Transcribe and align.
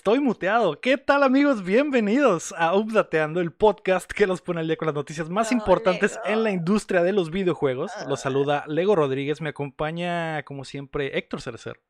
estoy 0.00 0.18
muteado. 0.18 0.80
¿Qué 0.80 0.96
tal 0.96 1.22
amigos? 1.22 1.62
Bienvenidos 1.62 2.54
a 2.56 2.74
Updateando, 2.74 3.38
el 3.38 3.52
podcast 3.52 4.10
que 4.10 4.26
los 4.26 4.40
pone 4.40 4.60
al 4.60 4.66
día 4.66 4.78
con 4.78 4.86
las 4.86 4.94
noticias 4.94 5.28
más 5.28 5.52
importantes 5.52 6.18
en 6.24 6.42
la 6.42 6.50
industria 6.50 7.02
de 7.02 7.12
los 7.12 7.30
videojuegos. 7.30 7.92
Los 8.08 8.22
saluda 8.22 8.64
Lego 8.66 8.96
Rodríguez, 8.96 9.42
me 9.42 9.50
acompaña 9.50 10.42
como 10.44 10.64
siempre 10.64 11.18
Héctor 11.18 11.42
Cerecer. 11.42 11.82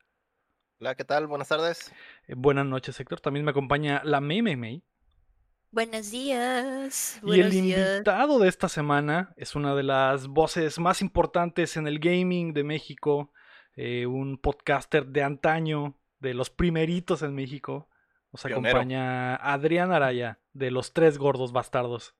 Hola, 0.80 0.96
¿qué 0.96 1.04
tal? 1.04 1.28
Buenas 1.28 1.46
tardes. 1.46 1.92
Eh, 2.26 2.34
buenas 2.36 2.66
noches 2.66 2.98
Héctor, 2.98 3.20
también 3.20 3.44
me 3.44 3.52
acompaña 3.52 4.02
la 4.02 4.20
Mei 4.20 4.42
Mei 4.42 4.56
Mei. 4.56 4.82
Buenos 5.70 6.10
días. 6.10 7.20
y 7.22 7.38
el 7.38 7.54
invitado 7.54 8.40
de 8.40 8.48
esta 8.48 8.68
semana 8.68 9.32
es 9.36 9.54
una 9.54 9.76
de 9.76 9.84
las 9.84 10.26
voces 10.26 10.80
más 10.80 11.00
importantes 11.00 11.76
en 11.76 11.86
el 11.86 12.00
gaming 12.00 12.54
de 12.54 12.64
México, 12.64 13.32
eh, 13.76 14.06
un 14.06 14.36
podcaster 14.36 15.06
de 15.06 15.22
antaño, 15.22 15.96
de 16.18 16.34
los 16.34 16.50
primeritos 16.50 17.22
en 17.22 17.36
México. 17.36 17.86
Nos 18.32 18.44
acompaña 18.46 19.34
Adrián 19.36 19.92
Araya, 19.92 20.38
de 20.52 20.70
Los 20.70 20.92
Tres 20.92 21.18
Gordos 21.18 21.52
Bastardos. 21.52 22.14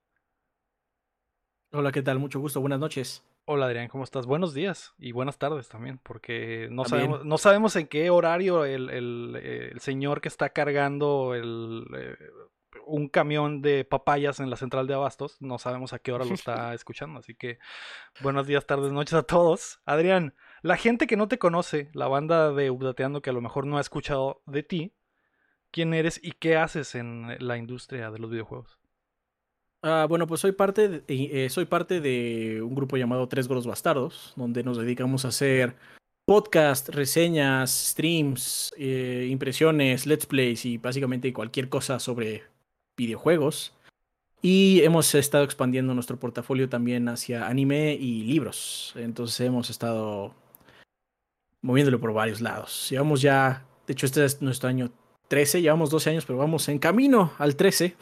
Hola, 1.71 1.93
¿qué 1.93 2.01
tal? 2.01 2.19
Mucho 2.19 2.41
gusto, 2.41 2.59
buenas 2.59 2.79
noches. 2.79 3.23
Hola 3.45 3.65
Adrián, 3.67 3.87
¿cómo 3.87 4.03
estás? 4.03 4.25
Buenos 4.25 4.53
días 4.53 4.93
y 4.99 5.13
buenas 5.13 5.37
tardes 5.37 5.69
también, 5.69 5.99
porque 6.03 6.67
no, 6.69 6.83
sabemos, 6.83 7.25
no 7.25 7.37
sabemos 7.37 7.75
en 7.77 7.87
qué 7.87 8.09
horario 8.09 8.65
el, 8.65 8.89
el, 8.89 9.79
señor 9.79 10.21
que 10.21 10.27
está 10.27 10.49
cargando 10.49 11.33
el, 11.33 11.85
eh, 11.97 12.17
un 12.85 13.07
camión 13.07 13.61
de 13.61 13.85
papayas 13.85 14.39
en 14.41 14.49
la 14.49 14.57
central 14.57 14.87
de 14.87 14.93
abastos, 14.93 15.37
no 15.41 15.57
sabemos 15.57 15.93
a 15.93 15.99
qué 15.99 16.11
hora 16.11 16.25
lo 16.25 16.33
está 16.33 16.73
escuchando, 16.73 17.19
así 17.19 17.35
que 17.35 17.57
buenos 18.21 18.47
días, 18.47 18.67
tardes, 18.67 18.91
noches 18.91 19.13
a 19.13 19.23
todos. 19.23 19.81
Adrián, 19.85 20.35
la 20.61 20.77
gente 20.77 21.07
que 21.07 21.17
no 21.17 21.27
te 21.27 21.39
conoce, 21.39 21.89
la 21.93 22.07
banda 22.07 22.51
de 22.51 22.69
Updateando 22.69 23.21
que 23.21 23.31
a 23.31 23.33
lo 23.33 23.41
mejor 23.41 23.65
no 23.65 23.77
ha 23.77 23.81
escuchado 23.81 24.43
de 24.45 24.63
ti, 24.63 24.93
¿quién 25.71 25.93
eres 25.93 26.19
y 26.21 26.31
qué 26.33 26.57
haces 26.57 26.95
en 26.95 27.35
la 27.39 27.57
industria 27.57 28.11
de 28.11 28.19
los 28.19 28.29
videojuegos? 28.29 28.77
Ah, 29.83 30.05
bueno, 30.07 30.27
pues 30.27 30.41
soy 30.41 30.51
parte, 30.51 30.87
de, 30.87 31.03
eh, 31.07 31.49
soy 31.49 31.65
parte 31.65 32.01
de 32.01 32.61
un 32.61 32.75
grupo 32.75 32.97
llamado 32.97 33.27
Tres 33.27 33.47
Gordos 33.47 33.65
Bastardos, 33.65 34.33
donde 34.35 34.63
nos 34.63 34.77
dedicamos 34.77 35.25
a 35.25 35.29
hacer 35.29 35.75
podcast, 36.25 36.89
reseñas, 36.89 37.71
streams, 37.71 38.73
eh, 38.77 39.27
impresiones, 39.31 40.05
let's 40.05 40.27
plays 40.27 40.65
y 40.65 40.77
básicamente 40.77 41.33
cualquier 41.33 41.67
cosa 41.67 41.99
sobre 41.99 42.43
videojuegos. 42.95 43.73
Y 44.43 44.81
hemos 44.83 45.13
estado 45.15 45.43
expandiendo 45.43 45.93
nuestro 45.93 46.19
portafolio 46.19 46.69
también 46.69 47.09
hacia 47.09 47.47
anime 47.47 47.93
y 47.93 48.23
libros. 48.23 48.93
Entonces 48.95 49.39
hemos 49.41 49.69
estado 49.69 50.33
moviéndolo 51.61 51.99
por 51.99 52.13
varios 52.13 52.41
lados. 52.41 52.87
Llevamos 52.89 53.21
ya, 53.21 53.65
de 53.87 53.93
hecho 53.93 54.05
este 54.05 54.25
es 54.25 54.41
nuestro 54.41 54.69
año 54.69 54.91
13, 55.31 55.61
llevamos 55.61 55.89
12 55.89 56.09
años, 56.09 56.25
pero 56.25 56.37
vamos 56.37 56.67
en 56.67 56.77
camino 56.77 57.31
al 57.37 57.55
13. 57.55 57.95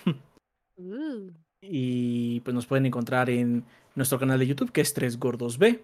Uh. 0.78 1.30
Y 1.62 2.40
pues 2.40 2.56
nos 2.56 2.66
pueden 2.66 2.88
encontrar 2.88 3.30
en 3.30 3.64
nuestro 3.94 4.18
canal 4.18 4.40
de 4.40 4.48
YouTube, 4.48 4.72
que 4.72 4.82
es 4.82 4.96
3 4.96 5.20
Gordos 5.20 5.60
B. 5.60 5.84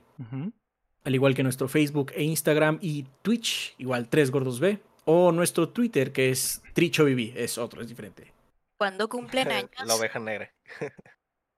Al 1.04 1.14
igual 1.14 1.36
que 1.36 1.44
nuestro 1.44 1.68
Facebook 1.68 2.14
e 2.16 2.24
Instagram 2.24 2.80
y 2.82 3.06
Twitch, 3.22 3.76
igual 3.78 4.10
3 4.10 4.32
Gordos 4.32 4.60
B. 4.60 4.80
O 5.06 5.32
nuestro 5.32 5.70
Twitter, 5.70 6.12
que 6.12 6.32
es 6.32 6.64
Tricho 6.74 7.06
es 7.08 7.60
otro, 7.60 7.84
es 7.84 7.90
diferente. 7.90 8.34
¿Cuándo 8.80 9.08
cumplen 9.08 9.48
años? 9.52 9.70
La 9.86 9.94
oveja 9.94 10.18
negra. 10.18 10.52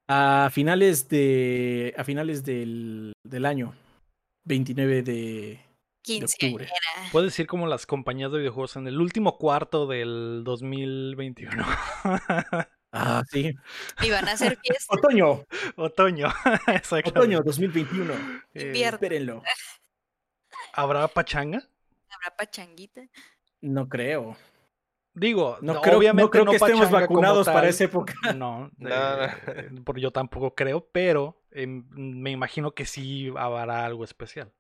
a 0.10 0.50
finales 0.52 1.08
de. 1.08 1.94
A 1.98 2.04
finales 2.04 2.44
del, 2.44 3.14
del 3.24 3.46
año. 3.46 3.74
29 4.44 5.04
de, 5.04 5.60
octubre. 6.24 6.70
Puedes 7.12 7.32
decir 7.32 7.48
como 7.48 7.68
las 7.68 7.86
compañías 7.86 8.32
de 8.32 8.40
videojuegos 8.40 8.76
en 8.76 8.88
el 8.88 9.00
último 9.00 9.38
cuarto 9.38 9.88
del 9.88 10.44
2021. 10.44 11.66
Ah, 12.92 13.22
sí. 13.30 13.54
Y 14.02 14.10
van 14.10 14.28
a 14.28 14.32
hacer 14.32 14.58
fiesta. 14.64 14.96
Otoño. 14.96 15.46
Otoño. 15.76 16.28
Otoño 17.06 17.42
2021. 17.42 18.14
Eh, 18.54 18.82
espérenlo. 18.82 19.44
¿Habrá 20.74 21.08
pachanga? 21.08 21.62
¿Habrá 22.10 22.36
pachanguita? 22.36 23.02
No 23.62 23.88
creo. 23.90 24.38
Digo, 25.14 25.58
no, 25.62 25.82
creo, 25.82 25.98
obviamente 25.98 26.38
no 26.44 26.52
que 26.52 26.58
estemos 26.58 26.92
vacunados 26.92 27.48
para 27.48 27.68
esa 27.68 27.86
época. 27.86 28.14
No, 28.36 28.72
porque 29.84 30.02
yo 30.02 30.12
tampoco 30.12 30.54
creo, 30.54 30.88
pero 30.92 31.42
em, 31.52 31.88
me 31.90 32.30
imagino 32.30 32.72
que 32.72 32.86
sí 32.86 33.34
habrá 33.36 33.84
algo 33.84 34.04
especial. 34.04 34.54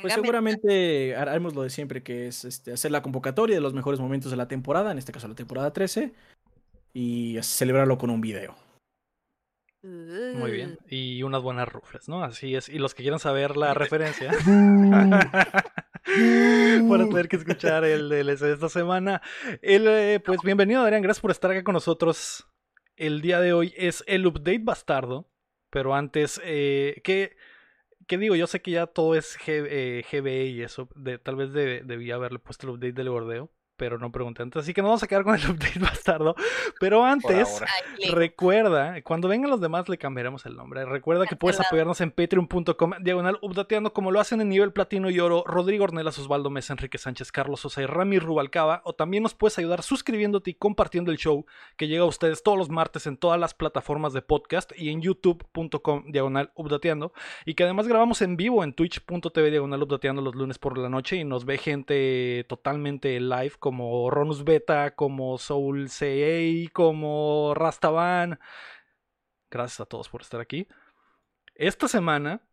Pues 0.00 0.14
seguramente 0.14 1.14
haremos 1.16 1.54
lo 1.54 1.62
de 1.62 1.70
siempre, 1.70 2.02
que 2.02 2.28
es 2.28 2.44
este, 2.44 2.72
hacer 2.72 2.90
la 2.90 3.02
convocatoria 3.02 3.56
de 3.56 3.60
los 3.60 3.74
mejores 3.74 4.00
momentos 4.00 4.30
de 4.30 4.36
la 4.36 4.48
temporada, 4.48 4.90
en 4.90 4.98
este 4.98 5.12
caso 5.12 5.28
la 5.28 5.34
temporada 5.34 5.72
13, 5.72 6.12
y 6.94 7.38
celebrarlo 7.42 7.98
con 7.98 8.10
un 8.10 8.20
video. 8.20 8.56
Muy 9.82 10.50
bien. 10.50 10.78
Y 10.88 11.22
unas 11.22 11.42
buenas 11.42 11.68
rufles, 11.68 12.08
¿no? 12.08 12.24
Así 12.24 12.56
es. 12.56 12.68
Y 12.68 12.78
los 12.78 12.94
que 12.94 13.02
quieran 13.02 13.20
saber 13.20 13.56
la 13.56 13.72
referencia. 13.74 14.32
para 16.88 17.04
tener 17.06 17.28
que 17.28 17.36
escuchar 17.36 17.84
el 17.84 18.08
DLC 18.08 18.40
de 18.40 18.52
esta 18.52 18.68
semana. 18.68 19.22
El, 19.62 19.86
eh, 19.86 20.20
pues 20.24 20.40
bienvenido, 20.42 20.82
Adrián. 20.82 21.02
Gracias 21.02 21.20
por 21.20 21.30
estar 21.30 21.50
acá 21.50 21.64
con 21.64 21.74
nosotros. 21.74 22.46
El 22.96 23.20
día 23.20 23.40
de 23.40 23.52
hoy 23.52 23.74
es 23.76 24.04
el 24.06 24.26
update 24.26 24.62
bastardo. 24.62 25.28
Pero 25.70 25.94
antes, 25.94 26.40
eh, 26.44 27.00
¿qué, 27.02 27.36
¿qué, 28.06 28.18
digo? 28.18 28.34
Yo 28.36 28.46
sé 28.46 28.60
que 28.60 28.70
ya 28.72 28.86
todo 28.86 29.14
es 29.14 29.36
GB, 29.38 29.66
eh, 30.26 30.46
y 30.46 30.62
eso. 30.62 30.88
Tal 31.22 31.36
vez 31.36 31.52
debía 31.52 32.14
haberle 32.16 32.38
puesto 32.38 32.66
el 32.66 32.74
update 32.74 32.92
del 32.92 33.10
gordeo 33.10 33.50
pero 33.76 33.98
no 33.98 34.10
pregunté 34.10 34.42
antes. 34.42 34.62
Así 34.62 34.74
que 34.74 34.82
no 34.82 34.88
vamos 34.88 35.02
a 35.02 35.06
quedar 35.06 35.24
con 35.24 35.34
el 35.34 35.40
update 35.50 35.78
bastardo. 35.78 36.34
Pero 36.80 37.04
antes, 37.04 37.62
recuerda, 38.12 39.00
cuando 39.02 39.28
vengan 39.28 39.50
los 39.50 39.60
demás 39.60 39.88
le 39.88 39.98
cambiaremos 39.98 40.46
el 40.46 40.56
nombre. 40.56 40.84
Recuerda 40.84 41.26
que 41.26 41.36
puedes 41.36 41.60
apoyarnos 41.60 42.00
en 42.00 42.10
patreon.com, 42.10 42.92
diagonal 43.00 43.38
updateando, 43.42 43.92
como 43.92 44.10
lo 44.10 44.20
hacen 44.20 44.40
en 44.40 44.48
nivel 44.48 44.72
platino 44.72 45.10
y 45.10 45.20
oro 45.20 45.44
Rodrigo 45.46 45.84
Ornelas, 45.84 46.18
Osvaldo 46.18 46.50
Mesa, 46.50 46.72
Enrique 46.72 46.98
Sánchez, 46.98 47.32
Carlos 47.32 47.60
Sosa 47.60 47.82
y 47.82 47.86
Rami 47.86 48.18
Rubalcaba. 48.18 48.82
O 48.84 48.94
también 48.94 49.22
nos 49.22 49.34
puedes 49.34 49.58
ayudar 49.58 49.82
suscribiéndote 49.82 50.50
y 50.50 50.54
compartiendo 50.54 51.10
el 51.10 51.18
show 51.18 51.46
que 51.76 51.88
llega 51.88 52.02
a 52.02 52.06
ustedes 52.06 52.42
todos 52.42 52.58
los 52.58 52.70
martes 52.70 53.06
en 53.06 53.16
todas 53.16 53.38
las 53.38 53.54
plataformas 53.54 54.12
de 54.12 54.22
podcast 54.22 54.72
y 54.76 54.90
en 54.90 55.02
youtube.com, 55.02 56.04
diagonal 56.10 56.50
updateando. 56.54 57.12
Y 57.44 57.54
que 57.54 57.64
además 57.64 57.88
grabamos 57.88 58.22
en 58.22 58.36
vivo 58.36 58.64
en 58.64 58.72
twitch.tv, 58.72 59.50
diagonal 59.50 59.82
updateando 59.82 60.22
los 60.22 60.34
lunes 60.34 60.58
por 60.58 60.78
la 60.78 60.88
noche 60.88 61.16
y 61.16 61.24
nos 61.24 61.44
ve 61.44 61.58
gente 61.58 62.44
totalmente 62.48 63.18
live 63.20 63.52
como 63.66 64.08
Ronus 64.12 64.44
Beta, 64.44 64.94
como 64.94 65.38
Soul 65.38 65.88
CA, 65.90 66.70
como 66.72 67.52
Rastavan. 67.52 68.38
Gracias 69.50 69.80
a 69.80 69.86
todos 69.86 70.08
por 70.08 70.22
estar 70.22 70.40
aquí. 70.40 70.68
Esta 71.56 71.88
semana 71.88 72.46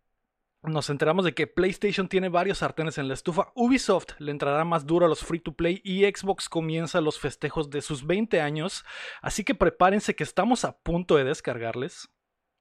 nos 0.63 0.89
enteramos 0.89 1.23
de 1.23 1.35
que 1.35 1.45
PlayStation 1.45 2.07
tiene 2.07 2.29
varios 2.29 2.57
sartenes 2.57 2.97
en 2.97 3.07
la 3.07 3.13
estufa. 3.13 3.51
Ubisoft 3.53 4.19
le 4.19 4.31
entrará 4.31 4.65
más 4.65 4.87
duro 4.87 5.05
a 5.05 5.09
los 5.09 5.23
free 5.23 5.39
to 5.39 5.53
play 5.53 5.81
y 5.83 6.03
Xbox 6.05 6.49
comienza 6.49 6.99
los 6.99 7.19
festejos 7.19 7.69
de 7.69 7.83
sus 7.83 8.07
20 8.07 8.41
años. 8.41 8.83
Así 9.21 9.43
que 9.43 9.53
prepárense 9.53 10.15
que 10.15 10.23
estamos 10.23 10.65
a 10.65 10.79
punto 10.79 11.15
de 11.15 11.25
descargarles 11.25 12.09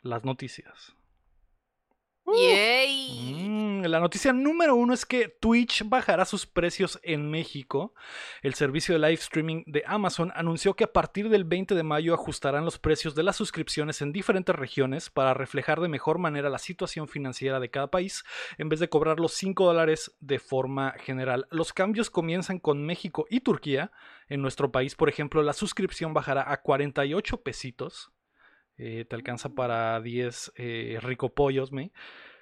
las 0.02 0.24
noticias. 0.24 0.94
Mm, 2.24 3.82
la 3.82 4.00
noticia 4.00 4.32
número 4.32 4.76
uno 4.76 4.94
es 4.94 5.04
que 5.04 5.28
Twitch 5.28 5.82
bajará 5.86 6.24
sus 6.24 6.46
precios 6.46 7.00
en 7.02 7.30
México. 7.30 7.94
El 8.42 8.54
servicio 8.54 8.94
de 8.94 9.00
live 9.00 9.20
streaming 9.20 9.64
de 9.66 9.82
Amazon 9.86 10.32
anunció 10.34 10.74
que 10.74 10.84
a 10.84 10.92
partir 10.92 11.28
del 11.28 11.44
20 11.44 11.74
de 11.74 11.82
mayo 11.82 12.14
ajustarán 12.14 12.64
los 12.64 12.78
precios 12.78 13.14
de 13.14 13.24
las 13.24 13.36
suscripciones 13.36 14.00
en 14.00 14.12
diferentes 14.12 14.54
regiones 14.54 15.10
para 15.10 15.34
reflejar 15.34 15.80
de 15.80 15.88
mejor 15.88 16.18
manera 16.18 16.48
la 16.48 16.58
situación 16.58 17.08
financiera 17.08 17.60
de 17.60 17.70
cada 17.70 17.90
país, 17.90 18.24
en 18.56 18.68
vez 18.68 18.80
de 18.80 18.88
cobrar 18.88 19.18
los 19.18 19.32
5 19.32 19.64
dólares 19.64 20.16
de 20.20 20.38
forma 20.38 20.92
general. 20.98 21.48
Los 21.50 21.72
cambios 21.72 22.08
comienzan 22.08 22.58
con 22.60 22.84
México 22.84 23.26
y 23.30 23.40
Turquía. 23.40 23.90
En 24.28 24.42
nuestro 24.42 24.70
país, 24.70 24.94
por 24.94 25.08
ejemplo, 25.08 25.42
la 25.42 25.52
suscripción 25.52 26.14
bajará 26.14 26.50
a 26.50 26.62
48 26.62 27.42
pesitos 27.42 28.12
eh, 28.78 29.04
te 29.08 29.14
alcanza 29.14 29.50
para 29.50 30.00
10 30.00 30.52
eh, 30.56 30.98
rico 31.02 31.34
pollos, 31.34 31.72
¿me? 31.72 31.92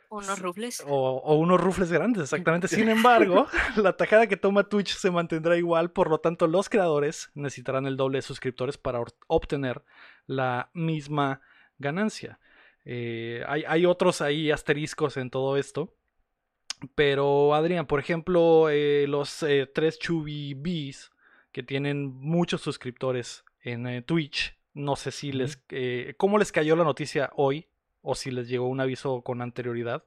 Unos 0.09 0.41
rufles. 0.41 0.83
O, 0.87 1.37
unos 1.37 1.61
rufles 1.61 1.93
grandes, 1.93 2.23
exactamente. 2.25 2.69
Sin 2.69 2.89
embargo, 2.89 3.47
la 3.77 3.97
tajada 3.97 4.27
que 4.27 4.37
toma 4.37 4.69
Twitch 4.69 4.97
se 4.97 5.11
mantendrá 5.11 5.57
igual, 5.57 5.93
por 5.93 6.11
lo 6.11 6.19
tanto, 6.19 6.47
los 6.47 6.69
creadores 6.69 7.31
necesitarán 7.35 7.87
el 7.87 7.97
doble 7.97 8.19
de 8.19 8.23
suscriptores 8.23 8.79
para 8.79 9.03
obtener 9.27 9.83
la 10.27 10.71
misma 10.73 11.41
ganancia. 11.79 12.41
Eh, 12.85 13.45
hay, 13.47 13.85
otros 13.87 14.21
ahí 14.21 14.51
asteriscos 14.51 15.17
en 15.17 15.31
todo 15.31 15.57
esto. 15.57 15.95
Pero, 16.95 17.55
Adrián, 17.55 17.87
por 17.87 18.01
ejemplo, 18.01 18.69
los 19.07 19.45
tres 19.75 19.99
Chubby 19.99 20.55
Bees, 20.55 21.13
que 21.53 21.63
tienen 21.63 22.07
muchos 22.07 22.63
suscriptores 22.63 23.45
en 23.63 24.03
Twitch, 24.05 24.60
no 24.75 24.97
sé 24.97 25.11
si 25.11 25.33
les... 25.33 25.63
Eh, 25.71 26.15
¿Cómo 26.17 26.39
les 26.39 26.53
cayó 26.53 26.77
la 26.77 26.85
noticia 26.85 27.31
hoy? 27.37 27.67
O 28.03 28.15
si 28.15 28.31
les 28.31 28.49
llegó 28.49 28.69
un 28.69 28.81
aviso 28.81 29.23
con 29.23 29.43
anterioridad. 29.43 30.05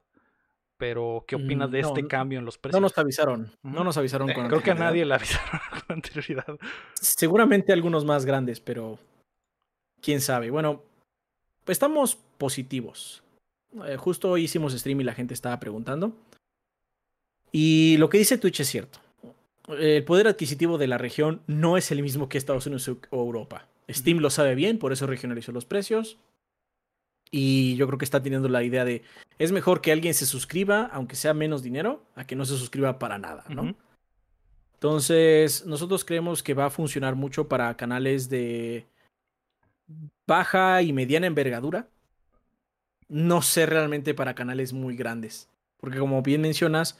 Pero, 0.76 1.24
¿qué 1.28 1.36
opinas 1.36 1.68
Mm, 1.68 1.72
de 1.72 1.82
no, 1.82 1.88
este 1.88 2.02
no- 2.02 2.08
cambio 2.08 2.38
en 2.40 2.44
los 2.44 2.56
No 2.56 2.60
precios? 2.62 2.82
nos 2.82 2.98
avisaron. 2.98 3.52
No 3.62 3.84
nos 3.84 3.96
avisaron 3.96 4.32
con 4.32 4.48
Creo 4.48 4.62
que 4.62 4.72
a 4.72 4.74
nadie 4.74 5.04
le 5.04 5.14
avisaron 5.14 5.60
con 5.86 5.96
anterioridad. 5.96 6.46
Seguramente 6.94 7.72
algunos 7.72 8.04
más 8.04 8.24
grandes, 8.26 8.58
pero 8.60 8.98
quién 10.00 10.20
sabe. 10.20 10.50
Bueno, 10.50 10.82
pues 11.64 11.76
estamos 11.76 12.16
positivos. 12.38 13.22
Eh, 13.86 13.96
justo 13.96 14.30
hoy 14.30 14.44
hicimos 14.44 14.72
stream 14.72 15.00
y 15.00 15.04
la 15.04 15.14
gente 15.14 15.32
estaba 15.34 15.60
preguntando. 15.60 16.12
Y 17.52 17.96
lo 17.98 18.08
que 18.08 18.18
dice 18.18 18.38
Twitch 18.38 18.60
es 18.60 18.68
cierto. 18.68 18.98
El 19.68 20.04
poder 20.04 20.26
adquisitivo 20.26 20.76
de 20.76 20.88
la 20.88 20.98
región 20.98 21.40
no 21.46 21.76
es 21.76 21.90
el 21.92 22.02
mismo 22.02 22.28
que 22.28 22.36
Estados 22.36 22.66
Unidos 22.66 22.88
o 22.88 22.96
Europa. 23.22 23.66
Steam 23.90 24.18
lo 24.18 24.30
sabe 24.30 24.54
bien, 24.54 24.78
por 24.78 24.92
eso 24.92 25.06
regionalizó 25.06 25.52
los 25.52 25.64
precios. 25.64 26.18
Y 27.30 27.76
yo 27.76 27.86
creo 27.86 27.98
que 27.98 28.04
está 28.04 28.22
teniendo 28.22 28.48
la 28.48 28.62
idea 28.62 28.84
de, 28.84 29.02
es 29.38 29.50
mejor 29.50 29.80
que 29.80 29.92
alguien 29.92 30.14
se 30.14 30.26
suscriba, 30.26 30.84
aunque 30.92 31.16
sea 31.16 31.34
menos 31.34 31.62
dinero, 31.62 32.04
a 32.14 32.26
que 32.26 32.36
no 32.36 32.44
se 32.44 32.56
suscriba 32.56 32.98
para 32.98 33.18
nada, 33.18 33.44
¿no? 33.48 33.74
Entonces, 34.74 35.64
nosotros 35.66 36.04
creemos 36.04 36.42
que 36.42 36.54
va 36.54 36.66
a 36.66 36.70
funcionar 36.70 37.14
mucho 37.14 37.48
para 37.48 37.76
canales 37.76 38.28
de 38.28 38.86
baja 40.26 40.82
y 40.82 40.92
mediana 40.92 41.26
envergadura. 41.26 41.88
No 43.08 43.42
sé 43.42 43.66
realmente 43.66 44.14
para 44.14 44.34
canales 44.34 44.72
muy 44.72 44.96
grandes. 44.96 45.48
Porque 45.78 45.98
como 45.98 46.22
bien 46.22 46.40
mencionas, 46.40 46.98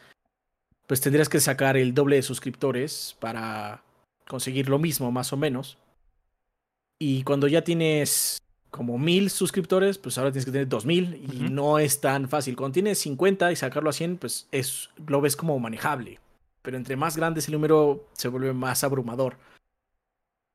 pues 0.86 1.00
tendrías 1.00 1.28
que 1.28 1.40
sacar 1.40 1.76
el 1.76 1.94
doble 1.94 2.16
de 2.16 2.22
suscriptores 2.22 3.16
para 3.20 3.82
conseguir 4.26 4.69
lo 4.69 4.78
mismo, 4.78 5.10
más 5.12 5.32
o 5.32 5.36
menos. 5.36 5.78
Y 7.06 7.23
cuando 7.23 7.49
ya 7.49 7.62
tienes 7.62 8.39
como 8.71 8.97
mil 8.97 9.29
suscriptores, 9.29 9.99
pues 9.99 10.17
ahora 10.17 10.33
tienes 10.33 10.47
que 10.47 10.53
tener 10.53 10.67
dos 10.67 10.87
mil 10.87 11.23
y 11.31 11.51
no 11.51 11.79
es 11.79 12.01
tan 12.01 12.31
fácil. 12.31 12.56
Cuando 12.56 12.73
tienes 12.73 12.99
50 13.01 13.53
y 13.53 13.56
sacarlo 13.56 13.91
a 13.91 13.93
100, 13.93 14.17
pues 14.17 14.49
es, 14.53 14.89
lo 15.06 15.21
ves 15.21 15.37
como 15.37 15.59
manejable. 15.59 16.19
Pero 16.62 16.79
entre 16.79 16.97
más 16.97 17.19
grande 17.19 17.41
es 17.41 17.49
el 17.49 17.53
número, 17.53 18.09
se 18.15 18.29
vuelve 18.29 18.55
más 18.55 18.85
abrumador. 18.85 19.37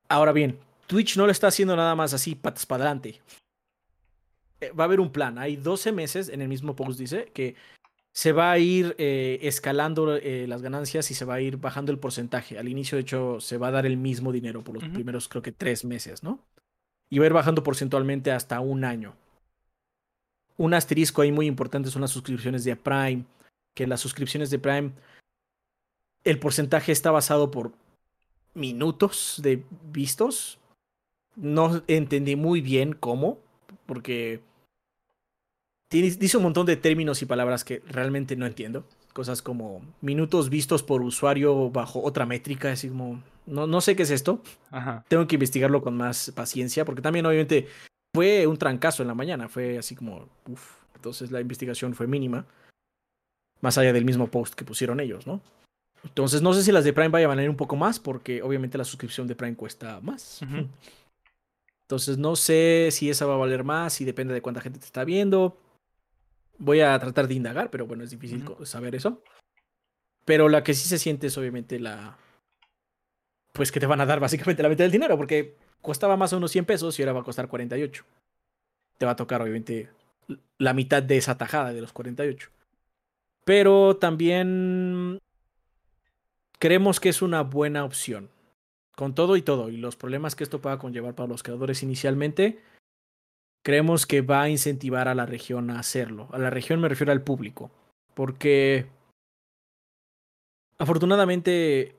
Ahora 0.07 0.31
bien, 0.31 0.57
Twitch 0.87 1.17
no 1.17 1.27
lo 1.27 1.31
está 1.31 1.49
haciendo 1.49 1.75
nada 1.75 1.93
más 1.93 2.15
así, 2.15 2.33
patas 2.33 2.65
para 2.65 2.85
adelante. 2.85 3.21
Eh, 4.59 4.71
Va 4.71 4.85
a 4.85 4.87
haber 4.87 5.01
un 5.01 5.11
plan. 5.11 5.37
Hay 5.37 5.55
12 5.55 5.91
meses, 5.91 6.29
en 6.29 6.41
el 6.41 6.47
mismo 6.47 6.75
post 6.75 6.97
dice, 6.97 7.29
que 7.31 7.53
se 8.11 8.31
va 8.31 8.51
a 8.51 8.57
ir 8.57 8.95
eh, 8.97 9.39
escalando 9.43 10.15
eh, 10.15 10.45
las 10.47 10.61
ganancias 10.61 11.11
y 11.11 11.13
se 11.13 11.25
va 11.25 11.35
a 11.35 11.41
ir 11.41 11.57
bajando 11.57 11.91
el 11.91 11.99
porcentaje. 11.99 12.57
Al 12.57 12.67
inicio, 12.67 12.95
de 12.95 13.03
hecho, 13.03 13.39
se 13.39 13.57
va 13.57 13.67
a 13.67 13.71
dar 13.71 13.85
el 13.85 13.97
mismo 13.97 14.31
dinero 14.31 14.63
por 14.63 14.75
los 14.75 14.89
primeros, 14.89 15.27
creo 15.27 15.41
que 15.41 15.51
tres 15.51 15.85
meses, 15.85 16.23
¿no? 16.23 16.39
Y 17.09 17.19
va 17.19 17.25
a 17.25 17.27
ir 17.27 17.33
bajando 17.33 17.63
porcentualmente 17.63 18.31
hasta 18.31 18.59
un 18.59 18.83
año. 18.83 19.15
Un 20.57 20.73
asterisco 20.73 21.21
ahí 21.21 21.31
muy 21.31 21.45
importante 21.45 21.89
son 21.89 22.01
las 22.01 22.11
suscripciones 22.11 22.63
de 22.63 22.75
Prime, 22.75 23.25
que 23.73 23.87
las 23.87 24.01
suscripciones 24.01 24.49
de 24.49 24.59
Prime, 24.59 24.91
el 26.23 26.39
porcentaje 26.39 26.91
está 26.91 27.11
basado 27.11 27.51
por 27.51 27.71
minutos 28.53 29.39
de 29.41 29.63
vistos. 29.91 30.59
No 31.35 31.81
entendí 31.87 32.35
muy 32.35 32.59
bien 32.59 32.93
cómo, 32.93 33.39
porque 33.85 34.41
tiene- 35.89 36.11
dice 36.11 36.37
un 36.37 36.43
montón 36.43 36.65
de 36.65 36.77
términos 36.77 37.21
y 37.21 37.25
palabras 37.25 37.63
que 37.63 37.81
realmente 37.87 38.35
no 38.35 38.45
entiendo. 38.45 38.85
Cosas 39.13 39.41
como 39.41 39.81
minutos 40.01 40.49
vistos 40.49 40.83
por 40.83 41.01
usuario 41.01 41.69
bajo 41.71 42.01
otra 42.03 42.25
métrica, 42.25 42.71
así 42.71 42.89
como, 42.89 43.21
no, 43.45 43.67
no 43.67 43.81
sé 43.81 43.95
qué 43.95 44.03
es 44.03 44.11
esto. 44.11 44.41
Ajá. 44.71 45.03
Tengo 45.07 45.27
que 45.27 45.35
investigarlo 45.35 45.81
con 45.81 45.97
más 45.97 46.31
paciencia, 46.35 46.85
porque 46.85 47.01
también 47.01 47.25
obviamente 47.25 47.67
fue 48.15 48.47
un 48.47 48.57
trancazo 48.57 49.01
en 49.03 49.07
la 49.07 49.15
mañana, 49.15 49.49
fue 49.49 49.77
así 49.77 49.95
como, 49.95 50.29
uff, 50.47 50.75
entonces 50.95 51.31
la 51.31 51.41
investigación 51.41 51.93
fue 51.93 52.07
mínima, 52.07 52.45
más 53.61 53.77
allá 53.77 53.91
del 53.91 54.05
mismo 54.05 54.27
post 54.27 54.53
que 54.53 54.63
pusieron 54.65 54.99
ellos, 54.99 55.27
¿no? 55.27 55.41
Entonces 56.03 56.41
no 56.41 56.53
sé 56.53 56.63
si 56.63 56.71
las 56.71 56.85
de 56.85 56.93
Prime 56.93 57.09
vayan 57.09 57.29
a 57.29 57.35
valer 57.35 57.49
un 57.49 57.57
poco 57.57 57.75
más, 57.75 57.99
porque 57.99 58.41
obviamente 58.41 58.77
la 58.77 58.85
suscripción 58.85 59.27
de 59.27 59.35
Prime 59.35 59.55
cuesta 59.55 59.99
más. 60.01 60.41
Entonces 61.81 62.17
no 62.17 62.35
sé 62.35 62.89
si 62.91 63.09
esa 63.09 63.25
va 63.25 63.33
a 63.33 63.37
valer 63.37 63.63
más, 63.63 63.99
y 63.99 64.05
depende 64.05 64.33
de 64.33 64.41
cuánta 64.41 64.61
gente 64.61 64.79
te 64.79 64.85
está 64.85 65.03
viendo. 65.03 65.57
Voy 66.59 66.81
a 66.81 66.99
tratar 66.99 67.27
de 67.27 67.33
indagar, 67.33 67.71
pero 67.71 67.87
bueno, 67.87 68.03
es 68.03 68.11
difícil 68.11 68.45
saber 68.63 68.93
eso. 68.93 69.23
Pero 70.25 70.49
la 70.49 70.63
que 70.63 70.73
sí 70.73 70.87
se 70.87 70.99
siente 70.99 71.27
es 71.27 71.37
obviamente 71.37 71.79
la... 71.79 72.17
Pues 73.53 73.71
que 73.71 73.79
te 73.79 73.87
van 73.87 74.01
a 74.01 74.05
dar 74.05 74.19
básicamente 74.19 74.61
la 74.61 74.69
mitad 74.69 74.83
del 74.83 74.91
dinero, 74.91 75.17
porque 75.17 75.55
costaba 75.81 76.17
más 76.17 76.33
o 76.33 76.35
menos 76.35 76.51
100 76.51 76.65
pesos 76.65 76.99
y 76.99 77.01
ahora 77.01 77.13
va 77.13 77.21
a 77.21 77.23
costar 77.23 77.47
48. 77.47 78.05
Te 78.97 79.05
va 79.05 79.13
a 79.13 79.15
tocar 79.15 79.41
obviamente 79.41 79.89
la 80.57 80.73
mitad 80.73 81.01
de 81.01 81.17
esa 81.17 81.37
tajada 81.37 81.73
de 81.73 81.81
los 81.81 81.93
48. 81.93 82.49
Pero 83.45 83.97
también 83.97 85.17
creemos 86.59 86.99
que 86.99 87.09
es 87.09 87.21
una 87.21 87.41
buena 87.41 87.83
opción. 87.85 88.29
Con 88.95 89.15
todo 89.15 89.37
y 89.37 89.41
todo, 89.41 89.69
y 89.69 89.77
los 89.77 89.95
problemas 89.95 90.35
que 90.35 90.43
esto 90.43 90.59
pueda 90.59 90.77
conllevar 90.77 91.15
para 91.15 91.29
los 91.29 91.41
creadores 91.41 91.83
inicialmente, 91.83 92.61
creemos 93.69 94.07
que 94.07 94.21
va 94.21 94.41
a 94.41 94.49
incentivar 94.49 95.07
a 95.07 95.13
la 95.13 95.27
región 95.27 95.69
a 95.69 95.77
hacerlo. 95.77 96.27
A 96.31 96.39
la 96.39 96.49
región 96.49 96.81
me 96.81 96.89
refiero 96.89 97.11
al 97.11 97.21
público. 97.21 97.69
Porque 98.15 98.87
afortunadamente 100.79 101.95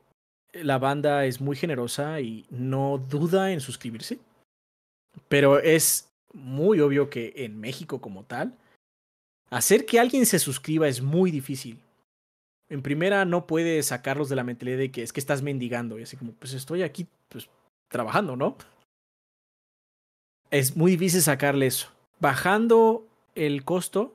la 0.53 0.79
banda 0.79 1.27
es 1.27 1.41
muy 1.41 1.55
generosa 1.55 2.21
y 2.21 2.45
no 2.51 2.99
duda 2.99 3.53
en 3.53 3.61
suscribirse. 3.61 4.19
Pero 5.29 5.61
es 5.61 6.09
muy 6.33 6.81
obvio 6.81 7.09
que 7.09 7.35
en 7.37 7.61
México 7.61 8.01
como 8.01 8.25
tal, 8.25 8.59
hacer 9.49 9.87
que 9.87 10.01
alguien 10.01 10.27
se 10.27 10.41
suscriba 10.41 10.89
es 10.89 11.01
muy 11.01 11.31
difícil. 11.31 11.79
En 12.69 12.83
primera 12.83 13.25
no 13.25 13.47
puedes 13.47 13.87
sacarlos 13.87 14.29
de 14.29 14.35
la 14.35 14.43
mentalidad 14.43 14.79
de 14.79 14.91
que 14.91 15.05
es 15.05 15.13
que 15.13 15.21
estás 15.21 15.41
mendigando 15.41 16.01
y 16.01 16.03
así 16.03 16.17
como, 16.17 16.33
pues 16.33 16.53
estoy 16.53 16.83
aquí 16.83 17.07
pues 17.29 17.49
trabajando, 17.89 18.35
¿no? 18.35 18.57
Es 20.51 20.77
muy 20.77 20.93
difícil 20.93 21.23
sacarle 21.23 21.67
eso. 21.67 21.89
Bajando 22.21 23.07
el 23.35 23.65
costo, 23.65 24.15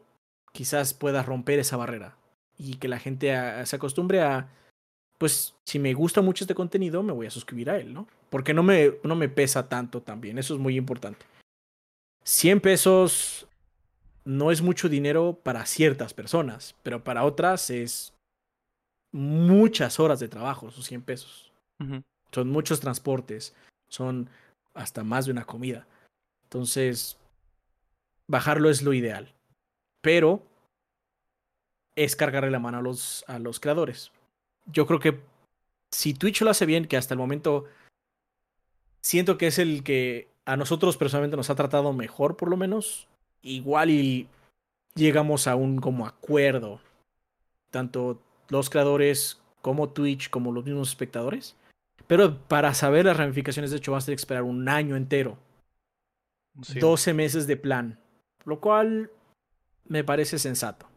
quizás 0.51 0.93
puedas 0.93 1.25
romper 1.25 1.59
esa 1.59 1.77
barrera 1.77 2.17
y 2.57 2.75
que 2.75 2.87
la 2.87 2.99
gente 2.99 3.33
a- 3.33 3.65
se 3.65 3.75
acostumbre 3.75 4.21
a, 4.21 4.49
pues 5.17 5.55
si 5.65 5.79
me 5.79 5.93
gusta 5.93 6.21
mucho 6.21 6.43
este 6.43 6.55
contenido, 6.55 7.03
me 7.03 7.13
voy 7.13 7.27
a 7.27 7.31
suscribir 7.31 7.69
a 7.69 7.77
él, 7.77 7.93
¿no? 7.93 8.07
Porque 8.29 8.53
no 8.53 8.63
me, 8.63 8.93
no 9.03 9.15
me 9.15 9.29
pesa 9.29 9.69
tanto 9.69 10.01
también, 10.01 10.37
eso 10.37 10.53
es 10.53 10.59
muy 10.59 10.75
importante. 10.77 11.25
100 12.23 12.59
pesos 12.59 13.47
no 14.25 14.51
es 14.51 14.61
mucho 14.61 14.89
dinero 14.89 15.39
para 15.41 15.65
ciertas 15.65 16.13
personas, 16.13 16.75
pero 16.83 17.03
para 17.03 17.23
otras 17.23 17.69
es 17.69 18.13
muchas 19.11 19.99
horas 19.99 20.19
de 20.19 20.27
trabajo, 20.27 20.67
esos 20.69 20.85
100 20.85 21.01
pesos. 21.01 21.51
Son 22.31 22.49
muchos 22.49 22.79
transportes, 22.79 23.55
son 23.87 24.29
hasta 24.73 25.03
más 25.03 25.25
de 25.25 25.31
una 25.31 25.45
comida. 25.45 25.87
Entonces, 26.55 27.17
bajarlo 28.27 28.69
es 28.69 28.81
lo 28.81 28.93
ideal. 28.93 29.33
Pero 30.01 30.41
es 31.97 32.15
cargarle 32.15 32.49
la 32.49 32.59
mano 32.59 32.77
a 32.77 32.81
los, 32.81 33.25
a 33.27 33.39
los 33.39 33.59
creadores. 33.59 34.13
Yo 34.65 34.87
creo 34.87 35.01
que 35.01 35.19
si 35.91 36.13
Twitch 36.13 36.41
lo 36.43 36.49
hace 36.49 36.65
bien, 36.65 36.85
que 36.85 36.95
hasta 36.95 37.13
el 37.13 37.17
momento 37.17 37.65
siento 39.01 39.37
que 39.37 39.47
es 39.47 39.59
el 39.59 39.83
que 39.83 40.29
a 40.45 40.55
nosotros 40.55 40.95
personalmente 40.95 41.35
nos 41.35 41.49
ha 41.49 41.55
tratado 41.55 41.91
mejor, 41.91 42.37
por 42.37 42.49
lo 42.49 42.55
menos, 42.55 43.09
igual 43.41 43.89
y 43.89 44.29
llegamos 44.95 45.47
a 45.47 45.57
un 45.57 45.81
como 45.81 46.07
acuerdo, 46.07 46.79
tanto 47.69 48.21
los 48.47 48.69
creadores 48.69 49.41
como 49.61 49.89
Twitch, 49.89 50.29
como 50.29 50.53
los 50.53 50.63
mismos 50.63 50.87
espectadores. 50.87 51.57
Pero 52.07 52.37
para 52.47 52.73
saber 52.73 53.03
las 53.03 53.17
ramificaciones, 53.17 53.71
de 53.71 53.77
hecho, 53.77 53.91
vas 53.91 54.05
a 54.05 54.05
tener 54.05 54.15
que 54.15 54.21
esperar 54.21 54.43
un 54.43 54.69
año 54.69 54.95
entero. 54.95 55.37
Sí. 56.61 56.79
12 56.79 57.13
meses 57.13 57.47
de 57.47 57.57
plan. 57.57 57.99
Lo 58.45 58.59
cual 58.59 59.11
me 59.85 60.03
parece 60.03 60.39
sensato. 60.39 60.87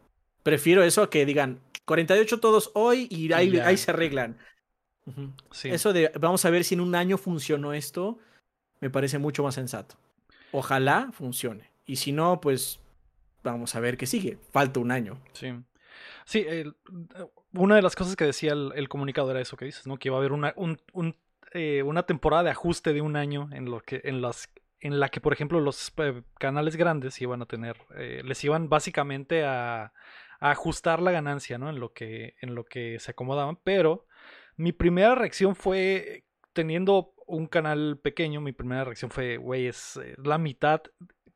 Prefiero 0.43 0.83
eso 0.83 1.01
a 1.03 1.09
que 1.09 1.25
digan 1.25 1.59
48 1.85 2.39
todos 2.39 2.71
hoy 2.75 3.07
y 3.11 3.31
ahí, 3.33 3.57
ahí 3.59 3.77
se 3.77 3.91
arreglan. 3.91 4.37
Sí. 5.51 5.69
Eso 5.69 5.91
de 5.91 6.11
vamos 6.19 6.45
a 6.45 6.49
ver 6.51 6.63
si 6.63 6.75
en 6.75 6.81
un 6.81 6.93
año 6.95 7.17
funcionó 7.17 7.73
esto, 7.73 8.19
me 8.79 8.89
parece 8.91 9.17
mucho 9.17 9.43
más 9.43 9.55
sensato. 9.55 9.95
Ojalá 10.51 11.09
funcione. 11.11 11.69
Y 11.85 11.95
si 11.95 12.11
no, 12.11 12.39
pues 12.39 12.79
vamos 13.43 13.75
a 13.75 13.79
ver 13.79 13.97
qué 13.97 14.05
sigue. 14.05 14.37
Falta 14.51 14.79
un 14.79 14.91
año. 14.91 15.19
Sí. 15.33 15.51
Sí, 16.25 16.45
el- 16.47 16.75
una 17.53 17.75
de 17.75 17.81
las 17.81 17.95
cosas 17.95 18.15
que 18.15 18.25
decía 18.25 18.53
el, 18.53 18.71
el 18.75 18.87
comunicado 18.87 19.31
era 19.31 19.41
eso 19.41 19.57
que 19.57 19.65
dices, 19.65 19.87
¿no? 19.87 19.97
Que 19.97 20.09
iba 20.09 20.17
a 20.17 20.19
haber 20.19 20.31
una, 20.31 20.53
un- 20.55 20.79
un, 20.93 21.15
eh, 21.53 21.81
una 21.81 22.03
temporada 22.03 22.43
de 22.43 22.51
ajuste 22.51 22.93
de 22.93 23.01
un 23.01 23.15
año 23.15 23.49
en 23.51 23.65
lo 23.65 23.79
que, 23.81 24.01
en 24.03 24.21
las, 24.21 24.49
en 24.79 24.99
la 24.99 25.09
que, 25.09 25.21
por 25.21 25.33
ejemplo, 25.33 25.59
los 25.59 25.91
eh, 25.97 26.23
canales 26.39 26.75
grandes 26.75 27.21
iban 27.21 27.41
a 27.41 27.45
tener, 27.45 27.77
eh, 27.95 28.21
les 28.23 28.43
iban 28.43 28.69
básicamente 28.69 29.43
a, 29.45 29.93
ajustar 30.39 31.01
la 31.01 31.11
ganancia, 31.11 31.57
¿no? 31.57 31.69
En 31.69 31.79
lo 31.79 31.91
que, 31.93 32.35
en 32.41 32.55
lo 32.55 32.63
que 32.65 32.97
se 32.99 33.11
acomodaban. 33.11 33.57
Pero 33.63 34.07
mi 34.55 34.71
primera 34.71 35.15
reacción 35.15 35.55
fue, 35.55 36.23
teniendo 36.53 37.13
un 37.27 37.47
canal 37.47 37.99
pequeño, 38.01 38.39
mi 38.41 38.53
primera 38.53 38.85
reacción 38.85 39.11
fue, 39.11 39.37
güey, 39.37 39.67
es 39.67 39.97
eh, 39.97 40.15
la 40.23 40.37
mitad 40.37 40.81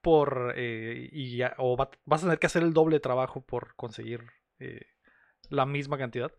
por 0.01 0.55
y 0.57 1.37
ya- 1.37 1.55
o 1.57 1.77
va- 1.77 1.89
vas 2.05 2.21
a 2.21 2.25
tener 2.25 2.39
que 2.39 2.47
hacer 2.47 2.63
el 2.63 2.73
doble 2.73 2.99
trabajo 2.99 3.41
por 3.41 3.75
conseguir 3.75 4.21
la 5.49 5.65
misma 5.65 5.97
cantidad. 5.97 6.31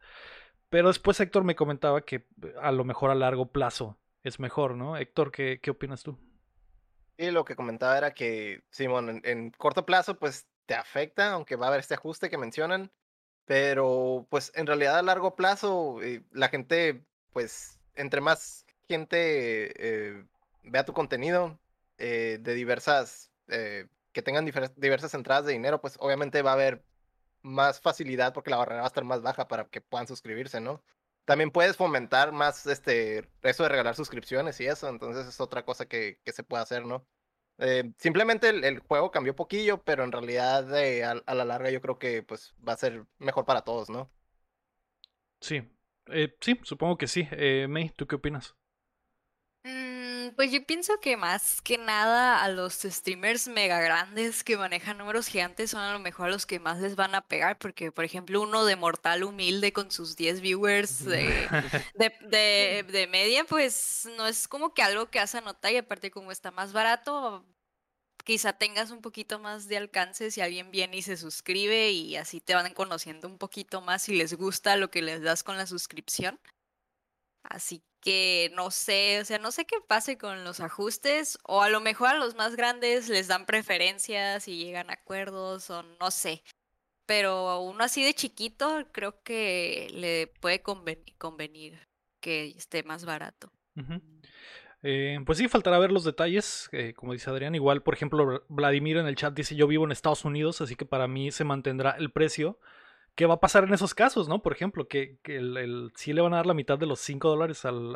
Pero 0.71 0.89
después 0.89 1.21
Héctor 1.21 1.45
me 1.45 1.55
comentaba 1.57 2.03
que 2.03 2.27
a 2.61 2.73
lo 2.73 2.85
mejor 2.85 3.11
a 3.11 3.15
largo 3.15 3.53
plazo 3.53 3.99
es 4.23 4.41
mejor, 4.41 4.75
¿no? 4.77 4.97
Héctor, 4.97 5.31
¿qué, 5.31 5.61
qué 5.63 5.71
opinas 5.71 6.03
tú? 6.03 6.19
Y 7.17 7.31
lo 7.31 7.45
que 7.45 7.57
comentaba 7.57 7.97
era 7.97 8.13
que, 8.15 8.63
Simón, 8.71 9.21
en, 9.25 9.51
corto 9.53 9.87
plazo, 9.87 10.19
pues 10.19 10.47
te 10.67 10.75
afecta, 10.75 11.33
aunque 11.33 11.57
va 11.57 11.67
a 11.67 11.69
haber 11.69 11.81
este 11.81 11.95
ajuste 11.95 12.31
que 12.31 12.39
mencionan, 12.39 12.91
pero 13.45 14.27
pues 14.31 14.53
en 14.55 14.67
realidad 14.67 14.99
a 14.99 15.03
largo 15.03 15.37
plazo, 15.37 16.03
eh, 16.03 16.23
la 16.33 16.49
gente, 16.49 17.05
pues, 17.33 17.79
entre 17.95 18.21
más 18.21 18.67
gente 18.89 20.17
eh, 20.17 20.25
vea 20.63 20.85
tu 20.85 20.93
contenido 20.93 21.59
eh, 21.99 22.39
de 22.41 22.55
diversas, 22.55 23.31
que 23.47 24.23
tengan 24.23 24.47
diversas 24.47 25.15
entradas 25.15 25.45
de 25.45 25.53
dinero, 25.53 25.81
pues 25.81 25.97
obviamente 26.01 26.43
va 26.43 26.53
a 26.53 26.55
haber 26.55 26.83
más 27.43 27.81
facilidad 27.81 28.33
porque 28.33 28.51
la 28.51 28.57
barrera 28.57 28.81
va 28.81 28.87
a 28.87 28.89
estar 28.89 29.05
más 29.05 29.21
baja 29.23 29.49
para 29.49 29.67
que 29.67 29.83
puedan 29.83 30.07
suscribirse, 30.07 30.61
¿no? 30.61 30.83
También 31.25 31.51
puedes 31.51 31.77
fomentar 31.77 32.33
más 32.33 32.67
este, 32.67 33.29
eso 33.43 33.63
de 33.63 33.69
regalar 33.69 33.97
suscripciones 33.97 34.61
y 34.61 34.67
eso, 34.67 34.89
entonces 34.89 35.27
es 35.27 35.41
otra 35.41 35.65
cosa 35.65 35.87
que, 35.87 36.21
que 36.25 36.33
se 36.33 36.45
puede 36.45 36.63
hacer, 36.63 36.85
¿no? 36.85 37.07
Eh, 37.59 37.93
simplemente 37.99 38.49
el, 38.49 38.81
juego 38.81 39.11
cambió 39.11 39.37
poquillo, 39.37 39.83
pero 39.83 40.05
en 40.05 40.13
realidad 40.13 40.77
eh, 40.77 41.05
a, 41.05 41.13
a 41.25 41.35
la 41.35 41.45
larga 41.45 41.71
yo 41.71 41.81
creo 41.81 41.99
que 41.99 42.23
pues 42.23 42.55
va 42.67 42.73
a 42.75 42.77
ser 42.77 43.07
mejor 43.19 43.45
para 43.45 43.63
todos, 43.63 43.91
¿no? 43.91 44.11
Sí, 45.41 45.63
eh, 46.07 46.35
sí, 46.41 46.61
supongo 46.63 46.97
que 46.99 47.07
sí. 47.07 47.29
Eh, 47.33 47.67
May, 47.69 47.91
¿tú 47.91 48.07
qué 48.07 48.17
opinas? 48.17 48.55
Mm, 50.31 50.35
pues 50.37 50.53
yo 50.53 50.65
pienso 50.65 51.01
que 51.01 51.17
más 51.17 51.61
que 51.63 51.79
nada 51.79 52.43
a 52.43 52.49
los 52.49 52.75
streamers 52.83 53.49
mega 53.49 53.81
grandes 53.81 54.45
que 54.45 54.57
manejan 54.57 54.99
números 54.99 55.27
gigantes 55.27 55.71
son 55.71 55.81
a 55.81 55.93
lo 55.93 55.99
mejor 55.99 56.31
los 56.31 56.47
que 56.47 56.61
más 56.61 56.81
les 56.81 56.95
van 56.97 57.15
a 57.15 57.27
pegar, 57.27 57.59
porque 57.59 57.91
por 57.93 58.05
ejemplo 58.05 58.41
uno 58.43 58.65
de 58.65 58.77
mortal 58.77 59.25
humilde 59.25 59.73
con 59.73 59.91
sus 59.91 60.17
10 60.17 60.41
viewers 60.41 61.05
de, 61.05 61.53
de, 61.95 62.13
de- 62.29 62.85
de 62.91 63.07
media, 63.09 63.45
pues 63.45 64.09
no 64.17 64.27
es 64.27 64.47
como 64.49 64.75
que 64.75 64.83
algo 64.83 65.11
que 65.11 65.21
hace 65.21 65.41
notar 65.41 65.73
y 65.73 65.79
aparte 65.79 66.11
como 66.11 66.31
está 66.33 66.51
más 66.51 66.73
barato, 66.73 67.45
quizá 68.25 68.55
tengas 68.55 68.91
un 68.93 69.03
poquito 69.03 69.39
más 69.41 69.69
de 69.69 69.79
alcance 69.79 70.31
si 70.31 70.41
alguien 70.43 70.71
viene 70.71 70.99
y 70.99 71.03
se 71.03 71.17
suscribe 71.17 71.91
y 71.93 72.17
así 72.17 72.41
te 72.41 72.55
van 72.55 72.75
conociendo 72.75 73.29
un 73.29 73.39
poquito 73.39 73.81
más 73.83 74.03
si 74.03 74.15
les 74.17 74.35
gusta 74.35 74.77
lo 74.77 74.91
que 74.91 75.03
les 75.03 75.23
das 75.23 75.43
con 75.45 75.57
la 75.59 75.67
suscripción. 75.67 76.41
Así 77.43 77.83
que 78.05 78.53
no 78.55 78.71
sé, 78.71 79.19
o 79.21 79.25
sea, 79.25 79.39
no 79.39 79.51
sé 79.51 79.65
qué 79.65 79.77
pase 79.89 80.19
con 80.19 80.45
los 80.45 80.61
ajustes, 80.61 81.39
o 81.43 81.63
a 81.63 81.71
lo 81.71 81.81
mejor 81.81 82.09
a 82.11 82.19
los 82.19 82.35
más 82.35 82.55
grandes 82.55 83.09
les 83.09 83.27
dan 83.29 83.47
preferencias 83.47 84.47
y 84.47 84.59
llegan 84.59 84.91
a 84.91 84.95
acuerdos, 84.95 85.71
o 85.71 85.83
no 85.83 86.11
sé. 86.11 86.43
Pero 87.07 87.61
uno 87.61 87.83
así 87.83 88.05
de 88.05 88.15
chiquito 88.15 88.87
creo 88.93 89.23
que 89.23 89.89
le 89.93 90.27
puede 90.41 90.63
conven- 90.63 91.17
convenir 91.19 91.79
que 92.21 92.47
esté 92.49 92.83
más 92.83 93.05
barato. 93.05 93.51
Eh, 94.83 95.19
pues 95.25 95.39
sí, 95.39 95.49
faltará 95.49 95.79
ver 95.79 95.91
los 95.91 96.05
detalles, 96.05 96.69
eh, 96.73 96.93
como 96.95 97.15
dice 97.15 97.31
Adrián. 97.31 97.55
Igual, 97.55 97.83
por 97.83 97.95
ejemplo, 97.95 98.25
Vla- 98.27 98.43
Vladimir 98.49 98.99
en 98.99 99.07
el 99.07 99.17
chat 99.17 99.33
dice 99.35 99.57
yo 99.57 99.67
vivo 99.67 99.85
en 99.85 99.93
Estados 99.93 100.27
Unidos, 100.27 100.61
así 100.61 100.77
que 100.77 100.85
para 100.85 101.09
mí 101.09 101.33
se 101.33 101.45
mantendrá 101.45 101.93
el 101.93 102.13
precio. 102.13 102.59
¿Qué 103.15 103.27
va 103.27 103.35
a 103.35 103.41
pasar 103.41 103.65
en 103.65 103.75
esos 103.75 103.95
casos, 103.95 104.29
no? 104.29 104.43
Por 104.43 104.53
ejemplo, 104.53 104.89
que, 104.89 105.19
que 105.23 105.37
el, 105.37 105.57
el- 105.57 105.93
sí 105.95 106.13
le 106.13 106.21
van 106.21 106.33
a 106.35 106.37
dar 106.39 106.47
la 106.47 106.55
mitad 106.55 106.79
de 106.79 106.87
los 106.87 106.99
5 107.01 107.29
dólares 107.29 107.65
al, 107.65 107.95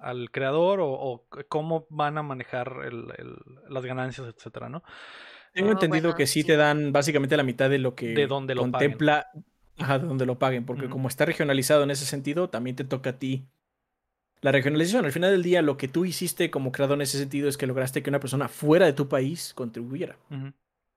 al- 0.00 0.30
creador 0.30 0.80
o, 0.80 0.88
o 0.90 1.26
cómo 1.48 1.86
van 1.90 2.18
a 2.18 2.22
manejar 2.22 2.82
el- 2.84 3.12
el- 3.16 3.36
las 3.68 3.84
ganancias, 3.84 4.26
etcétera, 4.26 4.68
¿no? 4.68 4.82
Tengo 5.54 5.68
Oh, 5.68 5.72
entendido 5.72 6.02
bueno, 6.10 6.16
que 6.16 6.26
sí 6.26 6.42
sí. 6.42 6.48
te 6.48 6.56
dan 6.56 6.92
básicamente 6.92 7.36
la 7.36 7.42
mitad 7.42 7.70
de 7.70 7.78
lo 7.78 7.94
que 7.94 8.14
De 8.14 8.26
donde 8.26 8.54
lo 8.54 8.62
paguen. 8.62 8.72
contempla, 8.72 9.26
ajá, 9.78 9.98
de 9.98 10.06
donde 10.06 10.26
lo 10.26 10.38
paguen, 10.38 10.64
porque 10.66 10.88
como 10.88 11.08
está 11.08 11.24
regionalizado 11.24 11.82
en 11.82 11.90
ese 11.90 12.04
sentido, 12.04 12.48
también 12.50 12.76
te 12.76 12.84
toca 12.84 13.10
a 13.10 13.18
ti 13.18 13.46
la 14.40 14.52
regionalización. 14.52 15.04
Al 15.04 15.12
final 15.12 15.32
del 15.32 15.42
día, 15.42 15.62
lo 15.62 15.76
que 15.76 15.88
tú 15.88 16.04
hiciste 16.04 16.50
como 16.50 16.70
creador 16.72 16.96
en 16.96 17.02
ese 17.02 17.18
sentido 17.18 17.48
es 17.48 17.56
que 17.56 17.66
lograste 17.66 18.02
que 18.02 18.10
una 18.10 18.20
persona 18.20 18.48
fuera 18.48 18.86
de 18.86 18.92
tu 18.92 19.08
país 19.08 19.52
contribuyera. 19.54 20.16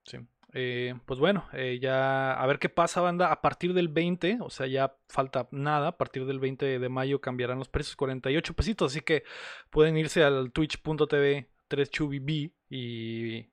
Sí. 0.04 0.18
Eh, 0.54 0.94
pues 1.06 1.18
bueno, 1.18 1.48
eh, 1.54 1.78
ya 1.80 2.32
a 2.34 2.46
ver 2.46 2.58
qué 2.58 2.68
pasa, 2.68 3.00
banda. 3.00 3.32
A 3.32 3.40
partir 3.40 3.72
del 3.72 3.88
20, 3.88 4.38
o 4.40 4.50
sea, 4.50 4.66
ya 4.66 4.94
falta 5.08 5.48
nada. 5.50 5.88
A 5.88 5.96
partir 5.96 6.26
del 6.26 6.40
20 6.40 6.78
de 6.78 6.88
mayo 6.88 7.20
cambiarán 7.20 7.58
los 7.58 7.68
precios, 7.68 7.96
48 7.96 8.54
pesitos. 8.54 8.92
Así 8.92 9.00
que 9.00 9.24
pueden 9.70 9.96
irse 9.96 10.22
al 10.22 10.52
twitch.tv 10.52 11.48
3chubiB 11.70 12.52
y 12.68 13.48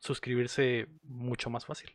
suscribirse 0.00 0.88
mucho 1.02 1.50
más 1.50 1.66
fácil. 1.66 1.90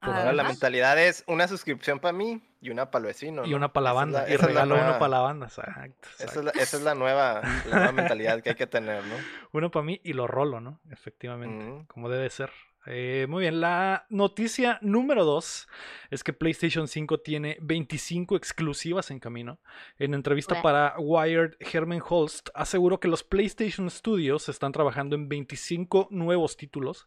Por 0.00 0.10
Ahora 0.14 0.32
la 0.34 0.44
mentalidad 0.44 0.98
es 1.02 1.24
una 1.26 1.48
suscripción 1.48 1.98
para 2.00 2.12
mí 2.12 2.42
y 2.60 2.68
una 2.70 2.90
para 2.90 3.00
el 3.04 3.06
vecino. 3.06 3.46
Y 3.46 3.54
una 3.54 3.72
para 3.72 3.84
la 3.84 3.90
es 3.90 3.96
banda. 3.96 4.22
la- 4.22 4.28
y 4.28 4.32
esa 4.34 4.34
es 4.34 4.40
la 4.42 4.46
regalo 4.48 4.74
uno 4.74 4.82
nueva- 4.84 4.98
para 4.98 5.08
la 5.08 5.20
banda. 5.20 5.46
Exacto. 5.46 6.08
Esa 6.18 6.38
es 6.38 6.44
la, 6.44 6.50
esa 6.50 6.76
es 6.76 6.82
la 6.82 6.94
nueva, 6.94 7.40
la 7.70 7.76
nueva 7.76 7.92
mentalidad 8.18 8.42
que 8.42 8.50
hay 8.50 8.54
que 8.56 8.66
tener, 8.66 9.02
¿no? 9.04 9.14
Uno 9.52 9.70
para 9.70 9.84
mí 9.84 10.00
y 10.04 10.12
lo 10.12 10.26
rolo, 10.26 10.60
¿no? 10.60 10.80
Efectivamente. 10.90 11.86
Como 11.88 12.10
debe 12.10 12.28
ser. 12.28 12.50
Eh, 12.86 13.26
muy 13.28 13.42
bien, 13.42 13.60
la 13.60 14.06
noticia 14.10 14.78
número 14.80 15.24
2 15.24 15.68
es 16.10 16.22
que 16.22 16.32
PlayStation 16.32 16.86
5 16.86 17.18
tiene 17.20 17.58
25 17.60 18.36
exclusivas 18.36 19.10
en 19.10 19.18
camino. 19.18 19.58
En 19.98 20.14
entrevista 20.14 20.62
para 20.62 20.94
Wired, 20.98 21.56
Herman 21.58 22.02
Holst 22.08 22.50
aseguró 22.54 23.00
que 23.00 23.08
los 23.08 23.24
PlayStation 23.24 23.90
Studios 23.90 24.48
están 24.48 24.70
trabajando 24.70 25.16
en 25.16 25.28
25 25.28 26.08
nuevos 26.12 26.56
títulos. 26.56 27.06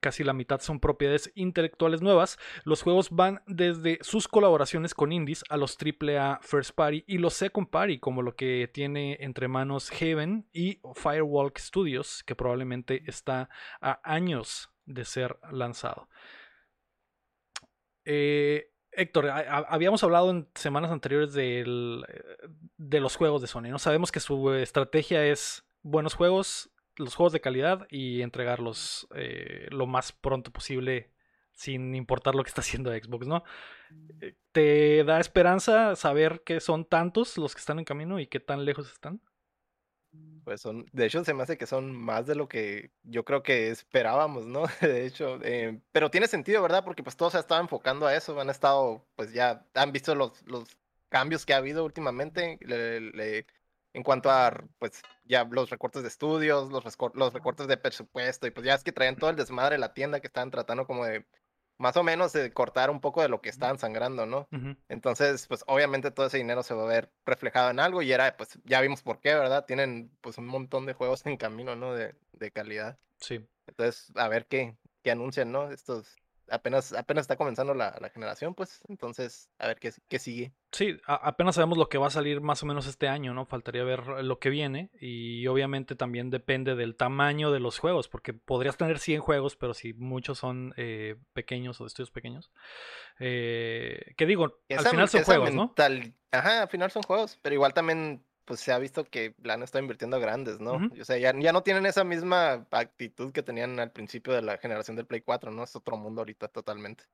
Casi 0.00 0.22
la 0.22 0.34
mitad 0.34 0.60
son 0.60 0.80
propiedades 0.80 1.32
intelectuales 1.34 2.02
nuevas. 2.02 2.38
Los 2.64 2.82
juegos 2.82 3.08
van 3.08 3.40
desde 3.46 3.98
sus 4.02 4.28
colaboraciones 4.28 4.92
con 4.92 5.12
indies 5.12 5.42
a 5.48 5.56
los 5.56 5.78
AAA 5.78 6.40
First 6.42 6.72
Party 6.72 7.04
y 7.06 7.16
los 7.16 7.32
Second 7.32 7.70
Party, 7.70 7.98
como 7.98 8.20
lo 8.20 8.36
que 8.36 8.68
tiene 8.70 9.16
entre 9.20 9.48
manos 9.48 9.90
Haven 9.90 10.46
y 10.52 10.80
Firewalk 10.94 11.58
Studios, 11.58 12.22
que 12.24 12.36
probablemente 12.36 13.02
está 13.06 13.48
a 13.80 13.98
años 14.04 14.73
de 14.86 15.04
ser 15.04 15.38
lanzado. 15.50 16.08
Eh, 18.04 18.70
Héctor, 18.92 19.28
habíamos 19.28 20.04
hablado 20.04 20.30
en 20.30 20.48
semanas 20.54 20.90
anteriores 20.90 21.32
del, 21.32 22.04
eh, 22.08 22.22
de 22.76 23.00
los 23.00 23.16
juegos 23.16 23.42
de 23.42 23.48
Sony. 23.48 23.70
No 23.70 23.78
sabemos 23.78 24.12
que 24.12 24.20
su 24.20 24.52
estrategia 24.52 25.26
es 25.26 25.64
buenos 25.82 26.14
juegos, 26.14 26.70
los 26.96 27.14
juegos 27.14 27.32
de 27.32 27.40
calidad 27.40 27.86
y 27.90 28.22
entregarlos 28.22 29.08
eh, 29.14 29.66
lo 29.70 29.86
más 29.86 30.12
pronto 30.12 30.52
posible 30.52 31.10
sin 31.52 31.94
importar 31.94 32.34
lo 32.34 32.42
que 32.42 32.48
está 32.48 32.60
haciendo 32.60 32.92
Xbox, 32.92 33.26
¿no? 33.26 33.44
¿Te 34.52 35.04
da 35.04 35.20
esperanza 35.20 35.96
saber 35.96 36.42
que 36.44 36.60
son 36.60 36.84
tantos 36.84 37.36
los 37.38 37.54
que 37.54 37.60
están 37.60 37.78
en 37.78 37.84
camino 37.84 38.18
y 38.20 38.26
qué 38.26 38.40
tan 38.40 38.64
lejos 38.64 38.90
están? 38.90 39.20
Pues 40.44 40.60
son, 40.60 40.86
de 40.92 41.06
hecho, 41.06 41.24
se 41.24 41.32
me 41.34 41.42
hace 41.42 41.56
que 41.56 41.66
son 41.66 41.94
más 41.94 42.26
de 42.26 42.34
lo 42.34 42.48
que 42.48 42.90
yo 43.02 43.24
creo 43.24 43.42
que 43.42 43.70
esperábamos, 43.70 44.46
¿no? 44.46 44.64
De 44.80 45.06
hecho, 45.06 45.38
eh, 45.42 45.80
pero 45.92 46.10
tiene 46.10 46.28
sentido, 46.28 46.62
¿verdad? 46.62 46.84
Porque 46.84 47.02
pues 47.02 47.16
todos 47.16 47.32
se 47.32 47.38
estaban 47.38 47.64
enfocando 47.64 48.06
a 48.06 48.14
eso, 48.14 48.38
han 48.38 48.50
estado, 48.50 49.06
pues 49.16 49.32
ya 49.32 49.66
han 49.74 49.92
visto 49.92 50.14
los, 50.14 50.42
los 50.46 50.68
cambios 51.08 51.46
que 51.46 51.54
ha 51.54 51.58
habido 51.58 51.84
últimamente 51.84 52.58
en 53.94 54.02
cuanto 54.02 54.30
a, 54.30 54.64
pues 54.78 55.00
ya 55.24 55.44
los 55.44 55.70
recortes 55.70 56.02
de 56.02 56.08
estudios, 56.08 56.70
los, 56.70 56.84
los 57.14 57.32
recortes 57.32 57.68
de 57.68 57.76
presupuesto, 57.76 58.46
y 58.46 58.50
pues 58.50 58.66
ya 58.66 58.74
es 58.74 58.84
que 58.84 58.92
traían 58.92 59.16
todo 59.16 59.30
el 59.30 59.36
desmadre 59.36 59.76
de 59.76 59.80
la 59.80 59.94
tienda 59.94 60.20
que 60.20 60.26
estaban 60.26 60.50
tratando 60.50 60.86
como 60.86 61.04
de, 61.06 61.24
más 61.78 61.96
o 61.96 62.02
menos, 62.02 62.32
de 62.32 62.52
cortar 62.52 62.90
un 62.90 63.00
poco 63.00 63.22
de 63.22 63.28
lo 63.28 63.40
que 63.40 63.48
estaban 63.48 63.78
sangrando, 63.78 64.26
¿no? 64.26 64.48
Entonces, 64.88 65.46
pues 65.46 65.64
obviamente 65.66 66.10
todo 66.10 66.26
ese 66.26 66.38
dinero 66.38 66.62
se 66.62 66.74
va 66.74 66.84
a 66.84 66.86
ver 66.86 67.10
reflejado 67.24 67.70
en 67.70 67.80
algo 67.80 68.02
y 68.02 68.12
era, 68.12 68.36
pues 68.36 68.58
ya 68.64 68.80
vimos 68.80 69.02
por 69.02 69.20
qué, 69.20 69.34
¿verdad? 69.34 69.64
Tienen 69.66 70.10
pues 70.20 70.38
un 70.38 70.46
montón 70.46 70.86
de 70.86 70.94
juegos 70.94 71.24
en 71.26 71.36
camino, 71.36 71.76
¿no? 71.76 71.94
De, 71.94 72.14
de 72.32 72.50
calidad. 72.50 72.98
Sí. 73.18 73.44
Entonces, 73.66 74.12
a 74.16 74.28
ver 74.28 74.46
qué, 74.46 74.76
qué 75.02 75.10
anuncian, 75.10 75.50
¿no? 75.50 75.70
Estos, 75.70 76.16
apenas, 76.50 76.92
apenas 76.92 77.22
está 77.22 77.36
comenzando 77.36 77.74
la, 77.74 77.96
la 78.00 78.08
generación, 78.10 78.54
pues, 78.54 78.80
entonces, 78.88 79.50
a 79.58 79.66
ver 79.68 79.78
qué, 79.78 79.92
qué 80.08 80.18
sigue. 80.18 80.52
Sí, 80.72 80.96
a- 81.06 81.28
apenas 81.28 81.54
sabemos 81.54 81.78
lo 81.78 81.88
que 81.88 81.98
va 81.98 82.08
a 82.08 82.10
salir 82.10 82.40
más 82.40 82.62
o 82.62 82.66
menos 82.66 82.86
este 82.86 83.08
año, 83.08 83.32
¿no? 83.34 83.46
Faltaría 83.46 83.84
ver 83.84 84.06
lo 84.24 84.38
que 84.38 84.50
viene 84.50 84.90
y 85.00 85.46
obviamente 85.46 85.94
también 85.96 86.30
depende 86.30 86.74
del 86.74 86.96
tamaño 86.96 87.50
de 87.52 87.60
los 87.60 87.78
juegos, 87.78 88.08
porque 88.08 88.32
podrías 88.34 88.76
tener 88.76 88.98
100 88.98 89.20
juegos, 89.20 89.56
pero 89.56 89.74
si 89.74 89.92
muchos 89.94 90.38
son 90.38 90.74
eh, 90.76 91.16
pequeños 91.32 91.80
o 91.80 91.84
de 91.84 91.88
estudios 91.88 92.10
pequeños, 92.10 92.50
eh, 93.20 94.14
que 94.16 94.26
digo, 94.26 94.60
al 94.78 94.84
final 94.90 95.08
son 95.08 95.20
juegos, 95.24 95.54
¿no? 95.54 95.74
Ajá, 96.32 96.62
al 96.62 96.68
final 96.68 96.90
son 96.90 97.02
juegos, 97.04 97.38
pero 97.42 97.54
igual 97.54 97.72
también, 97.74 98.24
pues 98.44 98.60
se 98.60 98.72
ha 98.72 98.78
visto 98.78 99.04
que 99.04 99.34
la 99.42 99.54
han 99.54 99.62
estado 99.62 99.82
invirtiendo 99.82 100.20
grandes, 100.20 100.60
¿no? 100.60 100.74
Ujú. 100.74 101.00
O 101.00 101.04
sea, 101.04 101.16
ya, 101.18 101.32
ya 101.38 101.52
no 101.52 101.62
tienen 101.62 101.86
esa 101.86 102.04
misma 102.04 102.66
actitud 102.70 103.32
que 103.32 103.42
tenían 103.42 103.78
al 103.80 103.90
principio 103.92 104.32
de 104.34 104.42
la 104.42 104.58
generación 104.58 104.96
del 104.96 105.06
Play 105.06 105.22
4, 105.22 105.50
¿no? 105.50 105.64
Es 105.64 105.74
otro 105.76 105.96
mundo 105.96 106.20
ahorita 106.20 106.48
totalmente. 106.48 107.04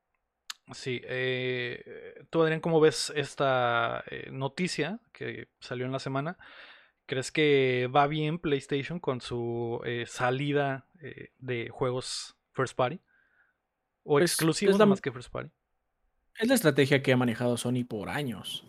Sí, 0.73 1.01
eh, 1.05 2.25
tú 2.31 2.43
Adrián, 2.43 2.61
¿cómo 2.61 2.81
ves 2.81 3.13
esta 3.17 4.05
eh, 4.09 4.29
noticia 4.31 5.01
que 5.13 5.49
salió 5.59 5.85
en 5.87 5.93
la 5.93 5.99
semana? 5.99 6.39
¿Crees 7.07 7.33
que 7.33 7.89
va 7.95 8.07
bien 8.07 8.39
PlayStation 8.39 9.01
con 9.01 9.21
su 9.21 9.81
eh, 9.85 10.05
salida 10.07 10.87
eh, 11.03 11.31
de 11.39 11.69
juegos 11.71 12.37
first 12.53 12.77
party? 12.77 13.01
¿O 14.05 14.19
Pues, 14.19 14.31
exclusivos 14.31 14.75
es 14.77 14.79
la- 14.79 14.87
más 14.87 15.01
que 15.01 15.11
first 15.11 15.31
party? 15.33 15.51
Es 16.39 16.49
la 16.49 16.55
estrategia 16.55 17.03
que 17.03 17.13
ha 17.13 17.17
manejado 17.17 17.57
Sony 17.57 17.85
por 17.89 18.09
años. 18.09 18.65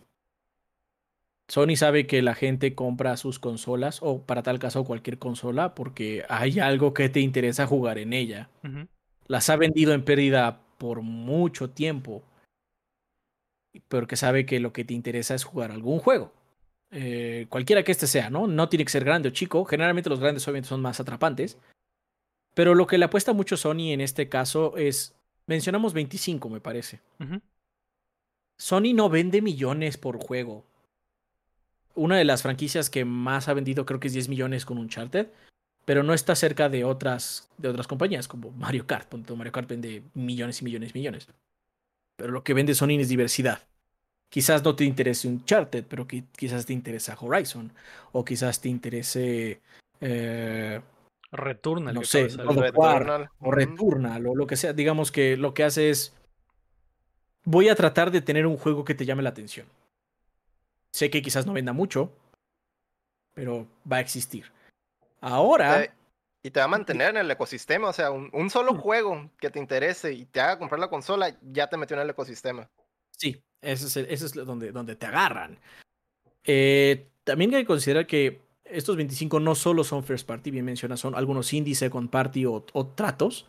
Sony 1.52 1.76
sabe 1.76 2.08
que 2.08 2.22
la 2.22 2.34
gente 2.34 2.76
compra 2.76 3.18
sus 3.18 3.38
consolas, 3.38 4.00
o 4.02 4.22
para 4.22 4.42
tal 4.42 4.58
caso 4.58 4.86
cualquier 4.86 5.20
consola, 5.20 5.76
porque 5.76 6.24
hay 6.30 6.60
algo 6.60 6.94
que 6.94 7.10
te 7.10 7.20
interesa 7.20 7.68
jugar 7.68 7.98
en 7.98 8.14
ella. 8.14 8.50
Las 9.28 9.50
ha 9.50 9.58
vendido 9.58 9.92
en 9.92 10.06
pérdida 10.06 10.62
por 10.78 11.02
mucho 11.02 11.70
tiempo, 11.70 12.24
pero 13.90 14.08
que 14.08 14.16
sabe 14.16 14.46
que 14.46 14.62
lo 14.62 14.72
que 14.72 14.86
te 14.86 14.94
interesa 14.94 15.36
es 15.36 15.44
jugar 15.44 15.72
algún 15.72 16.00
juego. 16.00 16.32
Eh, 16.90 17.48
cualquiera 17.50 17.84
que 17.84 17.92
este 17.92 18.08
sea, 18.08 18.30
¿no? 18.30 18.48
No 18.48 18.70
tiene 18.70 18.86
que 18.86 18.92
ser 18.92 19.04
grande 19.04 19.28
o 19.28 19.34
chico. 19.34 19.66
Generalmente 19.66 20.10
los 20.10 20.22
grandes 20.22 20.48
obviamente 20.48 20.70
son 20.70 20.82
más 20.82 21.02
atrapantes. 21.02 21.58
Pero 22.54 22.76
lo 22.76 22.88
que 22.88 22.98
le 22.98 23.04
apuesta 23.04 23.34
mucho 23.34 23.58
Sony 23.58 23.92
en 23.92 24.00
este 24.00 24.30
caso 24.30 24.78
es, 24.78 25.18
mencionamos 25.48 25.94
25 25.94 26.48
me 26.48 26.62
parece. 26.62 27.02
Sony 28.58 28.94
no 28.94 29.10
vende 29.10 29.42
millones 29.42 29.98
por 29.98 30.18
juego. 30.18 30.71
Una 31.96 32.18
de 32.18 32.24
las 32.26 32.42
franquicias 32.42 32.90
que 32.90 33.06
más 33.06 33.48
ha 33.48 33.54
vendido 33.54 33.86
creo 33.86 34.00
que 34.00 34.08
es 34.08 34.14
10 34.14 34.30
millones 34.30 34.66
con 34.66 34.78
Uncharted, 34.78 35.28
pero 35.86 36.04
no 36.04 36.14
está 36.14 36.36
cerca 36.36 36.70
de 36.70 36.84
otras, 36.84 37.50
de 37.58 37.70
otras 37.70 37.88
compañías 37.88 38.28
como 38.28 38.52
Mario 38.52 38.88
Kart. 38.88 39.12
Mario 39.36 39.52
Kart 39.52 39.68
vende 39.70 40.04
millones 40.14 40.62
y 40.62 40.66
millones 40.66 40.92
y 40.94 41.00
millones. 41.00 41.28
Pero 42.18 42.32
lo 42.32 42.44
que 42.44 42.54
vende 42.54 42.76
Sony 42.76 43.00
es 43.00 43.10
diversidad. 43.10 43.64
Quizás 44.30 44.64
no 44.64 44.76
te 44.76 44.86
interese 44.86 45.28
Uncharted, 45.28 45.84
pero 45.90 46.08
qui- 46.08 46.26
quizás 46.38 46.66
te 46.66 46.72
interesa 46.74 47.18
Horizon. 47.20 47.74
O 48.14 48.24
quizás 48.24 48.62
te 48.62 48.70
interese 48.70 49.60
eh, 50.00 50.80
Returnal. 51.32 51.94
No 51.94 52.04
sé, 52.04 52.28
War, 52.74 53.00
Returnal, 53.04 53.30
o. 53.40 53.52
Returnal 53.52 54.28
o 54.28 54.36
lo 54.36 54.48
que 54.48 54.56
sea. 54.56 54.72
Digamos 54.74 55.12
que 55.12 55.36
lo 55.36 55.54
que 55.54 55.64
hace 55.64 55.90
es. 55.90 56.14
Voy 57.44 57.70
a 57.70 57.76
tratar 57.76 58.12
de 58.12 58.22
tener 58.22 58.46
un 58.46 58.56
juego 58.58 58.86
que 58.86 58.96
te 58.96 59.06
llame 59.06 59.24
la 59.24 59.30
atención. 59.30 59.66
Sé 60.94 61.10
que 61.10 61.22
quizás 61.22 61.46
no 61.46 61.54
venda 61.54 61.74
mucho, 61.74 62.12
pero 63.34 63.68
va 63.90 63.98
a 63.98 64.02
existir. 64.02 64.52
Ahora, 65.22 65.84
Eh, 65.84 65.92
Y 66.44 66.50
te 66.50 66.60
va 66.60 66.66
a 66.66 66.70
mantener 66.70 67.12
en 67.12 67.18
el 67.18 67.30
ecosistema, 67.30 67.90
o 67.90 67.94
sea, 67.94 68.10
un, 68.10 68.30
un 68.34 68.50
solo 68.50 68.74
Mm. 68.74 68.78
juego 68.78 69.30
que 69.40 69.52
te 69.52 69.60
interese 69.60 70.12
y 70.14 70.26
te 70.26 70.42
haga 70.42 70.58
comprar 70.58 70.80
la 70.80 70.90
consola, 70.90 71.38
ya 71.52 71.68
te 71.68 71.78
metió 71.78 71.96
en 71.96 72.02
el 72.02 72.10
ecosistema. 72.10 72.68
sí, 73.12 73.44
ese 73.62 74.08
es, 74.12 74.34
donde, 74.34 74.72
donde 74.72 74.96
te 74.96 75.06
agarran. 75.06 75.60
Eh, 76.44 77.08
también 77.24 77.54
hay 77.54 77.62
que 77.62 77.68
considerar 77.68 78.08
que 78.08 78.42
estos 78.66 78.98
25 78.98 79.40
no 79.40 79.54
solo 79.54 79.84
son 79.84 80.04
first 80.04 80.28
party, 80.28 80.50
bien 80.50 80.66
mencionas, 80.66 81.00
son 81.00 81.14
algunos 81.14 81.54
indie, 81.54 81.76
second 81.76 82.10
party 82.10 82.48
o, 82.48 82.66
o 82.74 82.88
tratos. 82.88 83.46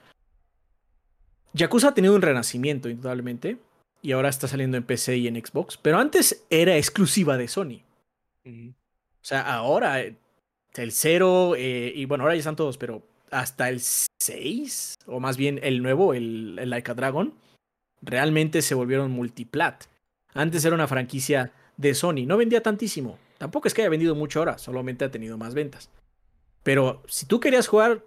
Yakuza 1.55 1.89
ha 1.89 1.95
tenido 1.95 2.15
un 2.15 2.21
renacimiento, 2.21 2.91
indudablemente, 2.91 3.57
y 4.03 4.13
ahora 4.13 4.29
está 4.29 4.49
saliendo 4.49 4.77
en 4.77 4.83
PC 4.83 5.17
y 5.17 5.29
en 5.29 5.37
Xbox, 5.37 5.79
pero 5.79 5.99
antes 5.99 6.45
era 6.51 6.77
exclusiva 6.77 7.37
de 7.37 7.49
Sony. 7.49 7.83
O 8.45 9.25
sea, 9.25 9.55
ahora 9.55 10.01
el 10.01 10.93
0 10.93 11.55
eh, 11.57 11.93
y 11.95 12.05
bueno, 12.07 12.25
ahora 12.25 12.35
ya 12.35 12.41
están 12.41 12.57
todos, 12.57 12.77
pero 12.77 13.07
hasta 13.31 13.69
el 13.69 13.81
6, 13.81 14.97
o 15.07 15.21
más 15.21 15.37
bien 15.37 15.61
el 15.63 15.83
nuevo, 15.83 16.15
el, 16.15 16.59
el 16.59 16.69
Like 16.69 16.91
a 16.91 16.95
Dragon, 16.95 17.33
realmente 18.03 18.61
se 18.61 18.75
volvieron 18.75 19.13
multiplat. 19.13 19.85
Antes 20.35 20.65
era 20.65 20.75
una 20.75 20.89
franquicia 20.89 21.53
de 21.77 21.95
Sony, 21.95 22.27
no 22.27 22.37
vendía 22.37 22.63
tantísimo. 22.63 23.19
Tampoco 23.39 23.69
es 23.69 23.75
que 23.75 23.83
haya 23.83 23.91
vendido 23.91 24.15
mucho 24.15 24.41
ahora, 24.41 24.59
solamente 24.59 25.05
ha 25.05 25.11
tenido 25.11 25.39
más 25.39 25.55
ventas. 25.55 25.91
Pero 26.63 27.03
si 27.07 27.27
tú 27.27 27.41
querías 27.41 27.69
jugar 27.69 28.05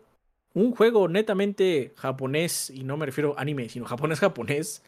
un 0.54 0.72
juego 0.74 1.08
netamente 1.08 1.94
japonés, 1.96 2.70
y 2.70 2.84
no 2.84 2.98
me 2.98 3.06
refiero 3.06 3.38
a 3.38 3.42
anime, 3.42 3.70
sino 3.70 3.86
japonés 3.86 4.20
japonés, 4.20 4.82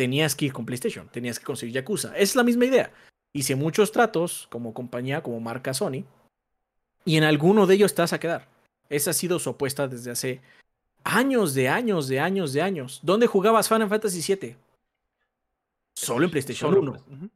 tenías 0.00 0.34
que 0.34 0.46
ir 0.46 0.54
con 0.54 0.64
PlayStation, 0.64 1.10
tenías 1.10 1.38
que 1.38 1.44
conseguir 1.44 1.74
Yakuza. 1.74 2.16
Es 2.16 2.34
la 2.34 2.42
misma 2.42 2.64
idea. 2.64 2.90
Hice 3.34 3.54
muchos 3.54 3.92
tratos 3.92 4.46
como 4.50 4.72
compañía, 4.72 5.22
como 5.22 5.40
marca 5.40 5.74
Sony, 5.74 6.06
y 7.04 7.18
en 7.18 7.24
alguno 7.24 7.66
de 7.66 7.74
ellos 7.74 7.94
te 7.94 8.00
vas 8.00 8.14
a 8.14 8.18
quedar. 8.18 8.48
Esa 8.88 9.10
ha 9.10 9.12
sido 9.12 9.38
su 9.38 9.50
apuesta 9.50 9.88
desde 9.88 10.10
hace 10.10 10.40
años, 11.04 11.52
de 11.52 11.68
años, 11.68 12.08
de 12.08 12.18
años, 12.18 12.54
de 12.54 12.62
años. 12.62 13.00
¿Dónde 13.02 13.26
jugabas 13.26 13.68
Final 13.68 13.90
Fantasy 13.90 14.34
VII? 14.34 14.56
Solo 15.94 16.24
en 16.24 16.30
PlayStation 16.30 16.70
Solo, 16.70 16.80
1. 16.80 16.92
pues, 16.92 17.18
ujú. 17.18 17.30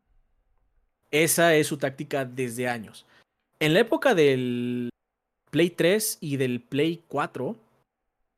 Esa 1.10 1.54
es 1.54 1.66
su 1.66 1.76
táctica 1.76 2.24
desde 2.24 2.66
años. 2.66 3.04
En 3.60 3.74
la 3.74 3.80
época 3.80 4.14
del 4.14 4.88
Play 5.50 5.68
3 5.68 6.16
y 6.22 6.38
del 6.38 6.62
Play 6.62 7.04
4, 7.08 7.56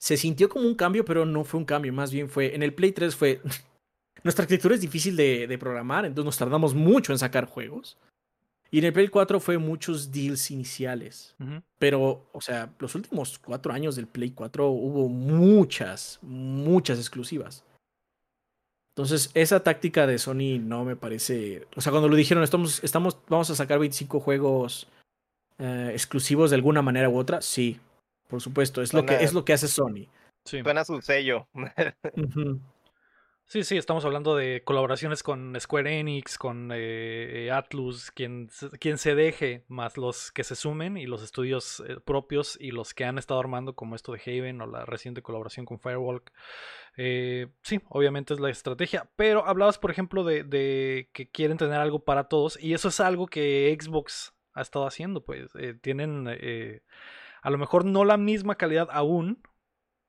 se 0.00 0.16
sintió 0.16 0.48
como 0.48 0.66
un 0.66 0.74
cambio, 0.74 1.04
pero 1.04 1.24
no 1.24 1.44
fue 1.44 1.60
un 1.60 1.64
cambio. 1.64 1.92
Más 1.92 2.10
bien 2.10 2.28
fue. 2.28 2.56
En 2.56 2.64
el 2.64 2.74
Play 2.74 2.90
3 2.90 3.14
fue. 3.14 3.40
Nuestra 4.22 4.42
arquitectura 4.42 4.74
es 4.74 4.80
difícil 4.80 5.16
de, 5.16 5.46
de 5.46 5.58
programar, 5.58 6.04
entonces 6.04 6.24
nos 6.26 6.38
tardamos 6.38 6.74
mucho 6.74 7.12
en 7.12 7.18
sacar 7.18 7.46
juegos. 7.46 7.96
Y 8.70 8.80
en 8.80 8.84
el 8.84 8.92
Play 8.92 9.08
4 9.08 9.40
fue 9.40 9.58
muchos 9.58 10.10
deals 10.10 10.50
iniciales. 10.50 11.36
Pero, 11.78 12.28
o 12.32 12.40
sea, 12.40 12.74
los 12.78 12.94
últimos 12.94 13.38
cuatro 13.38 13.72
años 13.72 13.96
del 13.96 14.08
Play 14.08 14.32
4 14.32 14.68
hubo 14.68 15.08
muchas, 15.08 16.18
muchas 16.22 16.98
exclusivas. 16.98 17.64
Entonces, 18.94 19.30
esa 19.34 19.62
táctica 19.62 20.06
de 20.06 20.18
Sony 20.18 20.58
no 20.60 20.84
me 20.84 20.96
parece. 20.96 21.66
O 21.76 21.80
sea, 21.80 21.92
cuando 21.92 22.08
lo 22.08 22.16
dijeron, 22.16 22.42
estamos, 22.42 22.82
estamos, 22.82 23.18
vamos 23.28 23.50
a 23.50 23.54
sacar 23.54 23.78
25 23.78 24.20
juegos 24.20 24.88
eh, 25.58 25.90
exclusivos 25.92 26.50
de 26.50 26.56
alguna 26.56 26.82
manera 26.82 27.08
u 27.08 27.16
otra, 27.16 27.42
sí. 27.42 27.78
Por 28.26 28.40
supuesto, 28.40 28.82
es 28.82 28.92
lo, 28.92 29.06
que, 29.06 29.22
es 29.22 29.32
lo 29.32 29.44
que 29.44 29.52
hace 29.52 29.68
Sony. 29.68 30.08
Sí. 30.44 30.62
Suena 30.62 30.84
su 30.84 31.00
sello. 31.02 31.46
Sí, 33.48 33.62
sí, 33.62 33.76
estamos 33.76 34.04
hablando 34.04 34.34
de 34.34 34.64
colaboraciones 34.64 35.22
con 35.22 35.54
Square 35.60 36.00
Enix, 36.00 36.36
con 36.36 36.72
eh, 36.72 37.46
eh, 37.46 37.50
Atlus, 37.52 38.10
quien, 38.10 38.48
se- 38.50 39.14
deje, 39.14 39.64
más 39.68 39.96
los 39.96 40.32
que 40.32 40.42
se 40.42 40.56
sumen 40.56 40.96
y 40.96 41.06
los 41.06 41.22
estudios 41.22 41.80
eh, 41.86 41.98
propios 42.04 42.58
y 42.60 42.72
los 42.72 42.92
que 42.92 43.04
han 43.04 43.18
estado 43.18 43.38
armando, 43.38 43.76
como 43.76 43.94
esto 43.94 44.10
de 44.12 44.20
Haven 44.26 44.60
o 44.62 44.66
la 44.66 44.84
reciente 44.84 45.22
colaboración 45.22 45.64
con 45.64 45.78
Firewalk. 45.78 46.32
Eh, 46.96 47.46
sí, 47.62 47.80
obviamente 47.88 48.34
es 48.34 48.40
la 48.40 48.50
estrategia, 48.50 49.08
pero 49.14 49.46
hablabas, 49.46 49.78
por 49.78 49.92
ejemplo, 49.92 50.24
de, 50.24 50.42
de 50.42 51.08
que 51.12 51.30
quieren 51.30 51.56
tener 51.56 51.78
algo 51.80 52.00
para 52.04 52.24
todos 52.24 52.58
y 52.60 52.74
eso 52.74 52.88
es 52.88 52.98
algo 52.98 53.28
que 53.28 53.76
Xbox 53.80 54.34
ha 54.54 54.62
estado 54.62 54.86
haciendo, 54.88 55.24
pues 55.24 55.50
eh, 55.56 55.74
tienen 55.80 56.26
a 57.42 57.50
lo 57.50 57.58
mejor 57.58 57.84
no 57.84 58.04
la 58.04 58.16
misma 58.16 58.56
calidad 58.56 58.88
aún, 58.90 59.40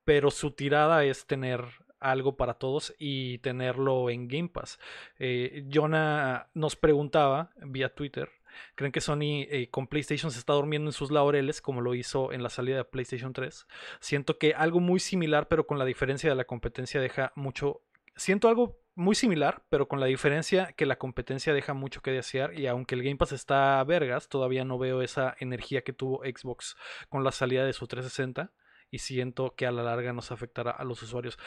pero 0.06 0.32
su 0.32 0.52
tirada 0.52 1.04
es 1.06 1.28
tener 1.28 1.66
algo 2.00 2.38
para 2.38 2.56
todos 2.56 2.94
y 2.98 3.40
tenerlo 3.40 4.10
en 4.10 4.28
Game 4.28 4.50
Pass. 4.50 4.80
Eh, 5.20 5.66
Jonah 5.72 6.48
nos 6.54 6.76
preguntaba 6.76 7.52
vía 7.58 7.94
Twitter, 7.94 8.30
¿creen 8.76 8.92
que 8.92 9.02
Sony 9.02 9.46
eh, 9.50 9.70
con 9.72 9.88
PlayStation 9.88 10.32
se 10.32 10.40
está 10.40 10.54
durmiendo 10.54 10.90
en 10.90 10.94
sus 10.94 11.12
laureles 11.12 11.62
como 11.62 11.82
lo 11.82 11.96
hizo 11.96 12.32
en 12.32 12.44
la 12.44 12.50
salida 12.50 12.78
de 12.78 12.86
PlayStation 12.86 13.34
3? 13.34 13.68
Siento 14.00 14.38
que 14.38 14.54
algo 14.54 14.80
muy 14.80 15.00
similar, 15.00 15.48
pero 15.48 15.68
con 15.68 15.80
la 15.80 15.86
diferencia 15.86 16.30
de 16.30 16.36
la 16.36 16.46
competencia 16.46 17.02
deja 17.02 17.32
mucho... 17.36 17.82
Siento 18.16 18.48
algo 18.50 18.80
muy 18.96 19.14
similar, 19.14 19.64
pero 19.70 19.88
con 19.88 20.00
la 20.00 20.08
diferencia 20.08 20.74
que 20.74 20.88
la 20.88 20.98
competencia 20.98 21.54
deja 21.54 21.76
mucho 21.76 22.02
que 22.02 22.10
desear 22.10 22.60
y 22.60 22.66
aunque 22.66 22.96
el 22.96 23.04
Game 23.04 23.18
Pass 23.18 23.32
está 23.32 23.80
a 23.80 23.84
vergas, 23.84 24.28
todavía 24.28 24.66
no 24.66 24.80
veo 24.80 25.04
esa 25.04 25.36
energía 25.40 25.84
que 25.84 25.94
tuvo 25.94 26.24
Xbox 26.24 26.76
con 27.08 27.24
la 27.24 27.32
salida 27.32 27.64
de 27.64 27.74
su 27.74 27.86
360 27.86 28.52
y 28.92 29.00
siento 29.00 29.54
que 29.56 29.66
a 29.66 29.72
la 29.72 29.84
larga 29.84 30.14
nos 30.14 30.32
afectará 30.32 30.72
a 30.72 30.84
los 30.84 31.02
usuarios. 31.04 31.38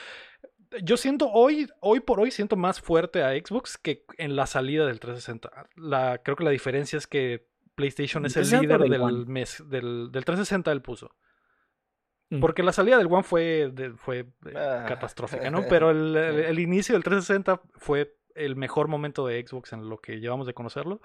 Yo 0.82 0.96
siento 0.96 1.28
hoy, 1.30 1.68
hoy 1.80 2.00
por 2.00 2.20
hoy, 2.20 2.30
siento 2.30 2.56
más 2.56 2.80
fuerte 2.80 3.22
a 3.24 3.30
Xbox 3.32 3.76
que 3.78 4.04
en 4.18 4.36
la 4.36 4.46
salida 4.46 4.86
del 4.86 5.00
360. 5.00 5.68
La, 5.76 6.18
creo 6.22 6.36
que 6.36 6.44
la 6.44 6.50
diferencia 6.50 6.96
es 6.96 7.06
que 7.06 7.48
PlayStation 7.74 8.24
es 8.26 8.36
el 8.36 8.42
360 8.44 8.84
líder 8.84 9.00
del 9.00 9.26
mes, 9.26 9.64
del, 9.68 10.10
del 10.12 10.24
360 10.24 10.70
él 10.70 10.82
puso. 10.82 11.16
Mm. 12.30 12.38
Porque 12.40 12.62
la 12.62 12.72
salida 12.72 12.98
del 12.98 13.08
One 13.08 13.24
fue, 13.24 13.70
de- 13.72 13.94
fue 13.94 14.18
eh, 14.46 14.54
Ah. 14.54 14.84
catastrófica, 14.86 15.50
¿no? 15.50 15.62
Pero 15.68 15.90
el, 15.90 16.14
el- 16.16 16.38
el 16.44 16.58
inicio 16.60 16.94
del 16.94 17.02
360 17.02 17.60
fue 17.78 18.16
el 18.36 18.54
mejor 18.54 18.86
momento 18.86 19.26
de 19.26 19.44
Xbox 19.44 19.72
en 19.72 19.88
lo 19.88 19.98
que 19.98 20.20
llevamos 20.20 20.46
de 20.46 20.54
conocerlo. 20.54 21.00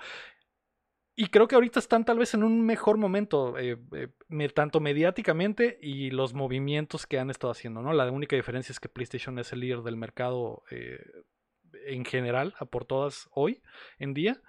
Y 1.17 1.27
creo 1.27 1.47
que 1.47 1.55
ahorita 1.55 1.79
están 1.79 2.03
tal 2.03 2.19
vez 2.19 2.33
en 2.33 2.43
un 2.43 2.65
mejor 2.65 2.97
momento, 2.97 3.57
eh, 3.57 3.77
eh, 3.93 4.49
tanto 4.49 4.81
mediáticamente 4.81 5.79
y 5.81 6.11
los 6.11 6.33
movimientos 6.33 7.07
que 7.07 7.19
han 7.19 7.29
estado 7.29 7.51
haciendo, 7.51 7.81
¿no? 7.81 7.93
La 7.93 8.11
única 8.11 8.35
diferencia 8.35 8.73
es 8.73 8.81
que 8.81 8.89
PlayStation 8.89 9.39
es 9.39 9.53
el 9.53 9.61
líder 9.61 9.81
del 9.83 9.95
mercado 9.95 10.63
eh, 10.71 10.99
en 11.85 12.03
general, 12.03 12.53
a 12.59 12.65
por 12.65 12.83
todas 12.83 13.29
hoy 13.31 13.61
en 13.97 14.13
día. 14.13 14.41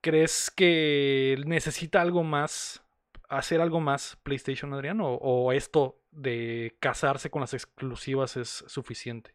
¿Crees 0.00 0.52
que 0.52 1.36
necesita 1.46 2.00
algo 2.00 2.22
más, 2.22 2.84
hacer 3.28 3.60
algo 3.60 3.80
más 3.80 4.16
PlayStation, 4.22 4.72
Adrián? 4.72 5.00
¿O, 5.00 5.14
o 5.14 5.50
esto 5.50 6.00
de 6.12 6.76
casarse 6.78 7.28
con 7.28 7.40
las 7.40 7.54
exclusivas 7.54 8.36
es 8.36 8.64
suficiente? 8.68 9.34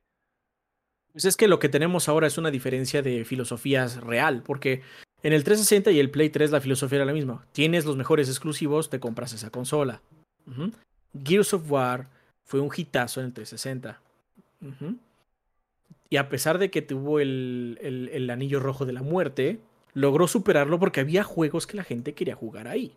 Pues 1.11 1.25
es 1.25 1.35
que 1.35 1.49
lo 1.49 1.59
que 1.59 1.67
tenemos 1.67 2.07
ahora 2.07 2.27
es 2.27 2.37
una 2.37 2.51
diferencia 2.51 3.01
de 3.01 3.25
filosofías 3.25 4.01
real, 4.01 4.43
porque 4.43 4.81
en 5.23 5.33
el 5.33 5.43
360 5.43 5.91
y 5.91 5.99
el 5.99 6.09
Play 6.09 6.29
3 6.29 6.51
la 6.51 6.61
filosofía 6.61 6.97
era 6.97 7.05
la 7.05 7.13
misma. 7.13 7.45
Tienes 7.51 7.85
los 7.85 7.97
mejores 7.97 8.27
exclusivos, 8.29 8.89
te 8.89 8.99
compras 8.99 9.33
esa 9.33 9.49
consola. 9.49 10.01
Gears 11.23 11.53
of 11.53 11.69
War 11.71 12.07
fue 12.45 12.59
un 12.59 12.69
hitazo 12.75 13.19
en 13.19 13.27
el 13.27 13.33
360. 13.33 13.99
Ujú. 14.61 14.95
Y 16.09 16.17
a 16.17 16.29
pesar 16.29 16.57
de 16.57 16.69
que 16.71 16.81
tuvo 16.81 17.19
el, 17.19 17.77
el, 17.81 18.09
el 18.09 18.29
anillo 18.29 18.59
rojo 18.59 18.85
de 18.85 18.93
la 18.93 19.01
muerte, 19.01 19.59
logró 19.93 20.27
superarlo 20.27 20.79
porque 20.79 20.99
había 20.99 21.23
juegos 21.23 21.67
que 21.67 21.77
la 21.77 21.83
gente 21.83 22.13
quería 22.13 22.35
jugar 22.35 22.67
ahí. 22.67 22.95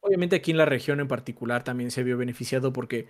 Obviamente 0.00 0.36
aquí 0.36 0.50
en 0.50 0.58
la 0.58 0.64
región 0.64 1.00
en 1.00 1.08
particular 1.08 1.64
también 1.64 1.90
se 1.90 2.02
vio 2.02 2.16
beneficiado 2.16 2.72
porque 2.72 3.06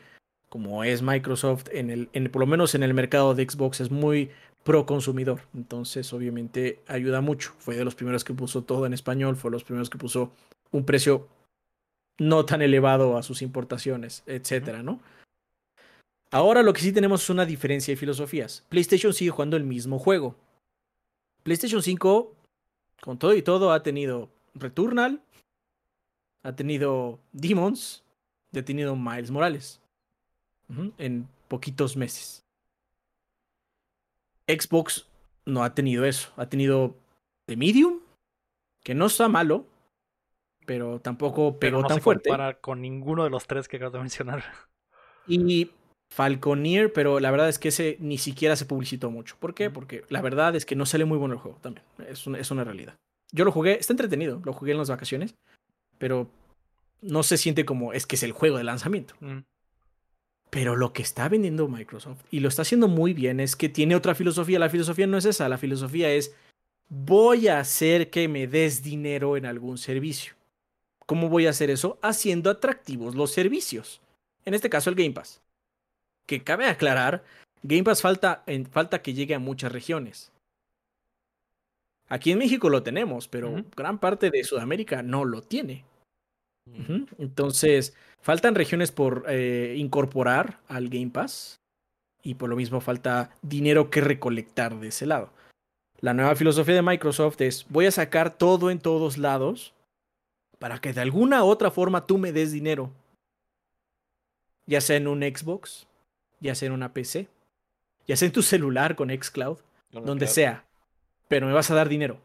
como 0.49 0.85
es 0.85 1.03
Microsoft, 1.03 1.67
en 1.73 1.91
el, 1.91 2.09
en, 2.13 2.31
por 2.31 2.41
lo 2.41 2.47
menos 2.47 2.75
en 2.75 2.83
el 2.83 2.95
mercado 2.95 3.35
de 3.35 3.49
Xbox 3.49 3.81
es 3.81 3.91
muy 3.91 4.31
pro 4.65 4.87
consumidor. 4.87 5.43
Entonces 5.55 6.13
obviamente 6.13 6.83
ayuda 6.89 7.21
mucho. 7.21 7.53
Fue 7.59 7.77
de 7.77 7.85
los 7.85 7.95
primeros 7.95 8.25
que 8.25 8.35
puso 8.35 8.65
todo 8.65 8.87
en 8.87 8.95
español, 8.95 9.37
fue 9.37 9.51
de 9.51 9.53
los 9.53 9.65
primeros 9.65 9.91
que 9.91 9.99
puso 9.99 10.33
un 10.73 10.85
precio 10.85 11.29
no 12.19 12.45
tan 12.45 12.63
elevado 12.63 13.17
a 13.17 13.23
sus 13.23 13.43
importaciones, 13.43 14.23
etcétera, 14.27 14.83
¿no? 14.83 15.01
Ahora 16.31 16.63
lo 16.63 16.73
que 16.73 16.81
sí 16.81 16.93
tenemos 16.93 17.23
es 17.23 17.31
una 17.31 17.47
diferencia 17.47 17.93
de 17.93 17.97
filosofías. 17.97 18.65
PlayStation 18.69 19.13
sigue 19.13 19.31
jugando 19.31 19.57
el 19.57 19.65
mismo 19.65 19.99
juego. 19.99 20.35
PlayStation 21.45 21.83
5, 21.83 22.35
con 23.01 23.19
todo 23.19 23.35
y 23.35 23.43
todo, 23.43 23.73
ha 23.73 23.83
tenido 23.83 24.31
Returnal, 24.55 25.21
ha 26.43 26.57
tenido 26.57 27.19
Demons, 27.33 28.03
ha 28.57 28.63
tenido 28.63 28.97
Miles 28.97 29.31
Morales. 29.31 29.81
En 30.99 31.29
poquitos 31.49 31.97
meses. 31.97 32.44
Xbox 34.49 35.07
no 35.47 35.65
ha 35.65 35.75
tenido 35.75 36.05
eso. 36.05 36.33
Ha 36.37 36.49
tenido 36.49 36.97
The 37.47 37.57
Medium, 37.57 38.01
que 38.83 38.95
no 38.95 39.07
está 39.07 39.29
malo, 39.29 39.67
pero 40.67 41.01
tampoco 41.01 41.59
Pero 41.59 41.77
pegó 41.79 41.83
no 41.83 41.89
tan 41.89 41.97
se 41.99 42.03
fuerte. 42.03 42.29
compara 42.31 42.55
con 42.61 42.81
ninguno 42.81 43.25
de 43.25 43.31
los 43.31 43.47
tres 43.47 43.69
que 43.69 43.77
acabas 43.77 43.93
de 43.95 43.99
mencionar. 44.01 44.45
Y 45.27 45.71
Falconeer, 46.11 46.93
pero 46.93 47.19
la 47.21 47.31
verdad 47.31 47.49
es 47.49 47.59
que 47.59 47.69
ese 47.69 47.97
ni 48.01 48.19
siquiera 48.19 48.57
se 48.57 48.67
publicitó 48.67 49.11
mucho. 49.11 49.37
¿Por 49.41 49.55
qué? 49.55 49.67
Ujú. 49.69 49.75
Porque 49.75 50.05
la 50.09 50.21
verdad 50.23 50.55
es 50.55 50.67
que 50.67 50.77
no 50.77 50.87
sale 50.87 51.05
muy 51.05 51.19
bueno 51.19 51.35
el 51.35 51.41
juego 51.41 51.59
también. 51.61 51.85
Es 52.09 52.27
una, 52.27 52.39
es 52.39 52.51
una 52.51 52.65
realidad. 52.65 52.97
Yo 53.33 53.45
lo 53.45 53.53
jugué, 53.53 53.79
está 53.79 53.93
entretenido, 53.93 54.41
lo 54.45 54.53
jugué 54.53 54.73
en 54.73 54.79
las 54.79 54.91
vacaciones, 54.91 55.35
pero 55.99 56.31
no 57.03 57.23
se 57.23 57.37
siente 57.37 57.65
como 57.65 57.93
es 57.93 58.07
que 58.07 58.17
es 58.17 58.23
el 58.23 58.33
juego 58.33 58.59
de 58.59 58.65
lanzamiento. 58.65 59.15
Mm, 59.21 59.39
Pero 60.55 60.77
lo 60.77 60.93
que 60.93 61.03
está 61.03 61.29
vendiendo 61.29 61.67
Microsoft, 61.67 62.21
y 62.31 62.39
lo 62.39 62.49
está 62.49 62.63
haciendo 62.63 62.87
muy 62.87 63.13
bien, 63.13 63.41
es 63.41 63.57
que 63.57 63.69
tiene 63.69 63.97
otra 63.97 64.15
filosofía. 64.15 64.61
La 64.61 64.71
filosofía 64.71 65.09
no 65.09 65.19
es 65.19 65.25
esa, 65.25 65.49
la 65.49 65.59
filosofía 65.59 66.13
es 66.13 66.33
voy 66.89 67.49
a 67.49 67.59
hacer 67.59 68.09
que 68.09 68.29
me 68.29 68.47
des 68.47 68.85
dinero 68.85 69.37
en 69.37 69.47
algún 69.47 69.79
servicio. 69.79 70.35
¿Cómo 71.07 71.29
voy 71.29 71.49
a 71.49 71.51
hacer 71.51 71.71
eso? 71.71 71.99
Haciendo 72.03 72.51
atractivos 72.51 73.17
los 73.17 73.33
servicios. 73.33 74.01
En 74.45 74.55
este 74.55 74.71
caso 74.71 74.91
el 74.91 74.97
Game 74.97 75.11
Pass. 75.11 75.41
Que 76.25 76.45
cabe 76.45 76.67
aclarar, 76.67 77.25
Game 77.65 77.83
Pass 77.83 78.01
falta, 78.01 78.45
en- 78.47 78.67
falta 78.67 79.03
que 79.03 79.13
llegue 79.13 79.35
a 79.35 79.41
muchas 79.41 79.73
regiones. 79.73 80.31
Aquí 82.09 82.31
en 82.31 82.39
México 82.39 82.71
lo 82.71 82.85
tenemos, 82.85 83.27
pero 83.27 83.65
gran 83.75 83.99
parte 83.99 84.31
de 84.31 84.45
Sudamérica 84.45 85.03
no 85.03 85.25
lo 85.25 85.43
tiene. 85.43 85.85
Entonces, 87.19 87.95
faltan 88.21 88.55
regiones 88.55 88.91
por 88.91 89.25
eh, 89.29 89.75
incorporar 89.77 90.61
al 90.69 90.89
Game 90.89 91.11
Pass 91.11 91.61
y 92.23 92.35
por 92.35 92.49
lo 92.49 92.57
mismo 92.57 92.81
falta 92.81 93.31
dinero 93.43 93.91
que 93.91 94.01
recolectar 94.01 94.79
de 94.81 94.89
ese 94.89 95.07
lado. 95.07 95.31
La 96.01 96.15
nueva 96.15 96.35
filosofía 96.35 96.75
de 96.75 96.83
Microsoft 96.83 97.41
es 97.41 97.67
voy 97.69 97.87
a 97.87 97.91
sacar 97.91 98.37
todo 98.37 98.71
en 98.71 98.79
todos 98.79 99.19
lados 99.19 99.75
para 100.59 100.81
que 100.81 100.93
de 100.93 101.01
alguna 101.01 101.45
u 101.45 101.49
otra 101.49 101.71
forma 101.71 102.07
tú 102.07 102.19
me 102.19 102.33
des 102.33 102.53
dinero. 102.53 102.91
Ya 104.67 104.81
sea 104.81 104.97
en 104.97 105.09
un 105.09 105.21
Xbox, 105.21 105.87
ya 106.41 106.55
sea 106.55 106.67
en 106.67 106.73
una 106.73 106.95
PC, 106.95 107.29
ya 108.07 108.17
sea 108.17 108.27
en 108.27 108.33
tu 108.33 108.43
celular 108.43 108.97
con 108.97 109.11
Xcloud, 109.11 109.59
Yo 109.91 110.01
no 110.01 110.07
donde 110.07 110.27
sea, 110.27 110.65
pero 111.29 111.47
me 111.47 111.53
vas 111.53 111.71
a 111.71 111.75
dar 111.75 111.89
dinero. 111.89 112.19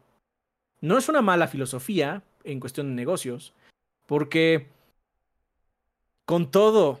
No 0.80 0.96
es 0.96 1.08
una 1.10 1.20
mala 1.20 1.48
filosofía 1.48 2.22
en 2.44 2.60
cuestión 2.60 2.88
de 2.88 2.94
negocios, 2.94 3.52
porque 4.10 4.66
con 6.24 6.50
todo 6.50 7.00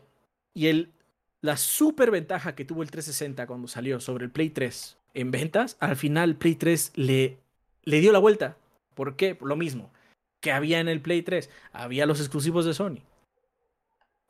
y 0.54 0.68
el, 0.68 0.92
la 1.40 1.56
super 1.56 2.12
ventaja 2.12 2.54
que 2.54 2.64
tuvo 2.64 2.84
el 2.84 2.90
360 2.92 3.48
cuando 3.48 3.66
salió 3.66 3.98
sobre 3.98 4.26
el 4.26 4.30
Play 4.30 4.50
3 4.50 4.96
en 5.14 5.32
ventas, 5.32 5.76
al 5.80 5.96
final 5.96 6.36
Play 6.36 6.54
3 6.54 6.92
le, 6.94 7.38
le 7.82 7.98
dio 7.98 8.12
la 8.12 8.20
vuelta. 8.20 8.56
¿Por 8.94 9.16
qué? 9.16 9.36
Lo 9.40 9.56
mismo 9.56 9.90
que 10.38 10.52
había 10.52 10.78
en 10.78 10.86
el 10.86 11.02
Play 11.02 11.22
3, 11.22 11.50
había 11.72 12.06
los 12.06 12.20
exclusivos 12.20 12.64
de 12.64 12.74
Sony. 12.74 13.00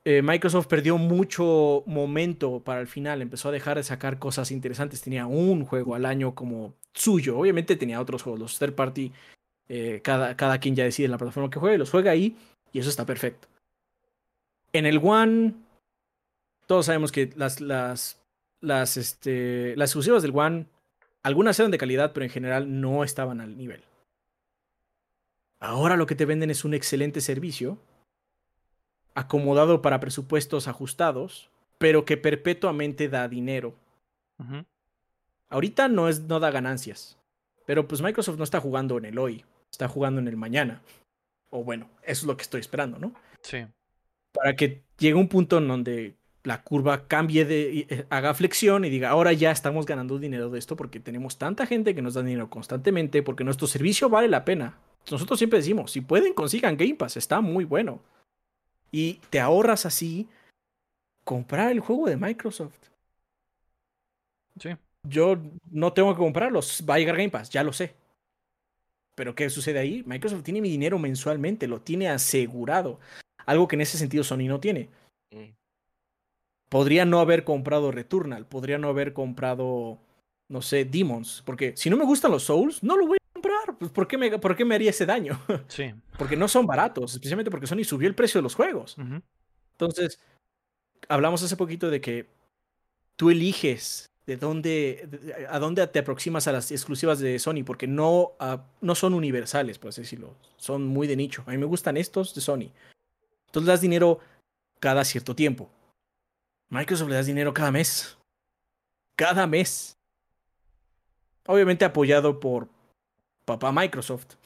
Eh, 0.06 0.22
Microsoft 0.22 0.66
perdió 0.66 0.96
mucho 0.96 1.82
momento 1.84 2.60
para 2.60 2.80
el 2.80 2.86
final, 2.86 3.20
empezó 3.20 3.50
a 3.50 3.52
dejar 3.52 3.76
de 3.76 3.82
sacar 3.82 4.18
cosas 4.18 4.50
interesantes, 4.50 5.02
tenía 5.02 5.26
un 5.26 5.66
juego 5.66 5.96
al 5.96 6.06
año 6.06 6.34
como 6.34 6.72
suyo, 6.94 7.36
obviamente 7.36 7.76
tenía 7.76 8.00
otros 8.00 8.22
juegos, 8.22 8.40
los 8.40 8.58
third 8.58 8.74
party, 8.74 9.12
eh, 9.68 10.00
cada, 10.02 10.34
cada 10.34 10.58
quien 10.58 10.74
ya 10.74 10.84
decide 10.84 11.04
en 11.04 11.10
la 11.10 11.18
plataforma 11.18 11.50
que 11.50 11.60
juegue, 11.60 11.76
los 11.76 11.90
juega 11.90 12.12
ahí 12.12 12.38
y 12.72 12.78
eso 12.78 12.88
está 12.88 13.06
perfecto. 13.06 13.48
En 14.72 14.86
el 14.86 14.98
One, 15.02 15.54
todos 16.66 16.86
sabemos 16.86 17.10
que 17.12 17.32
las, 17.36 17.60
las, 17.60 18.20
las, 18.60 18.96
este, 18.96 19.74
las 19.76 19.90
exclusivas 19.90 20.22
del 20.22 20.36
One, 20.36 20.66
algunas 21.22 21.58
eran 21.58 21.70
de 21.70 21.78
calidad, 21.78 22.12
pero 22.12 22.24
en 22.24 22.30
general 22.30 22.80
no 22.80 23.02
estaban 23.04 23.40
al 23.40 23.56
nivel. 23.56 23.82
Ahora 25.58 25.96
lo 25.96 26.06
que 26.06 26.14
te 26.14 26.24
venden 26.24 26.50
es 26.50 26.64
un 26.64 26.72
excelente 26.72 27.20
servicio, 27.20 27.78
acomodado 29.14 29.82
para 29.82 30.00
presupuestos 30.00 30.68
ajustados, 30.68 31.50
pero 31.78 32.04
que 32.04 32.16
perpetuamente 32.16 33.08
da 33.08 33.28
dinero. 33.28 33.74
Ahorita 35.50 35.88
no, 35.88 36.08
es, 36.08 36.20
no 36.20 36.40
da 36.40 36.50
ganancias, 36.50 37.18
pero 37.66 37.86
pues 37.86 38.00
Microsoft 38.00 38.38
no 38.38 38.44
está 38.44 38.60
jugando 38.60 38.96
en 38.96 39.04
el 39.04 39.18
hoy, 39.18 39.44
está 39.70 39.88
jugando 39.88 40.20
en 40.20 40.28
el 40.28 40.36
mañana. 40.36 40.80
O 41.50 41.64
bueno, 41.64 41.88
eso 42.02 42.22
es 42.22 42.24
lo 42.24 42.36
que 42.36 42.42
estoy 42.42 42.60
esperando, 42.60 42.98
¿no? 42.98 43.14
Sí. 43.42 43.66
Para 44.32 44.54
que 44.56 44.82
llegue 44.98 45.14
un 45.14 45.28
punto 45.28 45.58
en 45.58 45.68
donde 45.68 46.16
la 46.42 46.62
curva 46.62 47.06
cambie 47.06 47.44
de, 47.44 47.86
eh, 47.88 48.06
haga 48.08 48.34
flexión 48.34 48.84
y 48.84 48.90
diga, 48.90 49.10
ahora 49.10 49.32
ya 49.32 49.50
estamos 49.50 49.84
ganando 49.84 50.18
dinero 50.18 50.48
de 50.50 50.58
esto 50.58 50.76
porque 50.76 51.00
tenemos 51.00 51.36
tanta 51.36 51.66
gente 51.66 51.94
que 51.94 52.02
nos 52.02 52.14
da 52.14 52.22
dinero 52.22 52.48
constantemente, 52.48 53.22
porque 53.22 53.44
nuestro 53.44 53.66
servicio 53.66 54.08
vale 54.08 54.28
la 54.28 54.44
pena. 54.44 54.78
Nosotros 55.10 55.38
siempre 55.38 55.58
decimos, 55.58 55.90
si 55.90 56.00
pueden, 56.00 56.32
consigan 56.32 56.76
Game 56.76 56.94
Pass, 56.94 57.16
está 57.16 57.40
muy 57.40 57.64
bueno. 57.64 58.00
Y 58.90 59.14
te 59.30 59.40
ahorras 59.40 59.86
así 59.86 60.28
comprar 61.24 61.72
el 61.72 61.80
juego 61.80 62.06
de 62.06 62.16
Microsoft. 62.16 62.88
Sí. 64.58 64.70
Yo 65.02 65.38
no 65.70 65.92
tengo 65.92 66.12
que 66.14 66.18
comprarlos, 66.18 66.84
va 66.88 66.94
a 66.94 66.98
llegar 66.98 67.16
Game 67.16 67.30
Pass, 67.30 67.50
ya 67.50 67.62
lo 67.62 67.72
sé. 67.72 67.94
Pero 69.14 69.34
¿qué 69.34 69.50
sucede 69.50 69.78
ahí? 69.78 70.02
Microsoft 70.06 70.42
tiene 70.42 70.60
mi 70.60 70.70
dinero 70.70 70.98
mensualmente, 70.98 71.66
lo 71.66 71.80
tiene 71.80 72.08
asegurado. 72.08 72.98
Algo 73.46 73.68
que 73.68 73.76
en 73.76 73.82
ese 73.82 73.98
sentido 73.98 74.24
Sony 74.24 74.46
no 74.48 74.60
tiene. 74.60 74.88
Mm. 75.30 75.50
Podría 76.68 77.04
no 77.04 77.20
haber 77.20 77.44
comprado 77.44 77.90
Returnal, 77.90 78.46
podría 78.46 78.78
no 78.78 78.88
haber 78.88 79.12
comprado, 79.12 79.98
no 80.48 80.62
sé, 80.62 80.84
Demons. 80.84 81.42
Porque 81.44 81.76
si 81.76 81.90
no 81.90 81.96
me 81.96 82.04
gustan 82.04 82.30
los 82.30 82.44
Souls, 82.44 82.82
no 82.82 82.96
lo 82.96 83.06
voy 83.06 83.18
a 83.18 83.32
comprar. 83.32 83.78
Pues, 83.78 83.90
¿por, 83.90 84.06
qué 84.06 84.16
me, 84.16 84.38
¿Por 84.38 84.56
qué 84.56 84.64
me 84.64 84.74
haría 84.74 84.90
ese 84.90 85.06
daño? 85.06 85.40
Sí. 85.68 85.92
porque 86.16 86.36
no 86.36 86.48
son 86.48 86.66
baratos, 86.66 87.14
especialmente 87.14 87.50
porque 87.50 87.66
Sony 87.66 87.84
subió 87.84 88.08
el 88.08 88.14
precio 88.14 88.38
de 88.38 88.42
los 88.42 88.54
juegos. 88.54 88.96
Entonces, 89.72 90.20
hablamos 91.08 91.42
hace 91.42 91.56
poquito 91.56 91.90
de 91.90 92.00
que 92.00 92.28
tú 93.16 93.30
eliges 93.30 94.09
de 94.30 94.36
dónde, 94.36 95.08
de- 95.10 95.46
a 95.48 95.58
dónde 95.58 95.84
te 95.88 95.98
aproximas 95.98 96.46
a 96.46 96.52
las 96.52 96.70
exclusivas 96.70 97.18
de 97.18 97.36
Sony, 97.40 97.64
porque 97.66 97.88
no, 97.88 98.32
ah, 98.38 98.64
no 98.80 98.94
son 98.94 99.14
universales, 99.14 99.78
por 99.80 99.88
así 99.88 100.02
decirlo. 100.02 100.36
Son 100.56 100.86
muy 100.86 101.08
de 101.08 101.16
nicho. 101.16 101.42
A 101.46 101.50
mí 101.50 101.58
me 101.58 101.66
gustan 101.66 101.96
estos 101.96 102.32
de 102.32 102.40
Sony. 102.40 102.70
Entonces 103.46 103.66
le 103.66 103.72
das 103.72 103.80
dinero 103.80 104.20
cada 104.78 105.04
cierto 105.04 105.34
tiempo. 105.34 105.68
Microsoft 106.68 107.08
le 107.08 107.16
das 107.16 107.26
dinero 107.26 107.52
cada 107.52 107.72
mes. 107.72 108.16
Cada 109.16 109.48
mes. 109.48 109.96
Obviamente 111.46 111.84
apoyado 111.84 112.38
por 112.38 112.68
papá 113.44 113.72
Microsoft, 113.72 114.36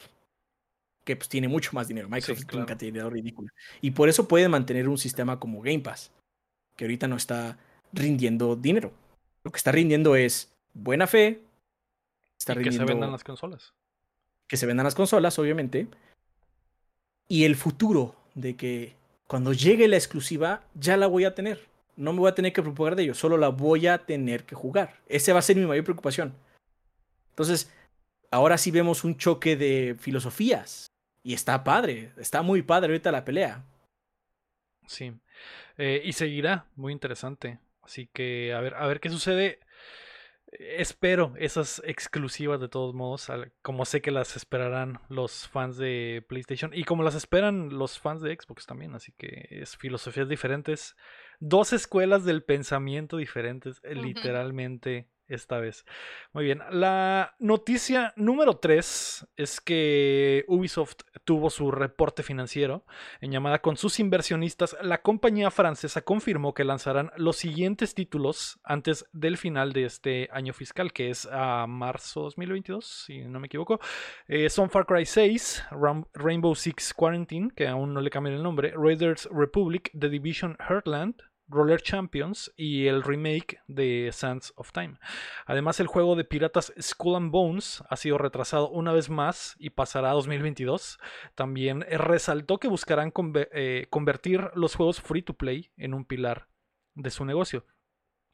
que 1.03 1.15
pues 1.15 1.29
tiene 1.29 1.47
mucho 1.47 1.69
más 1.73 1.87
dinero. 1.87 2.09
Microsoft 2.09 2.47
tiene 2.47 2.65
claro. 2.65 2.65
cantidad 2.65 3.07
ridícula. 3.07 3.53
Y 3.81 3.91
por 3.91 4.09
eso 4.09 4.27
puede 4.27 4.49
mantener 4.49 4.89
un 4.89 4.97
sistema 4.97 5.39
como 5.39 5.61
Game 5.61 5.81
Pass, 5.81 6.11
que 6.75 6.85
ahorita 6.85 7.07
no 7.07 7.17
está 7.17 7.59
rindiendo 7.93 8.55
dinero. 8.55 8.91
Lo 9.45 9.51
que 9.51 9.57
está 9.57 9.71
rindiendo 9.71 10.15
es 10.15 10.51
buena 10.73 11.05
fe. 11.05 11.39
Está 12.37 12.53
Y 12.53 12.57
que 12.57 12.63
se 12.63 12.69
rindiendo 12.69 12.85
vendan 12.87 13.11
las 13.11 13.23
consolas. 13.23 13.73
que 14.47 14.57
se 14.57 14.65
vendan 14.65 14.83
las 14.83 14.95
consolas, 14.95 15.37
obviamente. 15.37 15.87
Y 17.27 17.45
el 17.45 17.55
futuro 17.55 18.15
de 18.33 18.55
que 18.55 18.95
cuando 19.27 19.53
llegue 19.53 19.87
la 19.87 19.97
exclusiva 19.97 20.63
ya 20.73 20.97
la 20.97 21.05
voy 21.07 21.25
a 21.25 21.35
tener. 21.35 21.67
No 21.95 22.11
me 22.11 22.19
voy 22.19 22.29
a 22.29 22.35
tener 22.35 22.53
que 22.53 22.61
preocupar 22.61 22.95
de 22.95 23.03
ello, 23.03 23.13
solo 23.13 23.37
la 23.37 23.49
voy 23.49 23.87
a 23.87 23.99
tener 23.99 24.45
que 24.45 24.55
jugar. 24.55 24.99
Esa 25.07 25.33
va 25.33 25.39
a 25.39 25.43
ser 25.43 25.55
mi 25.55 25.65
mayor 25.65 25.85
preocupación. 25.85 26.33
Entonces, 27.29 27.71
ahora 28.31 28.57
sí 28.57 28.71
vemos 28.71 29.03
un 29.03 29.15
choque 29.15 29.55
de 29.55 29.95
filosofías. 29.99 30.87
Y 31.23 31.33
está 31.33 31.63
padre, 31.63 32.11
está 32.17 32.41
muy 32.41 32.63
padre 32.63 32.93
ahorita 32.93 33.11
la 33.11 33.25
pelea. 33.25 33.63
Sí. 34.87 35.13
Eh, 35.77 36.01
y 36.03 36.13
seguirá, 36.13 36.65
muy 36.75 36.91
interesante. 36.93 37.59
Así 37.85 38.07
que 38.11 38.53
a 38.53 38.61
ver, 38.61 38.73
a 38.75 38.87
ver 38.87 38.99
qué 38.99 39.09
sucede. 39.09 39.59
espero 40.51 41.33
esas 41.37 41.81
exclusivas 41.85 42.59
de 42.59 42.69
todos 42.69 42.93
modos, 42.93 43.29
como 43.61 43.85
sé 43.85 44.01
que 44.01 44.11
las 44.11 44.35
esperarán 44.35 44.99
los 45.09 45.47
fans 45.47 45.77
de 45.77 46.25
PlayStation 46.29 46.71
y 46.73 46.83
como 46.83 47.03
las 47.03 47.15
esperan 47.15 47.69
los 47.77 47.99
fans 47.99 48.21
de 48.21 48.35
Xbox 48.35 48.65
también, 48.65 48.95
así 48.95 49.11
que 49.17 49.47
es 49.49 49.75
filosofías 49.75 50.29
diferentes, 50.29 50.95
dos 51.39 51.73
escuelas 51.73 52.23
del 52.23 52.43
pensamiento 52.43 53.17
diferentes, 53.17 53.81
literalmente 53.83 55.09
esta 55.27 55.59
vez. 55.59 55.85
Muy 56.33 56.45
bien, 56.45 56.61
la 56.71 57.35
noticia 57.39 58.13
número 58.15 58.57
3 58.57 59.27
es 59.37 59.61
que 59.61 60.45
Ubisoft 60.47 60.97
tuvo 61.23 61.49
su 61.49 61.71
reporte 61.71 62.23
financiero. 62.23 62.85
En 63.21 63.31
llamada 63.31 63.59
con 63.59 63.77
sus 63.77 63.99
inversionistas, 63.99 64.77
la 64.81 65.01
compañía 65.01 65.51
francesa 65.51 66.01
confirmó 66.01 66.53
que 66.53 66.63
lanzarán 66.63 67.11
los 67.17 67.37
siguientes 67.37 67.95
títulos 67.95 68.59
antes 68.63 69.05
del 69.13 69.37
final 69.37 69.73
de 69.73 69.85
este 69.85 70.29
año 70.31 70.53
fiscal, 70.53 70.93
que 70.93 71.09
es 71.09 71.27
a 71.31 71.65
marzo 71.67 72.21
2022, 72.21 72.85
si 73.05 73.21
no 73.21 73.39
me 73.39 73.47
equivoco. 73.47 73.79
Eh, 74.27 74.49
son 74.49 74.69
Far 74.69 74.85
Cry 74.85 75.05
6, 75.05 75.65
Rainbow 76.13 76.55
Six 76.55 76.93
Quarantine, 76.93 77.51
que 77.55 77.67
aún 77.67 77.93
no 77.93 78.01
le 78.01 78.09
cambian 78.09 78.35
el 78.35 78.43
nombre, 78.43 78.73
Raiders 78.75 79.27
Republic, 79.31 79.91
The 79.97 80.09
Division 80.09 80.57
Heartland, 80.59 81.21
Roller 81.47 81.81
Champions 81.81 82.51
y 82.55 82.87
el 82.87 83.03
remake 83.03 83.59
de 83.67 84.09
Sands 84.11 84.53
of 84.55 84.71
Time. 84.71 84.97
Además, 85.45 85.79
el 85.79 85.87
juego 85.87 86.15
de 86.15 86.23
piratas 86.23 86.73
Skull 86.79 87.15
and 87.15 87.31
Bones 87.31 87.83
ha 87.89 87.95
sido 87.95 88.17
retrasado 88.17 88.69
una 88.69 88.91
vez 88.91 89.09
más 89.09 89.55
y 89.59 89.71
pasará 89.71 90.11
a 90.11 90.13
2022. 90.13 90.99
También 91.35 91.81
resaltó 91.81 92.57
que 92.57 92.67
buscarán 92.67 93.13
eh, 93.35 93.87
convertir 93.89 94.49
los 94.55 94.75
juegos 94.75 95.01
free 95.01 95.21
to 95.21 95.33
play 95.33 95.71
en 95.77 95.93
un 95.93 96.05
pilar 96.05 96.47
de 96.95 97.11
su 97.11 97.25
negocio. 97.25 97.65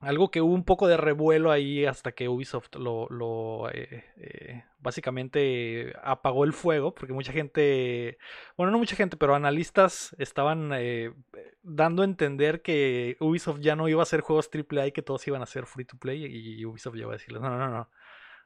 Algo 0.01 0.31
que 0.31 0.41
hubo 0.41 0.53
un 0.53 0.65
poco 0.65 0.87
de 0.87 0.97
revuelo 0.97 1.51
ahí 1.51 1.85
hasta 1.85 2.11
que 2.11 2.27
Ubisoft 2.27 2.75
lo, 2.75 3.69
eh, 3.71 4.03
eh, 4.17 4.63
básicamente 4.79 5.93
apagó 6.01 6.43
el 6.43 6.53
fuego, 6.53 6.95
porque 6.95 7.13
mucha 7.13 7.31
gente, 7.31 8.17
bueno, 8.57 8.71
no 8.71 8.79
mucha 8.79 8.95
gente, 8.95 9.15
pero 9.15 9.35
analistas 9.35 10.15
estaban 10.17 10.71
eh, 10.73 11.13
dando 11.61 12.01
a 12.01 12.05
entender 12.05 12.63
que 12.63 13.15
Ubisoft 13.19 13.59
ya 13.59 13.75
no 13.75 13.87
iba 13.89 14.01
a 14.01 14.03
hacer 14.03 14.21
juegos 14.21 14.49
AAA 14.51 14.87
y 14.87 14.91
que 14.91 15.03
todos 15.03 15.27
iban 15.27 15.43
a 15.43 15.45
ser 15.45 15.67
free 15.67 15.85
to 15.85 15.97
play 15.97 16.25
y 16.25 16.65
Ubisoft 16.65 16.95
ya 16.97 17.05
va 17.05 17.13
a 17.13 17.17
decirles, 17.17 17.41
no, 17.41 17.49
no, 17.51 17.59
no, 17.59 17.69
no. 17.69 17.89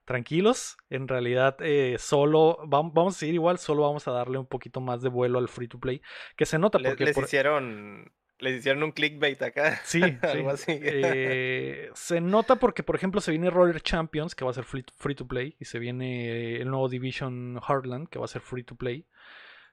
Tranquilos, 0.03 0.77
en 0.89 1.07
realidad 1.07 1.57
solo 1.97 2.59
vamos, 2.67 3.15
a 3.15 3.19
seguir 3.19 3.35
igual, 3.35 3.57
solo 3.59 3.83
vamos 3.83 4.07
a 4.07 4.11
darle 4.11 4.37
un 4.37 4.45
poquito 4.45 4.81
más 4.81 5.01
de 5.01 5.09
vuelo 5.09 5.39
al 5.39 5.47
free 5.47 5.69
to 5.69 5.79
play, 5.79 6.01
que 6.35 6.45
se 6.45 6.59
nota 6.59 6.79
porque 6.79 7.05
les, 7.05 7.17
hicieron 7.17 8.11
les 8.39 8.59
hicieron 8.59 8.83
un 8.83 8.91
clickbait 8.91 9.41
acá. 9.41 9.81
Sí, 9.83 10.01
Algo 10.21 10.49
Así. 10.49 10.77
Eh, 10.81 11.89
se 11.93 12.21
nota 12.21 12.57
porque, 12.57 12.83
por 12.83 12.95
ejemplo, 12.95 13.21
se 13.21 13.31
viene 13.31 13.49
Roller 13.49 13.81
Champions, 13.81 14.35
que 14.35 14.45
va 14.45 14.51
a 14.51 14.53
ser 14.53 14.65
free, 14.65 15.15
to 15.15 15.27
play, 15.27 15.55
y 15.59 15.65
se 15.65 15.79
viene 15.79 16.57
el 16.57 16.69
nuevo 16.69 16.89
Division 16.89 17.59
Heartland, 17.67 18.09
que 18.09 18.19
va 18.19 18.25
a 18.25 18.29
ser 18.29 18.41
free 18.41 18.63
to 18.63 18.75
play. 18.75 19.05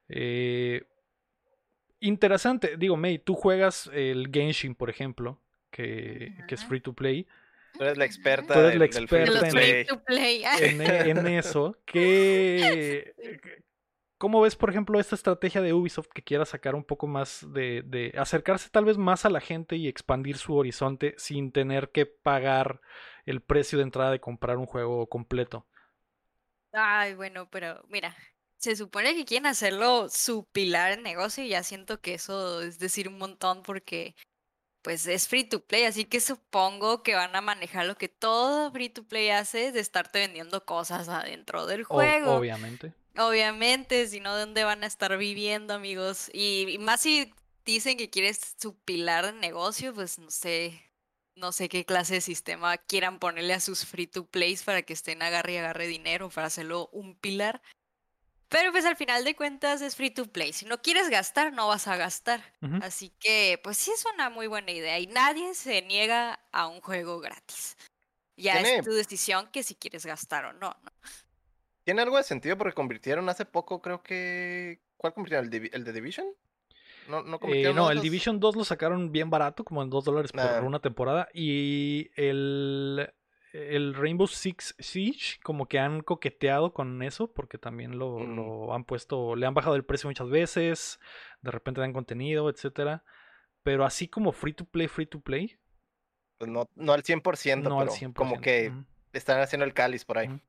Eh, 0.08 0.82
interesante, 2.00 2.76
digo, 2.76 2.96
May, 2.96 3.18
tú 3.18 3.34
juegas 3.34 3.90
el 3.92 4.30
Genshin, 4.32 4.74
por 4.74 4.90
ejemplo, 4.90 5.40
que, 5.70 6.34
es 6.48 6.64
free 6.64 6.80
to 6.80 6.92
play. 6.92 7.26
Tú 7.74 7.84
eres 7.84 7.96
la 7.96 8.04
experta, 8.04 8.60
eres 8.60 8.76
la 8.76 8.84
experta 8.84 9.50
free 9.50 9.86
to 9.86 10.04
play. 10.04 10.44
En, 10.60 10.80
en, 10.82 11.26
eso. 11.26 11.78
¿Qué, 11.86 13.14
¿Cómo 14.22 14.40
ves, 14.40 14.54
por 14.54 14.70
ejemplo, 14.70 15.00
esta 15.00 15.16
estrategia 15.16 15.60
de 15.62 15.72
Ubisoft 15.72 16.06
que 16.14 16.22
quiera 16.22 16.44
sacar 16.44 16.76
un 16.76 16.84
poco 16.84 17.08
más 17.08 17.44
de, 17.52 18.14
acercarse 18.16 18.70
tal 18.70 18.84
vez 18.84 18.96
más 18.96 19.24
a 19.24 19.30
la 19.30 19.40
gente 19.40 19.74
y 19.74 19.88
expandir 19.88 20.38
su 20.38 20.54
horizonte 20.54 21.16
sin 21.18 21.50
tener 21.50 21.90
que 21.90 22.06
pagar 22.06 22.80
el 23.26 23.42
precio 23.42 23.78
de 23.78 23.82
entrada 23.82 24.12
de 24.12 24.20
comprar 24.20 24.58
un 24.58 24.66
juego 24.66 25.08
completo? 25.08 25.66
Ay, 26.70 27.14
bueno, 27.14 27.50
pero 27.50 27.82
mira, 27.88 28.16
se 28.58 28.76
supone 28.76 29.16
que 29.16 29.24
quieren 29.24 29.46
hacerlo 29.46 30.08
su 30.08 30.46
pilar 30.52 30.92
en 30.92 31.02
negocio 31.02 31.42
y 31.42 31.48
ya 31.48 31.64
siento 31.64 32.00
que 32.00 32.14
eso 32.14 32.62
es 32.62 32.78
decir 32.78 33.08
un 33.08 33.18
montón 33.18 33.64
porque 33.64 34.14
pues 34.82 35.06
es 35.06 35.28
free 35.28 35.44
to 35.44 35.60
play, 35.60 35.84
así 35.84 36.04
que 36.04 36.20
supongo 36.20 37.02
que 37.02 37.14
van 37.14 37.34
a 37.34 37.40
manejar 37.40 37.86
lo 37.86 37.96
que 37.96 38.08
todo 38.08 38.70
free 38.72 38.88
to 38.88 39.04
play 39.04 39.30
hace 39.30 39.72
de 39.72 39.80
estarte 39.80 40.18
vendiendo 40.18 40.64
cosas 40.64 41.08
adentro 41.08 41.66
del 41.66 41.84
juego. 41.84 42.34
obviamente. 42.34 42.92
Obviamente, 43.16 44.06
si 44.08 44.20
no, 44.20 44.34
¿de 44.34 44.40
dónde 44.40 44.64
van 44.64 44.84
a 44.84 44.86
estar 44.86 45.16
viviendo, 45.18 45.74
amigos? 45.74 46.30
Y, 46.32 46.78
más 46.80 47.02
si 47.02 47.32
dicen 47.64 47.96
que 47.96 48.10
quieres 48.10 48.54
su 48.60 48.74
pilar 48.74 49.26
de 49.26 49.32
negocio, 49.34 49.94
pues 49.94 50.18
no 50.18 50.30
sé, 50.30 50.82
no 51.34 51.52
sé 51.52 51.68
qué 51.68 51.84
clase 51.84 52.14
de 52.14 52.20
sistema 52.22 52.78
quieran 52.78 53.18
ponerle 53.18 53.52
a 53.52 53.60
sus 53.60 53.84
free 53.84 54.06
to 54.06 54.26
plays 54.26 54.62
para 54.62 54.82
que 54.82 54.94
estén 54.94 55.22
agarre 55.22 55.54
y 55.54 55.56
agarre 55.58 55.86
dinero 55.86 56.30
para 56.30 56.46
hacerlo 56.46 56.88
un 56.92 57.14
pilar. 57.14 57.60
Pero 58.52 58.70
pues 58.70 58.84
al 58.84 58.96
final 58.96 59.24
de 59.24 59.34
cuentas 59.34 59.80
es 59.80 59.96
free 59.96 60.10
to 60.10 60.26
play. 60.26 60.52
Si 60.52 60.66
no 60.66 60.80
quieres 60.82 61.08
gastar, 61.08 61.52
no 61.52 61.68
vas 61.68 61.88
a 61.88 61.96
gastar. 61.96 62.40
Así 62.82 63.10
que 63.18 63.58
pues 63.64 63.78
sí 63.78 63.90
es 63.90 64.04
una 64.14 64.28
muy 64.28 64.46
buena 64.46 64.70
idea 64.70 64.98
y 64.98 65.06
nadie 65.06 65.54
se 65.54 65.82
niega 65.82 66.38
a 66.52 66.68
un 66.68 66.80
juego 66.80 67.18
gratis. 67.18 67.76
Ya 68.36 68.60
es 68.60 68.84
tu 68.84 68.92
decisión 68.92 69.48
que 69.52 69.62
si 69.62 69.74
quieres 69.74 70.04
gastar 70.04 70.44
o 70.44 70.52
no. 70.52 70.76
¿no? 70.82 70.92
Tiene 71.84 72.02
algo 72.02 72.16
de 72.16 72.22
sentido 72.22 72.56
porque 72.56 72.74
convirtieron 72.74 73.28
hace 73.28 73.44
poco, 73.44 73.80
creo 73.80 74.02
que. 74.02 74.80
¿Cuál 74.96 75.14
convirtieron? 75.14 75.52
¿El, 75.52 75.84
de, 75.84 75.92
Division? 75.92 76.26
No, 77.08 77.22
no, 77.22 77.40
eh, 77.48 77.72
no 77.74 77.90
el 77.90 78.00
Division 78.00 78.38
2 78.38 78.54
lo 78.54 78.64
sacaron 78.64 79.10
bien 79.10 79.30
barato, 79.30 79.64
como 79.64 79.82
en 79.82 79.90
2 79.90 80.04
dólares 80.04 80.30
por 80.32 80.64
una 80.64 80.78
temporada. 80.78 81.28
Y 81.34 82.10
el, 82.14 83.12
el 83.52 83.94
Rainbow 83.94 84.26
Six 84.26 84.74
Siege, 84.78 85.38
como 85.42 85.66
que 85.66 85.78
han 85.78 86.00
coqueteado 86.02 86.72
con 86.72 87.02
eso, 87.02 87.32
porque 87.32 87.58
también 87.58 87.98
lo, 87.98 88.18
mm. 88.18 88.36
lo, 88.36 88.74
han 88.74 88.84
puesto, 88.84 89.36
le 89.36 89.46
han 89.46 89.54
bajado 89.54 89.76
el 89.76 89.84
precio 89.84 90.08
muchas 90.08 90.30
veces, 90.30 91.00
de 91.42 91.50
repente 91.50 91.80
dan 91.80 91.92
contenido, 91.92 92.48
etcétera. 92.48 93.04
Pero 93.62 93.84
así 93.84 94.08
como 94.08 94.32
free 94.32 94.54
to 94.54 94.64
play, 94.64 94.88
free 94.88 95.06
to 95.06 95.20
play. 95.20 95.58
Pues 96.38 96.50
no, 96.50 96.68
no 96.74 96.92
al 96.92 97.02
100%, 97.02 97.56
no 97.56 97.78
pero 97.78 97.80
al 97.80 97.88
100%. 97.88 98.14
como 98.14 98.40
que 98.40 98.72
están 99.12 99.40
haciendo 99.40 99.64
el 99.64 99.74
cáliz 99.74 100.04
por 100.04 100.18
ahí. 100.18 100.40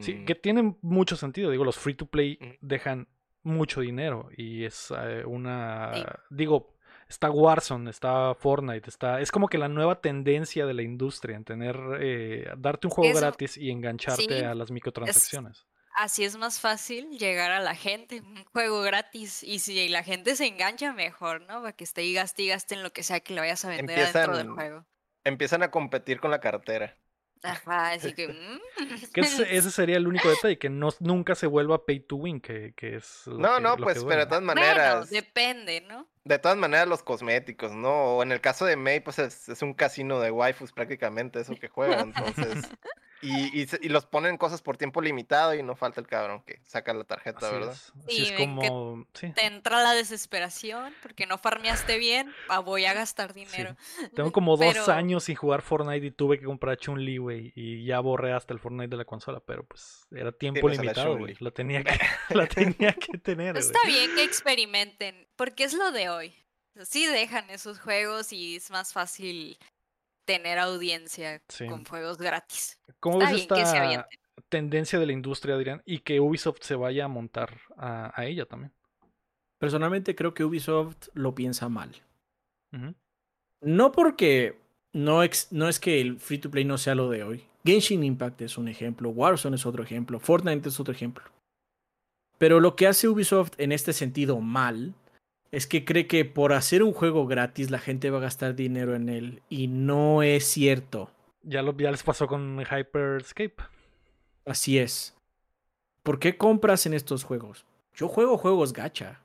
Sí, 0.00 0.14
mm. 0.14 0.24
que 0.24 0.34
tiene 0.34 0.76
mucho 0.80 1.16
sentido. 1.16 1.50
Digo, 1.50 1.64
los 1.64 1.78
free 1.78 1.94
to 1.94 2.06
play 2.06 2.38
mm. 2.40 2.66
dejan 2.66 3.08
mucho 3.42 3.80
dinero 3.82 4.30
y 4.36 4.64
es 4.64 4.92
eh, 4.96 5.24
una. 5.26 6.20
Digo, 6.30 6.74
está 7.12 7.30
Warzone, 7.30 7.90
está 7.90 8.34
Fortnite, 8.34 8.88
está. 8.88 9.20
Es 9.20 9.30
como 9.30 9.48
que 9.48 9.58
la 9.58 9.68
nueva 9.68 10.00
tendencia 10.00 10.66
de 10.66 10.74
la 10.74 10.82
industria 10.82 11.36
en 11.36 11.44
tener. 11.44 11.76
Eh, 12.00 12.50
darte 12.56 12.86
un 12.86 12.90
juego 12.90 13.18
gratis 13.18 13.56
y 13.56 13.70
engancharte 13.70 14.44
a 14.44 14.54
las 14.54 14.70
microtransacciones. 14.70 15.66
así 15.94 16.24
es 16.24 16.36
más 16.36 16.60
fácil 16.60 17.10
llegar 17.18 17.52
a 17.52 17.60
la 17.60 17.74
gente, 17.74 18.20
un 18.20 18.44
juego 18.46 18.80
gratis. 18.80 19.42
Y 19.42 19.58
si 19.60 19.88
la 19.88 20.02
gente 20.02 20.34
se 20.36 20.46
engancha, 20.46 20.92
mejor, 20.92 21.42
¿no? 21.42 21.60
Para 21.60 21.72
que 21.72 21.84
esté 21.84 22.02
y 22.04 22.14
gaste 22.14 22.42
y 22.42 22.48
gaste 22.48 22.74
en 22.74 22.82
lo 22.82 22.92
que 22.92 23.02
sea 23.02 23.20
que 23.20 23.34
le 23.34 23.40
vayas 23.40 23.64
a 23.64 23.68
vender 23.68 24.12
dentro 24.12 24.36
del 24.36 24.50
juego. 24.50 24.86
Empiezan 25.24 25.62
a 25.62 25.70
competir 25.70 26.18
con 26.18 26.30
la 26.30 26.40
cartera. 26.40 26.96
Ajá, 27.42 27.90
así 27.90 28.14
que... 28.14 28.28
que 29.12 29.20
ese, 29.20 29.70
sería 29.70 29.96
el 29.96 30.06
único 30.06 30.28
detalle, 30.28 30.58
que 30.58 30.70
no, 30.70 30.90
nunca 31.00 31.34
se 31.34 31.46
vuelva 31.46 31.84
pay 31.84 32.00
to 32.00 32.16
win, 32.16 32.40
que, 32.40 32.72
que 32.76 32.96
es... 32.96 33.24
no, 33.26 33.58
no, 33.58 33.76
pues, 33.76 34.04
pero 34.04 34.20
de 34.20 34.26
todas 34.26 34.42
maneras... 34.42 35.10
depende, 35.10 35.80
¿no? 35.80 36.08
De 36.24 36.38
todas 36.38 36.56
maneras, 36.56 36.86
los 36.86 37.02
cosméticos, 37.02 37.72
¿no? 37.72 38.16
O 38.16 38.22
en 38.22 38.32
el 38.32 38.40
caso 38.40 38.64
de 38.64 38.76
May, 38.76 39.00
pues 39.00 39.18
es, 39.18 39.48
es 39.48 39.62
un 39.62 39.74
casino 39.74 40.20
de 40.20 40.30
waifus 40.30 40.72
prácticamente, 40.72 41.40
eso 41.40 41.54
que 41.56 41.68
juega, 41.68 42.00
entonces... 42.00 42.68
Y, 43.24 43.62
y, 43.62 43.88
los 43.88 44.04
ponen 44.04 44.36
cosas 44.36 44.62
por 44.62 44.76
tiempo 44.76 45.00
limitado 45.00 45.54
y 45.54 45.62
no 45.62 45.76
falta 45.76 46.00
el 46.00 46.08
cabrón 46.08 46.42
que 46.44 46.58
saca 46.64 46.92
la 46.92 47.04
tarjeta, 47.04 47.52
¿verdad? 47.52 47.76
Sí, 48.08 48.26
es 48.26 48.32
como... 48.32 49.06
Te 49.12 49.46
entra 49.46 49.80
la 49.80 49.92
desesperación 49.92 50.92
porque 51.02 51.26
no 51.26 51.38
farmeaste 51.38 51.98
bien, 51.98 52.32
ah, 52.48 52.58
voy 52.58 52.84
a 52.84 52.94
gastar 52.94 53.32
dinero. 53.32 53.76
Tengo 54.16 54.32
como 54.32 54.56
dos 54.56 54.88
años 54.88 55.22
sin 55.22 55.36
jugar 55.36 55.62
Fortnite 55.62 56.04
y 56.04 56.10
tuve 56.10 56.40
que 56.40 56.46
comprar 56.46 56.76
Chun-Li, 56.78 57.18
güey, 57.18 57.52
y 57.54 57.84
ya 57.84 58.00
borré 58.00 58.32
hasta 58.32 58.54
el 58.54 58.58
Fortnite 58.58 58.88
de 58.88 58.96
la 58.96 59.04
consola, 59.04 59.38
pero 59.38 59.62
pues 59.62 60.04
era 60.10 60.32
tiempo 60.32 60.68
limitado, 60.68 61.16
güey. 61.16 61.36
La 61.38 61.52
tenía 61.52 61.84
que, 61.84 61.96
la 62.34 62.48
tenía 62.48 62.92
que 62.92 63.18
tener, 63.18 63.56
Está 63.56 63.78
bien 63.86 64.16
que 64.16 64.24
experimenten, 64.24 65.28
porque 65.36 65.62
es 65.62 65.74
lo 65.74 65.92
de 65.92 66.08
hoy. 66.16 66.34
Sí 66.84 67.06
dejan 67.06 67.48
esos 67.50 67.78
juegos 67.80 68.32
y 68.32 68.56
es 68.56 68.70
más 68.70 68.92
fácil 68.92 69.58
tener 70.24 70.58
audiencia 70.58 71.42
con 71.68 71.84
juegos 71.84 72.18
gratis. 72.18 72.78
¿Cómo 73.00 73.18
ves 73.18 73.32
esta 73.32 74.08
tendencia 74.48 74.98
de 74.98 75.06
la 75.06 75.12
industria, 75.12 75.54
Adrián? 75.54 75.82
Y 75.84 75.98
que 75.98 76.20
Ubisoft 76.20 76.62
se 76.62 76.74
vaya 76.74 77.04
a 77.04 77.08
montar 77.08 77.58
a, 77.76 78.24
ella 78.24 78.46
también. 78.46 78.72
Personalmente 79.58 80.14
creo 80.14 80.34
que 80.34 80.44
Ubisoft 80.44 81.08
lo 81.14 81.34
piensa 81.34 81.68
mal. 81.68 81.92
No 83.60 83.92
porque 83.92 84.58
no, 84.92 85.20
no 85.50 85.68
es 85.68 85.80
que 85.80 86.00
el 86.00 86.18
free 86.18 86.38
to 86.38 86.50
play 86.50 86.64
no 86.64 86.78
sea 86.78 86.94
lo 86.94 87.10
de 87.10 87.22
hoy. 87.22 87.44
Genshin 87.64 88.02
Impact 88.02 88.40
es 88.42 88.58
un 88.58 88.68
ejemplo, 88.68 89.10
Warzone 89.10 89.56
es 89.56 89.66
otro 89.66 89.82
ejemplo, 89.82 90.18
Fortnite 90.18 90.68
es 90.68 90.80
otro 90.80 90.92
ejemplo. 90.92 91.24
Pero 92.38 92.58
lo 92.58 92.74
que 92.74 92.88
hace 92.88 93.06
Ubisoft 93.08 93.52
en 93.58 93.70
este 93.70 93.92
sentido 93.92 94.40
mal 94.40 94.94
es 95.52 95.66
que 95.66 95.84
cree 95.84 96.06
que 96.06 96.24
por 96.24 96.52
hacer 96.52 96.82
un 96.82 96.92
juego 96.92 97.26
gratis 97.26 97.70
la 97.70 97.78
gente 97.78 98.10
va 98.10 98.18
a 98.18 98.22
gastar 98.22 98.54
dinero 98.56 98.94
en 98.96 99.08
él 99.08 99.42
y 99.48 99.68
no 99.68 100.22
es 100.22 100.44
cierto. 100.46 101.10
Ya, 101.42 101.62
lo, 101.62 101.76
ya 101.76 101.90
les 101.90 102.02
pasó 102.02 102.26
con 102.26 102.58
Hyperscape. 102.60 103.56
Así 104.46 104.78
es. 104.78 105.14
¿Por 106.02 106.18
qué 106.18 106.36
compras 106.36 106.86
en 106.86 106.94
estos 106.94 107.22
juegos? 107.24 107.64
Yo 107.94 108.08
juego 108.08 108.38
juegos 108.38 108.72
gacha. 108.72 109.20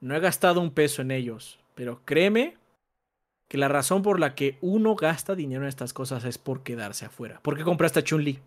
No 0.00 0.14
he 0.14 0.20
gastado 0.20 0.60
un 0.60 0.70
peso 0.70 1.02
en 1.02 1.10
ellos, 1.10 1.58
pero 1.74 2.02
créeme 2.04 2.58
que 3.48 3.58
la 3.58 3.68
razón 3.68 4.02
por 4.02 4.20
la 4.20 4.34
que 4.34 4.58
uno 4.60 4.94
gasta 4.94 5.34
dinero 5.34 5.62
en 5.62 5.68
estas 5.68 5.92
cosas 5.92 6.24
es 6.24 6.36
por 6.36 6.62
quedarse 6.62 7.06
afuera. 7.06 7.40
¿Por 7.42 7.56
qué 7.56 7.64
compraste 7.64 8.00
a 8.00 8.04
Chun-Li? 8.04 8.38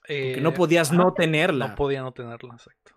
Porque 0.00 0.40
no 0.40 0.50
Eh, 0.50 0.52
podías 0.52 0.92
no 0.92 1.12
tenerla. 1.12 1.68
No 1.68 1.74
podía 1.74 2.02
no 2.02 2.12
tenerla, 2.12 2.54
exacto. 2.54 2.93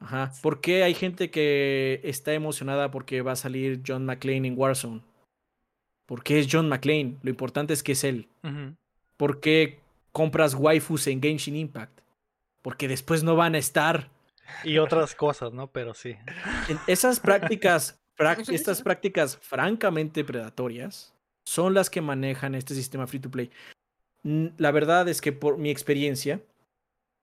Ajá. 0.00 0.32
¿Por 0.42 0.60
qué 0.60 0.82
hay 0.82 0.94
gente 0.94 1.30
que 1.30 2.00
está 2.04 2.32
emocionada 2.32 2.90
porque 2.90 3.22
va 3.22 3.32
a 3.32 3.36
salir 3.36 3.82
John 3.86 4.04
McClane 4.04 4.48
en 4.48 4.58
Warzone? 4.58 5.02
¿Por 6.06 6.22
qué 6.22 6.38
es 6.38 6.48
John 6.50 6.68
McClane? 6.68 7.16
Lo 7.22 7.30
importante 7.30 7.72
es 7.72 7.82
que 7.82 7.92
es 7.92 8.04
él. 8.04 8.28
Ujú. 8.42 8.74
¿Por 9.16 9.40
qué 9.40 9.80
compras 10.12 10.54
waifus 10.54 11.06
en 11.06 11.22
Genshin 11.22 11.56
Impact? 11.56 12.00
Porque 12.62 12.88
después 12.88 13.22
no 13.22 13.36
van 13.36 13.54
a 13.54 13.58
estar. 13.58 14.10
Y 14.62 14.78
otras 14.78 15.14
cosas, 15.14 15.52
¿no? 15.52 15.68
Pero 15.68 15.94
sí. 15.94 16.16
En 16.68 16.78
esas 16.86 17.20
prácticas, 17.20 17.98
estas 18.48 18.82
prácticas 18.82 19.38
francamente 19.38 20.24
predatorias 20.24 21.14
son 21.46 21.74
las 21.74 21.90
que 21.90 22.00
manejan 22.00 22.54
este 22.54 22.74
sistema 22.74 23.06
free 23.06 23.20
to 23.20 23.30
play. 23.30 23.50
La 24.22 24.70
verdad 24.70 25.08
es 25.08 25.20
que 25.20 25.32
por 25.32 25.58
mi 25.58 25.70
experiencia, 25.70 26.40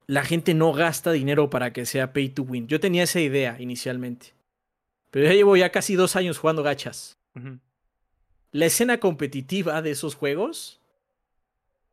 la 0.07 0.23
gente 0.23 0.53
no 0.53 0.73
gasta 0.73 1.11
dinero 1.11 1.49
para 1.49 1.73
que 1.73 1.85
sea 1.85 2.13
pay 2.13 2.29
to 2.29 2.43
win. 2.43 2.67
Yo 2.67 2.79
tenía 2.79 3.03
esa 3.03 3.19
idea 3.19 3.57
inicialmente. 3.59 4.33
Pero 5.09 5.27
ya 5.27 5.33
llevo 5.33 5.55
ya 5.57 5.71
casi 5.71 5.95
dos 5.95 6.15
años 6.15 6.37
jugando 6.37 6.63
gachas. 6.63 7.17
La 8.51 8.65
escena 8.65 8.99
competitiva 8.99 9.81
de 9.81 9.91
esos 9.91 10.15
juegos 10.15 10.79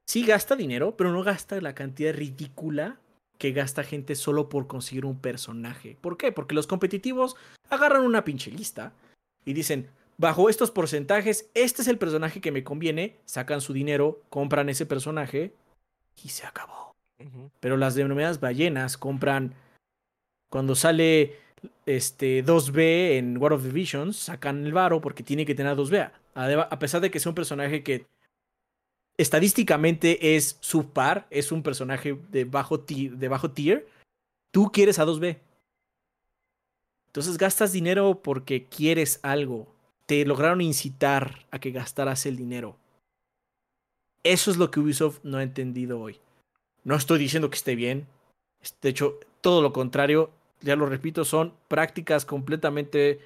sí 0.06 0.24
gasta 0.24 0.56
dinero, 0.56 0.96
pero 0.96 1.12
no 1.12 1.22
gasta 1.22 1.60
la 1.60 1.74
cantidad 1.74 2.14
ridícula 2.14 2.98
que 3.38 3.52
gasta 3.52 3.84
gente 3.84 4.14
solo 4.16 4.48
por 4.48 4.66
conseguir 4.66 5.04
un 5.04 5.20
personaje. 5.20 5.96
¿Por 6.00 6.16
qué? 6.16 6.32
Porque 6.32 6.54
los 6.54 6.66
competitivos 6.66 7.36
agarran 7.70 8.02
una 8.02 8.24
pinche 8.24 8.50
lista 8.50 8.92
y 9.44 9.52
dicen, 9.52 9.90
bajo 10.16 10.48
estos 10.48 10.70
porcentajes, 10.70 11.48
este 11.54 11.82
es 11.82 11.88
el 11.88 11.98
personaje 11.98 12.40
que 12.40 12.52
me 12.52 12.64
conviene, 12.64 13.16
sacan 13.24 13.60
su 13.60 13.72
dinero, 13.72 14.20
compran 14.28 14.68
ese 14.68 14.86
personaje 14.86 15.54
y 16.22 16.30
se 16.30 16.46
acabó. 16.46 16.87
Pero 17.60 17.76
las 17.76 17.94
denominadas 17.94 18.40
ballenas 18.40 18.96
compran 18.96 19.54
cuando 20.50 20.74
sale 20.74 21.36
este 21.86 22.44
2B 22.44 23.16
en 23.18 23.36
War 23.38 23.52
of 23.52 23.64
the 23.64 23.70
Visions, 23.70 24.16
sacan 24.16 24.64
el 24.64 24.72
varo 24.72 25.00
porque 25.00 25.22
tiene 25.22 25.44
que 25.44 25.54
tener 25.54 25.76
2B. 25.76 26.10
Adeba- 26.34 26.68
A 26.70 26.78
pesar 26.78 27.00
de 27.00 27.10
que 27.10 27.18
sea 27.18 27.30
un 27.30 27.34
personaje 27.34 27.82
que 27.82 28.06
estadísticamente 29.18 30.36
es 30.36 30.56
subpar, 30.60 31.26
es 31.30 31.50
un 31.50 31.62
personaje 31.62 32.18
de 32.30 32.44
bajo, 32.44 32.78
de 32.78 33.28
bajo 33.28 33.50
tier, 33.50 33.88
tú 34.52 34.70
quieres 34.72 34.98
a 34.98 35.04
2B. 35.04 35.38
Entonces 37.08 37.36
gastas 37.36 37.72
dinero 37.72 38.20
porque 38.22 38.66
quieres 38.66 39.18
algo. 39.22 39.66
Te 40.06 40.24
lograron 40.24 40.60
incitar 40.60 41.46
a 41.50 41.58
que 41.58 41.72
gastaras 41.72 42.26
el 42.26 42.36
dinero. 42.36 42.76
Eso 44.22 44.50
es 44.50 44.56
lo 44.56 44.70
que 44.70 44.78
Ubisoft 44.80 45.18
no 45.24 45.38
ha 45.38 45.42
entendido 45.42 46.00
hoy. 46.00 46.20
No 46.88 46.96
estoy 46.96 47.18
diciendo 47.18 47.50
que 47.50 47.56
esté 47.56 47.74
bien. 47.74 48.06
De 48.80 48.88
hecho, 48.88 49.20
todo 49.42 49.60
lo 49.60 49.74
contrario, 49.74 50.30
ya 50.62 50.74
lo 50.74 50.86
repito, 50.86 51.22
son 51.26 51.52
prácticas 51.68 52.24
completamente 52.24 53.20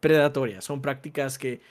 predatorias. 0.00 0.66
Son 0.66 0.82
prácticas 0.82 1.38
que 1.38 1.62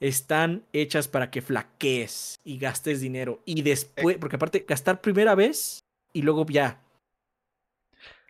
están 0.00 0.64
hechas 0.72 1.06
para 1.06 1.30
que 1.30 1.42
flaquees 1.42 2.40
y 2.42 2.56
gastes 2.56 3.02
dinero. 3.02 3.42
Y 3.44 3.60
después, 3.60 4.16
porque 4.16 4.36
aparte, 4.36 4.64
gastar 4.66 5.02
primera 5.02 5.34
vez 5.34 5.80
y 6.14 6.22
luego 6.22 6.46
ya. 6.46 6.80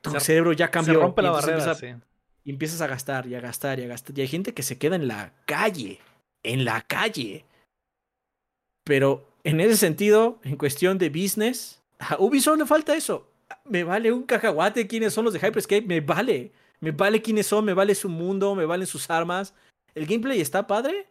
Tu 0.03 0.11
Se- 0.11 0.19
cerebro 0.21 0.53
ya 0.53 0.69
cambió. 0.69 0.95
Se 0.95 1.01
rompe 1.01 1.23
la 1.23 1.31
barrera, 1.31 1.75
sí. 1.77 1.95
y 2.43 2.51
empiezas 2.51 2.81
a 2.81 2.89
gastar 2.89 3.29
y 3.29 3.37
a 3.37 3.41
gastar 3.41 3.79
y 3.79 3.85
a 3.85 3.87
gastar. 3.87 4.19
Y 4.19 4.23
hay 4.23 4.29
gente 4.29 4.53
que 4.53 4.65
se 4.65 4.79
queda 4.79 4.97
en 4.97 5.07
la 5.07 5.33
calle. 5.47 6.01
En 6.43 6.65
la 6.65 6.83
calle. 6.83 7.45
Pero 8.83 9.29
en 9.45 9.61
ese 9.61 9.77
sentido, 9.77 10.41
en 10.43 10.57
cuestión 10.57 10.99
de 10.99 11.11
business, 11.11 11.78
a 11.99 12.17
Ubisoft 12.19 12.59
le 12.59 12.67
falta 12.67 12.97
eso. 12.97 13.31
Me 13.65 13.85
vale 13.85 14.13
un 14.13 14.25
cacahuate 14.25 14.87
quiénes 14.87 15.13
son 15.13 15.25
los 15.25 15.35
de 15.35 15.41
Hyperscape. 15.41 15.87
Me 15.87 16.01
vale. 16.01 16.53
Me 16.81 16.93
vale 16.93 17.21
quiénes 17.23 17.47
son, 17.47 17.65
me 17.65 17.75
vale 17.75 17.95
su 17.95 18.09
mundo, 18.09 18.55
me 18.55 18.65
valen 18.65 18.87
sus 18.87 19.11
armas. 19.11 19.55
El 19.95 20.07
gameplay 20.07 20.41
está 20.41 20.67
padre, 20.67 21.09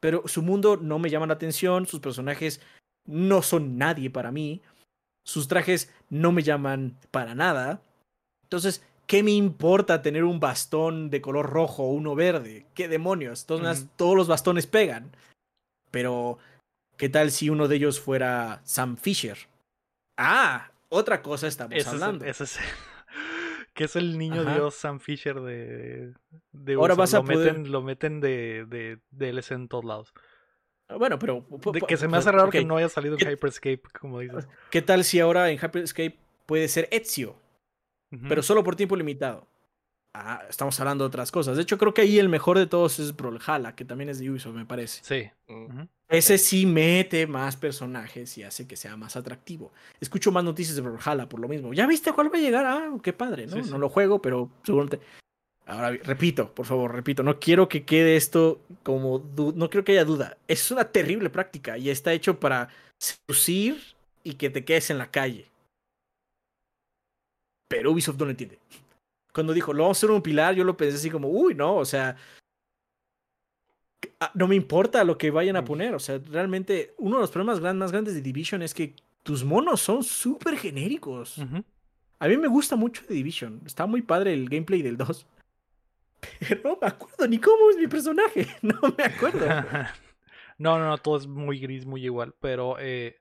pero 0.00 0.26
su 0.26 0.40
mundo 0.40 0.78
no 0.78 0.98
me 0.98 1.10
llama 1.10 1.26
la 1.26 1.34
atención. 1.34 1.86
Sus 1.86 2.00
personajes 2.00 2.60
no 3.04 3.42
son 3.42 3.76
nadie 3.76 4.08
para 4.08 4.32
mí. 4.32 4.62
Sus 5.24 5.46
trajes 5.46 5.92
no 6.08 6.32
me 6.32 6.42
llaman 6.42 6.96
para 7.10 7.34
nada. 7.34 7.82
Entonces, 8.44 8.82
¿qué 9.06 9.22
me 9.22 9.32
importa 9.32 10.00
tener 10.00 10.24
un 10.24 10.40
bastón 10.40 11.10
de 11.10 11.20
color 11.20 11.50
rojo 11.50 11.82
o 11.82 11.92
uno 11.92 12.14
verde? 12.14 12.64
¿Qué 12.74 12.88
demonios? 12.88 13.44
Todos 13.44 14.16
los 14.16 14.26
bastones 14.26 14.66
pegan. 14.66 15.14
Pero, 15.90 16.38
¿qué 16.96 17.10
tal 17.10 17.30
si 17.30 17.50
uno 17.50 17.68
de 17.68 17.76
ellos 17.76 18.00
fuera 18.00 18.62
Sam 18.64 18.96
Fisher? 18.96 19.36
Ah, 20.18 20.70
otra 20.90 21.22
cosa 21.22 21.46
estamos 21.46 21.72
Ese 21.74 21.88
es, 21.88 21.94
el- 21.94 22.02
hablando. 22.02 22.24
ese 22.26 22.44
es- 22.44 22.58
que 23.74 23.84
es 23.84 23.96
el 23.96 24.18
niño 24.18 24.42
Ajá. 24.42 24.54
dios 24.54 24.74
Sam 24.74 24.98
Fisher 25.00 25.40
de, 25.40 26.12
de 26.52 26.74
Ahora 26.74 26.94
vas 26.94 27.14
a 27.14 27.18
lo 27.18 27.24
poder- 27.24 27.52
meten, 27.54 27.72
lo 27.72 27.82
meten 27.82 28.20
de, 28.20 28.66
de 28.68 28.98
DLC 29.10 29.52
en 29.52 29.68
todos 29.68 29.84
lados. 29.84 30.12
Ah, 30.88 30.96
Bueno, 30.96 31.18
pero... 31.18 31.46
De 31.72 31.80
que 31.82 31.96
se 31.96 32.08
me 32.08 32.16
hace 32.16 32.32
raro 32.32 32.50
que 32.50 32.64
no 32.64 32.76
haya 32.76 32.88
salido 32.88 33.14
en 33.14 33.18
¿Qué- 33.24 33.32
Hyperscape, 33.32 33.82
como 34.00 34.18
dices. 34.20 34.48
¿Qué 34.70 34.82
tal 34.82 35.04
si 35.04 35.20
ahora 35.20 35.50
en 35.50 35.58
Hyperscape 35.58 36.18
puede 36.46 36.66
ser 36.68 36.88
Ezio? 36.90 37.36
Pero 38.28 38.42
solo 38.42 38.64
por 38.64 38.74
tiempo 38.74 38.96
limitado. 38.96 39.46
Ah, 40.20 40.42
estamos 40.50 40.78
hablando 40.80 41.04
de 41.04 41.08
otras 41.08 41.30
cosas. 41.30 41.56
De 41.56 41.62
hecho, 41.62 41.78
creo 41.78 41.94
que 41.94 42.00
ahí 42.02 42.18
el 42.18 42.28
mejor 42.28 42.58
de 42.58 42.66
todos 42.66 42.98
es 42.98 43.14
Brawlhalla, 43.14 43.76
que 43.76 43.84
también 43.84 44.10
es 44.10 44.18
de 44.18 44.28
Ubisoft, 44.28 44.54
me 44.56 44.66
parece. 44.66 45.00
Sí. 45.04 45.30
Ese 46.08 46.38
sí 46.38 46.66
mete 46.66 47.26
más 47.28 47.56
personajes 47.56 48.36
y 48.36 48.42
hace 48.42 48.66
que 48.66 48.76
sea 48.76 48.96
más 48.96 49.14
atractivo. 49.16 49.72
Escucho 50.00 50.32
más 50.32 50.42
noticias 50.42 50.74
de 50.74 50.82
Brawlhalla 50.82 51.28
por 51.28 51.38
lo 51.38 51.46
mismo. 51.46 51.72
¿Ya 51.72 51.86
viste 51.86 52.12
cuál 52.12 52.32
va 52.32 52.38
a 52.38 52.40
llegar? 52.40 52.66
Ah, 52.66 52.90
qué 53.02 53.12
padre, 53.12 53.46
¿no? 53.46 53.56
Sí, 53.56 53.64
sí. 53.64 53.70
No 53.70 53.78
lo 53.78 53.88
juego, 53.88 54.20
pero 54.20 54.50
seguramente... 54.64 55.00
Ahora, 55.66 55.90
repito, 56.02 56.52
por 56.54 56.64
favor, 56.66 56.94
repito, 56.94 57.22
no 57.22 57.38
quiero 57.38 57.68
que 57.68 57.84
quede 57.84 58.16
esto 58.16 58.60
como... 58.82 59.18
du- 59.18 59.52
No 59.54 59.68
quiero 59.70 59.84
que 59.84 59.92
haya 59.92 60.04
duda. 60.04 60.38
Es 60.48 60.70
una 60.70 60.84
terrible 60.86 61.30
práctica 61.30 61.76
y 61.78 61.90
está 61.90 62.12
hecho 62.12 62.40
para 62.40 62.70
seducir 62.98 63.78
y 64.24 64.34
que 64.34 64.50
te 64.50 64.64
quedes 64.64 64.88
en 64.90 64.98
la 64.98 65.10
calle. 65.10 65.50
Pero 67.68 67.92
Ubisoft 67.92 68.18
no 68.18 68.24
lo 68.24 68.30
entiende. 68.30 68.58
Cuando 69.32 69.52
dijo, 69.52 69.72
lo 69.72 69.84
vamos 69.84 69.96
a 69.96 70.00
hacer 70.00 70.10
un 70.10 70.22
pilar, 70.22 70.54
yo 70.54 70.64
lo 70.64 70.76
pensé 70.76 70.96
así 70.96 71.10
como, 71.10 71.28
uy, 71.28 71.54
no, 71.54 71.76
o 71.76 71.84
sea, 71.84 72.16
ah, 74.20 74.30
no 74.34 74.48
me 74.48 74.56
importa 74.56 75.04
lo 75.04 75.18
que 75.18 75.30
vayan 75.30 75.56
a 75.56 75.64
poner. 75.64 75.94
O 75.94 75.98
sea, 75.98 76.18
realmente 76.18 76.94
uno 76.98 77.16
de 77.16 77.22
los 77.22 77.30
problemas 77.30 77.60
gran- 77.60 77.78
más 77.78 77.92
grandes 77.92 78.14
de 78.14 78.22
Division 78.22 78.62
es 78.62 78.74
que 78.74 78.94
tus 79.22 79.44
monos 79.44 79.80
son 79.80 80.02
súper 80.02 80.56
genéricos. 80.56 81.38
A 82.18 82.28
mí 82.28 82.36
me 82.36 82.48
gusta 82.48 82.76
mucho 82.76 83.02
de 83.08 83.14
Division. 83.14 83.60
Está 83.66 83.86
muy 83.86 84.02
padre 84.02 84.32
el 84.32 84.48
gameplay 84.48 84.82
del 84.82 84.96
2. 84.96 85.26
Pero 86.40 86.60
no 86.64 86.78
me 86.80 86.88
acuerdo 86.88 87.28
ni 87.28 87.38
cómo 87.38 87.70
es 87.70 87.76
mi 87.76 87.86
personaje. 87.86 88.46
No 88.62 88.80
me 88.96 89.04
acuerdo. 89.04 89.46
no, 90.58 90.78
no, 90.78 90.88
no, 90.88 90.98
todo 90.98 91.18
es 91.18 91.26
muy 91.26 91.58
gris, 91.60 91.86
muy 91.86 92.04
igual, 92.04 92.34
pero 92.40 92.76
eh, 92.80 93.20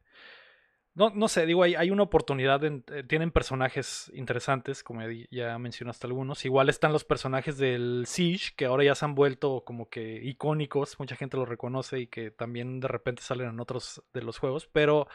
no, 0.98 1.12
no 1.12 1.28
sé, 1.28 1.46
digo, 1.46 1.64
hay, 1.64 1.76
hay 1.76 1.92
una 1.92 2.04
oportunidad, 2.04 2.64
en- 2.66 2.84
eh, 2.92 3.04
tienen 3.04 3.32
personajes 3.32 4.12
interesantes, 4.16 4.84
como 4.84 5.02
ya, 5.32 5.58
mencionaste 5.60 6.08
algunos, 6.08 6.44
igual 6.46 6.70
están 6.70 6.92
los 6.92 7.06
personajes 7.06 7.58
del 7.58 8.06
Siege, 8.08 8.54
que 8.58 8.66
ahora 8.66 8.84
ya 8.84 8.96
se 8.96 9.06
han 9.06 9.16
vuelto 9.16 9.64
como 9.66 9.90
que 9.90 10.20
icónicos, 10.24 11.00
mucha 11.00 11.16
gente 11.16 11.38
los 11.38 11.48
reconoce 11.48 12.00
y 12.00 12.08
que 12.08 12.32
también 12.32 12.80
de 12.80 12.88
repente 12.88 13.22
salen 13.22 13.50
en 13.50 13.60
otros 13.60 14.04
de 14.14 14.22
los 14.24 14.38
juegos, 14.40 14.68
pero... 14.74 15.08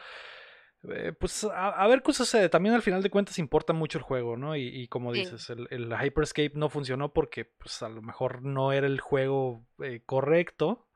eh, 0.89 1.13
pues 1.17 1.45
a, 1.45 1.69
a 1.69 1.87
ver 1.87 2.01
qué 2.01 2.11
sucede. 2.13 2.49
También 2.49 2.75
al 2.75 2.81
final 2.81 3.01
de 3.01 3.09
cuentas 3.09 3.39
importa 3.39 3.71
mucho 3.73 3.97
el 3.97 4.03
juego, 4.03 4.35
¿no? 4.35 4.55
Y, 4.57 4.67
y 4.67 4.87
como 4.89 5.11
dices, 5.21 5.49
el, 5.49 5.67
el 5.69 5.93
Hyperscape 5.93 6.51
no 6.55 6.67
funcionó 6.69 7.13
porque 7.13 7.45
pues 7.45 7.81
a 7.83 7.89
lo 7.89 8.01
mejor 8.01 8.41
no 8.43 8.71
era 8.73 8.87
el 8.87 8.99
juego 8.99 9.65
eh, 9.81 10.01
correcto. 10.05 10.87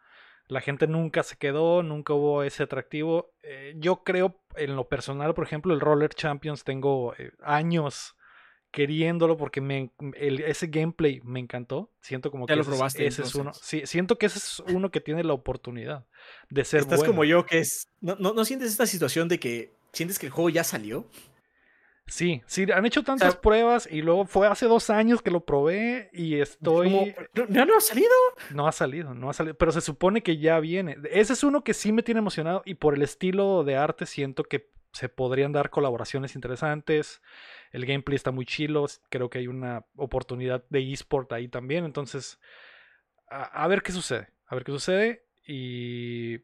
La 0.48 0.62
gente 0.62 0.88
nunca 0.88 1.24
se 1.24 1.36
quedó, 1.36 1.84
nunca 1.84 2.14
hubo 2.14 2.44
ese 2.44 2.64
atractivo. 2.64 3.34
Eh, 3.44 3.74
yo 3.78 4.04
creo, 4.04 4.40
en 4.56 4.76
lo 4.76 4.88
personal, 4.88 5.34
por 5.34 5.46
ejemplo, 5.46 5.74
el 5.74 5.80
Roller 5.82 6.14
Champions 6.14 6.64
tengo 6.64 7.14
eh, 7.18 7.32
años 7.44 8.16
queriéndolo 8.72 9.38
porque 9.38 9.60
me, 9.62 9.92
el- 10.16 10.42
ese 10.42 10.68
gameplay 10.68 11.22
me 11.24 11.40
encantó. 11.40 11.92
Siento 12.02 12.32
como 12.32 12.46
que 12.46 12.56
lo 12.56 12.62
ese, 12.62 12.70
es- 12.72 12.76
probaste, 12.78 13.08
ese 13.08 13.22
es 13.24 13.36
uno. 13.36 13.54
Sí, 13.54 13.82
siento 13.86 14.18
que 14.18 14.26
ese 14.28 14.38
es 14.40 14.60
uno 14.74 14.92
que 14.92 15.02
tiene 15.02 15.24
la 15.24 15.34
oportunidad 15.34 16.06
de 16.50 16.64
ser 16.66 16.82
Estás 16.82 17.00
bueno. 17.00 17.12
como 17.14 17.24
yo, 17.24 17.46
que 17.46 17.60
es. 17.60 17.88
¿No, 18.02 18.16
no, 18.20 18.34
no 18.34 18.46
sientes 18.46 18.72
esta 18.72 18.86
situación 18.86 19.28
de 19.28 19.40
que 19.40 19.74
sientes 19.94 20.20
que 20.20 20.28
el 20.28 20.32
juego 20.32 20.50
ya 20.50 20.64
salió? 20.64 21.06
Sí, 22.08 22.42
sí, 22.46 22.66
han 22.74 22.86
hecho 22.86 23.04
tantas 23.04 23.36
pruebas 23.36 23.88
y 23.92 24.02
luego 24.02 24.26
fue 24.26 24.48
hace 24.48 24.66
dos 24.66 24.90
años 24.90 25.22
que 25.22 25.30
lo 25.30 25.46
probé 25.46 26.10
y 26.14 26.40
estoy... 26.40 27.14
¿Ya 27.50 27.66
no 27.66 27.76
ha 27.76 27.82
salido? 27.82 28.10
No 28.52 28.68
ha 28.68 28.72
salido, 28.72 29.14
no 29.14 29.30
ha 29.30 29.34
salido, 29.34 29.56
pero 29.58 29.74
se 29.74 29.82
supone 29.82 30.24
que 30.24 30.38
ya 30.38 30.60
viene. 30.62 30.98
Ese 31.12 31.34
es 31.34 31.44
uno 31.44 31.64
que 31.64 31.74
sí 31.74 31.92
me 31.92 32.04
tiene 32.04 32.20
emocionado 32.20 32.62
y 32.66 32.76
por 32.76 32.96
el 32.96 33.02
estilo 33.02 33.66
de 33.66 33.76
arte 33.76 34.06
siento 34.06 34.46
que 34.46 34.72
se 34.94 35.10
podrían 35.10 35.52
dar 35.52 35.70
colaboraciones 35.70 36.36
interesantes. 36.36 37.22
El 37.72 37.86
gameplay 37.86 38.16
está 38.16 38.32
muy 38.32 38.46
chilo, 38.46 38.86
creo 39.10 39.30
que 39.30 39.40
hay 39.40 39.48
una 39.48 39.86
oportunidad 39.96 40.64
de 40.70 40.92
eSport 40.92 41.32
ahí 41.34 41.50
también, 41.50 41.84
entonces 41.86 42.40
a, 43.30 43.68
ver 43.68 43.84
qué 43.84 43.92
sucede, 43.92 44.30
a 44.48 44.56
ver 44.56 44.64
qué 44.64 44.72
sucede 44.72 45.26
y 45.46 46.40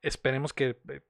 esperemos 0.00 0.52
que 0.52 0.78
eh, 0.88 1.00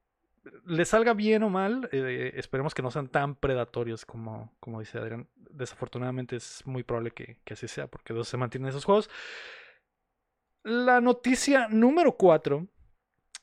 le 0.65 0.85
salga 0.85 1.15
bien 1.15 1.43
o 1.43 1.51
mal, 1.51 1.89
eh, 1.93 2.33
esperemos 2.37 2.75
que 2.75 2.83
no 2.83 2.91
sean 2.91 3.09
tan 3.09 3.35
predatorios 3.35 4.05
como, 4.05 4.53
como 4.61 4.81
dice 4.81 4.99
Adrián. 4.99 5.29
Desafortunadamente 5.37 6.37
es 6.37 6.67
muy 6.67 6.83
probable 6.83 7.13
que, 7.13 7.39
así 7.51 7.69
sea, 7.69 7.87
porque 7.87 8.13
dos 8.13 8.29
se 8.29 8.37
mantienen 8.37 8.69
esos 8.69 8.85
juegos. 8.85 9.09
La 10.63 11.01
noticia 11.01 11.69
número 11.69 12.17
4 12.17 12.67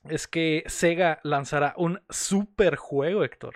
es 0.10 0.28
que 0.28 0.64
Sega 0.68 1.20
lanzará 1.24 1.74
un 1.78 2.02
super 2.10 2.76
juego, 2.76 3.24
Héctor. 3.24 3.56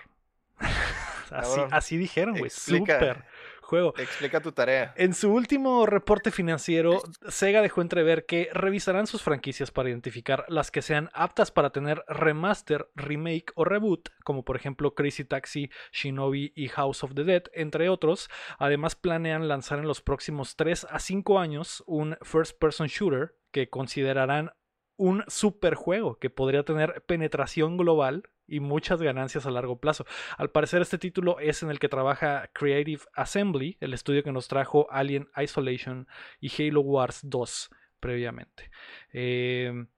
así, 1.30 1.60
así 1.70 1.96
dijeron, 1.96 2.38
güey. 2.38 2.50
Super 2.50 3.24
juego. 3.66 3.92
Explica 3.98 4.40
tu 4.40 4.52
tarea. 4.52 4.94
En 4.96 5.12
su 5.12 5.30
último 5.32 5.84
reporte 5.84 6.30
financiero, 6.30 7.02
Sega 7.28 7.60
dejó 7.60 7.82
entrever 7.82 8.24
que 8.24 8.48
revisarán 8.52 9.06
sus 9.06 9.22
franquicias 9.22 9.70
para 9.70 9.90
identificar 9.90 10.44
las 10.48 10.70
que 10.70 10.82
sean 10.82 11.10
aptas 11.12 11.50
para 11.50 11.70
tener 11.70 12.02
remaster, 12.08 12.88
remake 12.94 13.52
o 13.54 13.64
reboot, 13.64 14.08
como 14.24 14.44
por 14.44 14.56
ejemplo 14.56 14.94
Crazy 14.94 15.24
Taxi, 15.24 15.70
Shinobi 15.92 16.52
y 16.54 16.68
House 16.68 17.04
of 17.04 17.14
the 17.14 17.24
Dead, 17.24 17.44
entre 17.52 17.88
otros. 17.88 18.30
Además, 18.58 18.94
planean 18.94 19.48
lanzar 19.48 19.78
en 19.78 19.88
los 19.88 20.00
próximos 20.00 20.56
3 20.56 20.86
a 20.88 20.98
5 20.98 21.38
años 21.38 21.82
un 21.86 22.16
first 22.22 22.58
person 22.58 22.86
shooter 22.86 23.36
que 23.50 23.68
considerarán 23.68 24.52
un 24.96 25.24
superjuego 25.28 26.18
que 26.18 26.30
podría 26.30 26.64
tener 26.64 27.04
penetración 27.06 27.76
global 27.76 28.30
y 28.46 28.60
muchas 28.60 29.02
ganancias 29.02 29.46
a 29.46 29.50
largo 29.50 29.78
plazo. 29.78 30.06
Al 30.36 30.50
parecer 30.50 30.82
este 30.82 30.98
título 30.98 31.38
es 31.40 31.62
en 31.62 31.70
el 31.70 31.78
que 31.78 31.88
trabaja 31.88 32.50
Creative 32.52 33.02
Assembly, 33.14 33.76
el 33.80 33.94
estudio 33.94 34.22
que 34.22 34.32
nos 34.32 34.48
trajo 34.48 34.86
Alien 34.90 35.28
Isolation 35.36 36.06
y 36.40 36.50
Halo 36.50 36.80
Wars 36.80 37.20
2 37.22 37.70
previamente. 38.00 38.70
Em, 39.12 39.88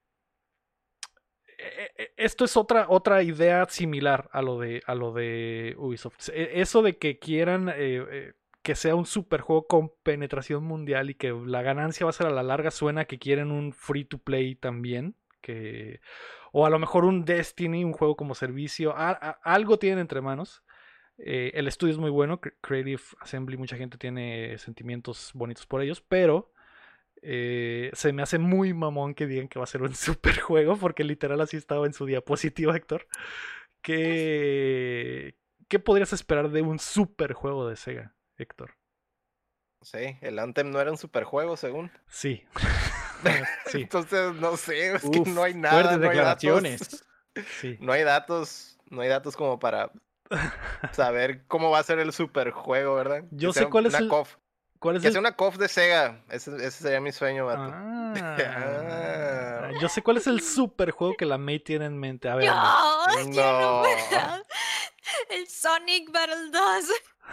e, 1.58 1.90
e, 1.96 2.12
esto 2.16 2.44
es 2.44 2.56
otra, 2.56 2.86
otra 2.88 3.22
idea 3.22 3.66
similar 3.68 4.28
a 4.32 4.42
lo 4.42 4.58
de, 4.58 4.82
a 4.86 4.94
lo 4.94 5.12
de 5.12 5.74
Ubisoft. 5.76 6.28
E, 6.30 6.60
eso 6.60 6.82
de 6.82 6.96
que 6.96 7.18
quieran 7.18 7.68
eh, 7.68 7.74
eh, 8.10 8.32
que 8.62 8.74
sea 8.74 8.94
un 8.94 9.06
superjuego 9.06 9.66
con 9.66 9.92
penetración 10.02 10.64
mundial 10.64 11.10
y 11.10 11.14
que 11.14 11.32
la 11.32 11.62
ganancia 11.62 12.04
va 12.04 12.10
a 12.10 12.12
ser 12.12 12.26
a 12.26 12.30
la 12.30 12.42
larga 12.42 12.70
suena 12.70 13.06
que 13.06 13.18
quieren 13.18 13.50
un 13.50 13.72
free 13.72 14.04
to 14.04 14.18
play 14.18 14.54
también. 14.54 15.16
Que 15.40 16.00
o 16.52 16.66
a 16.66 16.70
lo 16.70 16.78
mejor 16.78 17.04
un 17.04 17.24
Destiny, 17.24 17.84
un 17.84 17.92
juego 17.92 18.16
como 18.16 18.34
servicio, 18.34 18.94
algo 18.96 19.78
tienen 19.78 19.98
entre 19.98 20.20
manos. 20.20 20.62
Eh, 21.18 21.50
el 21.54 21.66
estudio 21.66 21.92
es 21.92 21.98
muy 21.98 22.10
bueno, 22.10 22.40
Creative 22.40 23.02
Assembly, 23.20 23.56
mucha 23.56 23.76
gente 23.76 23.98
tiene 23.98 24.56
sentimientos 24.58 25.32
bonitos 25.34 25.66
por 25.66 25.82
ellos, 25.82 26.00
pero 26.00 26.52
eh, 27.22 27.90
se 27.94 28.12
me 28.12 28.22
hace 28.22 28.38
muy 28.38 28.72
mamón 28.72 29.14
que 29.14 29.26
digan 29.26 29.48
que 29.48 29.58
va 29.58 29.64
a 29.64 29.68
ser 29.68 29.82
un 29.82 29.94
super 29.94 30.38
juego, 30.38 30.76
porque 30.76 31.04
literal 31.04 31.40
así 31.40 31.56
estaba 31.56 31.86
en 31.86 31.92
su 31.92 32.06
diapositiva, 32.06 32.76
Héctor. 32.76 33.06
¿Qué, 33.82 35.36
¿Qué 35.68 35.78
podrías 35.78 36.12
esperar 36.12 36.50
de 36.50 36.62
un 36.62 36.78
super 36.78 37.32
juego 37.32 37.68
de 37.68 37.76
Sega, 37.76 38.14
Héctor? 38.36 38.74
Sí, 39.82 40.18
el 40.20 40.38
Anthem 40.38 40.70
no 40.70 40.80
era 40.80 40.90
un 40.90 40.98
super 40.98 41.24
juego, 41.24 41.56
según. 41.56 41.90
Sí. 42.08 42.42
Entonces, 43.74 44.34
no 44.34 44.56
sé, 44.56 44.94
es 44.94 45.02
que 45.02 45.20
no 45.20 45.42
hay 45.42 45.54
nada. 45.54 45.96
No 45.96 45.98
declaraciones. 45.98 47.04
Hay 47.34 47.42
datos, 47.42 47.78
No 47.80 47.92
hay 47.92 48.02
datos, 48.02 48.78
no 48.90 49.00
hay 49.02 49.08
datos 49.08 49.36
como 49.36 49.58
para 49.58 49.90
saber 50.92 51.44
cómo 51.46 51.70
va 51.70 51.78
a 51.78 51.82
ser 51.82 51.98
el 51.98 52.12
superjuego, 52.12 52.94
¿verdad? 52.94 53.24
Yo 53.30 53.52
sé 53.52 53.66
cuál 53.66 53.86
es 53.86 53.94
el... 53.94 54.10
¿Cuál 54.78 54.96
es 54.96 55.02
que 55.02 55.10
sea 55.10 55.20
una 55.20 55.32
COF 55.32 55.56
de 55.56 55.66
Sega. 55.66 56.22
Ese, 56.30 56.70
sería 56.70 57.00
mi 57.00 57.12
sueño, 57.12 57.46
vato. 57.46 57.74
Ah. 58.20 59.70
Yo 59.80 59.88
sé 59.88 60.02
cuál 60.02 60.16
es 60.16 60.26
el 60.26 60.40
superjuego 60.40 61.14
que 61.16 61.26
la 61.26 61.36
May 61.36 61.60
tiene 61.60 61.84
en 61.84 61.98
mente. 61.98 62.28
A 62.28 62.36
ver. 62.36 62.46
No, 62.46 63.22
no. 63.26 63.82
El 65.30 65.48
Sonic 65.48 66.10
Battle 66.10 66.50
2 66.50 66.90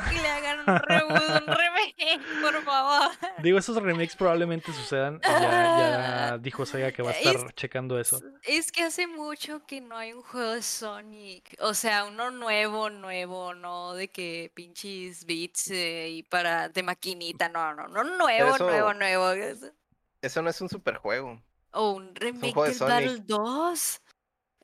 que 0.10 0.16
le 0.22 0.28
hagan 0.28 0.60
un 0.60 0.66
reboot, 0.66 1.48
un 1.48 1.56
remake, 1.56 2.20
por 2.42 2.64
favor. 2.64 3.12
Digo, 3.42 3.58
esos 3.58 3.82
remakes 3.82 4.16
probablemente 4.16 4.74
sucedan. 4.74 5.20
Ya, 5.24 5.40
ya 5.40 6.38
dijo 6.42 6.66
Sega 6.66 6.92
que 6.92 7.02
va 7.02 7.12
a 7.12 7.14
estar 7.14 7.54
checando 7.54 8.00
eso. 8.00 8.22
Es 8.44 8.72
que 8.72 8.84
hace 8.84 9.08
mucho 9.08 9.66
que 9.66 9.82
no 9.82 9.98
hay 9.98 10.14
un 10.14 10.22
juego 10.22 10.52
de 10.52 10.62
Sonic. 10.62 11.56
O 11.60 11.74
sea, 11.74 12.06
uno 12.06 12.32
nuevo, 12.32 12.90
nuevo, 12.90 13.54
no 13.54 13.94
de 13.94 14.10
que 14.10 14.52
pinches 14.54 15.26
beats 15.26 15.70
eh, 15.72 16.10
y 16.10 16.24
para 16.24 16.70
de 16.70 16.84
maquinita. 16.84 17.50
No, 17.50 17.74
no, 17.74 17.88
no, 17.88 18.04
nuevo, 18.04 18.58
nuevo, 18.58 18.94
nuevo. 18.94 19.32
Eso 20.22 20.42
no 20.42 20.50
es 20.50 20.60
un 20.62 20.70
superjuego. 20.70 21.42
O 21.72 21.92
un 21.92 22.16
remake 22.16 22.56
de 22.56 22.86
Battle 22.86 23.20
2. 23.26 24.02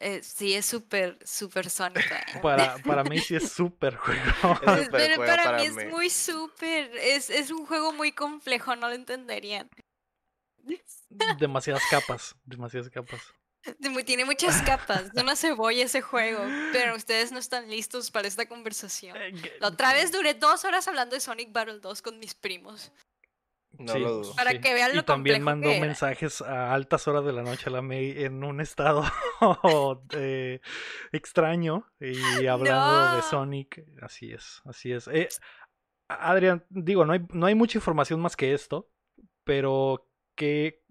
Eh, 0.04 0.24
sí, 0.24 0.56
es 0.56 0.66
súper, 0.66 1.20
súper 1.24 1.70
sónica. 1.70 2.26
Para, 2.42 2.78
para 2.80 3.04
mí 3.04 3.20
sí 3.20 3.36
es 3.36 3.52
súper 3.52 3.96
juego. 3.96 4.20
Pero 4.92 5.24
para, 5.24 5.58
mí, 5.58 5.66
es 5.66 5.76
muy 5.92 6.10
súper. 6.10 6.92
Es, 6.98 7.30
es 7.30 7.52
un 7.52 7.68
juego 7.68 7.94
muy 7.94 8.12
complejo, 8.12 8.76
no 8.76 8.90
lo 8.90 8.96
entenderían. 8.96 9.70
Demasiadas 11.40 11.84
capas, 11.90 12.36
demasiadas 12.46 12.90
capas. 12.90 13.22
Tiene 14.06 14.26
muchas 14.26 14.60
capas, 14.64 15.12
es 15.14 15.22
una 15.22 15.36
cebolla 15.36 15.86
ese 15.86 16.02
juego, 16.02 16.44
pero 16.72 16.96
ustedes 16.96 17.32
no 17.32 17.38
están 17.38 17.70
listos 17.70 18.10
para 18.10 18.28
esta 18.28 18.48
conversación. 18.48 19.16
Eh, 19.18 19.34
La 19.60 19.68
otra 19.68 19.94
vez 19.94 20.12
duré 20.12 20.34
dos 20.34 20.66
horas 20.66 20.88
hablando 20.88 21.14
de 21.14 21.20
Sonic 21.20 21.52
Battle 21.52 21.80
2 21.80 22.02
con 22.02 22.18
mis 22.18 22.34
primos. 22.34 22.92
Para 24.36 24.60
que 24.60 24.74
vean 24.74 24.94
lo 24.94 25.02
Y 25.02 25.04
también 25.04 25.44
mandó 25.44 25.70
mensajes 25.70 26.42
a 26.42 26.74
altas 26.74 27.08
horas 27.08 27.26
de 27.26 27.34
la 27.34 27.42
noche 27.42 27.66
a 27.68 27.72
la 27.72 27.82
May 27.82 28.24
en 28.24 28.44
un 28.44 28.62
estado 28.62 29.04
eh, 30.16 30.62
extraño 31.12 31.88
y 32.00 32.16
hablando 32.48 33.16
de 33.16 33.22
Sonic. 33.24 33.84
Así 34.02 34.32
es, 34.32 34.62
así 34.66 34.92
es. 34.92 35.08
Eh, 35.08 35.30
Adrián, 36.08 36.66
digo, 36.70 37.06
no 37.06 37.14
hay, 37.14 37.26
no 37.32 37.46
hay 37.46 37.56
mucha 37.56 37.78
información 37.78 38.20
más 38.20 38.36
que 38.36 38.54
esto, 38.54 38.90
pero 39.44 40.10
¿qué, 40.36 40.84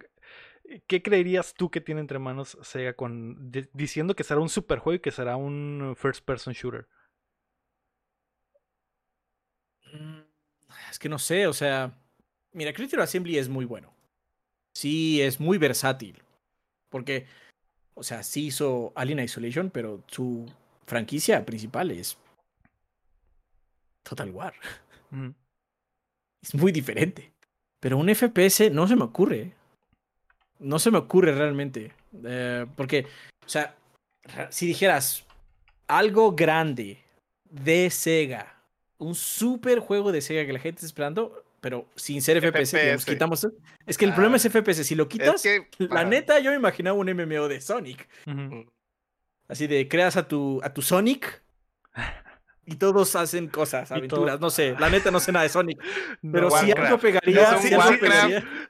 ¿qué 0.87 1.03
creerías 1.03 1.55
tú 1.55 1.71
que 1.71 1.81
tiene 1.81 2.01
entre 2.01 2.19
manos 2.19 2.59
Sega 2.63 2.95
con 2.95 3.51
diciendo 3.73 4.15
que 4.15 4.25
será 4.25 4.41
un 4.41 4.49
superjuego 4.49 4.97
y 4.97 5.01
que 5.01 5.11
será 5.11 5.37
un 5.37 5.95
first 5.97 6.25
person 6.25 6.55
shooter? 6.55 6.89
Mm, 9.93 10.21
es 10.91 10.99
que 10.99 11.09
no 11.09 11.19
sé, 11.19 11.47
o 11.47 11.53
sea, 11.53 11.99
Mira, 12.53 12.73
Creative 12.73 13.03
Assembly 13.03 13.39
es 13.39 13.49
muy 13.49 13.65
bueno. 13.65 13.93
Sí, 14.75 15.21
es 15.23 15.41
muy 15.41 15.59
versátil. 15.59 16.23
Porque, 16.89 17.27
o 17.95 18.03
sea, 18.03 18.23
sí 18.23 18.47
hizo 18.47 18.93
Alien 18.95 19.21
Isolation, 19.21 19.71
pero 19.71 20.03
su 20.07 20.47
franquicia 20.87 21.45
principal 21.47 21.91
es 21.91 22.19
Total 24.03 24.31
War. 24.31 24.55
Es 26.43 26.55
muy 26.55 26.73
diferente. 26.73 27.33
Pero 27.81 27.99
un 27.99 28.09
FPS 28.09 28.71
no 28.73 28.87
se 28.87 28.97
me 28.97 29.05
ocurre. 29.05 29.53
No 30.59 30.79
se 30.79 30.91
me 30.91 30.99
ocurre 30.99 31.33
realmente. 31.33 31.93
Eh, 32.25 32.67
porque, 32.77 33.07
o 33.45 33.49
sea, 33.49 33.77
si 34.51 34.67
dijeras 34.67 35.25
algo 35.87 36.33
grande 36.33 37.03
de 37.45 37.91
Sega, 37.91 38.63
un 38.99 39.15
super 39.15 39.79
juego 39.79 40.13
de 40.13 40.21
Sega 40.21 40.47
que 40.47 40.53
la 40.53 40.59
gente 40.59 40.77
está 40.77 40.87
esperando, 40.87 41.45
pero 41.61 41.87
sin 41.95 42.23
ser 42.23 42.41
FPS, 42.41 43.05
quitamos. 43.05 43.47
Es 43.87 43.99
que 43.99 44.05
el 44.05 44.13
problema 44.13 44.37
es 44.37 44.47
ah, 44.47 44.51
FPS. 44.51 44.85
Si 44.85 44.95
lo 44.95 45.09
quitas, 45.09 45.45
la 45.79 46.05
neta, 46.05 46.39
yo 46.41 46.51
me 46.51 46.57
imaginaba 46.57 46.97
un 46.97 47.11
MMO 47.11 47.49
de 47.49 47.61
Sonic. 47.61 48.09
Mm. 48.27 48.63
Así 49.49 49.67
de 49.67 49.89
creas 49.89 50.17
a 50.17 50.29
tu, 50.29 50.61
a 50.63 50.73
tu 50.73 50.81
Sonic 50.81 51.43
y 52.67 52.77
todos 52.77 53.17
hacen 53.17 53.49
cosas, 53.49 53.91
aventuras. 53.91 54.41
No 54.41 54.51
sé, 54.51 54.77
la 54.79 54.91
neta 54.91 55.11
no 55.11 55.19
sé 55.21 55.33
nada 55.33 55.43
de 55.43 55.49
Sonic. 55.49 55.83
Pero 56.33 56.51
si 56.51 56.71
algo 56.73 56.99
pegaría, 56.99 57.59
si, 57.59 57.69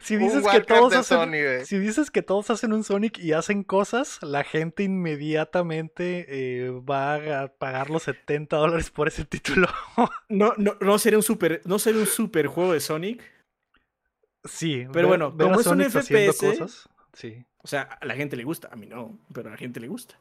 si 0.01 0.16
dices 0.16 0.47
que 0.47 0.61
todos 0.61 0.95
hacen, 0.95 1.66
si 1.66 1.78
dices 1.78 2.11
que 2.11 2.22
todos 2.22 2.51
hacen 2.51 2.72
un 2.72 2.84
Sonic 2.84 3.18
y 3.18 3.32
hacen 3.32 3.62
cosas, 3.62 4.18
la 4.22 4.45
gente 4.45 4.84
inmediatamente 4.84 6.26
eh, 6.28 6.70
va 6.70 7.43
a 7.43 7.49
pagar 7.49 7.91
los 7.91 8.05
70 8.05 8.57
dólares 8.57 8.91
por 8.91 9.09
ese 9.09 9.24
título. 9.24 9.68
no, 10.28 10.55
no, 10.57 10.76
no 10.80 10.99
sería 10.99 11.18
un 11.18 11.24
super, 11.24 11.61
no 11.64 11.78
sería 11.78 12.01
un 12.01 12.07
super 12.07 12.47
juego 12.47 12.72
de 12.72 12.80
Sonic. 12.80 13.22
Sí, 14.45 14.86
pero 14.93 15.09
bueno, 15.09 15.36
como 15.36 15.61
es 15.61 15.66
un 15.66 15.82
FPS, 15.82 16.88
sí. 17.12 17.45
O 17.62 17.68
sea, 17.68 17.82
a 17.82 18.07
la 18.07 18.14
gente 18.14 18.36
le 18.36 18.45
gusta, 18.45 18.70
a 18.72 18.76
mí 18.76 18.86
no, 18.86 19.18
pero 19.34 19.49
a 19.49 19.53
la 19.53 19.59
gente 19.59 19.80
le 19.80 19.88
gusta. 19.88 20.18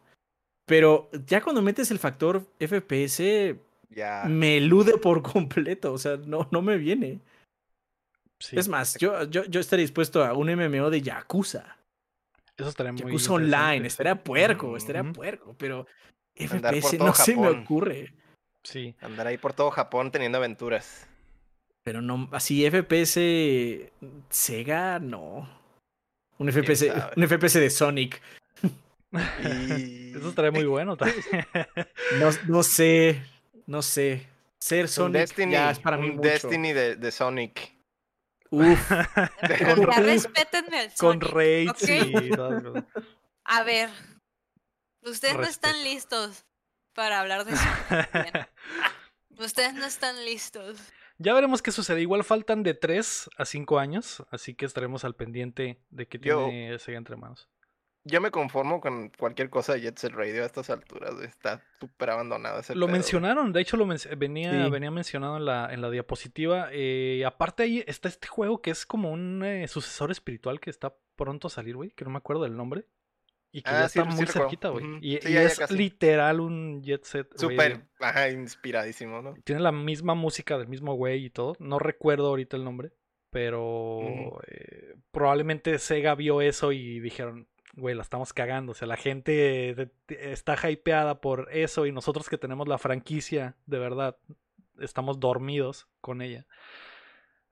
Pero 0.70 1.10
ya 1.26 1.42
cuando 1.42 1.64
metes 1.64 1.90
el 1.90 1.98
factor 1.98 2.46
FPS, 2.60 3.56
ya. 3.90 4.26
me 4.28 4.58
elude 4.58 5.00
por 5.00 5.24
completo. 5.34 5.92
O 5.92 5.98
sea, 5.98 6.16
no, 6.18 6.48
no 6.52 6.62
me 6.62 6.78
viene. 6.78 7.20
Sí, 8.40 8.58
Es 8.58 8.70
más, 8.70 8.96
yo, 9.00 9.24
yo, 9.24 9.44
yo 9.46 9.60
estaría 9.60 9.82
dispuesto 9.84 10.24
a 10.24 10.34
un 10.34 10.48
MMO 10.48 10.92
de 10.92 11.02
Yakuza. 11.02 11.76
eso 12.56 12.70
estaría 12.70 12.94
muy 12.94 13.02
Yakuza 13.02 13.34
Online. 13.34 13.88
Estaría 13.88 14.24
puerco, 14.24 14.78
estaría 14.78 15.04
puerco, 15.12 15.56
pero 15.58 15.88
Andar 16.52 16.76
FPS 16.76 17.00
no 17.00 17.14
se 17.16 17.36
me 17.36 17.50
ocurre. 17.50 18.14
Sí, 18.64 18.96
Andar 19.02 19.28
ahí 19.28 19.38
por 19.38 19.54
todo 19.54 19.72
Japón 19.72 20.12
teniendo 20.12 20.38
aventuras. 20.38 21.08
Pero 21.84 22.02
no, 22.02 22.30
así 22.32 22.64
FPS 22.70 23.20
Sega, 24.30 25.00
no. 25.00 25.50
Un 26.38 26.52
FPS, 26.52 26.86
un 27.18 27.28
FPS 27.28 27.60
de 27.60 27.70
Sonic. 27.70 28.22
Y... 29.12 30.12
eso 30.18 30.30
estaría 30.30 30.52
muy 30.52 30.66
bueno 30.66 30.96
también. 30.98 31.22
No, 32.20 32.30
no 32.48 32.64
sé, 32.64 33.24
no 33.66 33.82
sé. 33.82 34.28
Ser 34.60 34.84
un 34.84 34.88
Sonic 34.90 35.22
Destiny, 35.22 35.52
ya 35.54 35.72
es 35.72 35.80
para 35.80 35.98
mí 35.98 36.10
un 36.10 36.16
mucho. 36.18 36.28
Destiny 36.30 36.74
de, 36.74 36.96
de 36.96 37.12
Sonic. 37.12 37.76
Uf, 38.52 38.90
Con- 39.76 39.90
Ya 39.92 40.00
respétenme 40.02 40.84
el 40.86 40.88
Con 40.90 41.20
Sonic, 41.22 41.24
raids 41.24 41.84
¿ok? 41.84 41.90
y. 41.90 42.30
A 43.46 43.64
ver, 43.64 43.90
ustedes 45.04 45.36
no 45.36 45.44
están 45.44 45.82
listos 45.84 46.46
para 46.94 47.20
hablar 47.22 47.46
de 47.46 47.56
Sonic. 47.56 48.50
Ustedes 49.38 49.74
no 49.76 49.86
están 49.86 50.26
listos. 50.26 50.78
Ya 51.18 51.34
veremos 51.34 51.62
qué 51.62 51.72
sucede. 51.72 52.02
Igual 52.02 52.24
faltan 52.24 52.64
de 52.64 52.74
3 52.74 53.30
a 53.38 53.46
5 53.46 53.80
años, 53.80 54.24
así 54.32 54.54
que 54.56 54.66
estaremos 54.66 55.04
al 55.06 55.16
pendiente 55.16 55.80
de 55.90 56.08
qué 56.08 56.20
Yo- 56.20 56.46
tiene 56.50 56.78
Sega 56.80 56.98
entre 56.98 57.16
manos. 57.16 57.48
Yo 58.10 58.22
me 58.22 58.32
conformo 58.32 58.82
con 58.82 59.10
cualquier 59.18 59.50
cosa 59.50 59.74
de 59.74 59.82
Jet 59.82 59.98
Set 59.98 60.12
Radio 60.14 60.44
a 60.44 60.46
estas 60.46 60.70
alturas. 60.70 61.20
Está 61.22 61.62
súper 61.80 62.10
abandonado 62.10 62.60
ese 62.60 62.76
Lo 62.76 62.86
pedo, 62.88 62.94
mencionaron, 62.94 63.54
de 63.54 63.62
hecho 63.62 63.78
lo 63.78 63.86
men- 63.86 63.98
venía, 64.18 64.66
Sí. 64.66 64.70
venía 64.72 64.92
mencionado 64.92 65.38
en 65.38 65.46
la, 65.46 65.74
en 65.74 65.82
la 65.82 65.90
diapositiva. 65.90 66.70
eh, 66.72 67.24
aparte 67.26 67.64
ahí 67.64 67.84
está 67.88 68.08
este 68.10 68.28
juego 68.28 68.62
que 68.62 68.72
es 68.72 68.86
como 68.86 69.12
un 69.12 69.44
eh, 69.46 69.68
sucesor 69.68 70.12
espiritual 70.12 70.60
que 70.60 70.70
está 70.70 70.96
pronto 71.16 71.48
a 71.48 71.52
salir, 71.52 71.76
güey, 71.76 71.92
que 71.92 72.06
no 72.06 72.12
me 72.12 72.18
acuerdo 72.18 72.44
del 72.44 72.56
nombre. 72.56 72.86
Y 73.52 73.64
que 73.64 73.72
Ah, 73.72 73.82
ya 73.82 73.90
sí, 73.90 74.00
está 74.00 74.12
sí 74.12 74.18
muy 74.18 74.28
cerquita, 74.28 74.70
güey. 74.70 74.86
Y, 75.02 75.18
Sí, 75.18 75.30
y 75.30 75.34
ya- 75.34 75.42
ya 75.42 75.42
es 75.44 75.58
casi. 75.58 75.76
literal 75.76 76.40
un 76.40 76.84
Jet 76.84 77.04
Set 77.04 77.32
Radio. 77.34 77.50
Súper, 77.50 77.82
ajá, 78.00 78.30
inspiradísimo, 78.30 79.24
¿no? 79.24 79.34
Tiene 79.44 79.62
la 79.62 79.72
misma 79.72 80.14
música 80.14 80.58
del 80.60 80.68
mismo 80.68 80.94
güey 80.94 81.26
y 81.26 81.30
todo. 81.32 81.56
No 81.60 81.80
recuerdo 81.80 82.28
ahorita 82.28 82.58
el 82.58 82.64
nombre, 82.64 82.92
pero 83.32 84.40
eh, 84.48 84.96
probablemente 85.12 85.80
Sega 85.80 86.14
vio 86.16 86.42
eso 86.42 86.72
y 86.72 87.00
dijeron, 87.00 87.48
güey, 87.80 87.96
la 87.96 88.02
estamos 88.04 88.34
cagando. 88.34 88.74
O 88.74 88.76
sea, 88.76 88.88
la 88.88 88.98
gente 88.98 89.92
está 90.08 90.56
hypeada 90.70 91.22
por 91.22 91.48
eso 91.52 91.86
y 91.86 91.92
nosotros 91.92 92.30
que 92.30 92.38
tenemos 92.38 92.68
la 92.68 92.78
franquicia, 92.78 93.56
de 93.66 93.80
verdad, 93.80 94.18
estamos 94.80 95.20
dormidos 95.20 95.88
con 96.02 96.22
ella. 96.22 96.46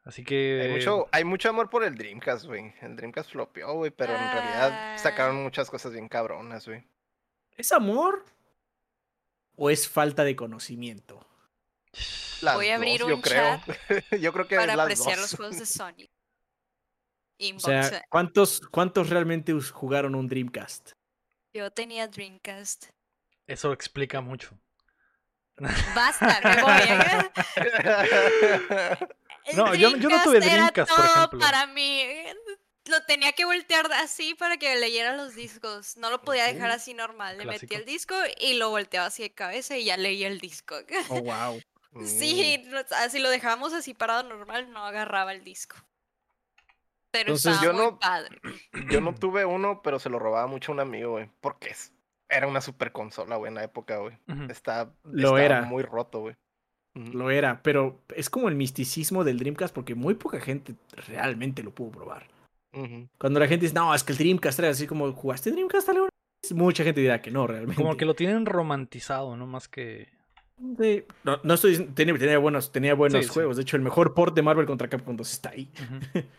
Así 0.04 0.24
que... 0.24 0.62
Hay 0.64 0.72
mucho, 0.72 1.08
hay 1.12 1.24
mucho 1.26 1.50
amor 1.50 1.70
por 1.70 1.84
el 1.84 1.96
Dreamcast, 1.96 2.46
güey. 2.46 2.74
El 2.82 2.96
Dreamcast 2.96 3.32
flopeó, 3.32 3.74
güey, 3.74 3.92
pero 3.92 4.14
en 4.14 4.20
realidad 4.32 4.98
sacaron 4.98 5.38
Ah. 5.38 5.42
muchas 5.42 5.70
cosas 5.70 5.92
bien 5.92 6.08
cabronas, 6.08 6.66
güey. 6.68 6.86
¿es 7.58 7.72
amor 7.72 8.24
o 9.56 9.70
es 9.70 9.90
falta 9.90 10.24
de 10.24 10.36
conocimiento? 10.36 11.28
Las 12.42 12.56
Voy 12.56 12.70
a 12.70 12.76
abrir 12.76 13.00
dos, 13.00 13.10
yo 13.10 13.16
un 13.16 13.22
creo. 13.22 13.60
yo 14.22 14.32
creo 14.32 14.48
que 14.48 14.56
Para 14.56 14.74
apreciar 14.82 15.18
dos. 15.18 15.32
los 15.32 15.36
juegos 15.36 15.58
de 15.60 15.66
Sonic. 15.66 16.12
O 17.56 17.60
sea, 17.60 18.04
¿cuántos, 18.10 18.62
cuántos 18.72 19.10
realmente 19.10 19.54
jugaron 19.72 20.16
un 20.16 20.28
Dreamcast? 20.28 20.92
Yo 21.54 21.72
tenía 21.72 22.08
Dreamcast. 22.08 22.88
Eso 23.48 23.72
explica 23.74 24.22
mucho. 24.22 24.60
Basta, 25.96 26.40
me 26.44 26.62
voy. 26.64 26.82
El 29.46 29.56
No, 29.56 29.74
yo- 29.76 29.96
yo 29.98 30.10
no 30.10 30.22
tuve 30.24 30.40
Dreamcast 30.40 30.90
por 30.90 30.98
todo 31.06 31.16
ejemplo. 31.16 31.40
Para 31.40 31.68
mí, 31.68 32.04
lo 32.86 33.04
tenía 33.04 33.32
que 33.34 33.46
voltear 33.46 33.92
así 33.94 34.34
para 34.36 34.58
que 34.58 34.76
leyera 34.76 35.16
los 35.16 35.36
discos. 35.36 35.96
No 35.98 36.10
lo 36.10 36.22
podía 36.22 36.46
dejar 36.46 36.72
así 36.72 36.94
normal. 36.94 37.38
Le 37.38 37.44
Clásico. 37.44 37.64
metía 37.64 37.78
el 37.80 37.86
disco 37.86 38.16
y 38.40 38.54
lo 38.56 38.70
volteaba 38.70 39.08
así 39.08 39.24
de 39.24 39.34
cabeza 39.34 39.78
y 39.78 39.86
ya 39.86 39.98
leía 39.98 40.28
el 40.28 40.40
disco. 40.40 40.76
Oh, 41.10 41.22
wow. 41.22 41.62
Sí, 42.06 42.64
ah, 42.92 43.10
si 43.10 43.18
lo 43.18 43.30
dejábamos 43.32 43.74
así 43.74 43.96
parado 43.96 44.22
normal, 44.22 44.70
no 44.72 44.86
agarraba 44.86 45.32
el 45.34 45.44
disco. 45.44 45.78
Pero 47.18 47.36
Entonces, 47.36 47.54
estaba 47.54 47.66
yo 47.66 47.74
muy 47.74 47.86
no- 47.92 48.00
padre. 48.00 48.40
Yo 48.92 49.02
no 49.02 49.14
tuve 49.16 49.46
uno, 49.46 49.82
pero 49.82 50.00
se 50.00 50.10
lo 50.10 50.20
robaba 50.20 50.48
mucho 50.48 50.72
a 50.72 50.76
un 50.76 50.80
amigo, 50.82 51.12
güey. 51.12 51.30
Porque 51.42 51.70
es- 51.70 51.94
era 52.30 52.48
una 52.48 52.62
super 52.62 52.92
consola, 52.92 53.38
güey, 53.38 53.50
en 53.50 53.56
la 53.56 53.64
época, 53.64 53.98
güey. 53.98 54.18
Está, 54.50 54.92
Lo 55.04 55.38
era. 55.38 55.62
muy 55.64 55.84
roto, 55.84 56.20
güey. 56.20 56.36
Lo 56.94 57.30
era, 57.30 57.62
pero 57.62 58.02
es 58.16 58.30
como 58.30 58.50
el 58.50 58.56
misticismo 58.56 59.24
del 59.24 59.38
Dreamcast 59.38 59.74
porque 59.74 59.94
muy 59.94 60.16
poca 60.16 60.40
gente 60.42 60.74
realmente 61.08 61.62
lo 61.64 61.72
pudo 61.72 61.92
probar. 61.92 62.28
Cuando 63.20 63.40
la 63.40 63.48
gente 63.48 63.66
dice, 63.66 63.76
no, 63.76 63.94
es 63.96 64.04
que 64.04 64.12
el 64.14 64.18
Dreamcast 64.18 64.60
era 64.60 64.70
así 64.70 64.86
como, 64.88 65.12
¿jugaste 65.14 65.52
Dreamcast 65.52 65.90
alguna 65.90 66.10
vez?" 66.44 66.52
Mucha 66.56 66.84
gente 66.84 67.02
dirá 67.02 67.22
que 67.22 67.32
no, 67.32 67.46
realmente. 67.48 67.82
Como 67.82 67.98
que 67.98 68.06
lo 68.06 68.14
tienen 68.16 68.46
romantizado, 68.46 69.36
no 69.36 69.46
más 69.48 69.68
que... 69.68 70.10
Sí, 70.80 71.06
No, 71.24 71.40
no 71.44 71.54
estoy 71.54 71.72
diciendo, 71.72 71.94
tenía, 71.96 72.18
tenía 72.18 72.38
buenos, 72.40 72.72
tenía 72.72 72.94
buenos 72.96 73.22
Sí, 73.22 73.28
sí. 73.28 73.34
juegos. 73.34 73.58
De 73.58 73.62
hecho, 73.62 73.76
el 73.78 73.84
mejor 73.84 74.14
port 74.16 74.34
de 74.36 74.42
Marvel 74.42 74.66
contra 74.66 74.88
Capcom 74.90 75.16
2 75.16 75.32
está 75.32 75.50
ahí. 75.50 75.72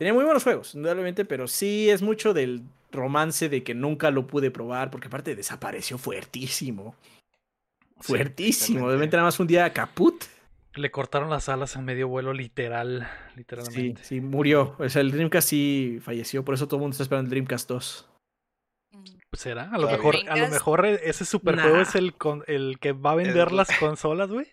Tenía 0.00 0.14
muy 0.14 0.24
buenos 0.24 0.44
juegos, 0.44 0.74
indudablemente, 0.74 1.26
pero 1.26 1.46
sí 1.46 1.90
es 1.90 2.00
mucho 2.00 2.32
del 2.32 2.62
romance 2.90 3.50
de 3.50 3.62
que 3.62 3.74
nunca 3.74 4.10
lo 4.10 4.26
pude 4.26 4.50
probar, 4.50 4.90
porque 4.90 5.08
aparte 5.08 5.34
desapareció 5.36 5.98
fuertísimo. 5.98 6.94
Sí, 8.00 8.06
Fuertísimo. 8.08 8.48
exactamente. 8.78 8.86
Obviamente 8.88 9.16
nada 9.18 9.26
más 9.26 9.38
un 9.40 9.46
día 9.46 9.70
caput. 9.74 10.24
Le 10.74 10.90
cortaron 10.90 11.28
las 11.28 11.50
alas 11.50 11.76
a 11.76 11.82
medio 11.82 12.08
vuelo, 12.08 12.32
literal. 12.32 13.06
Sí, 13.28 13.36
Literalmente. 13.36 14.02
sí, 14.02 14.22
murió. 14.22 14.74
O 14.78 14.88
sea, 14.88 15.02
el 15.02 15.10
Dreamcast 15.10 15.48
sí 15.50 15.98
falleció, 16.00 16.46
por 16.46 16.54
eso 16.54 16.66
todo 16.66 16.76
el 16.76 16.80
mundo 16.80 16.94
está 16.94 17.02
esperando 17.02 17.26
el 17.26 17.30
Dreamcast 17.32 17.68
2. 17.68 18.08
Mm. 18.92 19.04
¿Será? 19.34 19.68
A 19.70 19.76
lo 19.76 19.90
mejor, 19.90 20.16
a 20.30 20.36
lo 20.38 20.48
mejor 20.48 20.86
e- 20.86 21.00
ese 21.10 21.26
superjuego 21.26 21.76
Nah. 21.76 21.82
es 21.82 21.94
el, 21.94 22.14
con- 22.14 22.42
el 22.46 22.78
que 22.80 22.92
va 22.92 23.10
a 23.12 23.16
vender 23.16 23.52
la- 23.52 23.66
las 23.68 23.78
consolas, 23.78 24.30
güey. 24.30 24.46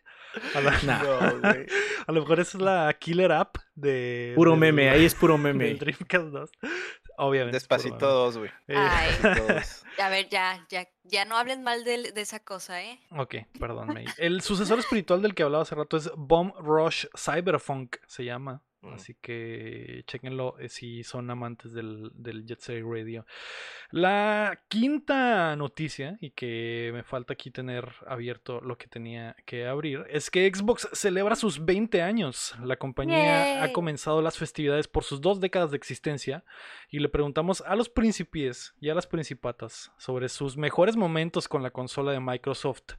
A, 0.56 0.62
la- 0.62 0.82
Nah, 0.84 1.04
No, 1.04 1.40
güey. 1.42 1.66
a 2.08 2.12
lo 2.12 2.22
mejor 2.22 2.40
esa 2.40 2.58
es 2.58 2.62
la 2.64 2.94
killer 3.00 3.32
app 3.32 3.58
de. 3.76 4.34
puro 4.36 4.52
del- 4.52 4.60
meme, 4.60 4.90
ahí 4.90 5.06
es 5.06 5.16
puro 5.16 5.34
Del 5.38 5.42
meme. 5.56 5.74
Dreamcast 5.76 6.26
2. 6.28 6.52
Obviamente. 7.20 7.56
Despacito 7.56 7.96
meme. 7.96 8.08
2, 8.14 8.38
güey. 8.38 8.52
Eh, 8.68 8.76
Ay. 8.78 9.10
Despacito 9.22 9.54
2. 9.54 9.84
A 10.00 10.10
ver, 10.10 10.30
ya, 10.30 10.66
ya, 10.70 10.88
ya 11.04 11.26
no 11.26 11.36
hablen 11.38 11.64
mal 11.64 11.84
de, 11.84 12.12
de 12.12 12.22
esa 12.22 12.40
cosa, 12.40 12.84
¿eh? 12.84 13.00
ok, 13.18 13.36
perdón, 13.60 13.88
May. 13.94 14.06
El 14.18 14.42
sucesor 14.42 14.78
espiritual 14.80 15.22
del 15.24 15.34
que 15.34 15.42
hablaba 15.44 15.64
hace 15.64 15.74
rato 15.76 15.98
es 15.98 16.12
Bomb 16.16 16.54
Rush 16.60 17.06
Cyberfunk, 17.18 17.96
se 18.06 18.24
llama. 18.26 18.62
Mm. 18.90 18.94
Así 18.94 19.16
que 19.22 20.04
chequenlo 20.08 20.58
eh, 20.60 20.70
si 20.70 21.04
son 21.04 21.30
amantes 21.30 21.74
del, 21.74 22.10
del 22.14 22.46
Jet 22.46 22.60
Set 22.60 22.84
Radio. 22.84 23.26
La 23.92 24.60
quinta 24.68 25.56
noticia, 25.56 26.18
y 26.20 26.32
que 26.32 26.92
me 26.94 27.04
falta 27.04 27.34
aquí 27.34 27.52
tener 27.52 27.90
abierto 28.06 28.60
lo 28.62 28.78
que 28.78 28.88
tenía 28.88 29.36
que 29.46 29.66
abrir, 29.66 30.06
es 30.10 30.30
que 30.30 30.52
Xbox 30.54 30.90
celebra 30.94 31.36
sus 31.36 31.64
20 31.64 32.02
años. 32.02 32.56
La 32.64 32.76
compañía 32.78 33.64
ha 33.64 33.72
comenzado 33.74 34.22
las 34.22 34.38
festividades 34.38 34.88
por 34.88 35.04
sus 35.04 35.22
dos 35.22 35.40
décadas 35.40 35.72
de 35.72 35.78
existencia 35.78 36.44
y 36.90 37.00
le 37.00 37.10
preguntamos 37.10 37.62
a 37.62 37.76
los 37.76 37.90
principies 37.90 38.74
y 38.82 38.90
a 38.90 38.96
las 38.96 39.08
principatas 39.08 39.92
sobre 39.98 40.28
sus 40.30 40.58
mejores 40.58 40.96
momentos 40.98 41.48
con 41.48 41.64
la 41.64 41.72
consola 41.72 42.12
de 42.12 42.20
Microsoft. 42.20 42.94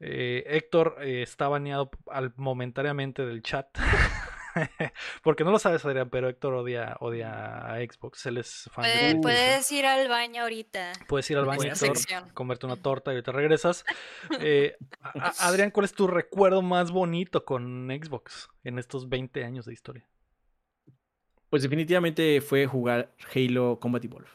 Eh, 0.00 0.44
Héctor 0.48 0.96
eh, 1.00 1.22
está 1.22 1.48
baneado 1.48 1.90
al- 2.10 2.34
momentáneamente 2.36 3.24
del 3.24 3.42
chat. 3.42 3.66
Porque 5.22 5.44
no 5.44 5.50
lo 5.50 5.58
sabes, 5.58 5.84
Adrián, 5.84 6.08
pero 6.10 6.28
Héctor 6.28 6.54
odia, 6.54 6.96
odia 7.00 7.72
a 7.72 7.76
Xbox. 7.78 8.26
Él 8.26 8.38
es 8.38 8.68
fan 8.72 8.84
de 8.84 8.90
Puede- 8.90 9.00
PlayStation. 9.00 9.20
puedes 9.22 9.72
ir 9.72 9.86
al 9.86 10.08
baño 10.08 10.42
ahorita. 10.42 10.92
Puedes 11.08 11.30
ir 11.30 11.38
al 11.38 11.44
baño, 11.46 11.62
Héctor, 11.72 11.96
comerte 12.34 12.66
una 12.66 12.76
torta 12.76 13.10
y 13.10 13.14
ahorita 13.14 13.32
regresas. 13.32 13.84
Eh, 14.40 14.76
a- 15.00 15.28
a- 15.28 15.48
Adrián, 15.48 15.70
¿cuál 15.70 15.84
es 15.84 15.92
tu 15.92 16.06
recuerdo 16.06 16.62
más 16.62 16.90
bonito 16.90 17.44
con 17.44 17.88
Xbox 17.90 18.48
en 18.62 18.78
estos 18.78 19.08
20 19.08 19.44
años 19.44 19.66
de 19.66 19.72
historia? 19.72 20.08
Pues 21.50 21.62
definitivamente 21.62 22.40
fue 22.40 22.66
jugar 22.66 23.14
Halo 23.34 23.78
Combat 23.80 24.04
Evolved. 24.04 24.28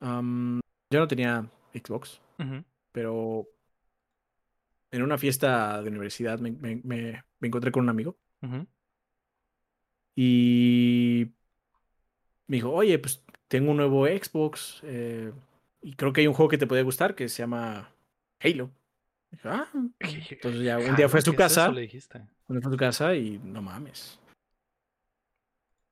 Am, 0.00 0.60
yo 0.90 0.98
no 1.00 1.06
tenía 1.08 1.48
Xbox, 1.72 2.20
pero 2.92 3.46
en 4.90 5.02
una 5.02 5.18
fiesta 5.18 5.82
de 5.82 5.88
universidad 5.90 6.38
me, 6.38 6.50
me- 6.52 6.80
me- 6.84 7.22
me 7.38 7.48
encontré 7.48 7.70
con 7.70 7.82
un 7.84 7.88
amigo 7.90 8.16
ujú. 8.42 8.66
Y 10.16 11.26
me 12.48 12.56
dijo, 12.56 12.72
oye, 12.72 12.98
pues 12.98 13.22
tengo 13.48 13.70
un 13.70 13.76
nuevo 13.76 14.06
Xbox 14.06 14.80
eh, 14.84 15.30
y 15.82 15.94
creo 15.94 16.12
que 16.12 16.22
hay 16.22 16.26
un 16.26 16.34
juego 16.34 16.48
que 16.48 16.58
te 16.58 16.66
puede 16.66 16.82
gustar 16.82 17.14
que 17.14 17.28
se 17.28 17.42
llama 17.42 17.92
Halo. 18.40 18.70
Dije, 19.30 19.48
"Ah". 19.48 19.68
Entonces 20.00 20.62
ya 20.62 20.78
un 20.78 20.96
día 20.96 21.08
fue 21.08 21.20
a 21.20 21.22
su 21.22 21.34
casa, 21.34 21.68
un 21.68 21.76
día 21.76 21.90
fue 22.46 22.58
a 22.58 22.70
su 22.70 22.76
casa 22.76 23.14
y 23.14 23.38
no 23.44 23.60
mames. 23.62 24.18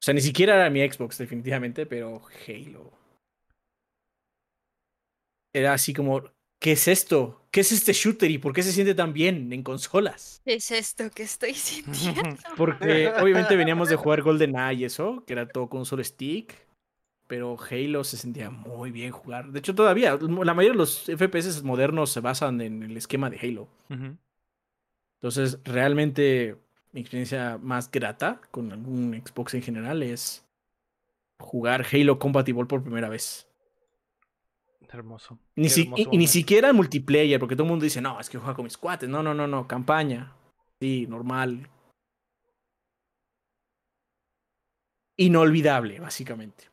O 0.00 0.04
sea, 0.04 0.14
ni 0.14 0.20
siquiera 0.20 0.54
era 0.54 0.70
mi 0.70 0.80
Xbox 0.80 1.18
definitivamente, 1.18 1.86
pero 1.86 2.22
Halo. 2.48 2.92
Era 5.52 5.72
así 5.74 5.94
como, 5.94 6.22
¿qué 6.64 6.72
es 6.72 6.88
esto? 6.88 7.42
¿Qué 7.50 7.60
es 7.60 7.72
este 7.72 7.92
shooter 7.92 8.30
y 8.30 8.38
por 8.38 8.54
qué 8.54 8.62
se 8.62 8.72
siente 8.72 8.94
tan 8.94 9.12
bien 9.12 9.52
en 9.52 9.62
consolas? 9.62 10.40
¿Qué 10.46 10.54
es 10.54 10.70
esto 10.70 11.10
que 11.10 11.24
estoy 11.24 11.52
sintiendo? 11.52 12.38
Porque 12.56 13.12
obviamente 13.20 13.54
veníamos 13.54 13.90
de 13.90 13.96
jugar 13.96 14.22
GoldenEye 14.22 14.80
y 14.80 14.84
eso, 14.86 15.22
que 15.26 15.34
era 15.34 15.46
todo 15.46 15.68
con 15.68 15.80
un 15.80 15.84
solo 15.84 16.02
stick. 16.02 16.54
Pero 17.26 17.58
Halo 17.70 18.02
se 18.02 18.16
sentía 18.16 18.48
muy 18.48 18.90
bien 18.92 19.10
jugar. 19.10 19.52
De 19.52 19.58
hecho, 19.58 19.74
todavía, 19.74 20.16
la 20.16 20.54
mayoría 20.54 20.72
de 20.72 20.78
los 20.78 21.04
FPS 21.04 21.62
modernos 21.62 22.10
se 22.10 22.20
basan 22.20 22.62
en 22.62 22.82
el 22.82 22.96
esquema 22.96 23.28
de 23.28 23.38
Halo. 23.40 23.68
Entonces, 25.20 25.58
realmente 25.64 26.56
mi 26.92 27.02
experiencia 27.02 27.58
más 27.60 27.90
grata 27.90 28.40
con 28.50 28.72
algún 28.72 29.22
Xbox 29.22 29.52
en 29.52 29.62
general 29.62 30.02
es 30.02 30.46
jugar 31.38 31.84
Halo 31.92 32.18
compatible 32.18 32.64
por 32.64 32.82
primera 32.82 33.10
vez. 33.10 33.48
Hermoso. 34.94 35.38
Ni 35.56 35.68
si- 35.68 35.82
hermoso 35.82 36.02
y, 36.10 36.14
y 36.14 36.18
ni 36.18 36.26
siquiera 36.26 36.72
multiplayer, 36.72 37.38
porque 37.40 37.56
todo 37.56 37.64
el 37.64 37.70
mundo 37.70 37.84
dice, 37.84 38.00
no, 38.00 38.18
es 38.20 38.30
que 38.30 38.38
juega 38.38 38.54
con 38.54 38.64
mis 38.64 38.78
cuates. 38.78 39.08
No, 39.08 39.22
no, 39.22 39.34
no, 39.34 39.46
no, 39.46 39.66
campaña. 39.66 40.32
Sí, 40.80 41.06
normal. 41.08 41.68
Inolvidable, 45.16 46.00
básicamente. 46.00 46.64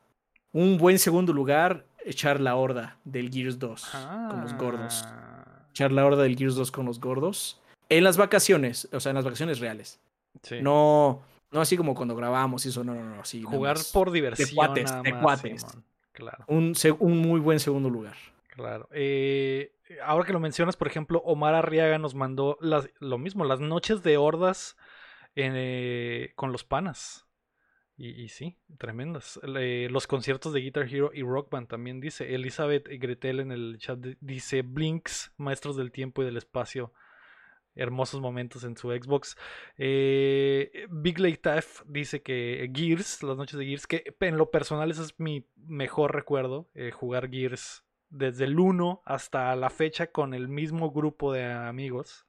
Un 0.51 0.77
buen 0.77 0.99
segundo 0.99 1.31
lugar, 1.33 1.85
echar 2.03 2.39
la 2.39 2.55
horda 2.55 2.97
del 3.05 3.31
Gears 3.31 3.59
2 3.59 3.85
con 4.29 4.41
los 4.41 4.53
gordos. 4.55 5.03
Ah, 5.05 5.65
Echar 5.69 5.91
la 5.91 6.05
horda 6.05 6.23
del 6.23 6.35
Gears 6.35 6.55
2 6.55 6.71
con 6.71 6.85
los 6.85 6.99
gordos. 6.99 7.61
En 7.89 8.03
las 8.03 8.17
vacaciones, 8.17 8.89
o 8.91 8.99
sea, 8.99 9.11
en 9.11 9.15
las 9.15 9.25
vacaciones 9.25 9.59
reales. 9.59 9.99
sí. 10.43 10.61
No, 10.61 11.21
no 11.51 11.61
así 11.61 11.75
como 11.77 11.93
cuando 11.93 12.15
grabamos 12.15 12.65
y 12.65 12.69
eso, 12.69 12.83
no, 12.83 12.93
no, 12.95 13.03
no. 13.15 13.21
Así, 13.21 13.43
Jugar 13.43 13.77
por 13.93 14.11
diversión. 14.11 14.49
cuates, 14.55 14.85
nada 14.89 15.01
de 15.03 15.19
cuates. 15.19 15.65
Claro, 16.13 16.43
Un, 16.47 16.73
un 16.99 17.17
muy 17.17 17.39
buen 17.39 17.59
segundo 17.59 17.89
lugar. 17.89 18.15
claro. 18.49 18.87
Eh, 18.91 19.73
ahora 20.03 20.25
que 20.25 20.33
lo 20.33 20.39
mencionas, 20.39 20.75
por 20.75 20.87
ejemplo, 20.87 21.19
Omar 21.25 21.55
Arriaga 21.55 21.97
nos 21.97 22.15
mandó 22.15 22.57
las, 22.61 22.89
lo 22.99 23.17
mismo, 23.17 23.45
las 23.45 23.59
noches 23.59 24.03
de 24.03 24.17
hordas 24.17 24.77
eh, 25.35 26.33
con 26.35 26.51
los 26.51 26.63
panas. 26.63 27.25
Y, 27.97 28.09
y 28.23 28.29
sí, 28.29 28.57
tremendas. 28.79 29.39
Los 29.43 30.07
conciertos 30.07 30.53
de 30.53 30.61
Guitar 30.61 30.87
Hero 30.91 31.11
y 31.13 31.21
Rock 31.21 31.51
Band 31.51 31.67
también 31.67 31.99
dice. 31.99 32.33
Elizabeth 32.33 32.87
Gretel 32.87 33.39
en 33.39 33.51
el 33.51 33.77
chat 33.79 33.99
di- 33.99 34.17
dice 34.21 34.63
Blinks, 34.63 35.33
maestros 35.37 35.77
del 35.77 35.91
tiempo 35.91 36.21
y 36.21 36.25
del 36.25 36.37
espacio. 36.37 36.93
Hermosos 37.75 38.19
momentos 38.21 38.63
en 38.63 38.75
su 38.75 38.89
Xbox. 38.91 39.37
Eh, 39.77 40.87
Big 40.89 41.19
Lake 41.19 41.37
Taf 41.37 41.81
dice 41.85 42.21
que 42.21 42.69
Gears, 42.73 43.23
las 43.23 43.37
noches 43.37 43.57
de 43.57 43.65
Gears, 43.65 43.87
que 43.87 44.03
en 44.19 44.37
lo 44.37 44.51
personal 44.51 44.91
ese 44.91 45.03
es 45.03 45.19
mi 45.19 45.47
mejor 45.55 46.13
recuerdo, 46.13 46.69
eh, 46.73 46.91
jugar 46.91 47.29
Gears 47.29 47.83
desde 48.09 48.43
el 48.43 48.59
1 48.59 49.01
hasta 49.05 49.55
la 49.55 49.69
fecha 49.69 50.07
con 50.11 50.33
el 50.33 50.49
mismo 50.49 50.91
grupo 50.91 51.31
de 51.31 51.45
amigos, 51.45 52.27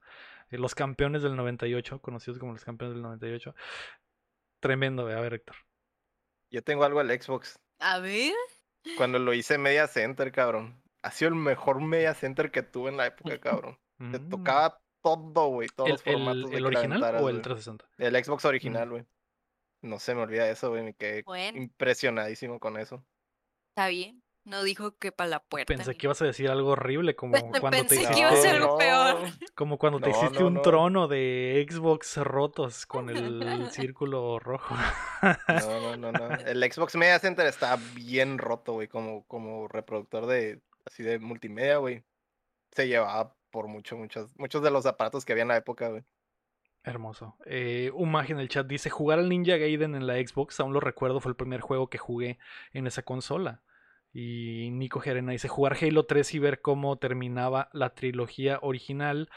eh, 0.49 0.57
los 0.57 0.75
campeones 0.75 1.23
del 1.23 1.35
98, 1.35 1.99
conocidos 1.99 2.39
como 2.39 2.53
los 2.53 2.63
campeones 2.63 2.95
del 2.95 3.03
98. 3.03 3.53
Tremendo, 4.61 5.07
a 5.07 5.19
ver, 5.19 5.33
Héctor. 5.33 5.57
Yo 6.51 6.63
tengo 6.63 6.83
algo 6.85 6.99
al 6.99 7.09
Xbox. 7.09 7.59
A 7.79 7.99
ver. 7.99 8.33
Cuando 8.97 9.19
lo 9.19 9.33
hice 9.33 9.57
Media 9.57 9.87
Center, 9.87 10.31
cabrón. 10.31 10.81
Ha 11.01 11.11
sido 11.11 11.29
el 11.29 11.35
mejor 11.35 11.81
Media 11.81 12.13
Center 12.13 12.49
que 12.51 12.63
tuve 12.63 12.89
en 12.91 12.97
la 12.97 13.07
época, 13.07 13.39
cabrón. 13.41 13.77
Te 14.11 14.19
Mm. 14.19 14.29
tocaba 14.29 14.81
todo, 15.03 15.47
güey. 15.49 15.67
Todos 15.75 15.89
¿El, 15.89 15.93
los 15.93 16.01
formatos. 16.03 16.51
el- 16.51 16.57
el 16.57 16.65
original 16.65 17.03
o 17.03 17.07
el 17.07 17.21
güey. 17.21 17.41
360? 17.41 17.85
El 17.97 18.23
Xbox 18.23 18.45
original, 18.45 18.89
güey. 18.89 19.05
No 19.81 19.99
se 19.99 20.15
me 20.15 20.21
olvida 20.21 20.49
eso, 20.49 20.69
güey. 20.69 20.81
Me 20.83 20.93
quedé 20.93 21.23
Bueno, 21.23 21.57
impresionadísimo 21.57 22.59
con 22.59 22.77
eso. 22.79 23.05
está 23.75 23.87
bien. 23.89 24.21
No 24.45 24.61
dijo 24.61 24.97
que 24.97 25.13
para 25.13 25.29
la 25.29 25.39
puerta. 25.41 25.73
Pensé 25.73 25.95
que 25.95 26.05
ibas 26.05 26.21
a 26.21 26.25
decir 26.25 26.49
algo 26.49 26.71
horrible, 26.71 27.15
como 27.15 27.31
Pe- 27.31 27.41
cuando 27.61 27.69
te 27.69 27.77
pensé 27.77 27.95
hiciste, 27.95 28.13
que 28.13 28.19
iba 28.19 28.29
a 28.29 28.35
ser 28.35 28.55
algo 28.55 28.71
No, 28.73 28.77
peor. 28.77 29.17
como 29.55 29.77
cuando 29.77 30.01
te 30.01 30.09
No, 30.09 30.17
hiciste 30.17 30.39
no, 30.41 30.47
un 30.47 30.53
no. 30.55 30.61
trono 30.61 31.07
de 31.07 31.65
Xbox 31.69 32.17
rotos 32.17 32.85
con 32.85 33.09
el 33.09 33.41
círculo 33.71 34.39
rojo. 34.39 34.75
No, 35.47 35.95
no, 35.95 36.11
no, 36.11 36.11
no. 36.11 36.35
El 36.35 36.61
Xbox 36.73 36.95
Media 36.97 37.19
Center 37.19 37.45
está 37.47 37.77
bien 37.95 38.37
roto, 38.37 38.73
güey. 38.73 38.89
Como, 38.89 39.23
como 39.27 39.69
reproductor 39.69 40.25
de 40.25 40.61
así 40.85 41.03
de 41.03 41.19
multimedia, 41.19 41.77
güey. 41.77 42.03
Se 42.71 42.85
llevaba 42.89 43.33
por 43.53 43.67
mucho, 43.67 43.95
muchos, 43.95 44.35
muchos 44.37 44.63
de 44.63 44.71
los 44.71 44.87
aparatos 44.87 45.23
que 45.23 45.31
había 45.31 45.43
en 45.43 45.49
la 45.49 45.57
época, 45.57 45.89
güey. 45.89 46.03
Hermoso. 46.83 47.37
Eh, 47.45 47.91
Umag 47.93 48.31
en 48.31 48.39
el 48.39 48.49
chat 48.49 48.65
dice: 48.67 48.89
Jugar 48.89 49.19
al 49.19 49.29
Ninja 49.29 49.55
Gaiden 49.57 49.95
en 49.95 50.07
la 50.07 50.15
Xbox, 50.15 50.59
aún 50.59 50.73
lo 50.73 50.79
recuerdo, 50.79 51.21
fue 51.21 51.29
el 51.29 51.35
primer 51.37 51.61
juego 51.61 51.87
que 51.87 51.99
jugué 51.99 52.39
en 52.73 52.87
esa 52.87 53.03
consola. 53.03 53.61
Y 54.11 54.69
Nico 54.71 54.99
Gerena 54.99 55.31
dice: 55.31 55.47
Jugar 55.47 55.77
Halo 55.79 56.05
3 56.05 56.33
y 56.33 56.39
ver 56.39 56.61
cómo 56.61 56.97
terminaba 56.97 57.69
la 57.73 57.93
trilogía 57.93 58.57
original. 58.63 59.29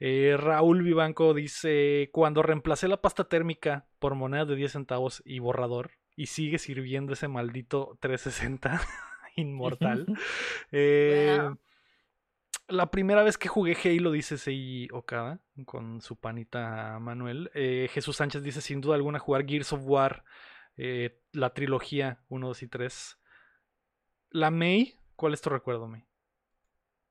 Eh, 0.00 0.36
Raúl 0.36 0.82
Vivanco 0.82 1.32
dice: 1.32 2.10
Cuando 2.12 2.42
reemplacé 2.42 2.88
la 2.88 3.00
pasta 3.00 3.28
térmica 3.28 3.86
por 4.00 4.16
monedas 4.16 4.48
de 4.48 4.56
10 4.56 4.72
centavos 4.72 5.22
y 5.24 5.38
borrador, 5.38 5.92
y 6.16 6.26
sigue 6.26 6.58
sirviendo 6.58 7.12
ese 7.12 7.28
maldito 7.28 7.96
360 8.00 8.80
inmortal. 9.36 10.06
Eh. 10.72 11.38
La 12.70 12.90
primera 12.92 13.24
vez 13.24 13.36
que 13.36 13.48
jugué 13.48 13.76
Halo, 13.82 14.12
dice 14.12 14.38
Sei 14.38 14.88
Okada, 14.92 15.40
con 15.66 16.00
su 16.00 16.14
panita 16.14 16.98
Manuel. 17.00 17.50
Eh, 17.52 17.88
Jesús 17.92 18.16
Sánchez 18.16 18.44
dice, 18.44 18.60
sin 18.60 18.80
duda 18.80 18.94
alguna, 18.94 19.18
jugar 19.18 19.44
Gears 19.44 19.72
of 19.72 19.80
War, 19.84 20.24
eh, 20.76 21.20
la 21.32 21.52
trilogía 21.52 22.22
1, 22.28 22.46
2 22.46 22.62
y 22.62 22.68
3. 22.68 23.18
La 24.30 24.52
May, 24.52 24.96
¿cuál 25.16 25.34
es 25.34 25.40
tu 25.40 25.50
recuerdo, 25.50 25.88
May? 25.88 26.06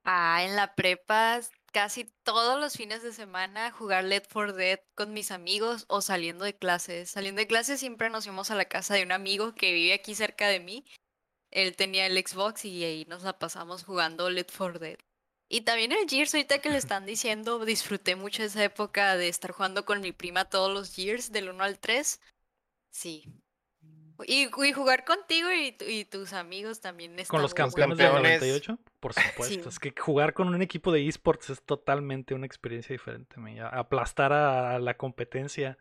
Ah, 0.04 0.42
en 0.42 0.56
la 0.56 0.74
prepa 0.74 1.40
casi 1.72 2.10
todos 2.22 2.58
los 2.58 2.76
fines 2.76 3.02
de 3.02 3.12
semana 3.12 3.70
jugar 3.70 4.04
Left 4.04 4.32
4 4.32 4.54
Dead 4.54 4.80
con 4.94 5.12
mis 5.12 5.30
amigos 5.30 5.84
o 5.88 6.00
saliendo 6.00 6.46
de 6.46 6.56
clases. 6.56 7.10
Saliendo 7.10 7.40
de 7.40 7.46
clases 7.46 7.80
siempre 7.80 8.08
nos 8.08 8.24
íbamos 8.24 8.50
a 8.50 8.54
la 8.54 8.64
casa 8.64 8.94
de 8.94 9.02
un 9.02 9.12
amigo 9.12 9.54
que 9.54 9.74
vive 9.74 9.92
aquí 9.92 10.14
cerca 10.14 10.48
de 10.48 10.60
mí. 10.60 10.86
Él 11.50 11.76
tenía 11.76 12.06
el 12.06 12.16
Xbox 12.16 12.64
y 12.64 12.82
ahí 12.82 13.04
nos 13.08 13.24
la 13.24 13.38
pasamos 13.38 13.84
jugando 13.84 14.30
Left 14.30 14.56
4 14.56 14.78
Dead. 14.78 14.98
Y 15.52 15.62
también 15.62 15.90
el 15.90 16.08
Gears, 16.08 16.32
ahorita 16.32 16.60
que 16.60 16.70
le 16.70 16.76
están 16.78 17.04
diciendo, 17.06 17.64
disfruté 17.64 18.14
mucho 18.14 18.44
esa 18.44 18.62
época 18.62 19.16
de 19.16 19.26
estar 19.28 19.50
jugando 19.50 19.84
con 19.84 20.00
mi 20.00 20.12
prima 20.12 20.44
todos 20.44 20.72
los 20.72 20.94
Gears, 20.94 21.32
del 21.32 21.48
1 21.50 21.64
al 21.64 21.80
3. 21.80 22.20
Sí. 22.90 23.24
Y, 24.26 24.48
y 24.64 24.72
jugar 24.72 25.04
contigo 25.04 25.50
y, 25.50 25.72
tu- 25.72 25.86
y 25.86 26.04
tus 26.04 26.34
amigos 26.34 26.80
también 26.80 27.16
Con 27.26 27.42
los 27.42 27.52
bueno. 27.52 27.68
campeones 27.72 27.98
del 27.98 28.06
campeones. 28.12 28.40
98, 28.40 28.78
por 29.00 29.12
supuesto. 29.14 29.44
Sí. 29.62 29.68
Es 29.68 29.78
que 29.80 29.92
jugar 29.98 30.34
con 30.34 30.48
un 30.54 30.62
equipo 30.62 30.92
de 30.92 31.08
esports 31.08 31.50
es 31.50 31.62
totalmente 31.62 32.32
una 32.34 32.46
experiencia 32.46 32.92
diferente. 32.92 33.36
May. 33.40 33.58
A- 33.58 33.68
Aplastar 33.70 34.32
a 34.32 34.78
la 34.78 34.96
competencia 34.96 35.78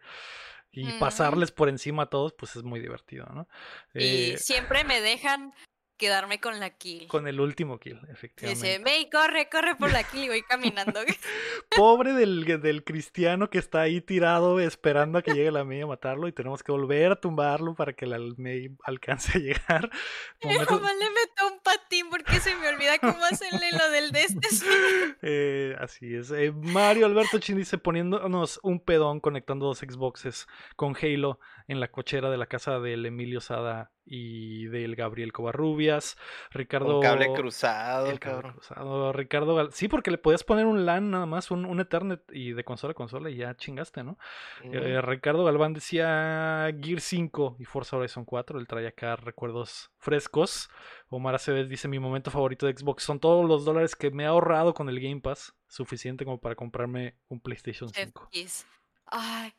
y 0.71 0.93
pasarles 0.93 1.51
por 1.51 1.67
encima 1.69 2.03
a 2.03 2.05
todos, 2.09 2.33
pues 2.33 2.55
es 2.55 2.63
muy 2.63 2.79
divertido, 2.79 3.25
¿no? 3.33 3.47
Y 3.93 4.31
Eh, 4.33 4.37
siempre 4.37 4.83
me 4.83 5.01
dejan 5.01 5.53
quedarme 5.99 6.39
con 6.39 6.59
la 6.59 6.71
kill. 6.71 7.07
con 7.07 7.27
el 7.27 7.39
último 7.39 7.79
kill, 7.79 7.99
Dice, 7.99 8.11
efectivamente. 8.11 8.79
May, 8.79 9.09
corre, 9.11 9.49
corre 9.49 9.75
por 9.75 9.91
la 9.91 10.03
kill 10.03 10.23
y 10.23 10.27
voy 10.29 10.41
caminando. 10.41 11.01
Pobre 11.75 12.13
del, 12.13 12.45
del 12.45 12.83
cristiano 12.83 13.51
que 13.51 13.59
está 13.59 13.81
ahí 13.81 14.01
tirado 14.01 14.59
esperando 14.59 15.19
a 15.19 15.21
que 15.21 15.33
llegue 15.33 15.51
la 15.51 15.63
May 15.63 15.81
a 15.81 15.87
matarlo 15.87 16.27
y 16.27 16.31
tenemos 16.31 16.63
que 16.63 16.71
volver 16.71 17.11
a 17.11 17.15
tumbarlo 17.17 17.75
para 17.75 17.93
que 17.93 18.07
la 18.07 18.17
May 18.37 18.75
alcance 18.83 19.37
a 19.37 19.41
llegar. 19.41 19.91
Mi 20.43 20.57
mamá 20.57 20.93
le 20.93 21.09
meto 21.11 21.53
un 21.53 21.59
patín 21.59 22.09
porque 22.09 22.39
se 22.39 22.55
me 22.55 22.69
olvida 22.69 22.97
cómo 22.97 23.23
hacerle 23.25 23.71
lo 23.73 23.89
del 23.91 24.11
de 24.11 24.23
este. 24.23 24.47
Eh, 25.21 25.75
así 25.79 26.15
es. 26.15 26.31
Eh, 26.31 26.51
Mario 26.51 27.05
Alberto 27.05 27.39
Chin 27.39 27.57
dice 27.57 27.77
poniéndonos 27.77 28.59
un 28.63 28.79
pedón 28.79 29.19
conectando 29.19 29.65
dos 29.65 29.79
Xboxes 29.79 30.47
con 30.75 30.95
Halo 30.95 31.39
en 31.67 31.79
la 31.79 31.89
cochera 31.89 32.29
de 32.29 32.37
la 32.37 32.45
casa 32.45 32.79
del 32.79 33.05
Emilio 33.05 33.41
Sada 33.41 33.91
y 34.09 34.65
del 34.67 34.95
Gabriel 34.95 35.31
Covarrubias. 35.31 36.17
Ricardo. 36.51 36.97
Un 36.97 37.03
cable 37.03 37.31
cruzado, 37.33 38.09
El 38.09 38.19
cable 38.19 38.35
cabrón. 38.35 38.53
cruzado. 38.53 39.13
Ricardo 39.13 39.55
Gal- 39.55 39.71
Sí, 39.71 39.87
porque 39.87 40.09
le 40.11 40.17
podías 40.17 40.43
poner 40.43 40.65
un 40.65 40.85
LAN 40.85 41.11
nada 41.11 41.25
más, 41.27 41.51
un, 41.51 41.65
un 41.65 41.79
Ethernet 41.79 42.23
y 42.31 42.53
de 42.53 42.63
consola 42.63 42.91
a 42.91 42.95
consola 42.95 43.29
y 43.29 43.35
ya 43.37 43.55
chingaste, 43.55 44.03
¿no? 44.03 44.17
Eh, 44.63 44.99
Ricardo 45.01 45.43
Galván 45.45 45.73
decía 45.73 46.67
Gear 46.81 46.99
5 47.01 47.57
y 47.59 47.65
Forza 47.65 47.97
Horizon 47.97 48.25
4. 48.25 48.59
Él 48.59 48.67
trae 48.67 48.87
acá 48.87 49.15
recuerdos 49.15 49.91
frescos. 49.97 50.69
Omar 51.09 51.35
Aceves 51.35 51.69
dice: 51.69 51.87
Mi 51.87 51.99
momento 51.99 52.31
favorito 52.31 52.65
de 52.65 52.75
Xbox 52.77 53.03
son 53.03 53.19
todos 53.19 53.47
los 53.47 53.65
dólares 53.65 53.95
que 53.95 54.11
me 54.11 54.23
he 54.23 54.27
ahorrado 54.27 54.73
con 54.73 54.89
el 54.89 54.99
Game 54.99 55.21
Pass. 55.21 55.53
Suficiente 55.67 56.25
como 56.25 56.39
para 56.39 56.55
comprarme 56.55 57.15
un 57.27 57.39
PlayStation 57.39 57.89
5. 57.89 58.29
Kiss. 58.31 58.65
Ay, 59.05 59.53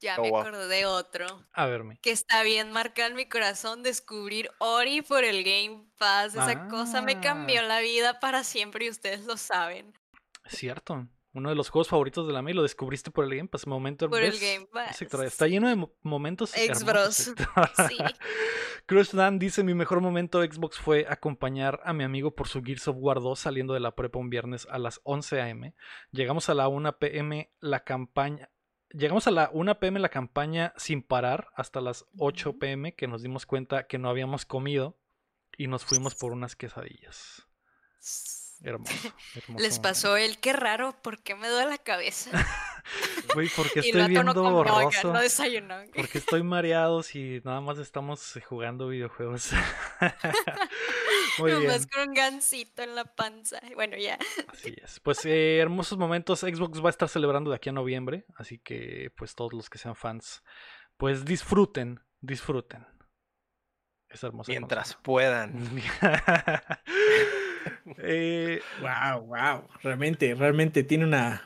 ya 0.00 0.16
Oh, 0.18 0.22
me 0.22 0.30
wow. 0.30 0.40
acordé 0.40 0.66
de 0.68 0.86
otro. 0.86 1.26
A 1.52 1.66
verme. 1.66 1.98
Que 2.02 2.10
está 2.10 2.42
bien 2.42 2.70
marcado 2.72 3.08
en 3.08 3.16
mi 3.16 3.26
corazón 3.28 3.82
descubrir 3.82 4.50
Ori 4.58 5.02
por 5.02 5.24
el 5.24 5.42
Game 5.44 5.84
Pass. 5.98 6.34
Esa 6.34 6.68
cosa 6.68 7.02
me 7.02 7.12
Ah. 7.12 7.20
cambió 7.20 7.62
la 7.62 7.80
vida 7.80 8.20
para 8.20 8.44
siempre 8.44 8.86
y 8.86 8.90
ustedes 8.90 9.24
lo 9.26 9.36
saben. 9.36 9.92
Cierto. 10.46 11.06
uno 11.34 11.50
de 11.50 11.54
los 11.54 11.68
juegos 11.68 11.86
favoritos 11.88 12.26
de 12.26 12.32
la 12.32 12.42
mí, 12.42 12.52
lo 12.52 12.62
descubriste 12.62 13.12
por 13.12 13.22
el 13.24 13.30
Game 13.36 13.48
Pass. 13.48 13.64
Momento 13.66 14.08
Por 14.10 14.22
el. 14.22 14.36
Game 14.40 14.66
Pass. 14.72 15.02
Está 15.02 15.46
lleno 15.46 15.68
de 15.68 15.76
mo- 15.76 15.92
momentos. 16.02 16.56
Ex 16.56 16.80
hermosos, 16.82 16.84
Bros. 16.84 17.28
Héctor. 17.28 17.70
Sí. 17.90 17.96
Crush 18.86 19.10
Dan 19.12 19.38
dice: 19.38 19.62
Mi 19.62 19.74
mejor 19.74 20.00
momento 20.00 20.42
Xbox 20.42 20.78
fue 20.78 21.06
acompañar 21.08 21.80
a 21.84 21.92
mi 21.92 22.02
amigo 22.02 22.34
por 22.34 22.48
su 22.48 22.62
Gears 22.62 22.88
of 22.88 22.96
War 22.98 23.20
2 23.20 23.38
saliendo 23.38 23.74
de 23.74 23.80
la 23.80 23.94
prepa 23.94 24.18
un 24.18 24.30
viernes 24.30 24.66
a 24.70 24.78
las 24.78 25.00
11 25.04 25.40
am. 25.42 25.72
Llegamos 26.10 26.48
a 26.48 26.54
la 26.54 26.66
1 26.66 26.98
pm 26.98 27.52
la 27.60 27.84
campaña. 27.84 28.48
Llegamos 28.90 29.26
a 29.26 29.30
la 29.30 29.50
1 29.52 29.78
pm 29.80 30.00
la 30.00 30.08
campaña 30.08 30.72
sin 30.76 31.02
parar 31.02 31.48
hasta 31.54 31.80
las 31.80 32.06
8 32.18 32.50
Ujú. 32.50 32.58
pm 32.58 32.94
que 32.94 33.06
nos 33.06 33.22
dimos 33.22 33.44
cuenta 33.46 33.86
que 33.86 33.98
no 33.98 34.08
habíamos 34.08 34.46
comido 34.46 34.96
y 35.56 35.66
nos 35.66 35.84
fuimos 35.84 36.14
por 36.14 36.32
unas 36.32 36.56
quesadillas. 36.56 37.46
Hermoso. 38.62 38.92
hermoso 39.34 39.62
Les 39.62 39.72
momento. 39.74 39.82
pasó 39.82 40.16
el 40.16 40.38
qué 40.38 40.52
raro, 40.52 40.96
¿por 41.02 41.22
qué 41.22 41.34
me 41.34 41.48
duele 41.48 41.70
la 41.70 41.78
cabeza? 41.78 42.30
Güey, 43.34 43.50
porque 43.54 43.80
estoy 43.80 44.00
no 44.00 44.08
viendo 44.08 44.50
borroso. 44.50 45.12
no 45.12 45.20
desayunó. 45.20 45.76
Porque 45.94 46.16
estoy 46.16 46.42
mareado 46.42 47.02
si 47.02 47.42
nada 47.44 47.60
más 47.60 47.76
estamos 47.76 48.34
eh, 48.36 48.40
jugando 48.40 48.88
videojuegos. 48.88 49.50
Muy 51.40 51.50
bien. 51.50 51.62
Nomás 51.64 51.86
con 51.86 52.08
un 52.08 52.14
gansito 52.14 52.82
en 52.82 52.94
la 52.94 53.04
panza. 53.04 53.60
Bueno, 53.74 53.96
ya. 53.96 54.18
Así 54.48 54.74
es. 54.82 55.00
Pues 55.00 55.24
eh, 55.26 55.58
hermosos 55.58 55.98
momentos. 55.98 56.40
Xbox 56.40 56.82
va 56.82 56.88
a 56.88 56.90
estar 56.90 57.08
celebrando 57.08 57.50
de 57.50 57.56
aquí 57.56 57.68
a 57.68 57.72
noviembre. 57.72 58.24
Así 58.36 58.58
que, 58.58 59.10
pues, 59.16 59.34
todos 59.34 59.52
los 59.52 59.68
que 59.70 59.78
sean 59.78 59.96
fans, 59.96 60.42
pues 60.96 61.24
disfruten, 61.24 62.00
disfruten. 62.20 62.86
Es 64.08 64.22
hermoso. 64.22 64.50
Mientras 64.50 64.94
puedan. 65.02 65.54
eh, 67.98 68.60
Wow, 68.80 69.26
wow. 69.26 69.66
Realmente, 69.82 70.34
realmente 70.34 70.82
tiene 70.84 71.04
una. 71.04 71.44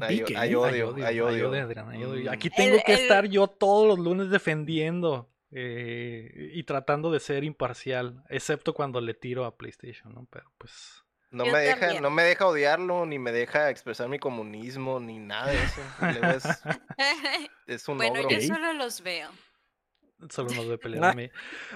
Hay- 0.00 0.20
¿eh? 0.20 0.24
odio, 0.24 0.38
hay 0.38 0.54
odio, 0.80 1.04
hay 1.04 1.20
odio. 1.20 1.50
Mm. 1.50 2.28
Aquí 2.32 2.48
tengo 2.50 2.76
El- 2.76 2.82
que 2.82 2.94
el- 2.94 3.00
estar 3.00 3.26
yo 3.26 3.46
todos 3.48 3.86
los 3.86 3.98
lunes 3.98 4.30
defendiendo 4.30 5.30
eh, 5.52 6.50
y 6.54 6.62
tratando 6.64 7.10
de 7.10 7.20
ser 7.20 7.44
imparcial, 7.44 8.24
excepto 8.28 8.72
cuando 8.74 9.00
le 9.00 9.14
tiro 9.14 9.44
a 9.44 9.56
PlayStation, 9.56 10.14
¿no? 10.14 10.26
Pero 10.30 10.50
pues. 10.58 11.04
No 11.30 11.46
Yo 11.46 11.52
me 11.52 11.60
deja, 11.60 11.80
también. 11.80 12.02
no 12.02 12.10
me 12.10 12.24
deja 12.24 12.46
odiarlo, 12.46 13.06
ni 13.06 13.18
me 13.18 13.32
deja 13.32 13.70
expresar 13.70 14.06
mi 14.08 14.18
comunismo, 14.18 15.00
ni 15.00 15.18
nada 15.18 15.50
de 15.50 15.62
eso. 15.62 15.80
Es, 16.36 16.44
es 17.66 17.88
un 17.88 17.96
bueno, 17.96 18.20
ogro. 18.20 18.28
yo 18.28 18.40
solo 18.42 18.74
los 18.74 19.00
veo. 19.02 19.30
Solo 20.30 20.50
nos 20.54 20.68
ve 20.68 20.78
pelear 20.78 21.04
a 21.04 21.14
mí. 21.14 21.30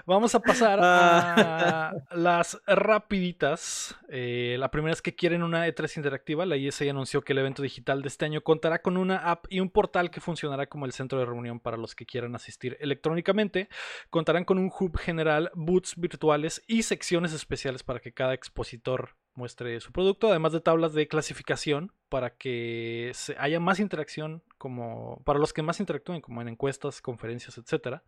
Vamos 0.06 0.34
a 0.34 0.40
pasar 0.40 0.78
a 0.82 1.92
las 2.12 2.60
rapiditas. 2.66 3.96
Eh, 4.08 4.56
la 4.58 4.70
primera 4.70 4.92
es 4.92 5.02
que 5.02 5.14
quieren 5.14 5.42
una 5.42 5.66
E3 5.66 5.96
interactiva. 5.96 6.46
La 6.46 6.56
ESA 6.56 6.84
anunció 6.90 7.22
que 7.22 7.32
el 7.32 7.38
evento 7.38 7.62
digital 7.62 8.02
de 8.02 8.08
este 8.08 8.24
año 8.24 8.42
contará 8.42 8.82
con 8.82 8.96
una 8.96 9.16
app 9.18 9.46
y 9.50 9.60
un 9.60 9.70
portal 9.70 10.10
que 10.10 10.20
funcionará 10.20 10.66
como 10.66 10.86
el 10.86 10.92
centro 10.92 11.18
de 11.18 11.26
reunión 11.26 11.60
para 11.60 11.76
los 11.76 11.94
que 11.94 12.06
quieran 12.06 12.34
asistir 12.34 12.76
electrónicamente. 12.80 13.68
Contarán 14.10 14.44
con 14.44 14.58
un 14.58 14.70
hub 14.78 14.96
general, 14.96 15.50
booths 15.54 15.94
virtuales 15.96 16.62
y 16.66 16.82
secciones 16.82 17.32
especiales 17.32 17.82
para 17.82 18.00
que 18.00 18.12
cada 18.12 18.34
expositor 18.34 19.16
muestre 19.36 19.78
su 19.80 19.92
producto, 19.92 20.28
además 20.28 20.52
de 20.52 20.60
tablas 20.60 20.92
de 20.94 21.06
clasificación 21.08 21.92
para 22.08 22.30
que 22.36 23.12
se- 23.14 23.36
haya 23.38 23.60
más 23.60 23.78
interacción 23.80 24.42
como 24.58 25.22
para 25.24 25.38
los 25.38 25.52
que 25.52 25.62
más 25.62 25.78
interactúen 25.80 26.20
como 26.20 26.42
en 26.42 26.48
encuestas, 26.48 27.00
conferencias, 27.00 27.56
etcétera. 27.58 28.02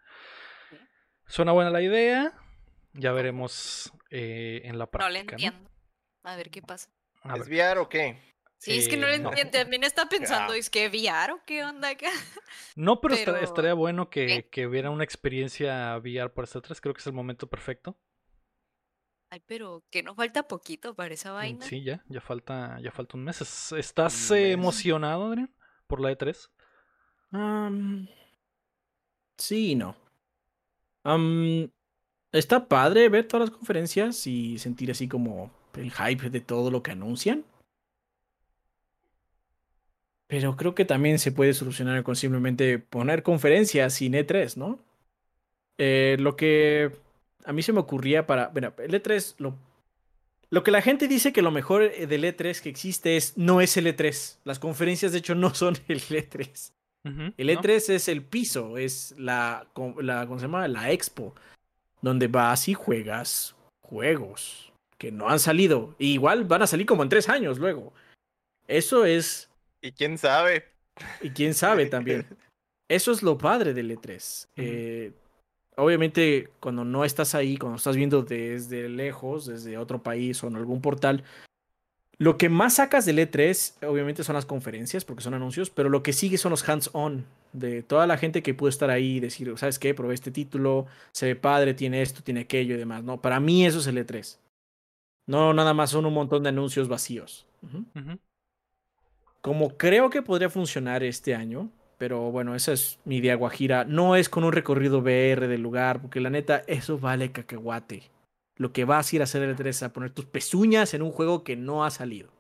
Suena 1.27 1.53
buena 1.53 1.71
la 1.71 1.83
idea. 1.83 2.33
Ya 2.95 3.13
veremos 3.13 3.93
eh, 4.11 4.63
en 4.65 4.79
la 4.79 4.89
No 4.93 5.09
le 5.11 5.25
práctica. 5.25 5.37
¿no? 5.37 5.45
entiendo. 5.45 5.71
A 6.25 6.37
ver 6.37 6.51
qué 6.51 6.63
pasa. 6.63 6.91
A 7.23 7.37
¿Es 7.37 7.49
ver, 7.49 7.59
VR 7.71 7.81
o 7.81 7.89
qué? 7.89 8.19
Sí, 8.57 8.77
es 8.79 8.89
que 8.89 8.97
no 8.97 9.07
le 9.07 9.17
eh, 9.17 9.19
no. 9.19 9.29
entiendo. 9.31 9.53
También 9.53 9.85
está 9.85 10.09
pensando, 10.09 10.55
Ah. 10.55 10.57
es 10.57 10.69
que 10.71 10.89
VR 10.89 11.33
o 11.35 11.41
qué 11.47 11.63
onda 11.65 11.91
acá. 11.91 12.09
No, 12.75 13.01
pero, 13.01 13.15
esta- 13.15 13.33
pero- 13.35 13.45
estaría 13.45 13.75
bueno 13.75 14.09
que, 14.09 14.49
que 14.51 14.67
hubiera 14.67 14.91
una 14.91 15.05
experiencia 15.05 15.97
VR 15.99 16.31
por 16.33 16.45
este 16.45 16.61
3. 16.61 16.81
Creo 16.81 16.95
que 16.95 17.01
es 17.01 17.07
el 17.07 17.13
momento 17.13 17.47
perfecto. 17.49 17.97
Ay, 19.31 19.43
pero 19.47 19.85
que 19.91 20.03
nos 20.03 20.17
falta 20.17 20.49
poquito 20.49 20.95
para 20.95 21.15
esa 21.15 21.31
Mm, 21.31 21.35
vaina. 21.35 21.65
Sí, 21.67 21.83
ya, 21.83 22.03
ya 22.09 22.21
falta, 22.21 22.81
ya 22.81 22.91
falta 22.91 23.17
un 23.17 23.25
mes. 23.25 23.41
Es- 23.41 23.73
¿Estás 23.73 24.31
Un 24.31 24.37
eh, 24.37 24.41
mes. 24.41 24.55
emocionado, 24.55 25.27
Adrián, 25.27 25.51
por 25.87 26.01
la 26.01 26.11
E 26.11 26.13
E3? 26.17 26.51
Am, 27.33 28.09
sí 29.37 29.73
y 29.73 29.75
no. 29.75 29.97
Está 32.33 32.69
padre 32.69 33.09
ver 33.09 33.27
todas 33.27 33.49
las 33.49 33.57
conferencias 33.57 34.27
y 34.27 34.59
sentir 34.59 34.91
así 34.91 35.09
como 35.09 35.51
el 35.75 35.91
hype 35.93 36.31
de 36.31 36.41
todo 36.41 36.71
lo 36.71 36.83
que 36.83 36.91
anuncian. 36.93 37.45
Pero 40.27 40.57
creo 40.57 40.75
que 40.75 40.85
también 40.85 41.19
se 41.19 41.33
puede 41.33 41.55
solucionar 41.55 42.03
con 42.03 42.15
simplemente 42.17 42.79
poner 42.79 43.23
conferencias 43.23 43.95
sin 43.95 44.15
E3, 44.15 44.59
¿no? 44.59 44.79
Eh, 45.79 46.17
lo 46.21 46.37
que 46.37 46.91
a 47.45 47.53
mí 47.53 47.63
se 47.63 47.73
me 47.73 47.81
ocurría 47.81 48.27
para. 48.27 48.49
Bueno, 48.49 48.73
el 48.79 48.93
E3, 48.93 49.35
lo, 49.39 49.57
lo 50.51 50.63
que 50.63 50.71
la 50.71 50.83
gente 50.83 51.09
dice 51.09 51.33
que 51.33 51.43
lo 51.43 51.51
mejor 51.51 51.83
eh, 51.83 52.07
del 52.07 52.25
E3 52.25 52.61
que 52.61 52.69
existe 52.69 53.17
es 53.17 53.37
no 53.37 53.61
es 53.61 53.77
el 53.77 53.87
E3. 53.87 54.39
Las 54.45 54.59
conferencias, 54.59 55.13
de 55.13 55.19
hecho, 55.19 55.35
no 55.35 55.55
son 55.55 55.77
el 55.89 56.01
E3. 56.01 56.73
Ujú, 57.05 57.33
El 57.37 57.47
¿no? 57.47 57.63
E3 57.63 57.91
es 57.95 58.09
el 58.09 58.23
piso, 58.23 58.77
es 58.77 59.15
la, 59.19 59.69
la, 60.01 60.27
¿cómo 60.27 60.39
se 60.39 60.47
llama? 60.47 60.67
La 60.69 60.91
expo, 60.91 61.35
donde 62.03 62.27
vas 62.27 62.69
y 62.69 62.75
juegas 62.75 63.55
juegos 63.83 64.73
que 64.99 65.13
no 65.13 65.29
han 65.29 65.39
salido. 65.39 65.95
Y 65.99 66.13
igual 66.15 66.45
van 66.45 66.63
a 66.63 66.67
salir 66.67 66.87
como 66.87 67.03
en 67.03 67.09
tres 67.09 67.29
años 67.29 67.59
luego. 67.59 67.93
Eso 68.67 69.05
es, 69.05 69.49
¿Y 69.81 69.93
quién 69.93 70.19
sabe? 70.19 70.67
y 71.23 71.31
quién 71.31 71.55
sabe 71.55 71.87
también. 71.91 72.27
Eso 72.89 73.13
es 73.13 73.23
lo 73.23 73.39
padre 73.39 73.75
del 73.75 73.91
E3. 73.97 74.49
Eh, 74.57 75.13
obviamente, 75.79 76.51
cuando 76.61 76.85
no 76.85 77.05
estás 77.05 77.35
ahí, 77.35 77.57
cuando 77.57 77.77
estás 77.77 77.97
viendo 77.97 78.23
desde 78.23 78.89
lejos, 78.89 79.47
desde 79.47 79.79
otro 79.79 80.03
país 80.03 80.43
o 80.43 80.49
en 80.49 80.57
algún 80.57 80.81
portal, 80.81 81.25
lo 82.19 82.37
que 82.37 82.49
más 82.49 82.75
sacas 82.75 83.07
del 83.07 83.19
E3, 83.21 83.87
obviamente, 83.87 84.25
son 84.25 84.35
las 84.35 84.45
conferencias, 84.45 85.05
porque 85.05 85.23
son 85.23 85.35
anuncios, 85.35 85.71
pero 85.71 85.89
lo 85.89 86.03
que 86.03 86.13
sigue 86.13 86.37
son 86.37 86.51
los 86.51 86.69
hands-on 86.69 87.25
de 87.53 87.83
toda 87.83 88.09
la 88.09 88.19
gente 88.19 88.43
que 88.43 88.55
pudo 88.55 88.69
estar 88.69 88.91
ahí 88.91 89.17
y 89.17 89.21
decir, 89.21 89.53
¿sabes 89.57 89.79
qué? 89.79 89.95
Probé 89.95 90.15
este 90.15 90.33
título, 90.33 90.87
se 91.13 91.27
ve 91.27 91.37
padre, 91.37 91.75
tiene 91.75 92.03
esto, 92.03 92.23
tiene 92.23 92.41
aquello 92.41 92.75
y 92.75 92.79
demás. 92.79 93.05
No, 93.05 93.21
para 93.21 93.39
mí 93.39 93.65
eso 93.65 93.79
es 93.79 93.87
el 93.87 93.99
E3. 93.99 94.39
No, 95.27 95.55
nada 95.55 95.75
más 95.75 95.91
son 95.91 96.07
un 96.07 96.15
montón 96.15 96.43
de 96.43 96.49
anuncios 96.49 96.89
vacíos. 96.89 97.47
Ujú. 97.63 98.19
Como 99.41 99.77
creo 99.77 100.11
que 100.11 100.23
podría 100.23 100.51
funcionar 100.51 101.05
este 101.05 101.37
año, 101.37 101.71
pero 101.99 102.31
bueno, 102.31 102.55
esa 102.55 102.73
es 102.73 103.01
mi 103.05 103.17
idea 103.17 103.35
guajira. 103.35 103.85
No 103.85 104.15
es 104.15 104.29
con 104.29 104.45
un 104.45 104.53
recorrido 104.53 105.01
VR 105.01 105.49
del 105.49 105.61
lugar, 105.61 106.01
porque 106.01 106.21
la 106.21 106.31
neta, 106.31 106.63
eso 106.69 106.99
vale 106.99 107.33
cacahuate. 107.33 108.05
Lo 108.57 108.73
que 108.73 108.85
vas 108.85 109.13
a 109.13 109.17
ir 109.17 109.23
a 109.23 109.25
hacer 109.25 109.43
el 109.43 109.57
3 109.57 109.77
es 109.77 109.83
a 109.83 109.93
poner 109.93 110.11
tus 110.13 110.25
pezuñas 110.25 110.95
en 110.95 111.03
un 111.03 111.11
juego 111.11 111.43
que 111.43 111.57
no 111.57 111.85
ha 111.85 111.91
salido. 111.91 112.31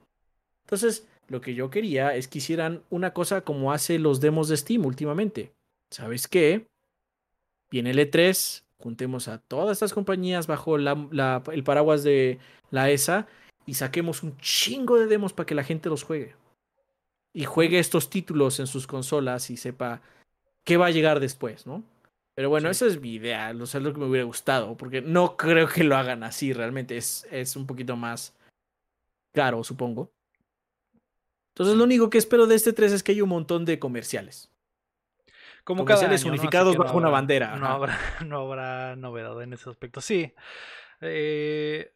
Entonces, 0.64 1.08
lo 1.26 1.40
que 1.40 1.54
yo 1.54 1.70
quería 1.70 2.14
es 2.14 2.28
que 2.28 2.38
hicieran 2.38 2.82
una 2.88 3.12
cosa 3.12 3.40
como 3.40 3.72
hace 3.72 3.98
los 3.98 4.20
demos 4.20 4.48
de 4.48 4.56
Steam 4.56 4.86
últimamente. 4.86 5.52
¿Sabes 5.90 6.28
qué? 6.28 6.66
Viene 7.70 7.90
el 7.90 7.98
E3, 7.98 8.62
juntemos 8.78 9.28
a 9.28 9.38
todas 9.38 9.76
estas 9.76 9.92
compañías 9.92 10.46
bajo 10.46 10.76
el 10.76 11.64
paraguas 11.64 12.04
de 12.04 12.38
la 12.70 12.90
ESA 12.90 13.26
y 13.66 13.74
saquemos 13.74 14.22
un 14.22 14.36
chingo 14.38 14.98
de 14.98 15.06
demos 15.06 15.32
para 15.32 15.46
que 15.46 15.54
la 15.54 15.64
gente 15.64 15.88
los 15.88 16.04
juegue 16.04 16.34
y 17.38 17.44
juegue 17.44 17.78
estos 17.78 18.10
títulos 18.10 18.58
en 18.58 18.66
sus 18.66 18.86
consolas 18.88 19.50
y 19.50 19.56
sepa 19.56 20.00
qué 20.64 20.76
va 20.76 20.86
a 20.86 20.90
llegar 20.90 21.20
después, 21.20 21.66
¿no? 21.66 21.84
Pero 22.34 22.48
bueno, 22.50 22.66
Sí. 22.68 22.70
esa 22.72 22.86
es 22.86 23.00
mi 23.00 23.14
idea, 23.14 23.52
o 23.60 23.66
sea, 23.66 23.78
es 23.78 23.84
lo 23.84 23.92
que 23.92 24.00
me 24.00 24.06
hubiera 24.06 24.24
gustado, 24.24 24.76
porque 24.76 25.00
no 25.02 25.36
creo 25.36 25.68
que 25.68 25.84
lo 25.84 25.96
hagan 25.96 26.24
así, 26.24 26.52
realmente 26.52 26.96
es, 26.96 27.26
es 27.30 27.54
un 27.54 27.66
poquito 27.66 27.96
más 27.96 28.34
caro, 29.32 29.62
supongo. 29.62 30.10
Entonces 31.54 31.76
lo 31.76 31.84
único 31.84 32.10
que 32.10 32.18
espero 32.18 32.46
de 32.46 32.54
este 32.56 32.72
3 32.72 32.92
es 32.92 33.02
que 33.04 33.12
haya 33.12 33.22
un 33.22 33.28
montón 33.30 33.64
de 33.64 33.78
comerciales. 33.78 34.50
Como 35.64 35.84
cada 35.84 35.98
Comerciales 36.00 36.24
unificados 36.24 36.76
no 36.76 36.82
bajo 36.84 36.96
una 36.96 37.08
habrá- 37.08 37.18
bandera, 37.18 37.56
No 37.56 37.66
habrá, 37.66 37.98
no 38.26 38.40
habrá 38.40 38.96
novedad 38.96 39.40
en 39.42 39.52
ese 39.52 39.68
aspecto. 39.70 40.00
Sí. 40.00 40.32
Eh, 41.00 41.92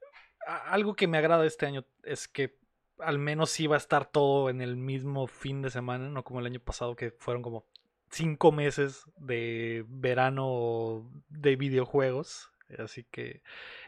algo 0.66 0.94
que 0.94 1.06
me 1.08 1.18
agrada 1.18 1.46
este 1.46 1.66
año 1.66 1.84
es 2.04 2.28
que 2.28 2.61
al 3.04 3.18
menos 3.18 3.50
sí 3.50 3.66
va 3.66 3.76
a 3.76 3.78
estar 3.78 4.06
todo 4.10 4.50
en 4.50 4.60
el 4.60 4.76
mismo 4.76 5.26
fin 5.26 5.62
de 5.62 5.70
semana, 5.70 6.08
no 6.08 6.24
como 6.24 6.40
el 6.40 6.46
año 6.46 6.60
pasado 6.60 6.96
que 6.96 7.12
fueron 7.18 7.42
como 7.42 7.66
cinco 8.10 8.52
meses 8.52 9.04
de 9.16 9.84
verano 9.88 11.10
de 11.28 11.56
videojuegos. 11.56 12.50
Así 12.78 13.04
que 13.10 13.42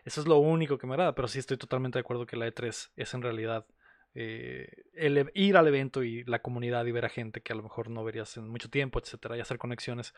eso 0.05 0.21
es 0.21 0.27
lo 0.27 0.39
único 0.39 0.77
que 0.79 0.87
me 0.87 0.95
agrada, 0.95 1.15
pero 1.15 1.29
sí 1.29 1.39
estoy 1.39 1.57
totalmente 1.57 1.99
de 1.99 2.01
acuerdo 2.01 2.27
que 2.27 2.37
la 2.37 2.47
E3 2.47 2.93
es 2.97 3.15
en 3.15 3.23
realidad 3.23 3.67
eh, 4.15 4.69
e- 4.95 5.31
ir 5.35 5.57
al 5.57 5.69
evento 5.69 6.03
y 6.03 6.23
la 6.25 6.43
comunidad 6.43 6.85
y 6.87 6.93
ver 6.93 7.07
a 7.07 7.09
gente 7.09 7.41
que 7.41 7.53
a 7.53 7.57
lo 7.57 7.63
mejor 7.63 7.89
no 7.91 8.05
verías 8.05 8.37
en 8.37 8.49
mucho 8.49 8.69
tiempo, 8.71 8.99
etcétera, 8.99 9.37
y 9.37 9.41
hacer 9.41 9.59
conexiones. 9.59 10.15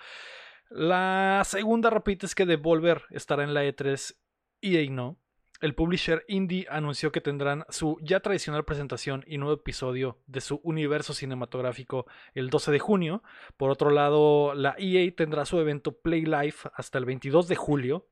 La 0.68 1.42
segunda 1.44 1.90
rapidita 1.90 2.26
es 2.26 2.34
que 2.34 2.46
Devolver 2.46 3.02
estará 3.10 3.44
en 3.44 3.54
la 3.54 3.64
E3 3.64 4.20
y 4.60 4.76
ahí 4.76 4.90
no. 4.90 5.16
El 5.60 5.74
publisher 5.74 6.24
Indie 6.28 6.66
anunció 6.68 7.12
que 7.12 7.20
tendrán 7.20 7.64
su 7.68 7.98
ya 8.02 8.20
tradicional 8.20 8.64
presentación 8.64 9.24
y 9.26 9.38
nuevo 9.38 9.54
episodio 9.54 10.18
de 10.26 10.40
su 10.40 10.60
universo 10.62 11.14
cinematográfico 11.14 12.06
el 12.34 12.50
12 12.50 12.72
de 12.72 12.78
junio. 12.78 13.22
Por 13.56 13.70
otro 13.70 13.90
lado, 13.90 14.54
la 14.54 14.74
EA 14.78 15.10
tendrá 15.14 15.46
su 15.46 15.58
evento 15.58 15.98
Play 16.00 16.24
Life 16.26 16.68
hasta 16.74 16.98
el 16.98 17.04
22 17.04 17.48
de 17.48 17.56
julio. 17.56 18.06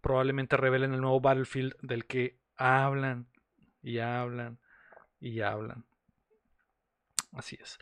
Probablemente 0.00 0.56
revelen 0.56 0.94
el 0.94 1.00
nuevo 1.00 1.20
Battlefield 1.20 1.76
del 1.82 2.06
que 2.06 2.38
hablan 2.56 3.28
y 3.82 3.98
hablan 3.98 4.58
y 5.20 5.40
hablan. 5.40 5.84
Así 7.36 7.58
es. 7.60 7.78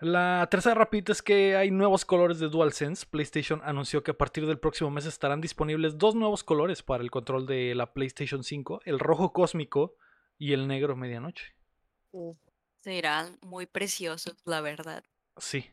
La 0.00 0.48
tercera 0.50 0.74
rapidita 0.74 1.12
es 1.12 1.22
que 1.22 1.56
hay 1.56 1.70
nuevos 1.70 2.04
colores 2.04 2.40
de 2.40 2.48
DualSense. 2.48 3.06
PlayStation 3.06 3.62
anunció 3.64 4.02
que 4.02 4.10
a 4.10 4.18
partir 4.18 4.46
del 4.46 4.58
próximo 4.58 4.90
mes 4.90 5.06
estarán 5.06 5.40
disponibles 5.40 5.96
dos 5.96 6.16
nuevos 6.16 6.42
colores 6.42 6.82
para 6.82 7.04
el 7.04 7.10
control 7.12 7.46
de 7.46 7.74
la 7.76 7.92
PlayStation 7.92 8.42
5, 8.42 8.80
el 8.84 8.98
rojo 8.98 9.32
cósmico 9.32 9.94
y 10.38 10.52
el 10.54 10.66
negro 10.66 10.96
medianoche. 10.96 11.54
Serán 12.74 13.38
muy 13.42 13.66
preciosos, 13.66 14.36
la 14.44 14.60
verdad. 14.60 15.04
Sí, 15.38 15.70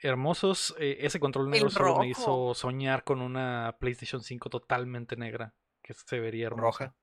hermosos. 0.00 0.74
Eh, 0.78 0.98
ese 1.00 1.18
control 1.20 1.50
negro 1.50 1.68
solo 1.68 1.98
me 1.98 2.08
hizo 2.08 2.54
soñar 2.54 3.04
con 3.04 3.20
una 3.20 3.76
PlayStation 3.78 4.22
5 4.22 4.48
totalmente 4.48 5.16
negra, 5.16 5.52
que 5.82 5.92
se 5.94 6.20
vería 6.20 6.46
hermosa. 6.46 6.62
Roja. 6.86 6.96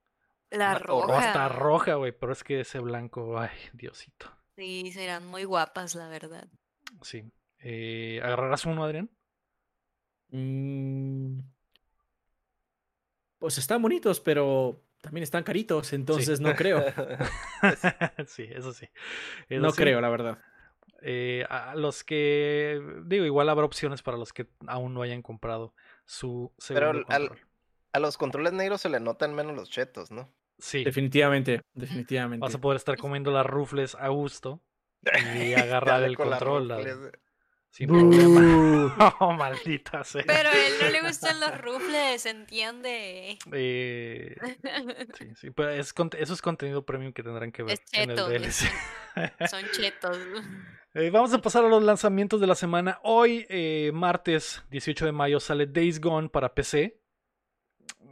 La 0.51 0.73
O 0.89 1.05
roja. 1.05 1.19
hasta 1.19 1.49
roja, 1.49 1.93
güey, 1.95 2.11
pero 2.11 2.31
es 2.31 2.43
que 2.43 2.61
ese 2.61 2.79
blanco, 2.79 3.37
ay, 3.39 3.51
Diosito. 3.73 4.31
Sí, 4.61 4.91
serán 4.91 5.25
muy 5.25 5.43
guapas, 5.43 5.95
la 5.95 6.07
verdad. 6.07 6.47
Sí. 7.01 7.23
Eh, 7.57 8.19
¿Agarrarás 8.23 8.63
uno, 8.67 8.83
Adrián? 8.83 9.09
Mm, 10.29 11.39
Pues 13.39 13.57
están 13.57 13.81
bonitos, 13.81 14.19
pero 14.19 14.83
también 15.01 15.23
están 15.23 15.43
caritos, 15.43 15.93
entonces 15.93 16.39
no 16.41 16.53
creo. 16.53 16.83
sí, 18.27 18.47
eso 18.51 18.71
sí. 18.71 18.87
Eso 19.49 19.61
No 19.63 19.71
sí. 19.71 19.77
creo, 19.77 19.99
la 19.99 20.09
verdad. 20.09 20.37
Eh, 21.01 21.43
a 21.49 21.73
los 21.73 22.03
que, 22.03 22.79
digo, 23.05 23.25
igual 23.25 23.49
habrá 23.49 23.65
opciones 23.65 24.03
para 24.03 24.17
los 24.17 24.31
que 24.31 24.47
aún 24.67 24.93
no 24.93 25.01
hayan 25.01 25.23
comprado 25.23 25.73
su 26.05 26.53
Pero 26.67 26.91
segundo 26.91 27.07
al- 27.09 27.29
control. 27.29 27.47
A 27.93 27.99
los 27.99 28.17
controles 28.19 28.53
negros 28.53 28.81
se 28.81 28.89
le 28.89 28.99
notan 28.99 29.33
menos 29.33 29.55
los 29.55 29.71
chetos, 29.71 30.11
¿no? 30.11 30.31
Sí, 30.57 30.83
Definitivamente, 30.83 31.61
definitivamente. 31.73 32.41
vas 32.41 32.53
a 32.55 32.61
poder 32.61 32.77
estar 32.77 32.97
comiendo 32.97 33.31
las 33.31 33.45
rufles 33.45 33.95
a 33.95 34.09
gusto 34.09 34.61
y 35.35 35.53
agarrar 35.53 36.03
el 36.03 36.11
la 36.11 36.17
control. 36.17 36.67
la- 36.67 36.77
rufles. 36.77 37.11
sin 37.69 37.87
problema. 37.87 39.15
Oh, 39.19 39.33
maldita 39.33 40.03
sea. 40.03 40.23
Pero 40.27 40.49
a 40.49 40.53
él 40.53 40.73
no 40.81 40.89
le 40.89 41.01
gustan 41.07 41.39
los 41.39 41.59
rufles, 41.61 42.25
entiende. 42.25 43.37
Eh, 43.51 44.35
sí, 45.17 45.35
sí, 45.35 45.49
pero 45.51 45.69
es, 45.71 45.93
eso 46.19 46.33
es 46.33 46.41
contenido 46.41 46.85
premium 46.85 47.13
que 47.13 47.23
tendrán 47.23 47.51
que 47.51 47.63
ver 47.63 47.73
Es 47.73 47.81
en 47.93 48.11
el 48.11 48.17
DLC. 48.17 48.69
Son 49.49 49.63
chetos. 49.71 50.17
Eh, 50.93 51.09
vamos 51.09 51.33
a 51.33 51.41
pasar 51.41 51.63
a 51.65 51.69
los 51.69 51.81
lanzamientos 51.81 52.39
de 52.41 52.47
la 52.47 52.55
semana. 52.55 52.99
Hoy, 53.03 53.45
eh, 53.49 53.91
martes 53.93 54.61
18 54.69 55.05
de 55.05 55.11
mayo, 55.13 55.39
sale 55.39 55.65
Days 55.65 55.99
Gone 56.01 56.29
para 56.29 56.53
PC. 56.53 57.00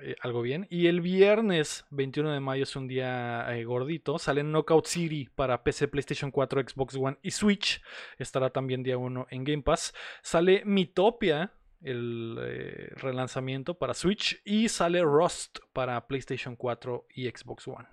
Eh, 0.02 0.16
algo 0.22 0.41
bien. 0.41 0.66
Y 0.70 0.88
el 0.88 1.02
viernes 1.02 1.86
21 1.89 2.32
de 2.32 2.39
mayo 2.39 2.64
es 2.64 2.76
un 2.76 2.88
día 2.88 3.45
eh, 3.56 3.64
gordito. 3.66 4.18
Sale 4.20 4.43
Knockout 4.43 4.86
City 4.86 5.30
para 5.36 5.64
PC, 5.64 5.88
PlayStation 5.88 6.32
4, 6.32 6.62
Xbox 6.70 6.95
One 6.95 7.18
y 7.22 7.32
Switch. 7.32 7.82
Estará 8.18 8.50
también 8.52 8.84
día 8.84 8.97
1 8.97 9.28
en 9.30 9.43
Game 9.43 9.64
Pass. 9.64 9.93
Sale 10.22 10.64
Mitopia, 10.66 11.54
el 11.82 12.38
eh, 12.41 12.89
relanzamiento 12.95 13.78
para 13.78 13.93
Switch. 13.93 14.41
Y 14.45 14.70
sale 14.70 15.02
Rust 15.02 15.60
para 15.74 16.08
PlayStation 16.08 16.56
4 16.56 17.08
y 17.14 17.28
Xbox 17.30 17.68
One. 17.68 17.88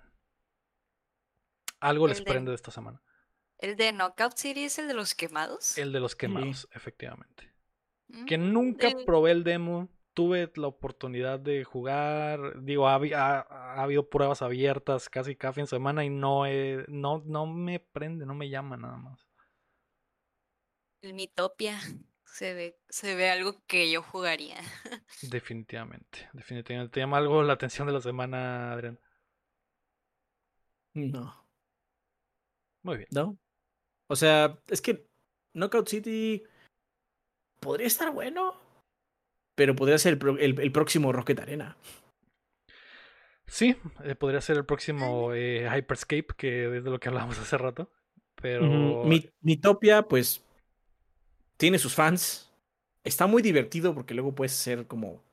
Algo 1.79 2.07
les 2.07 2.19
de- 2.19 2.23
prende 2.25 2.51
de 2.51 2.55
esta 2.55 2.71
semana. 2.71 3.01
¿El 3.59 3.75
de 3.75 3.91
Knockout 3.91 4.35
City 4.37 4.65
es 4.65 4.77
el 4.79 4.87
de 4.87 4.93
los 4.93 5.15
quemados? 5.15 5.77
El 5.77 5.91
de 5.91 5.99
los 5.99 6.15
quemados, 6.15 6.67
efectivamente. 6.73 7.51
Mm, 8.07 8.25
Que 8.25 8.37
nunca 8.37 8.87
el- 8.87 9.03
probé 9.05 9.31
el 9.31 9.43
demo. 9.43 9.89
Tuve 10.17 10.51
la 10.55 10.65
oportunidad 10.65 11.39
de 11.39 11.63
jugar. 11.63 12.63
Digo, 12.63 12.87
ha, 12.87 12.95
habi- 12.97 13.13
ha- 13.13 13.41
ha 13.49 13.83
habido 13.83 14.09
pruebas 14.09 14.41
abiertas 14.41 15.09
casi 15.09 15.35
cada 15.35 15.53
fin 15.53 15.65
de 15.65 15.69
semana 15.69 16.03
y 16.03 16.09
no, 16.09 16.47
he- 16.47 16.85
no, 16.87 17.21
no 17.23 17.45
me 17.45 17.79
prende, 17.79 18.25
no 18.25 18.33
me 18.33 18.49
llama 18.49 18.77
nada 18.77 18.97
más. 18.97 19.27
El 21.03 21.13
Mitopia. 21.13 21.79
Se 22.25 22.55
ve, 22.55 22.79
se 22.89 23.13
ve 23.13 23.29
algo 23.29 23.61
que 23.67 23.91
yo 23.91 24.01
jugaría. 24.01 24.57
Definitivamente, 25.21 26.29
definitivamente. 26.33 26.93
¿Te 26.93 26.99
llama 26.99 27.17
algo 27.17 27.43
la 27.43 27.53
atención 27.53 27.85
de 27.85 27.93
la 27.93 28.01
semana, 28.01 28.73
Adrián? 28.73 28.99
No, 30.95 31.47
Muy 32.81 32.97
bien. 32.97 33.07
no. 33.11 33.37
O 34.07 34.15
sea, 34.15 34.57
es 34.67 34.81
que 34.81 35.07
Knockout 35.53 35.87
City 35.87 36.43
podría 37.59 37.87
estar 37.87 38.11
bueno, 38.11 38.55
pero 39.57 39.75
podría 39.75 39.97
ser 39.97 40.13
el, 40.13 40.19
pro- 40.19 40.37
el- 40.37 40.59
el 40.59 40.71
próximo 40.71 41.11
Rocket 41.11 41.39
Arena. 41.39 41.75
Sí, 43.47 43.75
eh, 44.03 44.13
podría 44.13 44.39
ser 44.39 44.57
el 44.57 44.65
próximo 44.65 45.33
eh, 45.33 45.67
Hyperscape, 45.73 46.27
que 46.37 46.77
es 46.77 46.83
de 46.83 46.89
lo 46.91 46.99
que 46.99 47.09
hablábamos 47.09 47.39
hace 47.39 47.57
rato. 47.57 47.89
Pero 48.39 48.65
Ujú. 48.99 49.07
Mi- 49.07 49.27
Mitopia, 49.41 50.03
pues, 50.03 50.43
tiene 51.57 51.79
sus 51.79 51.95
fans. 51.95 52.51
Está 53.03 53.25
muy 53.25 53.41
divertido 53.41 53.95
porque 53.95 54.13
luego 54.13 54.35
puedes 54.35 54.51
ser 54.51 54.85
como. 54.85 55.23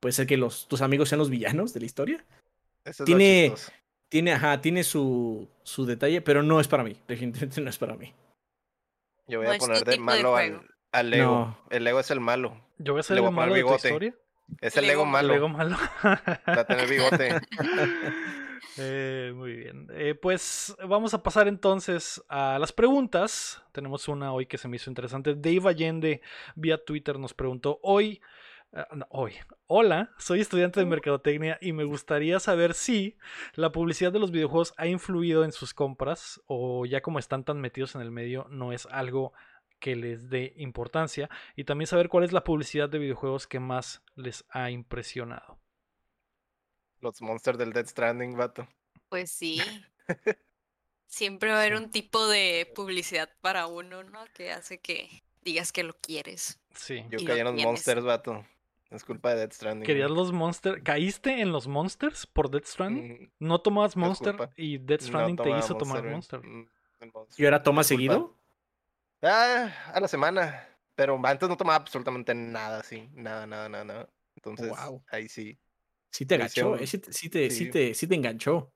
Puede 0.00 0.12
ser 0.14 0.26
que 0.26 0.38
los, 0.38 0.66
tus 0.66 0.80
amigos 0.80 1.10
sean 1.10 1.18
los 1.18 1.28
villanos 1.28 1.74
de 1.74 1.80
la 1.80 1.86
historia. 1.86 2.24
Eso 2.84 3.02
es 3.04 3.08
lo 3.10 3.16
Tiene-. 3.18 3.54
Tiene, 4.08 4.32
ajá, 4.32 4.60
tiene 4.62 4.82
su, 4.84 5.48
su 5.62 5.84
detalle, 5.84 6.22
pero 6.22 6.42
no 6.42 6.58
es 6.60 6.68
para 6.68 6.84
mí. 6.84 6.96
Definitivamente 7.06 7.60
no 7.60 7.68
es 7.68 7.76
para 7.76 7.96
mí. 7.96 8.14
Yo 9.26 9.40
voy 9.42 9.54
a 9.54 9.58
poner 9.58 9.84
de 9.84 9.98
malo 9.98 10.36
al, 10.36 10.62
al 10.92 11.10
Lego. 11.10 11.24
No. 11.32 11.58
El 11.68 11.84
Lego 11.84 11.98
es 12.00 12.10
el 12.12 12.20
malo. 12.20 12.64
Yo 12.78 12.92
voy 12.92 13.00
a 13.00 13.02
ser 13.02 13.18
el 13.18 13.30
malo 13.30 13.54
de 13.54 13.60
tu 13.60 13.66
bigote. 13.66 13.88
historia. 13.88 14.14
Es 14.60 14.76
el 14.76 14.86
Lego 14.86 15.04
malo. 15.04 15.32
Lego 15.34 15.48
malo. 15.48 15.76
Va 16.04 16.60
a 16.60 16.66
tener 16.66 16.88
bigote. 16.88 17.40
Eh, 18.78 19.32
muy 19.34 19.54
bien. 19.54 19.86
Eh, 19.92 20.14
pues 20.14 20.76
vamos 20.86 21.14
a 21.14 21.22
pasar 21.22 21.48
entonces 21.48 22.22
a 22.28 22.58
las 22.58 22.72
preguntas. 22.72 23.62
Tenemos 23.72 24.08
una 24.08 24.32
hoy 24.32 24.46
que 24.46 24.58
se 24.58 24.68
me 24.68 24.76
hizo 24.76 24.90
interesante. 24.90 25.34
Dave 25.34 25.70
Allende 25.70 26.20
vía 26.56 26.82
Twitter 26.84 27.18
nos 27.18 27.32
preguntó 27.32 27.78
hoy. 27.82 28.20
ah, 28.74 28.86
no, 28.94 29.06
hoy. 29.10 29.34
Hola, 29.66 30.10
soy 30.18 30.40
estudiante 30.40 30.80
de 30.80 30.86
mercadotecnia 30.86 31.58
y 31.60 31.72
me 31.72 31.84
gustaría 31.84 32.38
saber 32.38 32.74
si 32.74 33.16
la 33.54 33.72
publicidad 33.72 34.12
de 34.12 34.18
los 34.18 34.30
videojuegos 34.30 34.74
ha 34.76 34.86
influido 34.86 35.44
en 35.44 35.52
sus 35.52 35.72
compras 35.72 36.42
o 36.46 36.84
ya 36.86 37.00
como 37.00 37.18
están 37.18 37.44
tan 37.44 37.60
metidos 37.60 37.94
en 37.94 38.02
el 38.02 38.10
medio 38.10 38.46
no 38.50 38.72
es 38.72 38.86
algo 38.90 39.32
que 39.86 39.94
les 39.94 40.28
dé 40.28 40.52
importancia 40.56 41.30
y 41.54 41.62
también 41.62 41.86
saber 41.86 42.08
cuál 42.08 42.24
es 42.24 42.32
la 42.32 42.42
publicidad 42.42 42.88
de 42.88 42.98
videojuegos 42.98 43.46
que 43.46 43.60
más 43.60 44.02
les 44.16 44.44
ha 44.48 44.68
impresionado. 44.72 45.60
Los 46.98 47.22
monsters 47.22 47.56
del 47.56 47.72
Dead 47.72 47.86
Stranding, 47.86 48.36
vato. 48.36 48.66
Pues 49.08 49.30
sí. 49.30 49.62
Siempre 51.06 51.50
va 51.50 51.58
a 51.58 51.60
haber 51.60 51.76
un 51.76 51.92
tipo 51.92 52.26
de 52.26 52.68
publicidad 52.74 53.30
para 53.40 53.68
uno, 53.68 54.02
¿no? 54.02 54.24
Que 54.34 54.50
hace 54.50 54.78
que 54.78 55.22
digas 55.42 55.70
que 55.70 55.84
lo 55.84 55.94
quieres. 56.00 56.58
Sí. 56.74 57.04
Yo 57.08 57.24
caí 57.24 57.38
en 57.38 57.44
los 57.44 57.54
tienes. 57.54 57.64
monsters, 57.64 58.02
vato. 58.02 58.44
Es 58.90 59.04
culpa 59.04 59.34
de 59.34 59.36
Dead 59.36 59.52
Stranding. 59.52 59.86
¿Querías 59.86 60.10
los 60.10 60.32
Monsters? 60.32 60.82
¿Caíste 60.82 61.40
en 61.40 61.52
los 61.52 61.68
Monsters 61.68 62.26
por 62.26 62.50
Death 62.50 62.66
Stranding? 62.66 63.22
Mm, 63.22 63.30
¿No 63.38 63.60
tomabas 63.60 63.96
Monster 63.96 64.50
y 64.56 64.78
Death 64.78 65.02
no 65.02 65.06
Stranding 65.06 65.36
te 65.36 65.50
hizo 65.50 65.76
tomar. 65.76 66.02
Monster? 66.02 66.40
Mm, 66.40 66.68
el 67.02 67.12
Monster. 67.12 67.40
¿Y 67.40 67.44
ahora 67.44 67.62
toma 67.62 67.84
seguido? 67.84 68.36
Ah, 69.22 69.70
a 69.92 70.00
la 70.00 70.08
semana. 70.08 70.68
Pero 70.94 71.20
antes 71.24 71.48
no 71.48 71.56
tomaba 71.56 71.76
absolutamente 71.76 72.34
nada, 72.34 72.80
así. 72.80 73.08
Nada, 73.12 73.46
nada, 73.46 73.68
nada, 73.68 73.84
nada. 73.84 74.08
Entonces, 74.36 74.68
Guau. 74.68 75.04
ahí 75.10 75.28
sí. 75.28 75.58
Sí 76.10 76.24
te 76.24 76.36
agachó, 76.36 76.76
eh, 76.76 76.86
sí, 76.86 76.98
te- 76.98 77.12
sí 77.12 77.28
te, 77.28 77.50
sí 77.50 77.64
Sí. 77.66 77.70
te, 77.70 77.94
sí 77.94 78.06
te 78.06 78.14
enganchó. 78.14 78.72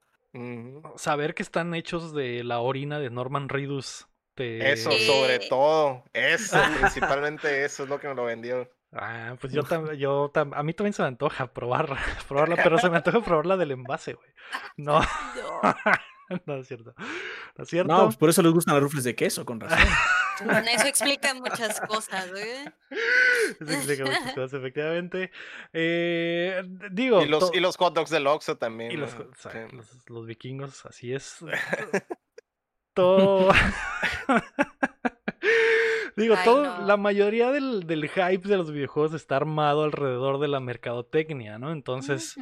Saber 0.96 1.34
que 1.34 1.42
están 1.42 1.74
hechos 1.74 2.12
de 2.14 2.44
la 2.44 2.60
orina 2.60 2.98
de 2.98 3.10
Norman 3.10 3.48
Reedus. 3.48 4.06
Te... 4.34 4.72
Eso, 4.72 4.90
Sí. 4.92 5.06
sobre 5.06 5.38
todo. 5.48 6.04
Eso, 6.12 6.56
principalmente 7.20 7.64
eso 7.64 7.82
es 7.84 7.88
lo 7.88 7.98
que 7.98 8.08
me 8.08 8.14
lo 8.14 8.24
vendió. 8.24 8.70
Ah, 8.92 9.36
pues 9.40 9.52
yo, 9.52 9.62
tam- 9.62 9.94
yo 9.96 10.30
tam- 10.32 10.52
a 10.54 10.62
mí 10.62 10.74
también 10.74 10.92
se 10.92 11.02
me 11.02 11.08
antoja 11.08 11.52
probar, 11.52 11.86
probarla, 12.28 12.56
pero 12.62 12.78
se 12.78 12.90
me 12.90 12.96
antoja 13.04 13.20
probarla 13.22 13.56
del 13.56 13.70
envase, 13.72 14.14
güey. 14.14 14.30
No, 14.76 15.00
No. 15.00 15.60
no 16.46 16.56
es 16.56 16.68
cierto. 16.68 16.94
No 17.56 17.64
es 17.64 17.68
cierto. 17.68 17.92
No, 17.92 18.04
pues 18.04 18.16
por 18.16 18.30
eso 18.30 18.42
les 18.42 18.52
gustan 18.52 18.74
los 18.74 18.82
rufles 18.84 19.04
de 19.04 19.14
queso, 19.14 19.44
con 19.44 19.60
razón. 19.60 19.78
Con 20.38 20.68
eso 20.68 20.86
explican 20.86 21.38
muchas 21.40 21.80
cosas, 21.82 22.26
¿eh? 22.36 22.72
Eso 23.60 23.70
explica 23.72 24.04
muchas 24.04 24.32
cosas, 24.34 24.54
efectivamente. 24.54 25.30
Eh, 25.72 26.62
digo. 26.92 27.22
Y 27.22 27.28
los, 27.28 27.54
y 27.54 27.60
los 27.60 27.76
hot 27.76 27.94
dogs 27.94 28.10
del 28.10 28.26
Oxxo 28.26 28.56
también. 28.56 28.92
y 28.92 28.96
los, 28.96 29.14
¿no? 29.18 29.24
o 29.24 29.34
sea, 29.36 29.52
Sí. 29.68 29.76
los- 29.76 30.08
los 30.08 30.26
vikingos, 30.26 30.86
así 30.86 31.12
es. 31.12 31.38
Todo. 32.94 33.50
Digo, 36.16 36.34
Ay, 36.36 36.44
todo, 36.44 36.64
no. 36.80 36.86
la 36.86 36.96
mayoría 36.96 37.50
del, 37.50 37.86
del 37.86 38.08
hype 38.08 38.46
de 38.48 38.56
los 38.56 38.70
videojuegos 38.72 39.14
está 39.14 39.36
armado 39.36 39.84
alrededor 39.84 40.38
de 40.40 40.48
la 40.48 40.60
mercadotecnia, 40.60 41.58
¿no? 41.58 41.72
Entonces, 41.72 42.36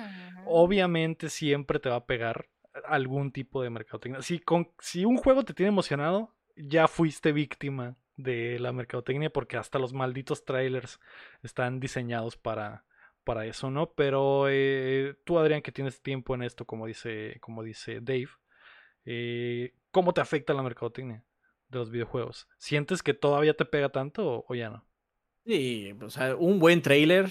obviamente 0.47 1.29
siempre 1.31 1.79
te 1.79 1.89
va 1.89 1.97
a 1.97 2.07
pegar 2.07 2.49
algún 2.89 3.33
tipo 3.33 3.63
de 3.63 3.71
mercadotecnia. 3.71 4.23
Si, 4.23 4.39
con, 4.39 4.71
si 4.79 5.05
un 5.05 5.17
juego 5.17 5.45
te 5.45 5.55
tiene 5.55 5.69
emocionado, 5.69 6.35
ya 6.57 6.89
fuiste 6.89 7.33
víctima 7.33 7.97
de 8.17 8.59
la 8.59 8.73
mercadotecnia 8.73 9.31
porque 9.31 9.57
hasta 9.57 9.79
los 9.79 9.93
malditos 9.93 10.45
trailers 10.45 11.01
están 11.43 11.81
diseñados 11.81 12.37
para, 12.37 12.85
para 13.25 13.47
eso, 13.47 13.71
¿no? 13.71 13.93
Pero 13.93 14.47
eh, 14.49 15.17
tú, 15.25 15.39
Adrián, 15.39 15.63
que 15.63 15.73
tienes 15.73 16.03
tiempo 16.03 16.35
en 16.35 16.43
esto, 16.43 16.65
como 16.65 16.87
dice, 16.87 17.39
como 17.41 17.63
dice 17.63 18.01
Dave, 18.01 18.31
eh, 19.05 19.75
¿cómo 19.91 20.13
te 20.13 20.21
afecta 20.21 20.53
la 20.53 20.63
mercadotecnia 20.63 21.25
de 21.69 21.79
los 21.79 21.91
videojuegos? 21.91 22.49
¿Sientes 22.59 23.03
que 23.03 23.15
todavía 23.15 23.55
te 23.55 23.65
pega 23.65 23.91
tanto 23.91 24.27
o, 24.27 24.45
o 24.49 24.55
ya 24.55 24.71
no? 24.71 24.85
Sí, 25.47 25.95
o 26.03 26.11
sea, 26.11 26.37
un 26.37 26.59
buen 26.59 26.83
trailer 26.83 27.31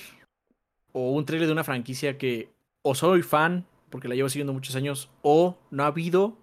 o 0.92 1.12
un 1.12 1.26
trailer 1.26 1.48
de 1.48 1.54
una 1.54 1.64
franquicia 1.64 2.18
que 2.18 2.50
o 2.82 2.96
soy 2.96 3.22
fan 3.22 3.68
porque 3.90 4.08
la 4.08 4.16
llevo 4.16 4.30
siguiendo 4.30 4.54
muchos 4.54 4.76
años 4.76 5.10
o 5.22 5.58
no 5.72 5.84
ha 5.84 5.88
habido 5.88 6.38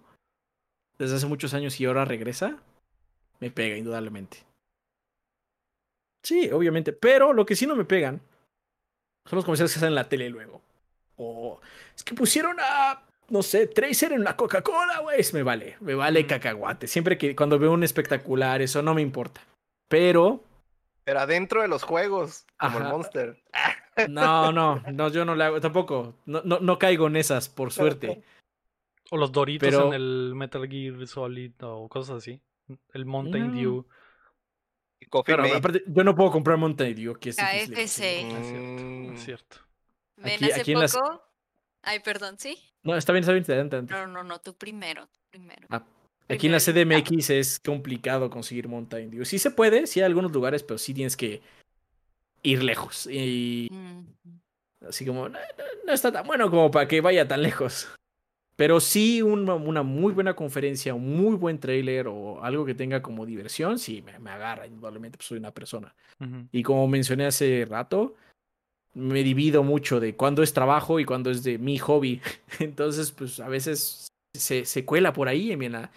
desde 0.97 1.15
hace 1.15 1.25
muchos 1.25 1.53
años 1.53 1.79
y 1.79 1.85
ahora 1.85 2.05
regresa, 2.05 2.61
me 3.39 3.51
pega 3.51 3.77
indudablemente. 3.77 4.45
Sí, 6.23 6.49
obviamente, 6.51 6.93
pero 6.93 7.33
lo 7.33 7.45
que 7.45 7.55
sí 7.55 7.67
no 7.67 7.75
me 7.75 7.85
pegan 7.85 8.21
son 9.25 9.37
los 9.37 9.45
comerciales 9.45 9.73
que 9.73 9.79
salen 9.79 9.91
en 9.91 9.95
la 9.95 10.09
tele 10.09 10.29
luego. 10.29 10.61
O 11.17 11.59
es 11.95 12.03
que 12.03 12.13
pusieron 12.13 12.57
a 12.59 13.05
no 13.29 13.41
sé, 13.41 13.67
Tracer 13.67 14.11
en 14.11 14.23
la 14.23 14.35
Coca-Cola, 14.35 14.99
güey, 14.99 15.21
me 15.33 15.43
vale, 15.43 15.77
me 15.79 15.95
vale 15.95 16.27
cacahuate. 16.27 16.87
Siempre 16.87 17.17
que 17.17 17.35
cuando 17.35 17.57
veo 17.57 17.71
un 17.71 17.83
espectacular, 17.83 18.61
eso 18.61 18.81
no 18.81 18.93
me 18.93 19.01
importa. 19.01 19.41
Pero 19.87 20.43
Pero 21.05 21.19
adentro 21.19 21.61
de 21.61 21.67
los 21.67 21.83
juegos, 21.83 22.45
como 22.59 22.79
el. 22.79 22.83
Monster. 22.85 23.43
No, 24.09 24.51
no, 24.51 24.81
no, 24.91 25.09
yo 25.09 25.23
no 25.23 25.35
le 25.35 25.43
hago, 25.45 25.61
tampoco. 25.61 26.15
No, 26.25 26.41
no, 26.43 26.59
no 26.59 26.77
caigo 26.77 27.07
en 27.07 27.15
esas, 27.15 27.47
por 27.47 27.71
suerte. 27.71 28.23
O 29.11 29.17
los 29.17 29.31
Doritos 29.31 29.69
Pero- 29.69 29.87
en 29.87 29.93
el 29.93 30.33
Metal 30.35 30.67
Gear 30.67 31.07
Solid 31.07 31.53
o 31.61 31.87
cosas 31.87 32.17
así. 32.17 32.41
El 32.93 33.05
Mountain 33.05 33.51
No. 33.53 33.61
Dew. 33.61 33.85
Coffee 35.09 35.35
Claro, 35.35 35.55
aparte, 35.55 35.83
yo 35.85 36.03
no 36.03 36.15
puedo 36.15 36.31
comprar 36.31 36.57
Mountain 36.57 36.95
Dew, 36.95 37.13
que 37.19 37.29
es 37.29 37.35
difícil 37.37 37.69
de 37.69 37.75
KFC. 37.75 38.27
conseguir. 38.31 38.33
Es 38.35 38.43
cierto, 38.49 38.83
Mm. 38.83 39.13
es 39.13 39.23
cierto. 39.23 39.57
Ven, 40.17 40.33
Aquí- 40.35 40.45
hace 40.51 40.61
aquí 40.61 40.71
en 40.71 40.79
las- 40.79 40.93
poco. 40.97 41.21
Ay, 41.83 41.99
perdón, 41.99 42.39
¿sí? 42.39 42.57
No, 42.81 42.95
está 42.97 43.13
bien, 43.13 43.21
está 43.21 43.31
bien, 43.31 43.43
adelante, 43.43 43.75
adelante. 43.75 43.93
No, 43.93 44.07
no, 44.07 44.23
no, 44.23 44.39
tú 44.39 44.55
primero, 44.55 45.05
tú 45.07 45.19
primero. 45.29 45.67
Ah, 45.69 45.83
Aquí 46.29 46.47
en 46.47 46.53
la. 46.53 46.59
CDMX 46.59 47.29
es 47.29 47.59
complicado 47.59 48.29
conseguir 48.29 48.67
Mountain 48.67 49.11
Dew. 49.11 49.25
Sí 49.25 49.37
se 49.39 49.51
puede, 49.51 49.87
sí 49.87 49.99
hay 49.99 50.05
algunos 50.05 50.31
lugares, 50.31 50.63
pero 50.63 50.77
sí 50.77 50.93
tienes 50.93 51.15
que 51.15 51.41
ir 52.43 52.63
lejos. 52.63 53.07
Y 53.07 53.69
así 54.87 55.05
como, 55.05 55.29
no, 55.29 55.37
no- 55.85 55.93
está 55.93 56.11
tan 56.11 56.25
bueno 56.25 56.49
como 56.49 56.71
para 56.71 56.87
que 56.87 57.01
vaya 57.01 57.27
tan 57.27 57.41
lejos. 57.41 57.87
Pero 58.57 58.79
sí 58.79 59.21
una, 59.21 59.53
una 59.55 59.83
muy 59.83 60.13
buena 60.13 60.33
conferencia, 60.33 60.93
un 60.93 61.17
muy 61.17 61.35
buen 61.35 61.59
trailer 61.59 62.07
o 62.07 62.41
algo 62.41 62.65
que 62.65 62.73
tenga 62.73 63.01
como 63.01 63.25
diversión, 63.25 63.77
sí 63.77 64.01
me, 64.01 64.17
me 64.19 64.29
agarra, 64.29 64.65
indudablemente, 64.65 65.17
pues 65.17 65.27
soy 65.27 65.39
una 65.39 65.51
persona. 65.51 65.93
Ujú. 66.21 66.47
Y 66.53 66.63
como 66.63 66.87
mencioné 66.87 67.25
hace 67.25 67.65
rato, 67.69 68.15
me 68.93 69.23
divido 69.23 69.61
mucho 69.61 69.99
de 69.99 70.15
cuándo 70.15 70.41
es 70.41 70.53
trabajo 70.53 71.01
y 71.01 71.05
cuándo 71.05 71.31
es 71.31 71.43
de 71.43 71.57
mi 71.57 71.77
hobby. 71.79 72.21
Entonces, 72.59 73.11
pues 73.11 73.41
a 73.41 73.49
veces 73.49 74.07
se, 74.33 74.63
se 74.63 74.85
cuela 74.85 75.11
por 75.11 75.27
ahí 75.27 75.51
en, 75.51 75.71
la- 75.73 75.91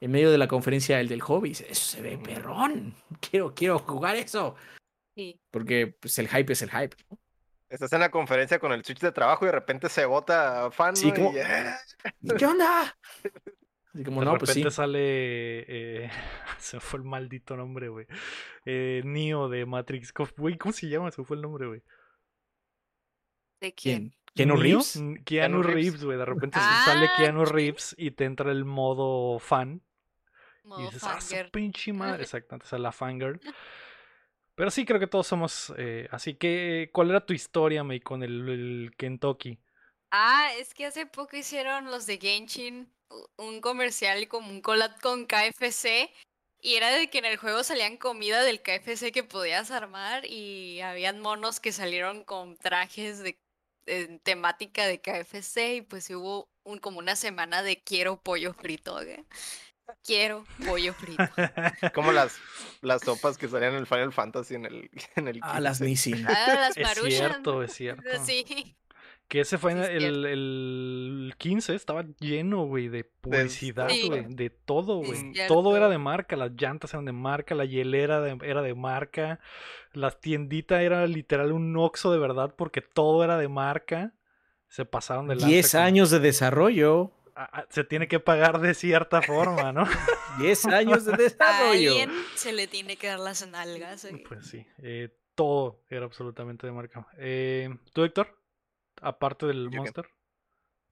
en 0.00 0.10
medio 0.10 0.30
de 0.30 0.38
la 0.38 0.48
conferencia 0.48 1.00
el 1.00 1.08
del 1.08 1.20
hobby. 1.22 1.50
Dice, 1.50 1.66
Eso 1.70 1.96
se 1.96 2.02
ve 2.02 2.18
perrón. 2.18 2.94
Quiero, 3.20 3.54
quiero 3.54 3.78
jugar 3.78 4.16
eso. 4.16 4.54
Sí. 5.14 5.40
Porque 5.50 5.86
pues, 5.98 6.18
el 6.18 6.28
hype 6.28 6.52
es 6.52 6.62
el 6.62 6.70
hype. 6.70 6.96
¿no? 7.10 7.18
Estás 7.68 7.92
en 7.94 8.00
la 8.00 8.10
conferencia 8.10 8.58
con 8.60 8.72
el 8.72 8.84
switch 8.84 9.00
de 9.00 9.10
trabajo 9.12 9.44
y 9.44 9.46
de 9.46 9.52
repente 9.52 9.88
se 9.88 10.04
bota 10.04 10.70
fan. 10.70 10.94
Sí, 10.94 11.08
¿no? 11.08 11.14
como- 11.14 11.32
Y, 11.32 11.38
¡ah! 11.40 11.78
¿Y 12.20 12.28
¿Qué 12.36 12.46
onda? 12.46 12.96
Así 13.94 14.04
como, 14.04 14.20
de 14.20 14.26
no, 14.26 14.36
pues 14.38 14.50
sí. 14.52 14.60
repente 14.60 14.74
sale. 14.76 16.04
eh, 16.04 16.10
se 16.58 16.78
fue 16.80 16.98
el 17.00 17.04
maldito 17.04 17.56
nombre, 17.56 17.88
güey. 17.88 18.06
Eh, 18.66 19.00
Neo 19.04 19.48
de 19.48 19.64
Matrix. 19.66 20.12
Güey, 20.36 20.58
¿cómo 20.58 20.72
se 20.72 20.88
llama? 20.88 21.10
Se 21.10 21.24
fue 21.24 21.36
el 21.36 21.42
nombre, 21.42 21.66
güey. 21.66 21.82
¿De 23.60 23.72
quién? 23.72 24.14
¿Keanu 24.36 24.56
Reeves? 24.56 24.96
mm, 24.96 25.14
Keanu 25.24 25.62
Keanu 25.62 25.62
Reeves. 25.62 26.04
Güey. 26.04 26.18
De 26.18 26.24
repente 26.24 26.58
se 26.60 26.64
Ah, 26.68 26.82
sale 26.84 27.08
Keanu. 27.16 27.44
Reeves 27.44 27.94
y 27.98 28.10
te 28.12 28.24
entra 28.24 28.52
el 28.52 28.64
modo 28.64 29.38
fan. 29.38 29.82
Y 30.64 30.68
Modo 30.68 30.80
dices, 30.82 31.02
ah, 31.04 31.20
su 31.20 31.28
fanger. 31.28 31.50
pinche 31.50 31.92
madre. 31.92 32.22
Exactamente, 32.22 32.66
o 32.66 32.68
sea, 32.68 32.78
la 32.78 32.92
fangirl. 32.92 33.40
Pero 34.54 34.70
sí, 34.70 34.84
creo 34.84 34.98
que 35.00 35.06
todos 35.06 35.26
somos. 35.26 35.72
eh, 35.76 36.08
así 36.10 36.34
que, 36.34 36.90
¿cuál 36.92 37.10
era 37.10 37.24
tu 37.24 37.32
historia, 37.34 37.84
May, 37.84 38.00
con 38.00 38.22
el, 38.22 38.48
el 38.48 38.94
Kentucky? 38.96 39.58
Ah, 40.10 40.50
es 40.58 40.72
que 40.74 40.86
hace 40.86 41.06
poco 41.06 41.36
hicieron 41.36 41.86
los 41.86 42.06
de 42.06 42.18
Genshin 42.18 42.88
un 43.36 43.60
comercial 43.60 44.26
como 44.28 44.50
un 44.50 44.60
collab 44.60 45.00
con 45.00 45.26
KFC 45.26 46.10
y 46.60 46.74
era 46.74 46.90
de 46.90 47.08
que 47.10 47.18
en 47.18 47.24
el 47.26 47.36
juego 47.36 47.62
salían 47.62 47.96
comida 47.96 48.42
del 48.42 48.60
KFC 48.62 49.12
que 49.12 49.22
podías 49.24 49.70
armar 49.70 50.24
y 50.26 50.80
habían 50.80 51.20
monos 51.20 51.60
que 51.60 51.70
salieron 51.70 52.24
con 52.24 52.56
trajes 52.56 53.18
de 53.20 53.38
en 53.86 54.18
temática 54.20 54.86
de 54.86 55.00
KFC 55.00 55.76
y 55.76 55.82
pues 55.82 56.10
hubo 56.10 56.48
un, 56.64 56.78
como 56.78 56.98
una 56.98 57.16
semana 57.16 57.62
de 57.62 57.82
quiero 57.82 58.20
pollo 58.20 58.52
frito, 58.54 58.96
¿ok? 58.96 59.24
Quiero 60.04 60.44
pollo 60.66 60.92
frito. 60.94 61.22
Como 61.94 62.10
las, 62.10 62.36
las 62.80 63.02
sopas 63.02 63.38
que 63.38 63.48
salían 63.48 63.74
en 63.74 63.78
el 63.78 63.86
Final 63.86 64.12
Fantasy 64.12 64.56
en 64.56 64.64
el, 64.66 64.90
en 65.14 65.28
el 65.28 65.38
Ah, 65.42 65.60
las 65.60 65.78
15. 65.78 65.84
Nissin. 65.84 66.26
Ah, 66.26 66.72
las 66.74 66.76
Es 66.76 67.02
cierto, 67.04 67.62
es 67.62 67.72
cierto. 67.72 68.02
Sí. 68.24 68.76
Que 69.28 69.40
ese 69.40 69.58
fue 69.58 69.72
Sí, 69.72 69.78
el, 70.04 70.24
el 70.24 71.34
15, 71.36 71.74
estaba 71.74 72.04
lleno, 72.20 72.64
güey, 72.66 72.88
de 72.88 73.02
publicidad, 73.04 73.88
Sí. 73.88 74.06
güey, 74.06 74.24
de 74.28 74.50
todo, 74.50 74.98
güey. 74.98 75.32
todo 75.48 75.76
era 75.76 75.88
de 75.88 75.98
marca, 75.98 76.36
las 76.36 76.52
llantas 76.52 76.94
eran 76.94 77.06
de 77.06 77.12
marca, 77.12 77.56
la 77.56 77.64
hielera 77.64 78.20
de- 78.20 78.38
era 78.48 78.62
de 78.62 78.74
marca, 78.76 79.40
la 79.92 80.12
tiendita 80.12 80.80
era 80.82 81.04
literal 81.08 81.50
un 81.50 81.76
oxo 81.76 82.12
de 82.12 82.18
verdad 82.18 82.54
porque 82.56 82.82
todo 82.82 83.24
era 83.24 83.36
de 83.36 83.48
marca. 83.48 84.12
Se 84.68 84.84
pasaron 84.84 85.26
de 85.28 85.34
lanza 85.36 85.48
10 85.48 85.72
con- 85.72 85.80
años 85.80 86.10
de 86.10 86.20
desarrollo. 86.20 87.12
Se 87.68 87.84
tiene 87.84 88.08
que 88.08 88.18
pagar 88.20 88.60
de 88.60 88.74
cierta 88.74 89.22
forma, 89.22 89.72
¿no? 89.72 89.84
10 90.38 90.66
años 90.66 91.04
de 91.04 91.12
A 91.14 91.16
desarrollo. 91.16 91.90
alguien 91.90 92.10
se 92.36 92.52
le 92.52 92.66
tiene 92.66 92.96
que 92.96 93.08
dar 93.08 93.18
las 93.20 93.46
nalgas. 93.48 94.04
¿ok? 94.04 94.20
Pues 94.28 94.46
sí, 94.46 94.64
eh, 94.78 95.08
todo 95.34 95.82
era 95.90 96.04
absolutamente 96.06 96.66
de 96.66 96.72
marca. 96.72 97.06
Eh, 97.18 97.68
¿Tú, 97.92 98.04
Héctor? 98.04 98.36
Aparte 99.02 99.46
del 99.46 99.64
Yo 99.64 99.70
que- 99.70 99.76
Monster. 99.78 100.08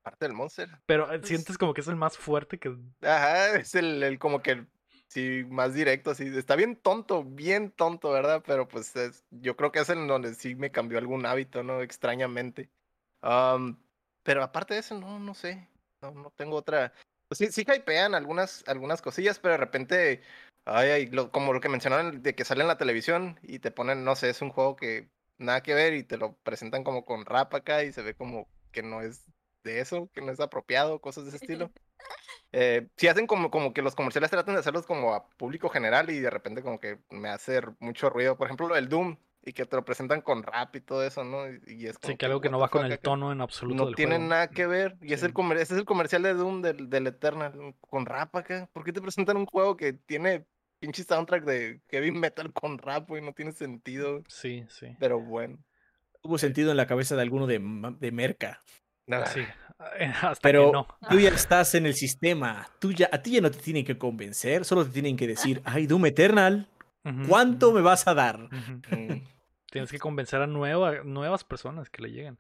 Parte 0.02 0.26
del 0.26 0.34
Monster. 0.34 0.68
Pero 0.86 1.04
eh, 1.12 1.18
Pues- 1.18 1.28
sientes 1.28 1.56
como 1.56 1.72
que 1.72 1.80
es 1.80 1.88
el 1.88 1.96
más 1.96 2.18
fuerte 2.18 2.58
que... 2.58 2.76
Ajá, 3.02 3.54
es 3.56 3.74
el, 3.74 4.02
el 4.02 4.18
como 4.18 4.42
que 4.42 4.66
sí, 5.08 5.44
más 5.48 5.72
directo, 5.74 6.10
así. 6.10 6.26
Está 6.36 6.56
bien 6.56 6.76
tonto, 6.76 7.24
bien 7.24 7.70
tonto, 7.70 8.10
¿verdad? 8.10 8.42
Pero 8.46 8.68
pues 8.68 8.94
es- 8.96 9.24
yo 9.30 9.56
creo 9.56 9.72
que 9.72 9.78
es 9.80 9.88
en 9.88 10.06
donde 10.06 10.34
sí 10.34 10.54
me 10.54 10.70
cambió 10.70 10.98
algún 10.98 11.24
hábito, 11.24 11.62
¿no? 11.62 11.80
Extrañamente. 11.80 12.68
Am, 13.22 13.78
pero 14.22 14.42
aparte 14.42 14.74
de 14.74 14.80
eso, 14.80 14.98
no, 14.98 15.18
no 15.18 15.32
sé. 15.34 15.68
No, 16.02 16.10
no 16.10 16.30
tengo 16.36 16.56
otra. 16.56 16.92
Pues 17.28 17.38
sí, 17.38 17.50
sí 17.50 17.62
hypean 17.62 18.14
algunas, 18.14 18.62
algunas 18.66 19.00
cosillas, 19.00 19.38
pero 19.38 19.52
de 19.52 19.58
repente, 19.58 20.22
ay, 20.66 20.90
ay, 20.90 21.06
lo- 21.06 21.30
como 21.30 21.54
lo 21.54 21.60
que 21.60 21.70
mencionaron 21.70 22.22
de 22.22 22.34
que 22.34 22.44
sale 22.44 22.60
en 22.60 22.68
la 22.68 22.76
televisión 22.76 23.38
y 23.42 23.58
te 23.60 23.70
ponen, 23.70 24.04
no 24.04 24.14
sé, 24.16 24.28
es 24.28 24.42
un 24.42 24.50
juego 24.50 24.76
que 24.76 25.08
nada 25.38 25.62
que 25.62 25.74
ver 25.74 25.94
y 25.94 26.04
te 26.04 26.16
lo 26.16 26.36
presentan 26.38 26.84
como 26.84 27.04
con 27.04 27.24
rap 27.26 27.54
acá 27.54 27.82
y 27.84 27.92
se 27.92 28.02
ve 28.02 28.14
como 28.14 28.48
que 28.72 28.82
no 28.82 29.00
es 29.02 29.26
de 29.64 29.80
eso, 29.80 30.10
que 30.12 30.20
no 30.20 30.30
es 30.32 30.40
apropiado, 30.40 31.00
cosas 31.00 31.24
de 31.24 31.28
ese 31.30 31.38
estilo. 31.38 31.70
Eh, 32.56 32.86
sí 32.96 33.08
hacen 33.08 33.26
como, 33.26 33.50
como 33.50 33.72
que 33.72 33.82
los 33.82 33.96
comerciales 33.96 34.30
tratan 34.30 34.54
de 34.54 34.60
hacerlos 34.60 34.86
como 34.86 35.12
a 35.12 35.28
público 35.30 35.68
general 35.70 36.08
y 36.10 36.20
de 36.20 36.30
repente 36.30 36.62
como 36.62 36.78
que 36.78 37.00
me 37.10 37.28
hace 37.28 37.60
mucho 37.80 38.10
ruido. 38.10 38.36
Por 38.36 38.46
ejemplo, 38.46 38.68
lo 38.68 38.76
del 38.76 38.88
Doom 38.88 39.16
y 39.42 39.52
que 39.52 39.66
te 39.66 39.74
lo 39.74 39.84
presentan 39.84 40.20
con 40.20 40.42
rap 40.44 40.76
y 40.76 40.80
todo 40.80 41.04
eso, 41.04 41.24
¿no? 41.24 41.48
Y, 41.66 41.86
es 41.86 41.96
Sí, 41.96 42.00
como 42.02 42.18
que 42.18 42.26
algo 42.26 42.40
que 42.40 42.50
no 42.50 42.60
va 42.60 42.68
con 42.68 42.86
el 42.86 42.98
tono 43.00 43.32
en 43.32 43.40
absoluto 43.40 43.76
No 43.76 43.86
del 43.86 43.96
tiene 43.96 44.16
juego. 44.16 44.28
nada 44.30 44.48
que 44.48 44.66
ver. 44.66 44.96
Y 45.02 45.14
es 45.14 45.22
el 45.22 45.32
Sí. 45.34 45.52
ese 45.54 45.74
es 45.74 45.80
el 45.80 45.84
comercial 45.84 46.22
de 46.22 46.34
Doom 46.34 46.62
del, 46.62 46.88
del 46.88 47.06
Eternal 47.08 47.74
con 47.80 48.06
rap 48.06 48.36
acá. 48.36 48.68
¿Por 48.72 48.84
qué 48.84 48.92
te 48.92 49.00
presentan 49.02 49.36
un 49.36 49.46
juego 49.46 49.76
que 49.76 49.92
tiene 49.92 50.46
pinche 50.84 51.02
soundtrack 51.04 51.44
de 51.44 51.80
heavy 51.90 52.10
metal 52.10 52.52
con 52.52 52.76
rap, 52.78 53.08
güey? 53.08 53.22
No 53.22 53.32
tiene 53.32 53.52
sentido. 53.52 54.22
Sí, 54.28 54.64
sí. 54.68 54.94
Pero 55.00 55.18
bueno. 55.20 55.58
Tuvo 56.22 56.36
sentido 56.38 56.70
en 56.70 56.76
la 56.76 56.86
cabeza 56.86 57.16
de 57.16 57.22
alguno 57.22 57.46
de, 57.46 57.58
Merca. 58.12 58.60
Nada. 59.06 59.26
Sí. 59.26 59.40
eh, 59.98 60.12
Hasta 60.22 60.40
Pero 60.42 60.66
que 60.66 60.72
no. 60.72 60.86
tú 61.10 61.18
ya 61.20 61.30
estás 61.30 61.74
en 61.74 61.86
el 61.86 61.94
sistema. 61.94 62.68
Tú 62.80 62.92
ya, 62.92 63.08
a 63.12 63.22
ti 63.22 63.32
ya 63.32 63.40
no 63.40 63.50
te 63.50 63.58
tienen 63.58 63.84
que 63.84 63.96
convencer, 63.98 64.64
solo 64.64 64.84
te 64.84 64.90
tienen 64.90 65.16
que 65.16 65.26
decir, 65.26 65.62
ay, 65.64 65.86
Doom 65.86 66.06
Eternal, 66.06 66.68
¿cuánto 67.28 67.72
me 67.72 67.80
vas 67.80 68.06
a 68.06 68.14
dar? 68.14 68.38
Mm. 68.90 69.22
Tienes 69.70 69.90
que 69.90 69.98
convencer 69.98 70.40
a 70.40 70.46
nueva- 70.46 71.02
nuevas 71.04 71.44
personas 71.44 71.90
que 71.90 72.02
le 72.02 72.10
lleguen. 72.10 72.38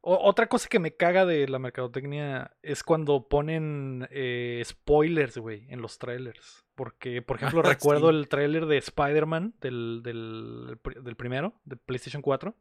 O- 0.00 0.18
otra 0.28 0.46
cosa 0.46 0.68
que 0.68 0.78
me 0.78 0.94
caga 0.94 1.26
de 1.26 1.48
la 1.48 1.58
mercadotecnia 1.58 2.52
es 2.62 2.82
cuando 2.84 3.28
ponen 3.28 4.06
eh, 4.10 4.62
spoilers, 4.64 5.38
güey, 5.38 5.66
en 5.70 5.82
los 5.82 5.98
trailers 5.98 6.64
Porque, 6.78 7.22
por 7.22 7.36
ejemplo, 7.42 7.60
recuerdo 7.60 8.08
el 8.10 8.28
tráiler 8.28 8.66
de 8.66 8.78
Spider-Man 8.78 9.54
del, 9.60 10.00
del, 10.04 10.78
del, 11.02 11.16
primero, 11.16 11.60
de 11.64 11.76
PlayStation 11.76 12.22
4, 12.22 12.56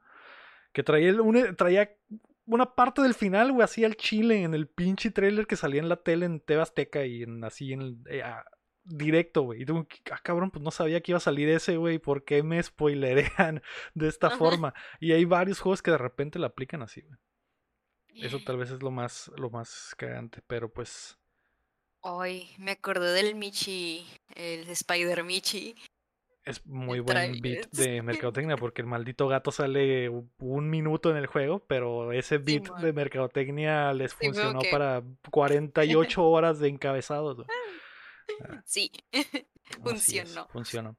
que 0.74 0.82
traía, 0.82 1.22
un, 1.22 1.56
traía 1.56 1.96
una 2.48 2.74
parte 2.74 3.04
del 3.04 3.14
final, 3.14 3.52
güey, 3.52 3.64
así 3.64 3.86
al 3.86 3.96
chile 3.96 4.42
en 4.42 4.56
el 4.56 4.68
pinche 4.68 5.12
trailer 5.12 5.46
que 5.46 5.56
salía 5.56 5.82
en 5.82 5.88
la 5.90 5.98
tele 5.98 6.26
en 6.26 6.40
TV 6.40 6.62
Azteca 6.64 7.06
y 7.06 7.22
en, 7.22 7.44
así 7.44 7.74
en 7.74 8.04
eh, 8.10 8.24
directo, 8.84 9.44
güey. 9.44 9.62
Y 9.62 9.66
tú, 9.66 9.88
ah, 10.12 10.20
cabrón, 10.24 10.50
pues 10.50 10.64
no 10.64 10.72
sabía 10.72 11.00
que 11.02 11.12
iba 11.12 11.18
a 11.18 11.22
salir 11.22 11.48
ese, 11.50 11.78
güey, 11.78 12.00
¿por 12.00 12.26
qué 12.26 12.42
me 12.42 12.62
spoilerean 12.62 13.62
de 13.94 14.08
esta 14.08 14.32
forma? 14.32 14.74
Y 15.00 15.12
hay 15.12 15.26
varios 15.26 15.60
juegos 15.60 15.84
que 15.84 15.92
de 15.92 16.00
repente 16.00 16.40
la 16.40 16.48
aplican 16.48 16.82
así, 16.82 17.02
güey. 17.02 17.20
Eso 18.16 18.40
tal 18.44 18.58
vez 18.58 18.72
es 18.72 18.82
lo 18.82 18.90
más, 18.90 19.32
lo 19.38 19.52
más 19.52 19.94
cagante, 19.96 20.42
pero 20.48 20.74
pues... 20.74 21.17
Ay, 22.04 22.50
me 22.58 22.72
acordé 22.72 23.12
del 23.14 23.36
Michi, 23.36 24.06
el 24.36 24.70
Spider 24.70 25.24
Michi, 25.24 25.76
es 26.48 26.66
muy 26.66 27.02
buen 27.02 27.42
beat 27.42 27.70
de 27.72 28.02
mercadotecnia 28.02 28.56
porque 28.56 28.82
el 28.82 28.88
maldito 28.88 29.28
gato 29.28 29.52
sale 29.52 30.10
un 30.10 30.70
minuto 30.70 31.12
en 31.12 31.18
el 31.18 31.28
juego, 31.28 31.60
pero 31.68 32.14
ese 32.14 32.38
beat 32.38 32.70
de 32.78 32.94
mercadotecnia 32.94 33.94
les 33.94 34.14
funcionó 34.14 34.62
para 34.72 35.04
48 35.32 36.24
horas 36.24 36.60
de 36.60 36.70
encabezados. 36.70 37.46
Sí, 38.64 38.92
funcionó. 39.84 40.48
funcionó. 40.48 40.96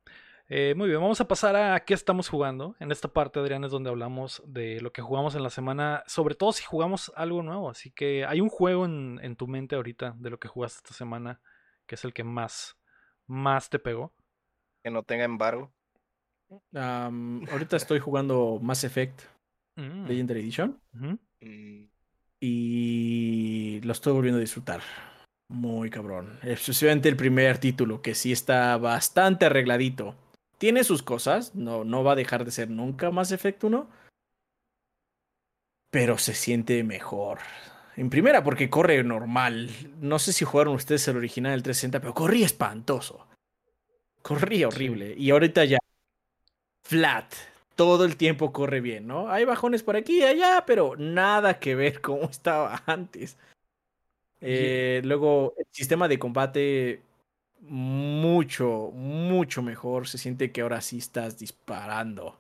Eh, 0.51 0.75
muy 0.77 0.89
bien, 0.89 1.01
vamos 1.01 1.21
a 1.21 1.29
pasar 1.29 1.57
a 1.57 1.85
qué 1.85 1.95
estamos 1.95 2.29
jugando. 2.29 2.75
En 2.81 2.91
esta 2.91 3.09
parte, 3.09 3.39
Adrián, 3.39 3.65
es 3.65 3.71
donde 3.71 3.91
hablamos 3.91 4.43
de 4.47 4.81
lo 4.81 4.93
que 4.93 5.03
jugamos 5.03 5.35
en 5.35 5.43
la 5.43 5.51
semana, 5.51 6.03
sobre 6.07 6.35
todo 6.35 6.53
si 6.53 6.65
jugamos 6.65 7.13
algo 7.17 7.43
nuevo. 7.43 7.69
Así 7.69 7.91
que 7.91 8.25
hay 8.25 8.41
un 8.41 8.49
juego 8.49 8.87
en, 8.87 9.21
en 9.23 9.37
tu 9.37 9.47
mente 9.47 9.77
ahorita 9.77 10.15
de 10.19 10.31
lo 10.31 10.39
que 10.39 10.49
jugaste 10.49 10.79
esta 10.79 10.95
semana, 10.95 11.41
que 11.87 11.97
es 11.97 12.05
el 12.05 12.13
que 12.13 12.25
más, 12.25 12.79
más 13.27 13.69
te 13.69 13.79
pegó 13.79 14.13
que 14.83 14.91
no 14.91 15.03
tenga 15.03 15.25
embargo. 15.25 15.73
ahorita 16.73 17.77
estoy 17.77 17.99
jugando 17.99 18.59
Mass 18.63 18.85
Effect 18.85 19.21
mm. 19.77 20.07
Legendary 20.07 20.41
Edition. 20.41 20.81
Mm. 20.93 21.15
Y 22.41 23.81
lo 23.83 23.93
estoy 23.93 24.13
volviendo 24.13 24.39
a 24.39 24.41
disfrutar. 24.41 24.81
Muy 25.49 25.91
cabrón. 25.91 26.39
Especialmente 26.43 27.09
el 27.09 27.17
primer 27.17 27.59
título, 27.59 28.03
que 28.03 28.15
sí 28.15 28.33
está 28.33 28.77
bastante 28.77 29.47
arregladito. 29.47 30.15
Tiene 30.59 30.83
sus 30.83 31.03
cosas, 31.03 31.55
no, 31.55 31.85
no 31.85 32.03
va 32.03 32.13
a 32.13 32.17
dejar 32.17 32.45
de 32.45 32.51
ser 32.51 32.69
nunca 32.69 33.11
Mass 33.11 33.31
Effect 33.31 33.63
1. 33.63 33.89
Pero 35.91 36.19
se 36.19 36.35
siente 36.35 36.83
mejor. 36.83 37.39
En 37.97 38.11
primera, 38.11 38.43
porque 38.45 38.69
corre 38.69 39.03
normal. 39.03 39.71
No 40.01 40.19
sé 40.19 40.33
si 40.33 40.45
jugaron 40.45 40.75
ustedes 40.75 41.07
el 41.09 41.17
original 41.17 41.53
del 41.53 41.63
360, 41.63 42.01
pero 42.01 42.15
corría 42.15 42.47
espantoso. 42.47 43.27
Corría 44.23 44.69
horrible. 44.69 45.15
Y 45.17 45.31
ahorita 45.31 45.65
ya. 45.65 45.79
Flat. 46.83 47.35
Todo 47.77 48.05
el 48.05 48.17
tiempo 48.17 48.53
corre 48.53 48.81
bien, 48.81 49.07
¿no? 49.07 49.31
Hay 49.31 49.45
bajones 49.45 49.85
por 49.85 49.97
aquí 49.97 50.19
y 50.19 50.25
allá, 50.25 50.65
pero 50.67 50.97
nada 50.97 51.61
que 51.61 51.75
ver 51.75 52.01
como 52.03 52.25
estaba 52.25 52.83
antes. 52.87 53.37
Eh, 54.41 55.01
luego, 55.05 55.55
el 55.57 55.67
sistema 55.71 56.09
de 56.09 56.19
combate 56.19 57.03
mucho, 57.61 58.91
mucho 58.93 59.63
mejor. 59.63 60.09
Se 60.09 60.19
siente 60.19 60.53
que 60.53 60.61
ahora 60.61 60.81
sí 60.81 60.99
estás 60.99 61.39
disparando. 61.39 62.39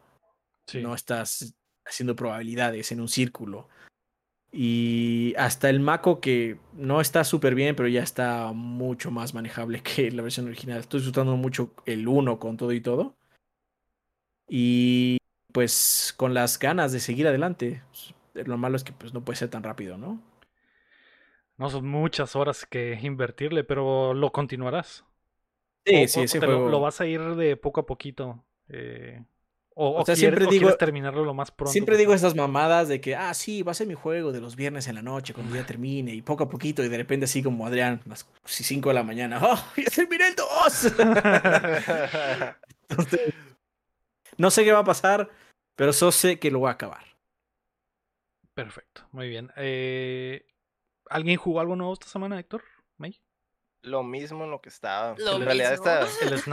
No 0.75 0.95
estás 0.95 1.55
haciendo 1.85 2.15
probabilidades 2.15 2.93
en 2.93 3.01
un 3.01 3.09
círculo. 3.09 3.69
Y 4.51 5.35
hasta 5.37 5.69
el 5.69 5.81
Mako 5.81 6.21
que 6.21 6.59
no 6.73 7.01
está 7.01 7.25
súper 7.25 7.55
bien, 7.55 7.77
pero 7.77 7.89
ya 7.89 8.03
está 8.03 8.53
mucho 8.53 9.11
más 9.11 9.35
manejable 9.35 9.83
que 9.83 10.11
la 10.11 10.23
versión 10.23 10.47
original. 10.47 10.81
Estoy 10.81 11.01
disfrutando 11.01 11.37
mucho 11.37 11.75
el 11.85 12.09
1 12.09 12.39
con 12.39 12.57
todo 12.57 12.73
y 12.73 12.81
todo. 12.81 13.17
Y 14.49 15.19
pues 15.53 16.15
con 16.17 16.35
las 16.35 16.59
ganas 16.59 16.93
de 16.93 17.01
seguir 17.01 17.29
adelante. 17.29 17.83
Lo 18.35 18.57
malo 18.57 18.77
es 18.77 18.85
que 18.85 18.93
pues 18.93 19.13
no 19.13 19.25
puede 19.25 19.39
ser 19.39 19.51
tan 19.51 19.63
rápido, 19.63 19.99
¿no? 19.99 20.23
No 21.57 21.71
son 21.71 21.89
muchas 21.89 22.37
horas 22.37 22.65
que 22.67 22.99
invertirle, 23.03 23.65
pero 23.65 24.15
lo 24.15 24.31
continuarás. 24.33 25.05
Sí, 25.89 26.09
sí, 26.09 26.21
ese 26.23 26.39
juego... 26.39 26.69
lo, 26.69 26.81
vas 26.81 27.01
a 27.01 27.07
ir 27.07 27.21
de 27.37 27.57
poco 27.57 27.81
a 27.81 27.87
poquito. 27.87 28.45
Eh, 28.69 29.23
o, 29.81 30.05
sea, 30.05 30.17
siempre 30.17 30.47
digo, 30.47 30.75
terminarlo 30.75 31.25
lo 31.25 31.35
más 31.35 31.53
pronto. 31.53 31.71
Siempre 31.71 31.97
digo 31.97 32.13
esas 32.13 32.35
mamadas 32.35 32.89
de 32.89 33.01
que, 33.01 33.15
ah, 33.15 33.33
sí, 33.33 33.63
va 33.63 33.71
a 33.71 33.75
ser 33.77 33.87
mi 33.87 33.95
juego 33.95 34.33
de 34.33 34.41
los 34.41 34.57
viernes 34.57 34.89
en 34.89 34.97
la 34.97 35.03
noche 35.03 35.33
cuando 35.33 35.55
ya 35.55 35.65
termine 35.65 36.13
y 36.13 36.21
poco 36.21 36.43
a 36.43 36.49
poquito 36.49 36.83
y 36.83 36.89
de 36.89 36.97
repente 36.97 37.27
así 37.27 37.45
como 37.45 37.65
Adrián, 37.65 38.01
las 38.05 38.29
5 38.45 38.89
de 38.89 38.95
la 38.97 39.05
mañana, 39.05 39.39
¡oh, 39.41 39.65
ya 39.77 39.85
terminé 39.85 40.27
el 40.27 40.35
2! 40.35 40.95
no 44.37 44.51
sé 44.51 44.65
qué 44.65 44.73
va 44.73 44.81
a 44.81 44.85
pasar, 44.85 45.31
pero 45.77 45.93
solo 45.93 46.11
sé 46.11 46.41
que 46.41 46.51
lo 46.51 46.59
voy 46.59 46.71
a 46.71 46.73
acabar. 46.73 47.05
Perfecto, 48.55 49.03
muy 49.13 49.29
bien. 49.29 49.53
Eh, 49.55 50.45
¿Alguien 51.09 51.37
jugó 51.37 51.61
algo 51.61 51.77
nuevo 51.77 51.93
esta 51.93 52.09
semana, 52.09 52.37
Héctor? 52.41 52.65
¿May? 52.97 53.21
Lo 53.89 54.03
mismo 54.03 54.45
en 54.45 54.51
lo 54.51 54.61
que 54.61 54.69
estaba. 54.69 55.17
en 55.19 55.45
realidad, 55.45 55.73
esta, 55.73 56.07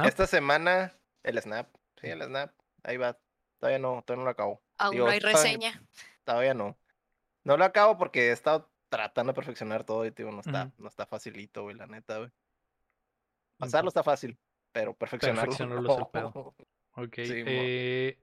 esta 0.05 0.27
semana, 0.27 0.93
el 1.23 1.41
Snap, 1.41 1.67
sí, 1.99 2.07
el 2.07 2.21
Snap 2.21 2.51
ahí 2.85 2.97
va. 2.97 3.17
Todavía 3.59 3.79
no, 3.79 4.03
todavía 4.05 4.21
no 4.21 4.25
lo 4.25 4.31
acabo. 4.31 4.61
Aún 4.77 4.97
no 4.97 5.07
hay 5.07 5.19
reseña. 5.19 5.81
Todavía, 6.23 6.53
no. 6.53 6.77
No 7.43 7.57
lo 7.57 7.65
acabo 7.65 7.97
porque 7.97 8.29
he 8.29 8.31
estado 8.31 8.71
tratando 8.89 9.31
de 9.31 9.35
perfeccionar 9.35 9.83
todo 9.83 10.05
y 10.05 10.11
tío, 10.11 10.31
no 10.31 10.39
está, 10.39 10.71
no 10.77 10.87
está 10.87 11.05
facilito, 11.05 11.63
güey, 11.63 11.75
la 11.75 11.87
neta, 11.87 12.17
güey. 12.17 12.31
Pasarlo 13.57 13.89
está 13.89 14.03
fácil, 14.03 14.37
pero 14.71 14.93
perfeccionarlo. 14.95 15.43
Perfeccionarlo 15.51 15.93
es 15.93 15.99
el 15.99 16.07
pedo. 16.07 16.55
Ok. 16.97 17.15
Eh, 17.17 18.17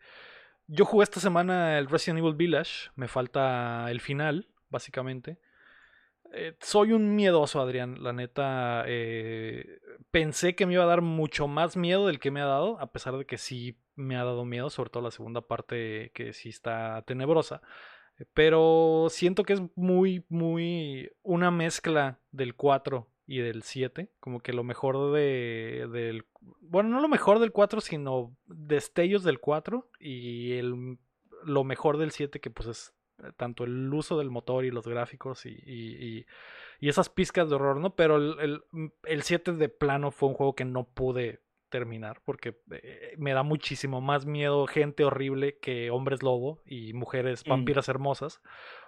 yo 0.66 0.86
jugué 0.86 1.04
esta 1.04 1.20
semana 1.20 1.78
el 1.78 1.90
Resident 1.90 2.20
Evil 2.20 2.34
Village. 2.34 2.88
Me 2.94 3.06
falta 3.06 3.90
el 3.90 4.00
final, 4.00 4.48
básicamente. 4.70 5.38
Eh, 6.34 6.56
soy 6.60 6.92
un 6.92 7.14
miedoso, 7.14 7.60
Adrián. 7.60 8.02
La 8.02 8.12
neta, 8.12 8.84
eh, 8.86 9.80
pensé 10.10 10.54
que 10.54 10.64
me 10.64 10.74
iba 10.74 10.84
a 10.84 10.86
dar 10.86 11.02
mucho 11.02 11.46
más 11.46 11.76
miedo 11.76 12.06
del 12.06 12.18
que 12.18 12.30
me 12.30 12.40
ha 12.40 12.46
dado, 12.46 12.80
a 12.80 12.90
pesar 12.90 13.18
de 13.18 13.26
que 13.26 13.36
sí 13.36 13.76
me 13.96 14.16
ha 14.16 14.24
dado 14.24 14.44
miedo, 14.46 14.70
sobre 14.70 14.88
todo 14.90 15.02
la 15.02 15.10
segunda 15.10 15.42
parte 15.42 16.10
que 16.14 16.32
sí 16.32 16.48
está 16.48 17.02
tenebrosa. 17.06 17.60
Pero 18.32 19.08
siento 19.10 19.44
que 19.44 19.54
es 19.54 19.62
muy, 19.74 20.24
muy 20.28 21.10
una 21.22 21.50
mezcla 21.50 22.18
del 22.30 22.54
4 22.54 23.06
y 23.26 23.38
del 23.38 23.62
7. 23.62 24.10
Como 24.18 24.40
que 24.40 24.54
lo 24.54 24.64
mejor 24.64 25.12
de, 25.12 25.88
del... 25.92 26.24
Bueno, 26.60 26.88
no 26.88 27.00
lo 27.00 27.08
mejor 27.08 27.40
del 27.40 27.52
4, 27.52 27.80
sino 27.82 28.34
destellos 28.46 29.22
del 29.22 29.38
4 29.38 29.88
y 30.00 30.52
el, 30.52 30.98
lo 31.44 31.64
mejor 31.64 31.98
del 31.98 32.10
7 32.10 32.40
que 32.40 32.50
pues 32.50 32.68
es 32.68 32.94
tanto 33.36 33.64
el 33.64 33.92
uso 33.92 34.18
del 34.18 34.30
motor 34.30 34.64
y 34.64 34.70
los 34.70 34.86
gráficos 34.86 35.46
y, 35.46 35.50
y, 35.50 36.26
y, 36.80 36.88
esas 36.88 37.08
pizcas 37.08 37.48
de 37.48 37.54
horror, 37.54 37.78
¿no? 37.78 37.94
Pero 37.94 38.16
el, 38.16 38.62
el, 39.04 39.22
7 39.22 39.52
de 39.52 39.68
plano 39.68 40.10
fue 40.10 40.28
un 40.28 40.34
juego 40.34 40.54
que 40.54 40.64
no 40.64 40.84
pude 40.84 41.42
terminar 41.68 42.20
porque 42.24 42.60
eh, 42.70 43.14
me 43.16 43.32
da 43.32 43.42
muchísimo 43.42 44.00
más 44.00 44.26
miedo 44.26 44.66
gente 44.66 45.04
horrible 45.04 45.58
que 45.58 45.90
hombres 45.90 46.22
lobo 46.22 46.60
y 46.66 46.92
mujeres 46.92 47.46
mm. 47.46 47.50
vampiras 47.50 47.88
hermosas. 47.88 48.42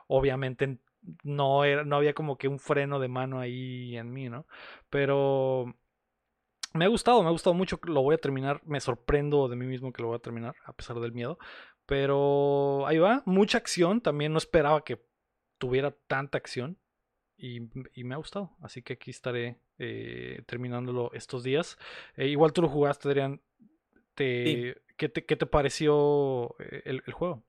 Obviamente 0.06 0.78
no, 1.22 1.64
era, 1.64 1.84
no 1.84 1.96
había 1.96 2.14
como 2.14 2.36
que 2.36 2.48
un 2.48 2.58
freno 2.58 2.98
de 2.98 3.08
mano 3.08 3.40
ahí 3.40 3.96
en 3.96 4.12
mí, 4.12 4.28
¿no? 4.28 4.46
Pero 4.90 5.74
me 6.74 6.84
ha 6.84 6.88
gustado, 6.88 7.22
me 7.22 7.28
ha 7.28 7.32
gustado 7.32 7.54
mucho, 7.54 7.78
lo 7.84 8.02
voy 8.02 8.16
a 8.16 8.18
terminar, 8.18 8.60
me 8.64 8.80
sorprendo 8.80 9.48
de 9.48 9.56
mí 9.56 9.66
mismo 9.66 9.92
que 9.92 10.02
lo 10.02 10.08
voy 10.08 10.16
a 10.16 10.22
terminar, 10.22 10.56
a 10.64 10.72
pesar 10.72 10.98
del 10.98 11.12
miedo. 11.12 11.38
Pero 11.86 12.86
ahí 12.86 12.98
va, 12.98 13.22
mucha 13.26 13.58
acción. 13.58 14.00
También 14.00 14.32
no 14.32 14.38
esperaba 14.38 14.84
que 14.84 15.04
tuviera 15.58 15.90
tanta 16.06 16.38
acción. 16.38 16.78
Y, 17.36 17.60
me 18.04 18.14
ha 18.14 18.18
gustado. 18.18 18.56
Así 18.60 18.82
que 18.82 18.94
aquí 18.94 19.10
estaré 19.10 19.58
eh, 19.78 20.42
terminándolo 20.46 21.10
estos 21.12 21.42
días. 21.42 21.78
Eh, 22.16 22.28
igual 22.28 22.52
tú 22.52 22.62
lo 22.62 22.68
jugaste, 22.68 23.08
Adrián. 23.08 23.42
Te, 24.14 24.82
¿qué, 24.96 25.08
te, 25.08 25.24
¿Qué 25.24 25.36
te 25.36 25.46
pareció 25.46 26.54
eh, 26.60 26.82
el, 26.84 27.00
juego? 27.12 27.44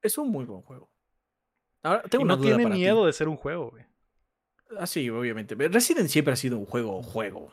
Es 0.00 0.16
un 0.18 0.30
muy 0.30 0.44
buen 0.44 0.62
juego. 0.62 0.90
Ahora, 1.82 2.02
tengo 2.04 2.24
no 2.24 2.38
tiene 2.38 2.66
miedo 2.66 3.06
de 3.06 3.12
ser 3.12 3.28
un 3.28 3.36
juego, 3.36 3.70
güey. 3.70 3.84
Ah, 4.78 4.86
sí, 4.86 5.10
obviamente. 5.10 5.54
Resident 5.56 6.08
siempre 6.08 6.32
ha 6.32 6.36
sido 6.36 6.56
un 6.58 6.64
juego, 6.64 7.02
juego 7.02 7.50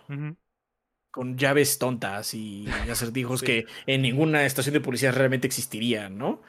con 1.11 1.37
llaves 1.37 1.79
tontas 1.79 2.33
y 2.33 2.67
acertijos 2.89 3.41
que 3.41 3.65
en 3.85 4.01
ninguna 4.01 4.45
estación 4.45 4.73
de 4.73 4.81
policía 4.81 5.11
realmente 5.11 5.47
existirían, 5.47 6.17
¿no? 6.17 6.41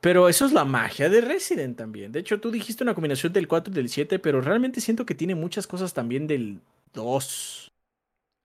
Pero 0.00 0.28
eso 0.28 0.44
es 0.44 0.52
la 0.52 0.64
magia 0.64 1.08
de 1.08 1.20
Resident 1.20 1.78
también. 1.78 2.10
De 2.10 2.18
hecho, 2.18 2.40
tú 2.40 2.50
dijiste 2.50 2.82
una 2.82 2.94
combinación 2.94 3.32
del 3.32 3.46
4 3.46 3.72
y 3.72 3.76
del 3.76 3.88
7, 3.88 4.18
pero 4.18 4.40
realmente 4.40 4.80
siento 4.80 5.06
que 5.06 5.14
tiene 5.14 5.36
muchas 5.36 5.68
cosas 5.68 5.94
también 5.94 6.26
del 6.26 6.58
2. 6.92 7.72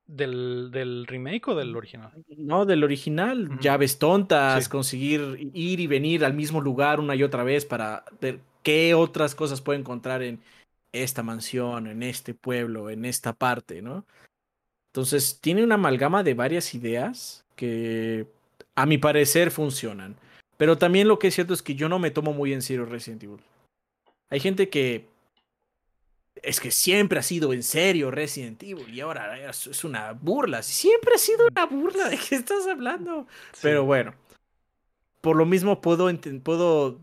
¿Del, 0.06 0.70
del 0.72 1.08
remake 1.08 1.48
o 1.48 1.56
del 1.56 1.76
original? 1.76 2.12
No, 2.38 2.66
del 2.68 2.84
original. 2.84 3.60
Llaves 3.60 3.98
tontas, 3.98 4.70
conseguir 4.70 5.50
ir 5.54 5.80
y 5.80 5.88
venir 5.88 6.24
al 6.24 6.36
mismo 6.36 6.62
lugar 6.62 7.00
una 7.00 7.16
y 7.16 7.24
otra 7.24 7.44
vez 7.44 7.66
para 7.66 8.06
ver 8.22 8.40
qué 8.62 8.94
otras 8.94 9.34
cosas 9.34 9.60
puede 9.60 9.80
encontrar 9.80 10.22
en 10.22 10.40
esta 10.92 11.24
mansión, 11.24 11.88
en 11.88 12.04
este 12.04 12.36
pueblo, 12.36 12.92
en 12.92 13.04
esta 13.04 13.34
parte, 13.34 13.82
¿no? 13.82 14.06
Entonces, 14.98 15.38
tiene 15.42 15.64
una 15.64 15.76
amalgama 15.76 16.24
de 16.24 16.34
varias 16.34 16.74
ideas 16.74 17.46
que 17.56 18.26
a 18.74 18.88
mi 18.88 18.98
parecer 18.98 19.52
funcionan. 19.52 20.16
Pero 20.58 20.80
también 20.80 21.08
lo 21.08 21.20
que 21.20 21.28
es 21.28 21.36
cierto 21.36 21.54
es 21.54 21.62
que 21.62 21.76
yo 21.76 21.88
no 21.88 22.00
me 22.00 22.10
tomo 22.10 22.34
muy 22.34 22.52
en 22.52 22.64
serio 22.64 22.84
Resident 22.84 23.22
Evil. 23.22 23.38
Hay 24.32 24.40
gente 24.40 24.70
que 24.70 25.08
es 26.42 26.60
que 26.60 26.72
siempre 26.72 27.20
ha 27.20 27.22
sido 27.22 27.54
en 27.54 27.62
serio 27.62 28.10
Resident 28.10 28.64
Evil 28.64 28.92
y 28.92 29.02
ahora 29.02 29.48
es 29.48 29.84
una 29.84 30.14
burla. 30.14 30.64
Siempre 30.64 31.12
ha 31.14 31.20
sido 31.20 31.46
una 31.46 31.68
burla. 31.68 32.10
¿De 32.10 32.18
qué 32.18 32.34
estás 32.34 32.66
hablando? 32.66 33.28
Pero 33.62 33.86
bueno, 33.86 34.16
por 35.22 35.36
lo 35.36 35.46
mismo 35.46 35.80
puedo, 35.80 36.10
puedo 36.42 37.00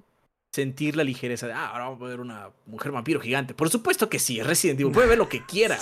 sentir 0.53 0.97
la 0.97 1.05
ligereza 1.05 1.47
de, 1.47 1.53
ah, 1.53 1.69
ahora 1.69 1.85
vamos 1.85 2.03
a 2.03 2.07
ver 2.07 2.19
una 2.19 2.51
mujer 2.67 2.91
vampiro 2.91 3.21
gigante. 3.21 3.55
Por 3.55 3.71
supuesto 3.71 4.09
que 4.09 4.19
sí, 4.19 4.41
es 4.41 4.47
Resident 4.49 4.81
Evil. 4.81 4.93
Puede 4.93 5.07
ver 5.07 5.19
lo 5.19 5.29
que 5.29 5.47
quiera. 5.47 5.79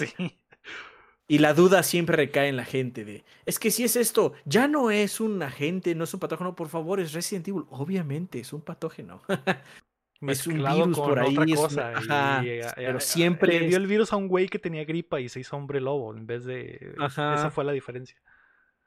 Y 1.28 1.39
la 1.39 1.55
duda 1.55 1.82
siempre 1.82 2.16
recae 2.16 2.49
en 2.49 2.57
la 2.57 2.65
gente 2.65 3.05
de, 3.05 3.24
es 3.47 3.59
que 3.59 3.70
si 3.70 3.85
es 3.85 3.97
esto, 3.97 4.32
ya 4.44 4.69
no 4.69 4.90
es 4.90 5.20
un 5.20 5.43
agente, 5.43 5.94
no 5.94 6.05
es 6.05 6.12
un 6.12 6.20
patógeno, 6.20 6.55
por 6.55 6.69
favor, 6.69 7.01
es 7.01 7.12
Resident 7.12 7.49
Evil. 7.49 7.65
Obviamente, 7.70 8.40
es 8.40 8.53
un 8.53 8.61
patógeno. 8.61 9.23
es 10.20 10.47
un 10.47 10.59
virus 10.59 10.99
por 10.99 11.19
ahí. 11.19 11.36
Otra 11.36 11.57
cosa. 11.57 12.73
pero 12.74 13.01
siempre. 13.01 13.61
Le 13.61 13.69
dio 13.69 13.77
el 13.77 13.86
virus 13.86 14.12
a 14.12 14.16
un 14.16 14.28
güey 14.28 14.49
que 14.49 14.59
tenía 14.59 14.85
gripa 14.85 15.20
y 15.20 15.28
se 15.28 15.40
hizo 15.40 15.57
hombre 15.57 15.81
lobo 15.81 16.15
en 16.15 16.27
vez 16.27 16.44
de. 16.44 16.94
Esa 17.05 17.51
fue 17.51 17.65
la 17.65 17.73
diferencia. 17.73 18.16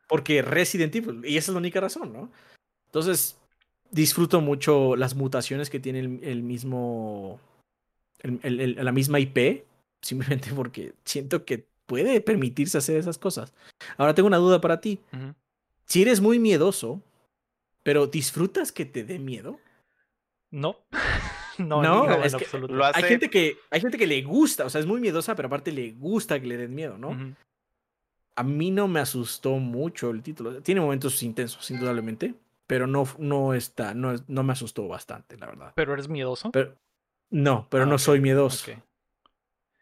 Porque 0.08 0.42
Resident 0.42 0.96
Evil, 0.96 1.22
y 1.26 1.38
esa 1.38 1.52
es 1.52 1.54
la 1.54 1.60
única 1.60 1.82
razón, 1.82 2.14
¿no? 2.14 2.32
Entonces, 2.88 3.40
disfruto 3.90 4.40
mucho 4.40 4.96
las 4.96 5.16
mutaciones 5.16 5.70
que 5.70 5.80
tiene 5.80 6.00
el, 6.00 6.44
mismo. 6.44 7.40
la 8.22 8.92
misma 8.92 9.20
IP, 9.20 9.64
simplemente 10.02 10.52
porque 10.56 10.94
siento 11.04 11.44
que 11.44 11.66
puede 11.86 12.22
permitirse 12.22 12.78
hacer 12.78 12.98
esas 12.98 13.18
cosas. 13.18 13.54
Ahora 13.98 14.14
tengo 14.14 14.28
una 14.28 14.38
duda 14.38 14.62
para 14.62 14.82
ti. 14.82 15.00
Si 15.86 16.02
eres 16.02 16.22
muy 16.22 16.40
miedoso, 16.40 17.02
pero 17.84 18.08
disfrutas 18.08 18.72
que 18.72 18.86
te 18.86 19.04
dé 19.04 19.20
miedo. 19.20 19.60
No. 20.52 20.78
no, 21.58 21.82
no 21.82 22.24
es 22.24 22.36
que 22.36 22.48
hay 22.94 23.04
gente 23.04 23.30
que 23.30 23.58
hay 23.70 23.82
gente 23.82 23.98
que 23.98 24.08
le 24.08 24.22
gusta, 24.24 24.66
o 24.66 24.70
sea, 24.70 24.82
es 24.82 24.88
muy 24.88 25.00
miedosa, 25.00 25.36
pero 25.36 25.48
aparte 25.48 25.72
le 25.72 25.92
gusta 25.92 26.40
que 26.40 26.48
le 26.48 26.58
den 26.58 26.74
miedo, 26.74 26.98
¿no? 26.98 27.36
A 28.38 28.44
mí 28.44 28.72
no 28.72 28.88
me 28.88 29.00
asustó 29.00 29.52
mucho 29.52 30.10
el 30.10 30.22
título. 30.22 30.62
Tiene 30.62 30.82
momentos 30.82 31.24
intensos, 31.24 31.70
indudablemente, 31.72 32.36
pero 32.68 32.86
no, 32.86 33.08
no 33.18 33.54
está, 33.54 33.94
no, 33.94 34.16
no 34.28 34.44
me 34.44 34.54
asustó 34.54 34.88
bastante, 34.88 35.38
la 35.38 35.48
verdad. 35.48 35.74
¿Pero 35.76 35.94
eres 35.94 36.10
miedoso? 36.10 36.52
no, 37.30 37.68
pero 37.70 37.84
ah, 37.84 37.88
no 37.88 37.98
soy 37.98 38.20
miedoso. 38.20 38.72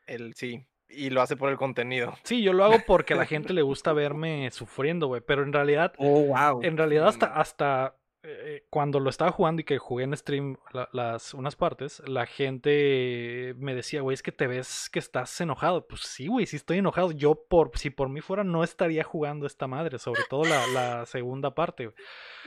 El 0.05 0.35
sí 0.35 0.65
y 0.95 1.09
lo 1.09 1.21
hace 1.21 1.35
por 1.35 1.49
el 1.49 1.57
contenido. 1.57 2.13
Sí, 2.23 2.41
yo 2.41 2.53
lo 2.53 2.63
hago 2.63 2.77
porque 2.87 3.13
a 3.13 3.17
la 3.17 3.25
gente 3.25 3.53
le 3.53 3.61
gusta 3.61 3.93
verme 3.93 4.49
sufriendo, 4.51 5.07
güey. 5.07 5.21
Pero 5.21 5.43
en 5.43 5.53
realidad. 5.53 5.93
Oh, 5.97 6.21
wow. 6.27 6.61
En 6.63 6.77
realidad, 6.77 7.07
hasta, 7.07 7.27
hasta 7.27 7.95
eh, 8.25 8.65
cuando 8.69 9.01
lo 9.01 9.09
estaba 9.09 9.31
jugando 9.31 9.61
y 9.61 9.65
que 9.65 9.77
jugué 9.77 10.05
en 10.05 10.15
stream 10.15 10.55
las 10.93 11.33
unas 11.33 11.57
partes, 11.57 12.01
la 12.07 12.25
gente 12.25 13.53
me 13.57 13.75
decía, 13.75 13.99
güey, 13.99 14.13
es 14.13 14.23
que 14.23 14.31
te 14.31 14.47
ves 14.47 14.89
que 14.89 14.99
estás 14.99 15.41
enojado. 15.41 15.85
Pues 15.85 16.03
sí, 16.03 16.27
güey, 16.27 16.45
sí 16.45 16.55
estoy 16.55 16.77
enojado. 16.77 17.11
Yo, 17.11 17.35
por 17.35 17.77
si 17.77 17.89
por 17.89 18.07
mí 18.07 18.21
fuera, 18.21 18.45
no 18.45 18.63
estaría 18.63 19.03
jugando 19.03 19.45
esta 19.45 19.67
madre, 19.67 19.99
sobre 19.99 20.21
todo 20.29 20.45
la, 20.45 20.65
la 20.67 21.05
segunda 21.05 21.53
parte. 21.53 21.93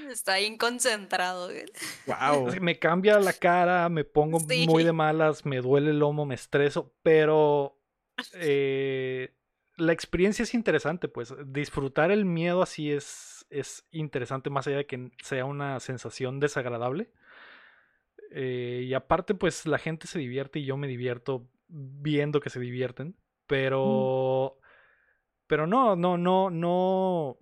Está 0.09 0.41
inconcentrado. 0.41 1.51
Wow. 2.07 2.55
Me 2.63 2.79
cambia 2.79 3.19
la 3.19 3.35
cara, 3.35 3.91
me 3.91 4.05
pongo 4.05 4.39
muy 4.41 4.83
de 4.83 4.93
malas, 4.93 5.45
me 5.45 5.61
duele 5.61 5.91
el 5.91 5.99
lomo, 5.99 6.25
me 6.25 6.37
estreso, 6.37 6.95
pero 7.03 7.77
eh, 8.35 9.35
la 9.77 9.93
experiencia 9.93 10.43
es 10.43 10.55
interesante, 10.55 11.09
pues 11.09 11.35
disfrutar 11.47 12.11
el 12.11 12.25
miedo 12.25 12.63
así 12.63 12.91
es, 12.91 13.47
es 13.51 13.87
interesante, 13.91 14.51
más 14.51 14.67
allá 14.67 14.79
de 14.79 14.87
que 14.87 15.11
sea 15.23 15.45
una 15.45 15.81
sensación 15.81 16.41
desagradable. 16.41 17.11
Eh, 18.31 18.85
y 18.87 18.95
aparte, 18.95 19.35
pues 19.35 19.67
la 19.67 19.79
gente 19.79 20.07
se 20.07 20.19
divierte 20.19 20.59
y 20.59 20.65
yo 20.65 20.77
me 20.77 20.89
divierto 20.89 21.47
viendo 21.69 22.41
que 22.41 22.51
se 22.51 22.61
divierten. 22.61 23.09
Mm. 23.09 23.15
Pero. 23.47 24.59
Pero 25.47 25.67
no, 25.67 25.95
no, 25.95 26.19
no, 26.19 26.51
no. 26.51 27.39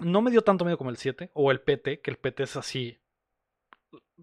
No 0.00 0.22
me 0.22 0.30
dio 0.30 0.42
tanto 0.42 0.64
miedo 0.64 0.78
como 0.78 0.90
el 0.90 0.96
7 0.96 1.30
o 1.34 1.50
el 1.50 1.60
PT, 1.60 2.00
que 2.00 2.10
el 2.10 2.18
PT 2.18 2.44
es 2.44 2.56
así. 2.56 2.98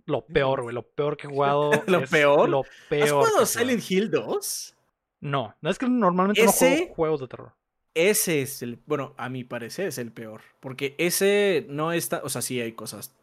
Lo 0.05 0.25
peor, 0.25 0.61
güey. 0.61 0.73
Lo 0.73 0.83
peor 0.83 1.17
que 1.17 1.27
he 1.27 1.29
jugado. 1.29 1.71
¿Lo 1.87 2.05
peor? 2.05 2.47
Lo 2.47 2.63
peor. 2.89 3.03
¿Has 3.03 3.11
jugado 3.11 3.45
Silent 3.45 3.91
Hill 3.91 4.09
2? 4.09 4.75
No, 5.21 5.55
no 5.61 5.69
es 5.69 5.77
que 5.77 5.87
normalmente 5.87 6.43
no 6.43 6.51
juego 6.51 6.93
juegos 6.93 7.21
de 7.21 7.27
terror. 7.27 7.53
Ese 7.93 8.41
es 8.41 8.61
el, 8.61 8.79
bueno, 8.85 9.13
a 9.17 9.29
mi 9.29 9.43
parecer 9.43 9.87
es 9.87 9.97
el 9.97 10.11
peor, 10.11 10.41
porque 10.59 10.95
ese 10.97 11.65
no 11.69 11.93
está, 11.93 12.21
o 12.23 12.29
sea, 12.29 12.41
sí 12.41 12.59
hay 12.59 12.73
cosas 12.73 13.15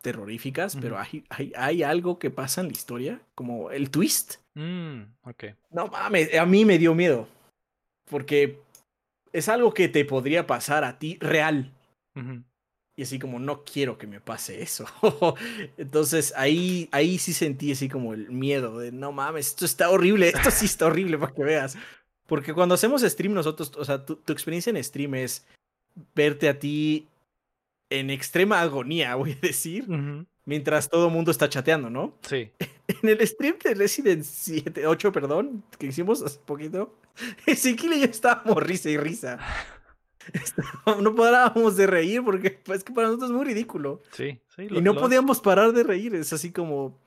terroríficas, 0.00 0.76
pero 0.76 0.98
hay, 0.98 1.24
hay, 1.30 1.52
hay, 1.56 1.82
algo 1.82 2.18
que 2.18 2.30
pasa 2.30 2.60
en 2.60 2.68
la 2.68 2.72
historia, 2.72 3.20
como 3.34 3.70
el 3.70 3.90
twist. 3.90 4.36
Mm, 4.54 5.02
no 5.70 5.88
mames, 5.88 6.34
a 6.34 6.46
mí 6.46 6.64
me 6.64 6.78
dio 6.78 6.94
miedo, 6.94 7.28
porque 8.06 8.60
es 9.32 9.48
algo 9.48 9.74
que 9.74 9.88
te 9.88 10.04
podría 10.04 10.46
pasar 10.46 10.84
a 10.84 10.98
ti 10.98 11.18
real. 11.20 11.72
Y 12.96 13.02
así 13.02 13.18
como, 13.18 13.40
no 13.40 13.64
quiero 13.64 13.98
que 13.98 14.06
me 14.06 14.20
pase 14.20 14.62
eso. 14.62 14.86
Entonces 15.76 16.32
ahí, 16.36 16.88
ahí 16.92 17.18
sí 17.18 17.32
sentí 17.32 17.72
así 17.72 17.88
como 17.88 18.14
el 18.14 18.30
miedo 18.30 18.78
de, 18.78 18.92
no 18.92 19.10
mames, 19.10 19.48
esto 19.48 19.64
está 19.64 19.90
horrible, 19.90 20.28
esto 20.28 20.50
sí 20.50 20.66
está 20.66 20.86
horrible 20.86 21.18
para 21.18 21.32
que 21.32 21.42
veas. 21.42 21.76
Porque 22.26 22.54
cuando 22.54 22.74
hacemos 22.74 23.02
stream 23.02 23.34
nosotros, 23.34 23.72
o 23.76 23.84
sea, 23.84 24.04
tu, 24.04 24.20
experiencia 24.32 24.70
en 24.70 24.82
stream 24.82 25.14
es 25.16 25.44
verte 26.14 26.48
a 26.48 26.58
ti 26.58 27.08
en 27.90 28.10
extrema 28.10 28.60
agonía, 28.60 29.14
voy 29.16 29.32
a 29.32 29.46
decir, 29.46 29.86
mientras 30.44 30.88
todo 30.88 31.08
el 31.08 31.12
mundo 31.12 31.30
está 31.30 31.48
chateando, 31.48 31.90
¿no? 31.90 32.16
Sí. 32.22 32.50
En 32.86 33.08
el 33.08 33.26
stream 33.26 33.56
de 33.64 33.72
Resident 33.72 34.22
7, 34.22 34.86
8, 34.86 35.10
perdón, 35.10 35.64
que 35.78 35.86
hicimos 35.86 36.20
hace 36.20 36.38
poquito, 36.44 36.94
Ezequiel 37.46 37.94
y 37.94 38.00
yo 38.00 38.04
estábamos 38.04 38.62
risa 38.62 38.90
y 38.90 38.98
risa. 38.98 39.38
no 41.00 41.14
parábamos 41.14 41.76
de 41.76 41.86
reír 41.86 42.22
porque 42.24 42.50
pues, 42.50 42.78
es 42.78 42.84
que 42.84 42.92
para 42.92 43.08
nosotros 43.08 43.30
es 43.30 43.36
muy 43.36 43.44
ridículo. 43.44 44.02
Sí, 44.12 44.40
sí. 44.54 44.68
y 44.70 44.80
no 44.80 44.94
podíamos 44.94 45.40
parar 45.40 45.72
de 45.72 45.82
reír. 45.82 46.14
Es 46.14 46.32
así 46.32 46.52
como. 46.52 47.00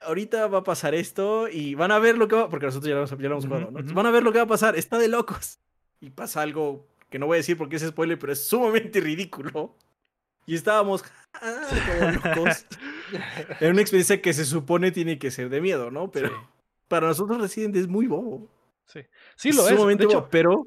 Ahorita 0.00 0.48
va 0.48 0.58
a 0.58 0.64
pasar 0.64 0.94
esto 0.96 1.48
y 1.48 1.76
van 1.76 1.92
a 1.92 1.98
ver 2.00 2.18
lo 2.18 2.26
que 2.26 2.34
va. 2.34 2.48
Porque 2.48 2.66
nosotros 2.66 2.88
ya 2.88 2.96
lo, 2.96 3.06
ya 3.06 3.26
hemos 3.26 3.46
jugado, 3.46 3.70
¿no? 3.70 3.94
Van 3.94 4.06
a 4.06 4.10
ver 4.10 4.22
lo 4.22 4.32
que 4.32 4.38
va 4.38 4.44
a 4.44 4.48
pasar. 4.48 4.76
Está 4.76 4.98
de 4.98 5.08
locos. 5.08 5.60
Y 6.00 6.10
pasa 6.10 6.42
algo 6.42 6.88
que 7.08 7.18
no 7.18 7.26
voy 7.26 7.36
a 7.36 7.38
decir 7.38 7.56
porque 7.56 7.76
es 7.76 7.82
spoiler, 7.82 8.18
pero 8.18 8.32
es 8.32 8.44
sumamente 8.46 9.00
ridículo. 9.00 9.76
Y 10.44 10.56
estábamos 10.56 11.04
ah, 11.34 12.12
locos. 12.24 12.66
Era 13.60 13.70
una 13.70 13.80
experiencia 13.80 14.20
que 14.20 14.32
se 14.32 14.44
supone 14.44 14.90
tiene 14.90 15.18
que 15.18 15.30
ser 15.30 15.48
de 15.48 15.60
miedo, 15.60 15.90
¿no? 15.90 16.10
Pero 16.10 16.30
para 16.88 17.06
nosotros 17.06 17.40
Resident 17.40 17.76
es 17.76 17.86
muy 17.86 18.08
bobo. 18.08 18.50
Sí, 18.86 19.00
sí 19.36 19.52
lo 19.52 19.68
es. 19.68 19.76
Sumamente 19.76 20.06
bobo, 20.06 20.28
pero 20.30 20.66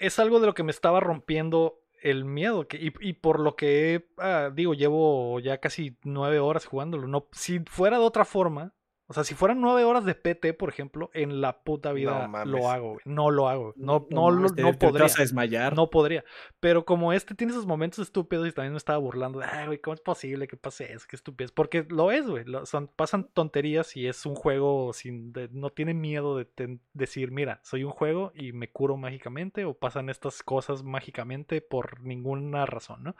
es 0.00 0.18
algo 0.18 0.40
de 0.40 0.46
lo 0.46 0.54
que 0.54 0.64
me 0.64 0.72
estaba 0.72 0.98
rompiendo 0.98 1.80
el 2.02 2.24
miedo. 2.24 2.66
Que, 2.66 2.78
y, 3.00 3.12
por 3.12 3.38
lo 3.38 3.54
que, 3.54 4.08
ah, 4.18 4.50
digo, 4.52 4.74
llevo 4.74 5.38
ya 5.40 5.58
casi 5.58 5.96
nueve 6.02 6.40
horas 6.40 6.66
jugándolo. 6.66 7.06
No, 7.06 7.28
si 7.32 7.60
fuera 7.60 7.98
de 7.98 8.04
otra 8.04 8.24
forma, 8.24 8.74
o 9.10 9.12
sea, 9.12 9.24
si 9.24 9.34
fueran 9.34 9.60
nueve 9.60 9.82
horas 9.82 10.04
de 10.04 10.14
PT, 10.14 10.54
por 10.54 10.68
ejemplo, 10.68 11.10
en 11.14 11.40
la 11.40 11.64
puta 11.64 11.92
vida 11.92 12.30
lo 12.44 12.70
hago, 12.70 12.98
No 13.04 13.32
lo 13.32 13.48
hago. 13.48 13.74
No, 13.74 14.06
no, 14.08 14.30
no, 14.30 14.46
no 14.46 14.78
podría. 14.78 15.08
desmayar. 15.08 15.74
No 15.74 15.90
podría. 15.90 16.24
Pero 16.60 16.84
como 16.84 17.12
este 17.12 17.34
tiene 17.34 17.52
esos 17.52 17.66
momentos 17.66 17.98
estúpidos 18.06 18.46
y 18.46 18.52
también 18.52 18.72
me 18.72 18.78
estaba 18.78 18.98
burlando 18.98 19.40
ay, 19.42 19.66
güey, 19.66 19.78
¿cómo 19.80 19.94
es 19.94 20.00
posible 20.00 20.46
que 20.46 20.56
pase 20.56 20.92
eso? 20.92 21.06
Qué 21.08 21.16
estupidez. 21.16 21.50
Porque 21.50 21.84
lo 21.88 22.12
es, 22.12 22.24
güey. 22.28 22.44
Son, 22.66 22.86
pasan 22.86 23.24
tonterías 23.34 23.96
y 23.96 24.06
es 24.06 24.24
un 24.26 24.36
juego 24.36 24.92
sin. 24.92 25.32
no 25.50 25.70
tiene 25.70 25.92
miedo 25.92 26.36
de 26.36 26.78
decir, 26.92 27.32
mira, 27.32 27.58
soy 27.64 27.82
un 27.82 27.90
juego 27.90 28.30
y 28.32 28.52
me 28.52 28.70
curo 28.70 28.96
mágicamente 28.96 29.64
o 29.64 29.74
pasan 29.74 30.08
estas 30.08 30.44
cosas 30.44 30.84
mágicamente 30.84 31.60
por 31.60 32.00
ninguna 32.00 32.64
razón, 32.64 33.02
¿no? 33.02 33.16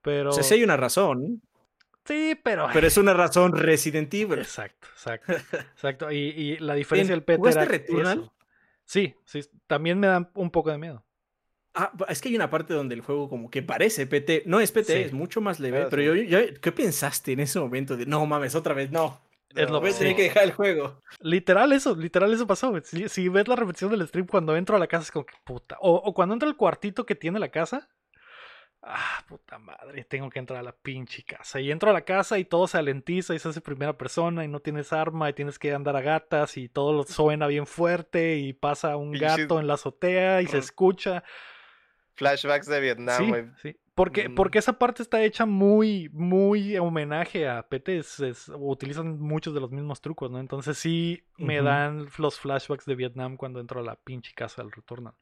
Pero. 0.00 0.30
O 0.30 0.32
sea, 0.32 0.44
sí 0.44 0.54
hay 0.54 0.62
una 0.62 0.76
razón. 0.76 1.42
Sí, 2.04 2.38
pero. 2.42 2.68
Pero 2.72 2.86
es 2.86 2.96
una 2.96 3.14
razón 3.14 3.56
Resident 3.56 4.12
Evil. 4.12 4.38
Exacto, 4.38 4.88
exacto. 4.92 5.32
exacto. 5.52 6.12
Y, 6.12 6.16
y 6.16 6.58
la 6.58 6.74
diferencia 6.74 7.14
del 7.14 7.22
PT? 7.22 7.50
Sí, 8.84 9.14
sí. 9.24 9.40
También 9.66 9.98
me 9.98 10.06
da 10.06 10.30
un 10.34 10.50
poco 10.50 10.70
de 10.70 10.78
miedo. 10.78 11.04
Ah, 11.74 11.92
es 12.08 12.20
que 12.20 12.28
hay 12.28 12.36
una 12.36 12.50
parte 12.50 12.72
donde 12.72 12.94
el 12.94 13.00
juego 13.00 13.28
como 13.28 13.50
que 13.50 13.62
parece 13.62 14.06
PT. 14.06 14.44
No 14.46 14.60
es 14.60 14.70
PT, 14.70 15.06
es 15.06 15.12
mucho 15.12 15.40
más 15.40 15.58
leve. 15.58 15.86
Pero 15.90 16.14
yo, 16.14 16.38
¿qué 16.60 16.72
pensaste 16.72 17.32
en 17.32 17.40
ese 17.40 17.58
momento? 17.58 17.96
De 17.96 18.06
no 18.06 18.24
mames, 18.26 18.54
otra 18.54 18.74
vez 18.74 18.90
no. 18.90 19.20
Es 19.54 19.70
lo 19.70 19.80
que 19.80 19.92
tenía 19.92 20.16
que 20.16 20.22
dejar 20.22 20.44
el 20.44 20.52
juego. 20.52 21.00
Literal 21.20 21.72
eso, 21.72 21.94
literal 21.94 22.32
eso 22.32 22.46
pasó. 22.46 22.74
Si, 22.82 23.08
si, 23.08 23.28
ves 23.28 23.46
la 23.46 23.54
repetición 23.54 23.90
del 23.90 24.06
stream 24.06 24.26
cuando 24.26 24.56
entro 24.56 24.76
a 24.76 24.80
la 24.80 24.88
casa 24.88 25.04
es 25.04 25.10
como 25.12 25.26
que 25.26 25.34
puta. 25.44 25.76
O, 25.80 25.94
o 25.94 26.12
cuando 26.12 26.34
entro 26.34 26.48
al 26.48 26.56
cuartito 26.56 27.06
que 27.06 27.14
tiene 27.14 27.38
la 27.38 27.50
casa, 27.50 27.88
Ah, 28.86 29.24
puta 29.26 29.58
madre, 29.58 30.04
tengo 30.04 30.28
que 30.28 30.38
entrar 30.38 30.58
a 30.60 30.62
la 30.62 30.72
pinche 30.76 31.22
casa. 31.24 31.58
Y 31.58 31.70
entro 31.70 31.88
a 31.88 31.94
la 31.94 32.02
casa 32.02 32.38
y 32.38 32.44
todo 32.44 32.66
se 32.66 32.76
alentiza 32.76 33.34
y 33.34 33.38
se 33.38 33.48
hace 33.48 33.62
primera 33.62 33.96
persona 33.96 34.44
y 34.44 34.48
no 34.48 34.60
tienes 34.60 34.92
arma 34.92 35.30
y 35.30 35.32
tienes 35.32 35.58
que 35.58 35.72
andar 35.72 35.96
a 35.96 36.02
gatas 36.02 36.58
y 36.58 36.68
todo 36.68 36.92
lo 36.92 37.04
suena 37.04 37.46
bien 37.46 37.66
fuerte 37.66 38.36
y 38.36 38.52
pasa 38.52 38.96
un 38.96 39.12
gato 39.12 39.58
en 39.58 39.66
la 39.68 39.74
azotea 39.74 40.42
y 40.42 40.46
se 40.48 40.58
escucha. 40.58 41.24
Flashbacks 42.16 42.66
de 42.66 42.80
Vietnam, 42.80 43.18
Sí, 43.18 43.28
güey. 43.28 43.44
sí. 43.62 43.76
Porque, 43.94 44.28
Mm. 44.28 44.34
porque 44.34 44.58
esa 44.58 44.78
parte 44.78 45.02
está 45.02 45.22
hecha 45.22 45.46
muy, 45.46 46.08
muy 46.12 46.76
homenaje 46.76 47.48
a 47.48 47.62
PT. 47.68 47.98
es- 47.98 48.20
es- 48.20 48.52
utilizan 48.54 49.18
muchos 49.20 49.54
de 49.54 49.60
los 49.60 49.70
mismos 49.70 50.00
trucos, 50.00 50.30
¿no? 50.30 50.38
Entonces 50.40 50.76
sí 50.78 51.24
me 51.38 51.62
dan 51.62 52.06
los 52.18 52.38
flashbacks 52.38 52.86
de 52.86 52.94
Vietnam 52.96 53.36
cuando 53.36 53.60
entro 53.60 53.80
a 53.80 53.84
la 53.84 53.96
pinche 53.96 54.32
casa 54.34 54.62
del 54.62 54.72
retorno. 54.72 55.16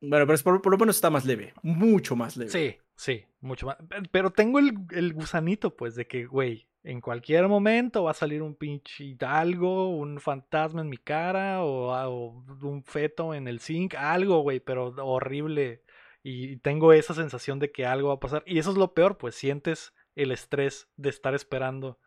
Bueno, 0.00 0.26
pero 0.26 0.34
es 0.34 0.42
por, 0.42 0.62
por 0.62 0.72
lo 0.72 0.78
menos 0.78 0.96
está 0.96 1.10
más 1.10 1.24
leve. 1.24 1.52
Mucho 1.62 2.14
más 2.16 2.36
leve. 2.36 2.50
Sí, 2.50 2.76
sí, 2.96 3.24
mucho 3.40 3.66
más. 3.66 3.76
Pe- 3.88 4.02
Pero 4.10 4.30
tengo 4.30 4.58
el, 4.58 4.72
el 4.90 5.12
gusanito, 5.12 5.74
pues, 5.76 5.94
de 5.96 6.06
que, 6.06 6.26
güey, 6.26 6.68
en 6.84 7.00
cualquier 7.00 7.48
momento 7.48 8.04
va 8.04 8.12
a 8.12 8.14
salir 8.14 8.40
un 8.42 8.54
pinche 8.54 9.16
algo, 9.20 9.88
un 9.96 10.20
fantasma 10.20 10.80
en 10.82 10.88
mi 10.88 10.96
cara 10.98 11.62
o, 11.64 11.94
a- 11.94 12.08
o 12.08 12.44
un 12.62 12.84
feto 12.84 13.34
en 13.34 13.48
el 13.48 13.58
zinc, 13.60 13.94
algo, 13.96 14.40
güey, 14.42 14.60
pero 14.60 14.94
horrible. 15.04 15.82
Y 16.22 16.58
tengo 16.58 16.92
esa 16.92 17.14
sensación 17.14 17.58
de 17.58 17.72
que 17.72 17.84
algo 17.86 18.08
va 18.08 18.14
a 18.14 18.20
pasar. 18.20 18.42
Y 18.46 18.58
eso 18.58 18.70
es 18.70 18.76
lo 18.76 18.94
peor, 18.94 19.18
pues 19.18 19.34
sientes 19.34 19.94
el 20.14 20.30
estrés 20.32 20.88
de 20.96 21.08
estar 21.10 21.34
esperando 21.34 21.98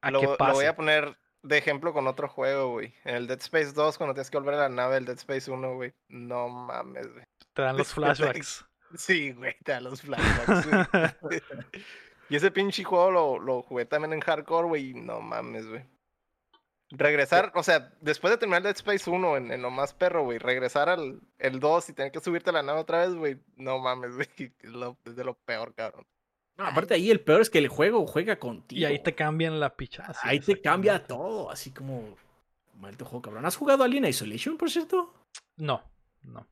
a 0.00 0.10
Lo, 0.10 0.20
que 0.20 0.26
lo 0.26 0.36
pase. 0.36 0.52
voy 0.52 0.64
a 0.66 0.76
poner 0.76 1.16
de 1.48 1.58
ejemplo 1.58 1.92
con 1.92 2.06
otro 2.06 2.28
juego, 2.28 2.72
güey. 2.72 2.94
En 3.04 3.16
el 3.16 3.26
Dead 3.26 3.40
Space 3.40 3.72
2, 3.72 3.98
cuando 3.98 4.14
tienes 4.14 4.30
que 4.30 4.38
volver 4.38 4.54
a 4.54 4.58
la 4.58 4.68
nave 4.68 4.96
del 4.96 5.06
Dead 5.06 5.16
Space 5.16 5.50
1, 5.50 5.74
güey. 5.74 5.92
No 6.08 6.48
mames, 6.48 7.10
güey. 7.12 7.24
Te 7.54 7.62
dan 7.62 7.76
los 7.78 7.92
flashbacks. 7.92 8.64
Sí, 8.94 9.32
güey, 9.32 9.56
te 9.64 9.72
da 9.72 9.80
los 9.80 10.02
flashbacks, 10.02 11.20
güey. 11.20 11.42
y 12.30 12.36
ese 12.36 12.50
pinche 12.50 12.84
juego 12.84 13.10
lo, 13.10 13.38
lo 13.38 13.62
jugué 13.62 13.86
también 13.86 14.12
en 14.12 14.20
hardcore, 14.20 14.68
güey. 14.68 14.94
No 14.94 15.20
mames, 15.20 15.66
güey. 15.66 15.84
Regresar, 16.90 17.52
o 17.54 17.62
sea, 17.62 17.92
después 18.00 18.30
de 18.30 18.38
terminar 18.38 18.62
Dead 18.62 18.76
Space 18.76 19.10
1 19.10 19.36
en, 19.36 19.52
en 19.52 19.60
lo 19.60 19.70
más 19.70 19.92
perro, 19.92 20.24
güey, 20.24 20.38
regresar 20.38 20.88
al 20.88 21.20
el 21.38 21.60
2 21.60 21.90
y 21.90 21.92
tener 21.92 22.12
que 22.12 22.20
subirte 22.20 22.48
a 22.48 22.54
la 22.54 22.62
nave 22.62 22.80
otra 22.80 23.00
vez, 23.00 23.14
güey, 23.14 23.38
no 23.56 23.78
mames, 23.78 24.14
güey, 24.14 24.28
es 25.04 25.16
de 25.16 25.24
lo 25.24 25.34
peor, 25.34 25.74
cabrón. 25.74 26.06
No, 26.58 26.66
aparte 26.66 26.94
ahí 26.94 27.10
el 27.10 27.20
peor 27.20 27.40
es 27.40 27.50
que 27.50 27.58
el 27.58 27.68
juego 27.68 28.06
juega 28.06 28.38
contigo. 28.38 28.80
Y 28.80 28.84
ahí 28.84 28.98
te 29.02 29.14
cambian 29.14 29.60
la 29.60 29.76
picha. 29.76 30.12
ahí 30.22 30.40
te 30.40 30.60
cambia 30.60 31.04
todo, 31.04 31.50
así 31.50 31.70
como 31.70 32.16
maldito 32.80 33.04
juego 33.04 33.22
cabrón. 33.22 33.46
¿Has 33.46 33.56
jugado 33.56 33.84
Alien 33.84 34.04
Isolation, 34.04 34.56
por 34.56 34.70
cierto? 34.70 35.14
No, 35.56 35.82
no. 36.22 36.46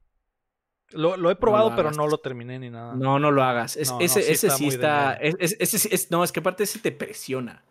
Lo, 0.91 1.16
lo 1.16 1.31
he 1.31 1.35
lo 1.35 1.41
probado, 1.41 1.74
pero 1.74 1.91
no 1.91 2.07
lo 2.07 2.19
terminé 2.19 2.59
ni 2.61 2.70
nada. 2.70 2.95
No, 2.95 3.19
no 3.19 3.33
lo 3.33 3.43
hagas. 3.43 3.77
Es- 3.77 3.91
No, 3.91 3.99
no, 3.99 4.05
ese 4.05 4.23
sí 4.23 4.33
ese 4.33 4.47
está 4.47 4.57
sí 4.59 4.69
está. 4.69 5.15
es- 5.15 5.87
es- 5.93 6.11
no, 6.12 6.23
es 6.23 6.31
que 6.31 6.39
aparte 6.41 6.62
ese 6.62 6.78
te 6.78 6.93
presiona. 6.93 7.65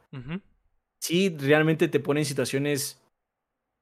Sí, 1.00 1.36
realmente 1.40 1.88
te 1.88 2.00
pone 2.02 2.22
en 2.22 2.26
situaciones 2.26 3.02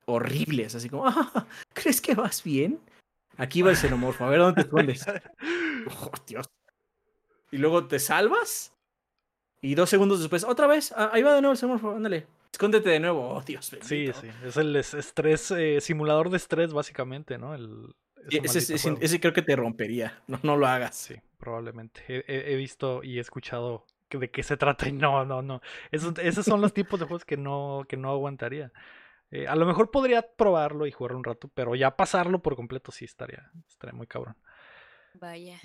horribles, 0.05 0.75
así 0.75 0.89
como, 0.89 1.05
"Ah, 1.07 1.47
¿crees 1.73 2.01
que 2.01 2.13
vas 2.13 2.43
bien? 2.43 2.79
Aquí 3.37 3.63
va 3.63 3.71
el 3.71 3.77
xenomorfo, 3.77 4.25
a 4.25 4.29
ver 4.29 4.39
dónde 4.39 4.61
te 4.61 4.67
escondes. 4.67 5.05
Oh, 5.87 6.11
Dios. 6.27 6.45
Y 7.53 7.57
luego 7.59 7.85
te 7.87 7.99
salvas. 7.99 8.73
Y 9.61 9.75
dos 9.75 9.89
segundos 9.89 10.19
después, 10.19 10.43
otra 10.43 10.67
vez, 10.67 10.91
ah, 10.97 11.11
ahí 11.13 11.21
va 11.23 11.35
de 11.35 11.41
nuevo 11.41 11.51
el 11.53 11.57
xenomorfo, 11.57 11.91
ándale. 11.95 12.25
Escóndete 12.51 12.89
de 12.89 12.99
nuevo. 12.99 13.29
Oh, 13.29 13.41
Dios 13.41 13.65
Sí, 13.67 13.77
bendito. 14.07 14.19
sí. 14.21 14.27
Es 14.45 14.57
el 14.57 14.75
es- 14.75 14.93
estrés, 14.93 15.51
eh, 15.51 15.79
simulador 15.79 16.29
de 16.29 16.37
estrés, 16.37 16.73
básicamente, 16.73 17.37
¿no? 17.37 17.55
El, 17.55 17.95
Sí, 18.29 18.37
ese 18.37 18.37
ese, 18.37 18.47
maldito 18.59 18.75
ese- 18.75 18.89
juego. 18.89 18.97
ese 19.01 19.19
creo 19.19 19.33
que 19.33 19.41
te 19.41 19.55
rompería. 19.55 20.21
No, 20.27 20.39
no 20.43 20.57
lo 20.57 20.67
hagas. 20.67 20.95
Sí, 20.95 21.15
probablemente. 21.37 22.01
He, 22.07 22.23
he- 22.27 22.53
he 22.53 22.55
visto 22.55 23.03
y 23.03 23.17
he 23.17 23.21
escuchado 23.21 23.85
que- 24.09 24.17
de 24.17 24.31
qué 24.31 24.43
se 24.43 24.57
trata 24.57 24.87
y 24.89 24.93
no, 24.93 25.23
no, 25.25 25.41
no. 25.41 25.61
Esos, 25.91 26.13
esos 26.19 26.45
son 26.45 26.59
los 26.61 26.73
tipos 26.73 26.99
de 26.99 27.05
juegos 27.05 27.23
que 27.25 27.37
no, 27.37 27.85
que 27.87 27.97
no 27.97 28.09
aguantaría. 28.11 28.71
Eh, 29.31 29.47
a 29.47 29.55
lo 29.55 29.65
mejor 29.65 29.89
podría 29.91 30.21
probarlo 30.35 30.85
y 30.85 30.91
jugar 30.91 31.15
un 31.15 31.23
rato, 31.23 31.49
pero 31.53 31.73
ya 31.75 31.95
pasarlo 31.95 32.41
por 32.41 32.55
completo 32.55 32.91
sí 32.91 33.05
estaría, 33.05 33.49
estaría 33.67 33.93
muy 33.93 34.07
cabrón. 34.07 34.35
Vaya. 35.15 35.59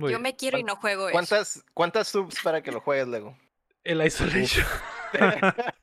Muy 0.00 0.10
Yo 0.12 0.18
bien. 0.18 0.22
me 0.22 0.36
quiero 0.36 0.58
y 0.58 0.64
no 0.64 0.76
juego 0.76 1.08
eso. 1.08 1.12
¿Cuántas, 1.12 1.64
¿Cuántas 1.74 2.08
subs 2.08 2.40
para 2.42 2.62
que 2.62 2.72
lo 2.72 2.80
juegues, 2.80 3.06
Lego? 3.08 3.36
El 3.84 4.04
Isolation. 4.04 4.66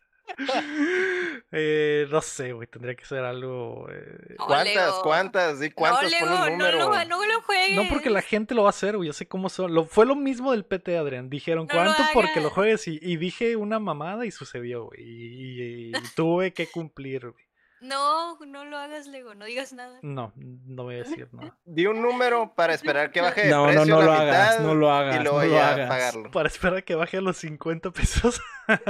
Eh, 1.51 2.05
no 2.11 2.21
sé, 2.21 2.51
güey. 2.51 2.67
Tendría 2.67 2.95
que 2.95 3.05
ser 3.05 3.23
algo. 3.23 3.87
eh, 3.89 4.35
No, 4.37 4.45
¿Cuántas? 4.45 4.75
Lego. 4.75 5.01
¿Cuántas? 5.01 5.61
¿Y 5.63 5.69
No, 5.69 5.75
cuántas? 5.75 6.11
Lego, 6.11 6.25
un 6.25 6.31
no, 6.33 6.49
número. 6.49 6.77
lo, 6.79 7.05
no 7.05 7.25
lo 7.25 7.41
juegues. 7.41 7.75
No, 7.75 7.87
porque 7.89 8.09
la 8.09 8.21
gente 8.21 8.53
lo 8.53 8.63
va 8.63 8.69
a 8.69 8.71
hacer, 8.71 8.97
güey. 8.97 9.07
Yo 9.07 9.13
sé 9.13 9.27
cómo 9.27 9.49
son. 9.49 9.73
Lo, 9.73 9.85
fue 9.85 10.05
lo 10.05 10.15
mismo 10.15 10.51
del 10.51 10.65
PT, 10.65 10.97
Adrián. 10.97 11.29
Dijeron, 11.29 11.67
No 11.71 11.73
lo 11.83 11.93
¿cuánto 11.95 12.03
porque 12.13 12.41
lo 12.41 12.49
juegues? 12.49 12.87
Y, 12.87 12.99
y 13.01 13.17
dije 13.17 13.55
una 13.55 13.79
mamada 13.79 14.25
y 14.25 14.31
sucedió, 14.31 14.85
güey. 14.85 15.01
Y, 15.01 15.61
y- 15.61 15.87
y 15.89 15.91
tuve 16.15 16.53
que 16.53 16.67
cumplir, 16.67 17.29
güey. 17.31 17.46
No, 17.79 18.39
no 18.45 18.65
lo 18.65 18.77
hagas, 18.77 19.07
Lego. 19.07 19.35
No 19.35 19.45
digas 19.45 19.71
nada. 19.73 19.99
No, 20.01 20.33
no 20.35 20.83
voy 20.83 20.95
a 20.95 20.97
decir 20.99 21.27
nada. 21.31 21.55
Di 21.65 21.85
un 21.85 22.01
número 22.01 22.53
para 22.55 22.73
esperar 22.73 23.11
que 23.11 23.21
baje 23.21 23.41
de 23.43 23.49
No, 23.49 23.67
no, 23.67 23.71
precio 23.73 23.85
no 23.95 23.99
la 24.01 24.05
lo 24.05 24.11
mitad 24.13 24.29
hagas, 24.29 24.61
no 24.61 24.75
lo 24.75 24.91
hagas, 24.91 25.15
y 25.19 25.23
luego 25.23 25.41
no 25.41 25.45
lo 25.47 25.59
hagas. 25.59 25.87
pagarlo. 25.89 26.31
Para 26.31 26.47
esperar 26.49 26.77
a 26.77 26.81
que 26.81 26.95
baje 26.95 27.17
a 27.17 27.21
los 27.21 27.37
50 27.37 27.91
pesos. 27.91 28.41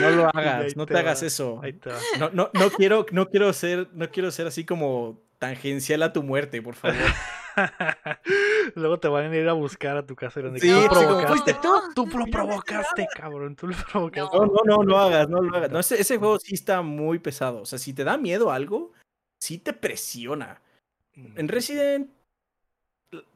No 0.00 0.10
lo 0.10 0.28
hagas, 0.34 0.76
no 0.76 0.86
te 0.86 0.94
te 0.94 1.00
hagas 1.00 1.22
eso. 1.22 1.60
Ahí 1.62 1.72
te 1.74 1.90
va. 1.90 1.98
No, 2.18 2.30
no, 2.32 2.50
no 2.52 2.70
quiero, 2.70 3.06
no 3.12 3.28
quiero 3.28 3.52
ser, 3.52 3.88
no 3.92 4.10
quiero 4.10 4.30
ser 4.32 4.46
así 4.48 4.64
como 4.64 5.22
tangencial 5.38 6.02
a 6.02 6.12
tu 6.12 6.22
muerte, 6.22 6.60
por 6.62 6.74
favor. 6.74 6.96
Luego 8.74 8.98
te 9.00 9.08
van 9.08 9.30
a 9.32 9.36
ir 9.36 9.48
a 9.48 9.52
buscar 9.52 9.96
a 9.96 10.06
tu 10.06 10.14
casa. 10.16 10.40
y 10.40 10.42
van 10.44 10.56
a 10.56 10.58
Sí, 10.58 10.68
"Tú 10.68 10.88
provocaste". 10.94 11.26
fuiste 11.28 11.54
tú. 11.62 11.68
Tú 11.94 12.18
lo 12.18 12.26
provocaste, 12.26 13.06
cabrón. 13.14 13.56
Tú 13.56 13.66
lo 13.68 13.76
provocaste. 13.90 14.36
No, 14.36 14.46
no, 14.46 14.60
no 14.64 14.82
lo 14.82 14.98
hagas, 14.98 15.28
no 15.28 15.40
lo 15.42 15.56
hagas. 15.56 15.70
No, 15.70 15.78
ese, 15.80 16.00
ese 16.00 16.16
juego 16.18 16.38
sí 16.38 16.54
está 16.54 16.82
muy 16.82 17.18
pesado. 17.18 17.62
O 17.62 17.66
sea, 17.66 17.78
si 17.78 17.92
te 17.92 18.04
da 18.04 18.16
miedo 18.16 18.50
algo, 18.50 18.92
sí 19.40 19.58
te 19.58 19.72
presiona. 19.72 20.60
En 21.14 21.48
Resident 21.48 22.10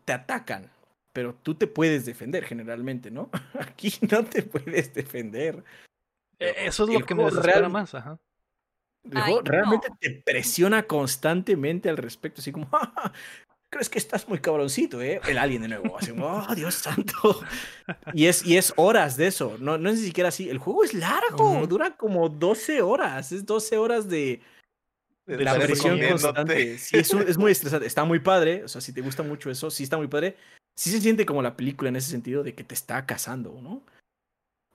te 0.04 0.12
atacan, 0.12 0.70
pero 1.12 1.34
tú 1.42 1.54
te 1.54 1.66
puedes 1.66 2.06
defender 2.06 2.44
generalmente, 2.44 3.10
¿no? 3.10 3.28
Aquí 3.60 3.92
no 4.10 4.24
te 4.24 4.42
puedes 4.42 4.94
defender. 4.94 5.62
Eh, 6.38 6.54
Eso 6.66 6.84
es 6.84 6.90
El 6.90 7.00
lo 7.00 7.06
que 7.06 7.14
me 7.14 7.24
desespera 7.24 7.58
real- 7.60 7.70
más. 7.72 7.94
Ajá. 7.94 8.18
Ay, 9.14 9.36
realmente 9.44 9.88
no. 9.88 9.96
te 10.00 10.10
presiona 10.24 10.82
constantemente 10.82 11.88
al 11.88 11.96
respecto, 11.96 12.40
así 12.40 12.50
como, 12.50 12.66
"Ja, 12.72 13.12
ja, 13.76 13.78
crees 13.78 13.88
que 13.90 13.98
estás 13.98 14.28
muy 14.28 14.38
cabroncito, 14.38 15.00
¿eh? 15.02 15.20
El 15.28 15.38
alien 15.38 15.62
de 15.62 15.68
nuevo, 15.68 15.96
así 15.98 16.12
oh, 16.18 16.54
Dios 16.54 16.74
santo. 16.74 17.40
Y 18.14 18.26
es, 18.26 18.44
y 18.44 18.56
es 18.56 18.72
horas 18.76 19.16
de 19.16 19.26
eso, 19.26 19.56
no, 19.60 19.78
no 19.78 19.90
es 19.90 20.00
ni 20.00 20.06
siquiera 20.06 20.28
así. 20.28 20.48
El 20.48 20.58
juego 20.58 20.84
es 20.84 20.94
largo, 20.94 21.66
dura 21.66 21.96
como 21.96 22.28
12 22.28 22.82
horas, 22.82 23.32
es 23.32 23.44
12 23.46 23.78
horas 23.78 24.08
de, 24.08 24.40
De 25.26 25.44
la 25.44 25.54
presión 25.54 25.98
constante. 26.08 26.78
Sí, 26.78 26.96
es, 26.96 27.12
un- 27.12 27.28
es 27.28 27.36
muy 27.38 27.52
estresante, 27.52 27.86
está 27.86 28.04
muy 28.04 28.20
padre, 28.20 28.64
o 28.64 28.68
sea, 28.68 28.80
si 28.80 28.92
te 28.92 29.00
gusta 29.00 29.22
mucho 29.22 29.50
eso, 29.50 29.70
sí 29.70 29.82
está 29.82 29.96
muy 29.96 30.08
padre. 30.08 30.36
Sí 30.78 30.90
se 30.90 31.00
siente 31.00 31.24
como 31.24 31.42
la 31.42 31.56
película 31.56 31.88
en 31.88 31.96
ese 31.96 32.10
sentido 32.10 32.42
de 32.42 32.54
que 32.54 32.64
te 32.64 32.74
está 32.74 33.06
cazando, 33.06 33.58
¿no? 33.62 33.82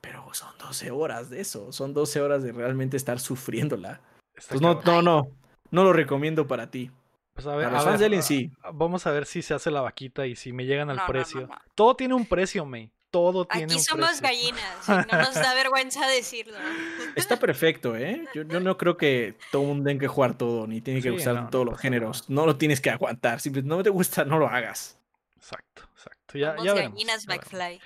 Pero 0.00 0.34
son 0.34 0.56
12 0.58 0.90
horas 0.90 1.30
de 1.30 1.40
eso, 1.40 1.70
son 1.72 1.94
12 1.94 2.20
horas 2.20 2.42
de 2.42 2.50
realmente 2.52 2.96
estar 2.96 3.20
sufriéndola. 3.20 4.00
Pues 4.48 4.60
no, 4.60 4.82
no, 4.84 5.00
no. 5.02 5.30
No 5.70 5.84
lo 5.84 5.92
recomiendo 5.92 6.46
para 6.48 6.70
ti. 6.70 6.90
Pues 7.34 7.46
a 7.46 7.56
ver, 7.56 7.66
a 7.74 7.82
ver, 7.84 7.98
de 7.98 8.04
Alien, 8.06 8.20
a- 8.20 8.22
sí. 8.22 8.50
a- 8.62 8.70
Vamos 8.72 9.06
a 9.06 9.10
ver 9.10 9.24
si 9.26 9.42
se 9.42 9.54
hace 9.54 9.70
la 9.70 9.80
vaquita 9.80 10.26
y 10.26 10.36
si 10.36 10.52
me 10.52 10.64
llegan 10.66 10.90
al 10.90 10.96
No, 10.96 11.02
no, 11.02 11.06
no, 11.08 11.12
precio. 11.12 11.40
no. 11.46 11.54
Todo 11.74 11.94
tiene 11.96 12.14
un 12.14 12.26
precio, 12.26 12.64
May. 12.66 12.90
Todo 13.10 13.44
tiene 13.46 13.66
Aquí 13.66 13.74
un 13.74 13.80
somos 13.82 14.20
precio. 14.20 14.22
gallinas. 14.26 14.88
y 14.88 15.12
no 15.12 15.18
nos 15.22 15.34
da 15.34 15.52
vergüenza 15.54 16.06
decirlo. 16.08 16.56
Está 17.14 17.38
perfecto, 17.38 17.94
¿eh? 17.96 18.26
Yo, 18.34 18.42
yo 18.42 18.60
no 18.60 18.76
creo 18.78 18.96
que 18.96 19.34
todo 19.50 19.62
el 19.62 19.68
mundo 19.68 19.84
tenga 19.84 20.00
que 20.00 20.08
jugar 20.08 20.36
todo, 20.38 20.66
ni 20.66 20.80
tiene 20.80 21.02
que 21.02 21.18
Sí, 21.18 21.24
no 21.26 21.48
todos 21.50 21.66
los 21.66 21.78
géneros. 21.78 22.28
No 22.30 22.46
lo 22.46 22.56
tienes 22.56 22.80
que 22.80 22.88
aguantar. 22.90 23.40
Simplemente 23.40 23.74
no 23.76 23.82
te 23.82 23.90
gusta, 23.90 24.24
no 24.24 24.38
lo 24.38 24.48
hagas. 24.48 24.98
Exacto, 25.36 25.82
exacto. 25.94 26.38
Ya, 26.38 26.50
Somos 26.52 26.64
ya 26.64 26.74
veremos, 26.74 26.94
gallinas 26.94 27.22
ya 27.26 27.28
veremos. 27.28 27.52
McFly. 27.52 27.80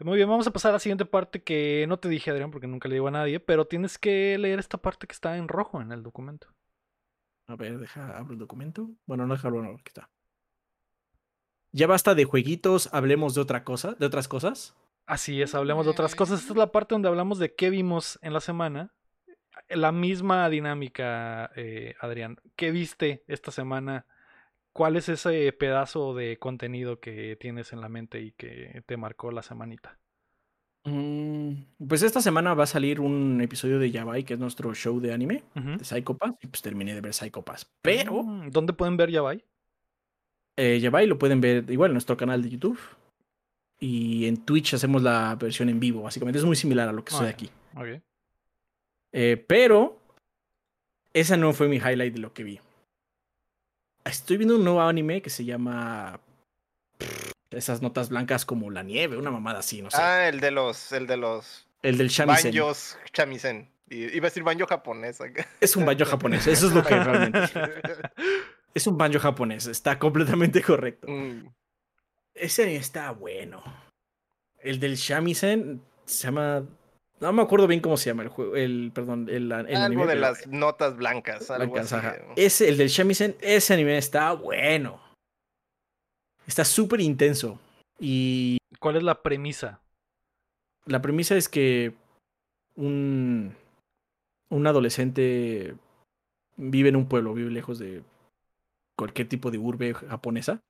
Muy 0.00 0.16
bien, 0.16 0.28
vamos 0.28 0.46
a 0.46 0.52
pasar 0.52 0.70
a 0.70 0.72
la 0.74 0.78
siguiente 0.78 1.04
parte 1.04 1.42
que 1.42 1.84
no 1.88 1.96
te 1.98 2.08
dije, 2.08 2.30
Adrián, 2.30 2.52
porque 2.52 2.68
nunca 2.68 2.88
le 2.88 2.94
digo 2.94 3.08
a 3.08 3.10
nadie, 3.10 3.40
pero 3.40 3.66
tienes 3.66 3.98
que 3.98 4.36
leer 4.38 4.60
esta 4.60 4.78
parte 4.78 5.08
que 5.08 5.12
está 5.12 5.36
en 5.36 5.48
rojo 5.48 5.80
en 5.82 5.90
el 5.90 6.04
documento. 6.04 6.46
A 7.48 7.56
ver, 7.56 7.78
deja, 7.78 8.16
abro 8.16 8.34
el 8.34 8.38
documento. 8.38 8.90
Bueno, 9.06 9.26
no 9.26 9.34
déjalo, 9.34 9.62
no, 9.62 9.70
aquí 9.70 9.84
está. 9.86 10.10
Ya 11.72 11.86
basta 11.86 12.14
de 12.14 12.24
jueguitos, 12.24 12.92
hablemos 12.92 13.34
de 13.34 13.40
otra 13.40 13.64
cosa, 13.64 13.94
de 13.94 14.06
otras 14.06 14.28
cosas. 14.28 14.76
Así 15.06 15.40
es, 15.40 15.54
hablemos 15.54 15.86
de 15.86 15.92
otras 15.92 16.14
cosas. 16.14 16.40
Esta 16.40 16.52
es 16.52 16.58
la 16.58 16.70
parte 16.70 16.94
donde 16.94 17.08
hablamos 17.08 17.38
de 17.38 17.54
qué 17.54 17.70
vimos 17.70 18.18
en 18.20 18.34
la 18.34 18.40
semana. 18.40 18.92
La 19.70 19.92
misma 19.92 20.48
dinámica, 20.50 21.50
eh, 21.56 21.94
Adrián. 22.00 22.36
¿Qué 22.54 22.70
viste 22.70 23.24
esta 23.26 23.50
semana? 23.50 24.06
¿Cuál 24.72 24.96
es 24.96 25.08
ese 25.08 25.50
pedazo 25.52 26.14
de 26.14 26.38
contenido 26.38 27.00
que 27.00 27.36
tienes 27.36 27.72
en 27.72 27.80
la 27.80 27.88
mente 27.88 28.20
y 28.20 28.32
que 28.32 28.82
te 28.86 28.98
marcó 28.98 29.30
la 29.30 29.42
semanita? 29.42 29.98
Pues 31.88 32.02
esta 32.02 32.20
semana 32.20 32.54
va 32.54 32.64
a 32.64 32.66
salir 32.66 33.00
un 33.00 33.40
episodio 33.40 33.78
de 33.78 33.90
Yabai, 33.90 34.24
que 34.24 34.34
es 34.34 34.40
nuestro 34.40 34.74
show 34.74 35.00
de 35.00 35.12
anime, 35.12 35.42
de 35.54 35.84
Psycho 35.84 36.16
Pass, 36.16 36.34
y 36.42 36.46
pues 36.48 36.60
terminé 36.62 36.94
de 36.94 37.00
ver 37.00 37.14
Psycho 37.14 37.42
Pass. 37.42 37.66
Pero 37.82 38.22
Mm, 38.22 38.50
¿Dónde 38.50 38.72
pueden 38.72 38.96
ver 38.96 39.10
Yabai? 39.10 39.44
Eh, 40.56 40.80
Yabai 40.80 41.06
lo 41.06 41.18
pueden 41.18 41.40
ver 41.40 41.70
igual 41.70 41.90
en 41.90 41.94
nuestro 41.94 42.16
canal 42.16 42.42
de 42.42 42.50
YouTube. 42.50 42.78
Y 43.80 44.26
en 44.26 44.38
Twitch 44.44 44.74
hacemos 44.74 45.02
la 45.02 45.36
versión 45.36 45.68
en 45.68 45.78
vivo, 45.78 46.02
básicamente. 46.02 46.38
Es 46.40 46.44
muy 46.44 46.56
similar 46.56 46.88
a 46.88 46.92
lo 46.92 47.04
que 47.04 47.14
Ah, 47.14 47.18
soy 47.18 47.26
ya. 47.26 47.30
aquí. 47.32 47.50
Ok. 47.76 48.02
Eh, 49.12 49.44
pero 49.48 50.00
esa 51.14 51.36
no 51.36 51.52
fue 51.52 51.68
mi 51.68 51.76
highlight 51.76 52.12
de 52.14 52.18
lo 52.20 52.32
que 52.32 52.42
vi. 52.44 52.60
estoy 54.04 54.36
viendo 54.38 54.56
un 54.56 54.64
nuevo 54.64 54.80
anime 54.80 55.20
que 55.22 55.28
se 55.30 55.44
llama 55.44 56.18
esas 57.50 57.82
notas 57.82 58.08
blancas 58.08 58.44
como 58.46 58.70
la 58.70 58.82
nieve, 58.82 59.16
una 59.16 59.30
mamada 59.30 59.58
así, 59.60 59.80
no 59.82 59.90
sé. 59.90 59.98
Ah, 60.00 60.28
el 60.28 60.40
de 60.40 60.50
los, 60.50 60.92
el 60.92 61.06
de 61.06 61.16
los 61.18 61.67
el 61.82 61.98
del 61.98 62.08
shamisen. 62.08 62.52
banjos 62.54 62.98
shamisen. 63.12 63.70
Iba 63.90 64.26
a 64.26 64.30
decir 64.30 64.42
banjo 64.42 64.66
japonés. 64.66 65.20
acá. 65.20 65.46
Es 65.60 65.74
un 65.76 65.86
banjo 65.86 66.04
japonés, 66.04 66.46
eso 66.46 66.66
es 66.68 66.72
lo 66.74 66.82
que 66.84 66.94
realmente. 66.94 67.40
Es 68.74 68.86
un 68.86 68.98
banjo 68.98 69.18
japonés, 69.18 69.66
está 69.66 69.98
completamente 69.98 70.62
correcto. 70.62 71.08
Mm, 71.08 71.48
Ese 72.34 72.62
anime 72.64 72.76
está 72.78 73.10
bueno. 73.12 73.62
El 74.60 74.78
del 74.78 74.94
shamisen 74.96 75.80
se 76.04 76.24
llama 76.24 76.64
no 77.20 77.32
me 77.32 77.42
acuerdo 77.42 77.66
bien 77.66 77.80
cómo 77.80 77.96
se 77.96 78.10
llama 78.10 78.22
el 78.22 78.28
juego, 78.28 78.54
el 78.54 78.92
perdón, 78.94 79.26
el, 79.28 79.50
el 79.50 79.52
algo 79.52 79.76
anime, 79.84 80.02
de 80.02 80.08
pero- 80.08 80.20
las 80.20 80.46
notas 80.46 80.96
blancas. 80.96 81.50
Algo 81.50 81.72
Blancas, 81.72 81.92
así. 81.94 82.06
ajá. 82.06 82.16
Ese, 82.36 82.68
el 82.68 82.76
del 82.76 82.88
shamisen, 82.88 83.36
ese 83.40 83.74
anime 83.74 83.96
está 83.98 84.32
bueno. 84.34 85.00
Está 86.46 86.64
súper 86.64 87.00
intenso. 87.00 87.58
Y 87.98 88.58
¿Cuál 88.78 88.96
es 88.96 89.02
la 89.02 89.20
premisa? 89.22 89.80
La 90.86 91.02
premisa 91.02 91.36
es 91.36 91.48
que 91.48 91.94
un, 92.76 93.54
un 94.50 94.66
adolescente 94.66 95.74
vive 96.56 96.88
en 96.88 96.96
un 96.96 97.08
pueblo, 97.08 97.34
vive 97.34 97.50
lejos 97.50 97.78
de 97.78 98.02
cualquier 98.96 99.28
tipo 99.28 99.50
de 99.50 99.58
urbe 99.58 99.94
japonesa. 99.94 100.60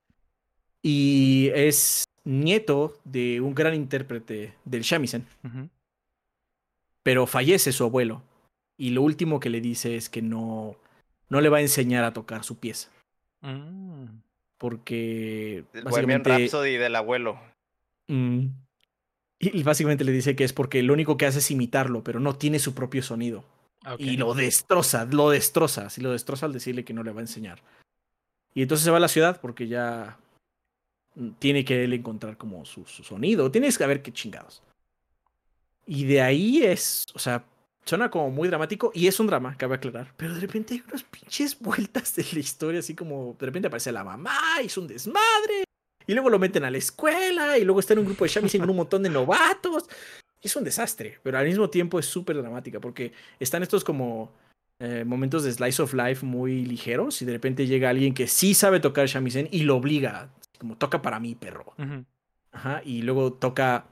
Y 0.83 1.51
es 1.55 2.05
nieto 2.25 2.99
de 3.05 3.41
un 3.41 3.55
gran 3.55 3.75
intérprete 3.75 4.55
del 4.65 4.83
shamisen. 4.83 5.27
Pero 7.03 7.27
fallece 7.27 7.73
su 7.73 7.85
abuelo. 7.85 8.23
Y 8.77 8.91
lo 8.91 9.03
último 9.03 9.41
que 9.41 9.51
le 9.51 9.61
dice 9.61 9.97
es 9.97 10.09
que 10.09 10.23
no, 10.23 10.77
no 11.29 11.41
le 11.41 11.49
va 11.49 11.59
a 11.59 11.63
enseñar 11.63 12.05
a 12.05 12.13
tocar 12.13 12.45
su 12.45 12.59
pieza. 12.59 12.91
Mm. 13.41 14.05
El 14.05 14.23
Porque 14.59 15.65
Bohemian 15.73 16.23
básicamente, 16.23 16.31
Rhapsody 16.31 16.77
del 16.77 16.97
abuelo. 16.97 17.41
mm, 18.09 18.47
y 19.41 19.63
básicamente 19.63 20.05
le 20.05 20.13
dice 20.13 20.35
que 20.35 20.45
es 20.45 20.53
porque 20.53 20.83
lo 20.83 20.93
único 20.93 21.17
que 21.17 21.27
hace 21.27 21.39
es 21.39 21.51
imitarlo, 21.51 22.03
pero 22.03 22.21
no 22.21 22.37
tiene 22.37 22.59
su 22.59 22.75
propio 22.75 23.03
sonido. 23.03 23.45
Ok. 23.87 24.01
Y 24.01 24.17
lo 24.17 24.35
destroza, 24.35 25.05
lo 25.05 25.31
destroza. 25.31 25.87
Así 25.87 26.01
lo 26.01 26.11
destroza 26.11 26.47
al 26.47 26.53
decirle 26.53 26.85
que 26.85 26.95
no 26.95 27.03
le 27.03 27.13
va 27.13 27.21
a 27.21 27.23
enseñar. 27.23 27.63
Y 28.55 28.63
entonces 28.63 28.85
se 28.85 28.91
va 28.91 28.97
a 28.97 29.01
la 29.01 29.09
ciudad 29.09 29.41
porque 29.41 29.69
ya 29.69 30.19
tiene 31.39 31.65
que 31.65 31.85
él 31.85 31.93
encontrar 31.93 32.37
como 32.37 32.65
su, 32.65 32.85
su 32.87 33.05
sonido. 33.05 33.51
Tienes 33.51 33.79
que 33.79 33.87
ver 33.87 34.03
qué 34.03 34.13
chingados. 34.13 34.63
Y 35.87 36.05
de 36.05 36.21
ahí 36.21 36.63
es, 36.63 37.07
o 37.15 37.19
sea, 37.19 37.45
suena 37.85 38.11
como 38.11 38.31
muy 38.31 38.49
dramático 38.49 38.91
y 38.95 39.07
es 39.07 39.19
un 39.19 39.27
drama, 39.27 39.57
cabe 39.57 39.77
aclarar. 39.77 40.13
Pero 40.17 40.35
de 40.35 40.41
repente 40.41 40.75
hay 40.75 40.83
unas 40.87 41.03
pinches 41.05 41.59
vueltas 41.59 42.15
de 42.15 42.27
la 42.33 42.39
historia, 42.41 42.81
así 42.81 42.95
como 42.95 43.37
de 43.39 43.47
repente 43.47 43.69
aparece 43.69 43.93
la 43.93 44.05
mamá, 44.05 44.37
es 44.63 44.77
un 44.77 44.87
desmadre. 44.87 45.68
Y 46.09 46.15
luego 46.15 46.31
lo 46.31 46.39
meten 46.39 46.65
a 46.65 46.71
la 46.71 46.79
escuela 46.79 47.59
y 47.59 47.65
luego 47.65 47.81
está 47.81 47.93
en 47.93 47.99
un 47.99 48.07
grupo 48.07 48.25
de 48.25 48.31
shamisen 48.31 48.63
con 48.63 48.71
un 48.71 48.77
montón 48.77 49.03
de 49.03 49.11
novatos. 49.11 49.85
Es 50.41 50.57
un 50.57 50.65
desastre, 50.65 51.21
pero 51.23 51.37
al 51.37 51.47
mismo 51.47 51.69
tiempo 51.69 51.99
es 51.99 52.07
súper 52.07 52.39
dramática 52.39 52.81
porque 52.81 53.13
están 53.39 53.63
estos 53.63 53.85
como 53.85 54.33
eh, 54.81 55.05
momentos 55.05 55.45
de 55.45 55.53
slice 55.53 55.83
of 55.83 55.93
life 55.93 56.25
muy 56.25 56.65
ligeros 56.65 57.21
y 57.21 57.27
de 57.27 57.33
repente 57.33 57.67
llega 57.67 57.91
alguien 57.91 58.15
que 58.15 58.27
sí 58.27 58.55
sabe 58.55 58.81
tocar 58.81 59.07
shamisen 59.07 59.51
y 59.53 59.65
lo 59.65 59.77
obliga, 59.77 60.31
como 60.59 60.79
toca 60.79 61.03
para 61.03 61.21
mí, 61.21 61.35
perro. 61.35 61.75
Ujú. 61.77 62.07
Ajá, 62.53 62.81
y 62.87 63.03
luego 63.03 63.35
toca 63.35 63.85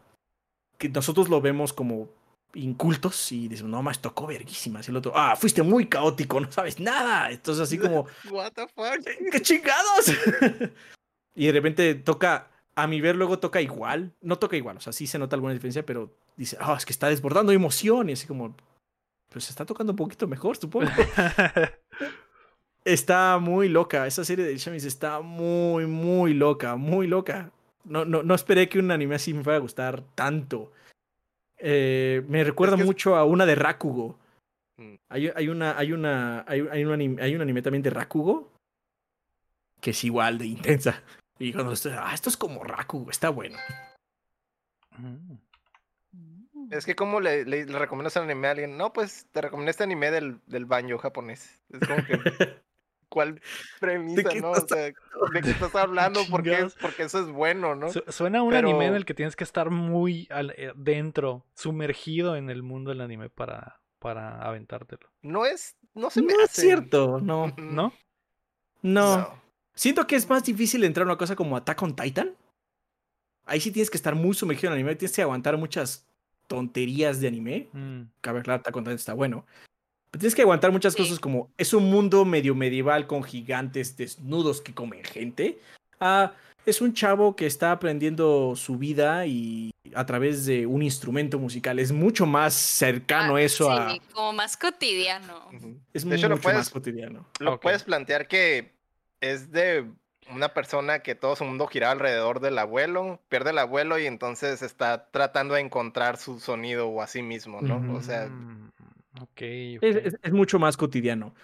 que 0.79 0.89
nosotros 0.89 1.29
lo 1.29 1.43
vemos 1.43 1.75
como 1.75 2.09
incultos 2.55 3.31
y 3.31 3.49
decimos, 3.49 3.73
no 3.73 3.83
más 3.83 4.01
tocó 4.01 4.27
verguísimas. 4.27 4.89
Y 4.89 4.91
el 4.91 4.97
otro, 4.97 5.13
ah, 5.15 5.37
fuiste 5.37 5.63
muy 5.63 5.87
caótico, 5.87 6.41
no 6.41 6.51
sabes 6.51 6.81
nada. 6.81 7.31
Entonces 7.31 7.63
así 7.63 7.77
como, 7.77 8.07
What 8.31 8.53
the 8.53 8.67
fuck? 8.69 9.05
¡qué 9.31 9.43
chingados! 9.43 10.07
y 11.37 11.47
de 11.47 11.53
repente 11.53 11.95
toca, 11.95 12.49
a 12.75 12.87
mi 12.89 13.01
ver 13.01 13.15
luego 13.15 13.39
toca 13.39 13.61
igual, 13.61 14.13
no 14.23 14.39
toca 14.39 14.57
igual, 14.57 14.79
o 14.79 14.81
sea, 14.81 14.93
sí 14.93 15.07
se 15.07 15.19
nota 15.19 15.37
alguna 15.37 15.53
diferencia, 15.53 15.87
pero 15.87 16.11
dice, 16.37 16.57
ah, 16.61 16.75
es 16.77 16.85
que 16.85 16.93
está 16.93 17.09
desbordando 17.09 17.53
emoción 17.53 18.09
y 18.11 18.15
así 18.15 18.27
como, 18.27 18.57
pues 19.31 19.49
está 19.51 19.65
tocando 19.65 19.93
un 19.93 19.97
poquito 19.97 20.27
mejor, 20.27 20.57
supongo. 20.57 20.89
Está 22.85 23.39
muy 23.41 23.69
loca. 23.69 24.07
Esa 24.07 24.25
serie 24.25 24.45
de 24.45 24.57
Shamis 24.57 24.85
está 24.85 25.21
muy, 25.21 25.87
muy 25.87 26.35
loca. 26.35 26.77
Muy 26.77 27.09
loca. 27.09 27.51
No, 27.83 28.05
no, 28.05 28.23
no 28.23 28.35
esperé 28.35 28.69
que 28.69 28.79
un 28.79 28.93
anime 28.93 29.17
así 29.17 29.35
me 29.35 29.43
fuera 29.43 29.57
a 29.57 29.61
gustar 29.61 30.05
tanto. 30.15 30.73
Eh, 31.59 32.23
me 32.29 32.45
recuerda 32.45 32.77
que 32.77 32.83
es- 32.83 32.87
mucho 32.87 33.17
a 33.17 33.25
una 33.25 33.45
de 33.45 33.57
Rakugo. 33.57 34.17
Mm. 34.77 34.95
Hay, 35.09 35.33
hay 35.35 35.49
una, 35.49 35.77
hay 35.77 35.93
una, 35.93 36.45
hay, 36.47 36.61
hay 36.71 36.85
un 36.85 36.93
anime, 36.93 37.23
hay 37.23 37.35
un 37.35 37.41
anime 37.43 37.61
también 37.63 37.83
de 37.83 37.91
Rakugo 37.91 38.53
que 39.81 39.91
es 39.91 40.05
igual 40.05 40.39
de 40.39 40.47
intensa. 40.47 41.03
Y 41.39 41.53
cuando 41.53 41.73
estoy, 41.73 41.93
ah, 41.99 42.13
esto 42.15 42.29
es 42.31 42.37
como 42.37 42.65
Rakugo, 42.65 43.11
está 43.11 43.29
bueno. 43.31 43.59
Mm. 44.99 45.37
Es 46.71 46.85
que 46.85 46.97
como 46.97 47.21
le, 47.21 47.45
le, 47.45 47.65
le 47.67 47.79
recomiendas 47.79 48.17
un 48.17 48.23
anime 48.25 48.49
a 48.49 48.53
alguien, 48.53 48.77
no, 48.77 48.93
pues 48.93 49.27
te 49.33 49.41
recomiendo 49.41 49.71
este 49.71 49.85
anime 49.85 50.11
del, 50.11 50.41
del 50.47 50.65
baño 50.65 50.99
japonés. 50.99 51.63
Es 51.71 51.87
como 51.87 52.05
que, 52.05 52.19
¿cuál 53.09 53.41
premisa, 53.79 54.29
qué 54.31 54.41
no? 54.41 54.51
O 54.51 54.67
sea, 54.67 54.77
¿de 54.87 54.95
qué 55.43 55.51
estás 55.51 55.75
hablando? 55.77 56.21
Porque, 56.31 56.51
Chingados. 56.51 56.77
porque 56.81 57.05
eso 57.05 57.21
es 57.21 57.29
bueno, 57.29 57.77
¿no? 57.77 57.91
Su- 57.93 58.03
Suena 58.09 58.41
a 58.41 58.43
un 58.43 58.55
anime 58.55 58.87
en 58.87 58.95
el 58.95 59.05
que 59.05 59.15
tienes 59.15 59.37
que 59.37 59.45
estar 59.45 59.71
muy 59.71 60.27
al- 60.31 60.55
eh, 60.57 60.73
dentro, 60.75 61.45
sumergido 61.55 62.35
en 62.35 62.51
el 62.51 62.63
mundo 62.65 62.91
del 62.91 63.01
anime 63.03 63.31
para, 63.31 63.81
para 64.01 64.41
aventártelo. 64.43 65.09
No 65.23 65.47
es, 65.47 65.77
no 65.95 66.11
se 66.11 66.23
me 66.23 66.33
No 66.33 66.41
es 66.43 66.51
cierto, 66.51 67.21
no. 67.21 67.55
¿No? 67.59 67.93
No. 68.83 69.46
Siento 69.77 70.07
que 70.07 70.17
es 70.17 70.29
más 70.29 70.43
difícil 70.43 70.83
entrar 70.85 71.03
a 71.05 71.11
una 71.11 71.19
cosa 71.19 71.37
como 71.37 71.57
Attack 71.57 71.83
on 71.83 71.95
Titan. 71.95 72.35
Ahí 73.45 73.61
sí 73.61 73.71
tienes 73.71 73.91
que 73.91 73.97
estar 73.97 74.15
muy 74.15 74.35
sumergido 74.35 74.69
en 74.73 74.73
el 74.73 74.81
anime, 74.81 74.97
tienes 74.97 75.15
que 75.15 75.23
aguantar 75.23 75.57
muchas 75.57 76.05
tonterías 76.49 77.21
de 77.21 77.29
anime. 77.29 77.69
Mm. 77.73 78.03
Cabe 78.21 78.41
aclarar, 78.41 78.61
Attack 78.61 78.75
on 78.77 78.85
Titan 78.85 78.95
está 78.97 79.13
bueno. 79.13 79.45
Pero 80.11 80.21
tienes 80.21 80.35
que 80.35 80.43
aguantar 80.43 80.73
muchas 80.73 80.95
Sí. 80.95 81.03
cosas 81.03 81.21
como 81.21 81.51
es 81.59 81.75
un 81.75 81.91
mundo 81.91 82.25
medio 82.25 82.55
medieval 82.55 83.07
con 83.07 83.23
gigantes 83.23 83.97
desnudos 83.97 84.61
que 84.63 84.73
comen 84.75 85.05
gente. 85.05 85.59
Ah, 86.01 86.33
es 86.65 86.81
un 86.81 86.95
chavo 86.95 87.37
que 87.37 87.47
está 87.47 87.71
aprendiendo 87.71 88.55
su 88.57 88.77
vida 88.79 89.27
y 89.27 89.71
a 89.95 90.05
través 90.07 90.47
de 90.47 90.67
un 90.67 90.83
instrumento 90.83 91.39
musical. 91.39 91.79
Es 91.79 91.93
mucho 91.93 92.27
más 92.27 92.55
cercano 92.55 93.37
Ah, 93.37 93.43
eso 93.43 93.71
a. 93.71 93.91
Sí, 93.93 94.01
como 94.13 94.33
más 94.33 94.57
cotidiano. 94.57 95.49
Es 95.93 96.05
De 96.05 96.17
hecho, 96.17 96.29
lo 96.29 96.37
mucho 96.37 96.49
más 96.49 96.71
cotidiano. 96.71 97.27
Lo 97.39 97.61
puedes 97.61 97.85
plantear 97.85 98.27
que 98.27 98.75
es 99.21 99.51
de 99.51 99.91
una 100.31 100.53
persona 100.55 101.01
que 101.01 101.15
todo 101.15 101.37
su 101.37 101.45
mundo 101.45 101.67
giraba 101.69 101.93
alrededor 101.93 102.41
del 102.41 102.59
abuelo, 102.59 103.21
pierde 103.29 103.51
el 103.51 103.59
abuelo 103.59 103.99
y 103.99 104.07
entonces 104.07 104.61
está 104.63 105.09
tratando 105.11 105.55
de 105.55 105.61
encontrar 105.61 106.17
su 106.17 106.41
sonido 106.41 106.89
o 106.89 107.01
a 107.01 107.07
sí 107.07 107.23
mismo, 107.23 107.61
¿no? 107.63 107.83
O 107.95 108.01
sea, 108.03 108.27
Mm, 108.27 108.69
ok, 109.23 109.41
Es, 109.83 109.97
ok. 109.97 110.03
es- 110.07 110.17
es 110.23 110.33
mucho 110.33 110.59
más 110.59 110.77
cotidiano. 110.77 111.35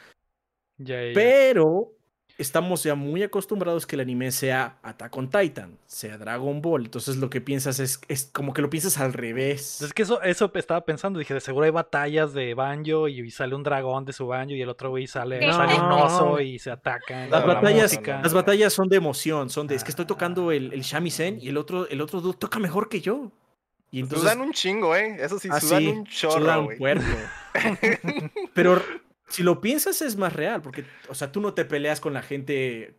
Ya. 0.79 0.97
Pero 1.15 1.93
estamos 2.39 2.83
ya 2.83 2.95
muy 2.95 3.23
acostumbrados 3.23 3.87
que 3.87 3.97
el 3.97 4.01
anime 4.01 4.33
sea 4.33 4.79
Attack 4.83 5.17
on 5.17 5.31
Titan, 5.31 5.79
sea 5.87 6.19
Dragon 6.19 6.61
Ball. 6.63 6.85
Entonces 6.85 7.17
lo 7.17 7.31
que 7.31 7.41
piensas 7.41 7.79
es, 7.81 8.01
es 8.09 8.31
como 8.33 8.53
que 8.53 8.63
lo 8.63 8.71
piensas 8.71 8.99
al 8.99 9.13
revés. 9.13 9.81
Es 9.83 9.93
que 9.93 10.03
eso, 10.03 10.21
eso 10.23 10.51
estaba 10.55 10.81
pensando, 10.85 11.19
dije, 11.19 11.35
de 11.35 11.41
seguro 11.41 11.65
hay 11.67 11.71
batallas 11.71 12.33
de 12.35 12.55
banjo 12.55 13.09
y 13.09 13.31
sale 13.31 13.55
un 13.55 13.63
dragón 13.63 14.05
de 14.05 14.13
su 14.13 14.27
banjo 14.27 14.53
y 14.55 14.63
el 14.63 14.69
otro 14.69 14.91
güey 14.91 15.07
sale, 15.07 15.45
No. 15.47 15.53
sale 15.53 15.75
un 15.75 15.93
oso 15.93 16.41
y 16.41 16.59
se 16.59 16.71
atacan. 16.71 17.31
Las 17.31 17.47
la 17.47 17.55
batallas, 17.55 17.93
música. 17.93 18.21
las 18.23 18.33
batallas 18.35 18.73
son 18.73 18.89
de 18.89 18.97
emoción, 18.97 19.51
son 19.51 19.67
de 19.67 19.75
es 19.75 19.85
que 19.85 19.91
estoy 19.91 20.07
tocando 20.07 20.49
Ah. 20.51 20.55
el, 20.55 20.73
el 20.73 20.83
shamisen 20.83 21.39
y 21.41 21.49
el 21.49 21.57
otro, 21.57 21.89
el 21.89 22.01
otro 22.01 22.21
dude 22.21 22.37
toca 22.39 22.59
mejor 22.59 22.89
que 22.89 23.01
yo. 23.01 23.31
Y 23.91 24.01
entonces 24.01 24.23
sudan 24.31 24.41
un 24.41 24.53
chingo, 24.55 24.97
¿eh? 24.97 25.17
Eso 25.21 25.39
sí, 25.39 25.49
Ah, 25.53 25.61
sudan 25.61 25.83
sí, 25.83 25.89
un 25.89 26.07
sudan 26.07 26.33
chorro, 26.43 26.59
un 26.61 26.65
güey. 26.65 26.79
puerco. 26.79 27.05
Pero 28.55 28.83
si 29.33 29.43
lo 29.43 29.63
piensas 29.63 30.03
es 30.03 30.17
más 30.17 30.35
real, 30.35 30.61
porque, 30.61 30.85
o 31.09 31.15
sea, 31.15 31.33
tú 31.33 31.41
no 31.41 31.55
te 31.55 31.65
peleas 31.65 32.01
con 32.01 32.13
la 32.13 32.21
gente 32.21 32.97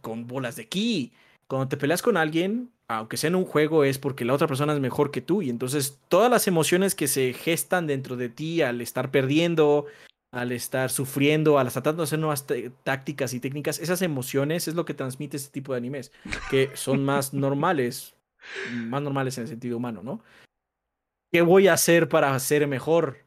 con 0.00 0.26
bolas 0.26 0.56
de 0.56 0.68
ki. 0.68 1.12
Cuando 1.48 1.68
te 1.68 1.76
peleas 1.76 2.00
con 2.00 2.16
alguien, 2.16 2.70
aunque 2.88 3.18
sea 3.18 3.28
en 3.28 3.34
un 3.34 3.44
juego, 3.44 3.84
es 3.84 3.98
porque 3.98 4.24
la 4.24 4.32
otra 4.32 4.46
persona 4.46 4.72
es 4.72 4.80
mejor 4.80 5.10
que 5.10 5.20
tú. 5.20 5.42
Y 5.42 5.50
entonces 5.50 6.00
todas 6.08 6.30
las 6.30 6.48
emociones 6.48 6.94
que 6.94 7.08
se 7.08 7.34
gestan 7.34 7.86
dentro 7.86 8.16
de 8.16 8.30
ti 8.30 8.62
al 8.62 8.80
estar 8.80 9.10
perdiendo, 9.10 9.84
al 10.32 10.50
estar 10.52 10.90
sufriendo, 10.90 11.58
al 11.58 11.66
estar 11.66 11.82
tratando 11.82 12.02
de 12.02 12.06
hacer 12.06 12.20
nuevas 12.20 12.46
tácticas 12.82 13.34
y 13.34 13.40
técnicas, 13.40 13.78
esas 13.78 14.00
emociones 14.00 14.68
es 14.68 14.74
lo 14.74 14.86
que 14.86 14.94
transmite 14.94 15.36
este 15.36 15.52
tipo 15.52 15.72
de 15.72 15.78
animes, 15.78 16.10
que 16.50 16.70
son 16.74 17.04
más 17.04 17.34
normales, 17.34 18.14
más 18.72 19.02
normales 19.02 19.36
en 19.36 19.42
el 19.42 19.48
sentido 19.48 19.76
humano, 19.76 20.02
¿no? 20.02 20.22
¿Qué 21.30 21.42
voy 21.42 21.68
a 21.68 21.74
hacer 21.74 22.08
para 22.08 22.38
ser 22.38 22.66
mejor? 22.66 23.25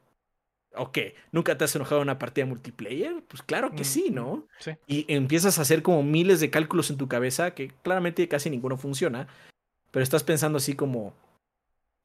Ok, 0.76 1.00
¿nunca 1.32 1.58
te 1.58 1.64
has 1.64 1.76
enojado 1.76 2.02
en 2.02 2.08
una 2.08 2.20
partida 2.20 2.46
multiplayer? 2.46 3.24
Pues 3.28 3.42
claro 3.42 3.72
que 3.76 3.84
sí, 3.84 4.12
mm, 4.12 4.14
¿no? 4.14 4.48
Sí. 4.60 4.72
Y 4.88 5.06
empiezas 5.14 5.58
a 5.58 5.64
hacer 5.64 5.82
como 5.82 6.04
miles 6.04 6.40
de 6.40 6.50
cálculos 6.50 6.90
en 6.90 6.98
tu 6.98 7.08
cabeza 7.08 7.52
que 7.56 7.70
claramente 7.82 8.28
casi 8.28 8.50
ninguno 8.50 8.78
funciona, 8.78 9.28
pero 9.92 10.04
estás 10.04 10.24
pensando 10.24 10.58
así 10.58 10.76
como, 10.76 11.14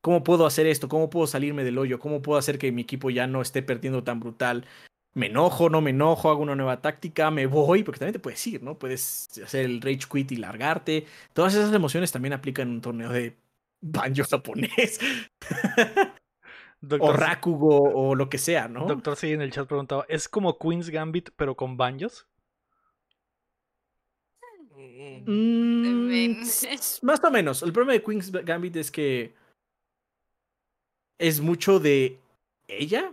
¿cómo 0.00 0.24
puedo 0.24 0.46
hacer 0.46 0.66
esto? 0.66 0.88
¿Cómo 0.88 1.10
puedo 1.10 1.26
salirme 1.26 1.64
del 1.64 1.78
hoyo? 1.78 1.98
¿Cómo 1.98 2.22
puedo 2.22 2.38
hacer 2.38 2.58
que 2.58 2.72
mi 2.72 2.82
equipo 2.82 3.10
ya 3.10 3.26
no 3.26 3.42
esté 3.42 3.62
perdiendo 3.62 4.02
tan 4.02 4.20
brutal? 4.20 4.66
me 5.14 5.26
enojo, 5.26 5.70
no 5.70 5.80
me 5.80 5.90
enojo, 5.90 6.28
hago 6.28 6.42
una 6.42 6.56
nueva 6.56 6.80
táctica, 6.80 7.30
me 7.30 7.46
voy, 7.46 7.84
porque 7.84 8.00
también 8.00 8.14
te 8.14 8.18
puedes 8.18 8.44
ir, 8.46 8.62
¿no? 8.62 8.78
Puedes 8.78 9.28
hacer 9.42 9.64
el 9.64 9.80
rage 9.80 10.00
quit 10.10 10.32
y 10.32 10.36
largarte. 10.36 11.06
Todas 11.32 11.54
esas 11.54 11.72
emociones 11.72 12.10
también 12.12 12.32
aplican 12.32 12.68
en 12.68 12.74
un 12.74 12.80
torneo 12.80 13.10
de 13.10 13.36
banjo 13.80 14.24
japonés. 14.28 14.98
o 17.00 17.12
Rakugo 17.12 17.82
o 17.82 18.14
lo 18.14 18.28
que 18.28 18.38
sea, 18.38 18.68
¿no? 18.68 18.86
Doctor 18.86 19.16
sí 19.16 19.32
en 19.32 19.42
el 19.42 19.52
chat 19.52 19.66
preguntaba, 19.66 20.04
¿es 20.08 20.28
como 20.28 20.58
Queen's 20.58 20.90
Gambit 20.90 21.30
pero 21.36 21.54
con 21.54 21.76
banjos? 21.76 22.26
Mm, 25.26 26.42
más 27.02 27.24
o 27.24 27.30
menos. 27.30 27.62
El 27.62 27.72
problema 27.72 27.92
de 27.92 28.02
Queen's 28.02 28.30
Gambit 28.30 28.76
es 28.76 28.90
que 28.90 29.34
es 31.18 31.40
mucho 31.40 31.80
de 31.80 32.18
ella, 32.68 33.12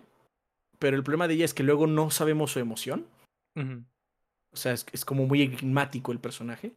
pero 0.80 0.98
el 0.98 1.04
problema 1.04 1.28
de 1.28 1.36
ella 1.36 1.46
es 1.46 1.54
que 1.54 1.64
luego 1.64 1.88
no 1.88 2.10
sabemos 2.12 2.52
su 2.52 2.60
emoción. 2.60 3.06
O 4.54 4.58
sea, 4.58 4.74
es, 4.74 5.06
como 5.06 5.26
muy 5.26 5.42
enigmático 5.44 6.12
el 6.12 6.20
personaje. 6.20 6.74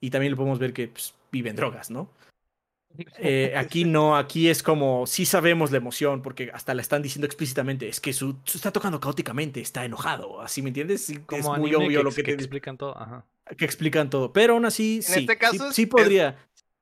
Y 0.00 0.10
también 0.10 0.32
lo 0.32 0.36
podemos 0.36 0.58
ver 0.58 0.72
que 0.72 0.88
pues, 0.88 1.14
vive 1.30 1.50
en 1.50 1.56
drogas, 1.56 1.90
¿no? 1.90 2.10
Eh, 3.18 3.54
aquí 3.56 3.84
no, 3.84 4.16
aquí 4.16 4.48
es 4.48 4.62
como, 4.62 5.06
sí 5.06 5.26
sabemos 5.26 5.72
la 5.72 5.78
emoción, 5.78 6.22
porque 6.22 6.50
hasta 6.52 6.74
la 6.74 6.82
están 6.82 7.02
diciendo 7.02 7.26
explícitamente, 7.26 7.88
es 7.88 8.00
que 8.00 8.12
su, 8.12 8.36
está 8.46 8.70
tocando 8.70 9.00
caóticamente, 9.00 9.60
está 9.60 9.84
enojado, 9.84 10.40
así 10.40 10.62
me 10.62 10.68
entiendes? 10.68 11.12
como 11.26 11.54
es 11.54 11.60
muy 11.60 11.74
obvio 11.74 12.02
lo 12.02 12.12
que, 12.12 12.22
te 12.22 12.32
explican 12.32 12.76
todo. 12.78 12.96
Ajá. 12.96 13.24
Que 13.56 13.64
explican 13.64 14.10
todo, 14.10 14.32
pero 14.32 14.54
aún 14.54 14.64
así, 14.64 15.02
sí, 15.02 15.20
este 15.20 15.36
caso 15.36 15.72
sí, 15.72 15.86
podría, 15.86 16.38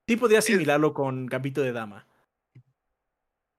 sí 0.06 0.16
podría 0.16 0.40
asimilarlo 0.40 0.92
con 0.92 1.26
Gambito 1.26 1.62
de 1.62 1.72
Dama. 1.72 2.06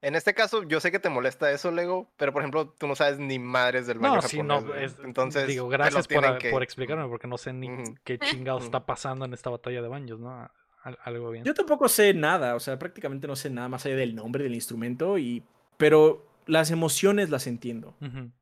En 0.01 0.15
este 0.15 0.33
caso, 0.33 0.63
yo 0.63 0.81
sé 0.81 0.91
que 0.91 0.99
te 0.99 1.09
molesta 1.09 1.49
eso, 1.51 1.71
Lego, 1.71 2.11
pero 2.17 2.33
por 2.33 2.41
ejemplo, 2.41 2.67
tú 2.77 2.87
no 2.87 2.95
sabes 2.95 3.19
ni 3.19 3.39
madres 3.39 3.87
del 3.87 3.99
baño 3.99 4.15
no, 4.15 4.21
Sí, 4.21 4.43
no, 4.43 4.61
entonces 5.03 5.47
digo, 5.47 5.69
gracias 5.69 6.07
por, 6.07 6.23
por, 6.51 6.61
explicarme, 6.61 7.07
porque 7.07 7.27
no 7.27 7.37
sé 7.37 7.53
ni 7.53 7.69
qué 8.03 8.19
chingados 8.19 8.65
está 8.65 8.85
pasando 8.85 9.23
en 9.25 9.33
esta 9.33 9.49
batalla 9.49 9.81
de 9.81 9.87
baños, 9.87 10.19
¿no? 10.19 10.51
Algo 10.83 11.31
bien. 11.31 11.45
Yo 11.45 11.53
tampoco 11.53 11.87
sé 11.87 12.13
nada, 12.13 12.55
o 12.55 12.59
sea, 12.59 12.77
prácticamente 12.77 13.27
no 13.27 13.35
sé 13.35 13.49
nada 13.49 13.69
más 13.69 13.85
allá 13.85 13.95
del 13.95 14.15
nombre 14.15 14.43
del 14.43 14.53
instrumento, 14.53 15.17
y 15.17 15.43
pero 15.77 16.25
las 16.45 16.71
emociones 16.71 17.29
las 17.29 17.47
entiendo. 17.47 17.95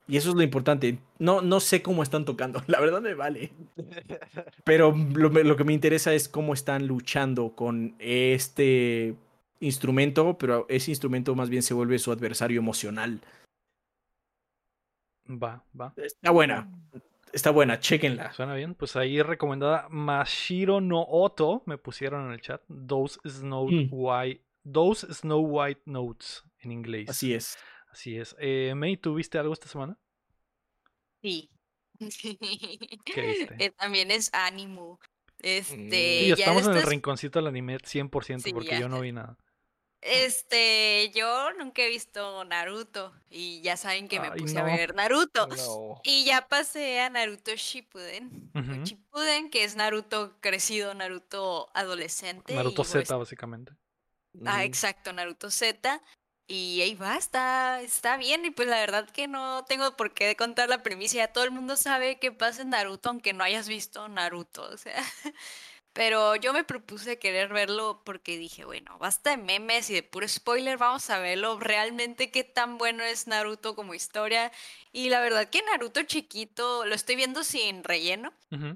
Y 0.07 0.17
eso 0.17 0.29
es 0.29 0.35
lo 0.35 0.41
importante. 0.41 0.97
No, 1.19 1.41
no 1.41 1.59
sé 1.59 1.81
cómo 1.81 2.01
están 2.01 2.25
tocando, 2.25 2.63
la 2.67 2.79
verdad 2.79 3.01
me 3.01 3.13
vale. 3.13 3.51
Pero 4.63 4.95
lo, 5.13 5.29
lo 5.29 5.55
que 5.55 5.63
me 5.63 5.73
interesa 5.73 6.13
es 6.13 6.27
cómo 6.27 6.53
están 6.53 6.87
luchando 6.87 7.55
con 7.55 7.95
este 7.99 9.15
instrumento, 9.59 10.37
pero 10.37 10.65
ese 10.67 10.91
instrumento 10.91 11.35
más 11.35 11.49
bien 11.49 11.61
se 11.61 11.73
vuelve 11.73 11.99
su 11.99 12.11
adversario 12.11 12.59
emocional. 12.59 13.21
Va, 15.29 15.63
va. 15.79 15.93
Está 15.95 16.31
buena. 16.31 16.69
Está 17.33 17.51
buena, 17.51 17.79
chequenla. 17.79 18.33
Suena 18.33 18.53
bien. 18.55 18.75
Pues 18.75 18.95
ahí 18.95 19.21
recomendada 19.21 19.87
Mashiro 19.89 20.81
no 20.81 21.01
Oto, 21.01 21.63
me 21.65 21.77
pusieron 21.77 22.27
en 22.27 22.33
el 22.33 22.41
chat. 22.41 22.61
Those 22.67 23.19
Snow 23.27 23.69
mm. 23.69 23.89
White, 23.91 24.43
Those 24.71 25.13
Snow 25.13 25.39
White 25.39 25.81
Notes 25.85 26.43
en 26.59 26.71
inglés. 26.71 27.09
Así 27.09 27.33
es. 27.33 27.57
Así 27.91 28.17
es. 28.17 28.35
Eh, 28.39 28.73
May, 28.75 28.97
¿tú 28.97 29.15
viste 29.15 29.37
algo 29.37 29.53
esta 29.53 29.67
semana? 29.67 29.97
Sí. 31.21 31.49
¿Qué 31.99 33.21
viste? 33.21 33.55
Eh, 33.59 33.71
también 33.71 34.11
es 34.11 34.29
ánimo. 34.33 34.99
Este, 35.39 36.23
y 36.25 36.31
estamos 36.31 36.67
en 36.67 36.73
el 36.73 36.83
rinconcito 36.83 37.39
del 37.39 37.47
anime 37.47 37.77
100% 37.77 38.53
porque 38.53 38.79
yo 38.79 38.89
no 38.89 39.01
vi 39.01 39.11
nada. 39.11 39.37
Este, 40.01 41.11
yo 41.13 41.53
nunca 41.53 41.83
he 41.83 41.89
visto 41.89 42.43
Naruto 42.45 43.13
y 43.29 43.61
ya 43.61 43.77
saben 43.77 44.07
que 44.07 44.19
me 44.19 44.31
puse 44.31 44.57
a 44.57 44.63
ver 44.63 44.95
Naruto. 44.95 45.47
Y 46.03 46.25
ya 46.25 46.47
pasé 46.47 47.01
a 47.01 47.09
Naruto 47.11 47.51
Shippuden. 47.55 48.51
Shippuden, 48.83 49.51
que 49.51 49.63
es 49.63 49.75
Naruto 49.75 50.35
crecido, 50.41 50.95
Naruto 50.95 51.69
adolescente. 51.75 52.55
Naruto 52.55 52.83
Z, 52.83 53.05
pues 53.05 53.19
básicamente. 53.19 53.73
Ah, 54.45 54.63
exacto, 54.63 55.13
Naruto 55.13 55.51
Z. 55.51 56.01
Y 56.47 56.81
ahí 56.81 56.95
va, 56.95 57.15
está, 57.15 57.81
está 57.81 58.17
bien. 58.17 58.43
Y 58.45 58.51
pues 58.51 58.67
la 58.67 58.77
verdad 58.77 59.09
que 59.09 59.27
no 59.27 59.63
tengo 59.65 59.95
por 59.95 60.13
qué 60.13 60.35
contar 60.35 60.67
la 60.67 60.83
primicia. 60.83 61.31
todo 61.31 61.43
el 61.43 61.51
mundo 61.51 61.77
sabe 61.77 62.19
qué 62.19 62.31
pasa 62.31 62.63
en 62.63 62.71
Naruto, 62.71 63.09
aunque 63.09 63.33
no 63.33 63.43
hayas 63.43 63.67
visto 63.67 64.09
Naruto. 64.09 64.63
O 64.63 64.77
sea, 64.77 64.95
Pero 65.93 66.37
yo 66.37 66.53
me 66.53 66.63
propuse 66.63 67.19
querer 67.19 67.49
verlo 67.49 68.01
porque 68.05 68.37
dije, 68.37 68.63
bueno, 68.63 68.97
basta 68.97 69.31
de 69.31 69.37
memes 69.37 69.89
y 69.89 69.93
de 69.93 70.03
puro 70.03 70.25
spoiler, 70.27 70.77
vamos 70.77 71.09
a 71.09 71.19
verlo 71.19 71.59
realmente 71.59 72.31
qué 72.31 72.45
tan 72.45 72.77
bueno 72.77 73.03
es 73.03 73.27
Naruto 73.27 73.75
como 73.75 73.93
historia. 73.93 74.53
Y 74.93 75.09
la 75.09 75.19
verdad 75.19 75.49
que 75.49 75.61
Naruto 75.63 76.03
chiquito, 76.03 76.85
lo 76.85 76.95
estoy 76.95 77.15
viendo 77.17 77.43
sin 77.43 77.83
relleno. 77.83 78.33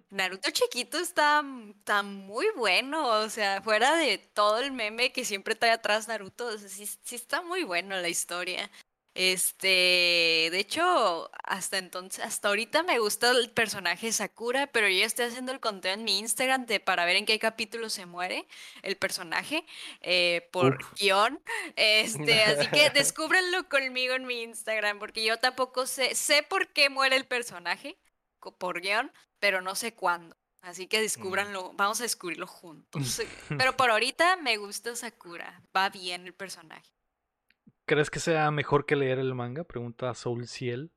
Naruto 0.09 0.51
chiquito 0.51 0.97
está, 0.97 1.41
muy 1.41 2.47
bueno, 2.55 3.07
o 3.07 3.29
sea, 3.29 3.61
fuera 3.61 3.95
de 3.95 4.17
todo 4.17 4.59
el 4.59 4.71
meme 4.71 5.11
que 5.11 5.25
siempre 5.25 5.55
trae 5.55 5.71
atrás 5.71 6.07
Naruto, 6.07 6.57
sí, 6.57 6.85
sí 6.85 7.15
está 7.15 7.41
muy 7.41 7.63
bueno 7.63 7.95
la 7.97 8.07
historia. 8.09 8.69
Este, 9.15 10.49
de 10.51 10.59
hecho, 10.59 11.31
hasta 11.43 11.77
entonces, 11.77 12.23
hasta 12.23 12.49
ahorita 12.49 12.83
me 12.83 12.99
gusta 12.99 13.31
el 13.31 13.49
personaje 13.49 14.11
Sakura, 14.11 14.67
pero 14.67 14.89
yo 14.89 15.05
estoy 15.05 15.25
haciendo 15.25 15.53
el 15.53 15.61
conteo 15.61 15.93
en 15.93 16.03
mi 16.03 16.19
Instagram 16.19 16.65
de, 16.65 16.81
para 16.81 17.05
ver 17.05 17.15
en 17.15 17.25
qué 17.25 17.39
capítulo 17.39 17.89
se 17.89 18.05
muere 18.05 18.45
el 18.83 18.97
personaje 18.97 19.65
eh, 20.01 20.47
por 20.51 20.79
guion. 20.99 21.41
Este, 21.77 22.43
así 22.43 22.67
que 22.67 22.89
descúbranlo 22.93 23.67
conmigo 23.69 24.13
en 24.13 24.25
mi 24.25 24.43
Instagram, 24.43 24.99
porque 24.99 25.23
yo 25.23 25.39
tampoco 25.39 25.87
sé, 25.87 26.13
sé 26.13 26.43
por 26.43 26.67
qué 26.67 26.89
muere 26.89 27.15
el 27.15 27.25
personaje 27.25 27.97
por 28.39 28.81
guion, 28.81 29.11
pero 29.39 29.61
no 29.61 29.75
sé 29.75 29.93
cuándo. 29.93 30.35
Así 30.61 30.87
que 30.87 30.97
mm. 30.97 31.01
descúbranlo, 31.01 31.73
vamos 31.73 31.99
a 31.99 32.03
descubrirlo 32.03 32.47
juntos. 32.47 33.21
Pero 33.57 33.77
por 33.77 33.91
ahorita 33.91 34.37
me 34.37 34.57
gusta 34.57 34.95
Sakura, 34.95 35.61
va 35.75 35.89
bien 35.89 36.25
el 36.25 36.33
personaje. 36.33 36.94
¿Crees 37.85 38.09
que 38.09 38.19
sea 38.19 38.49
mejor 38.51 38.85
que 38.85 38.95
leer 38.95 39.19
el 39.19 39.33
manga? 39.35 39.63
Pregunta 39.63 40.13
Soul 40.13 40.47
Ciel. 40.47 40.91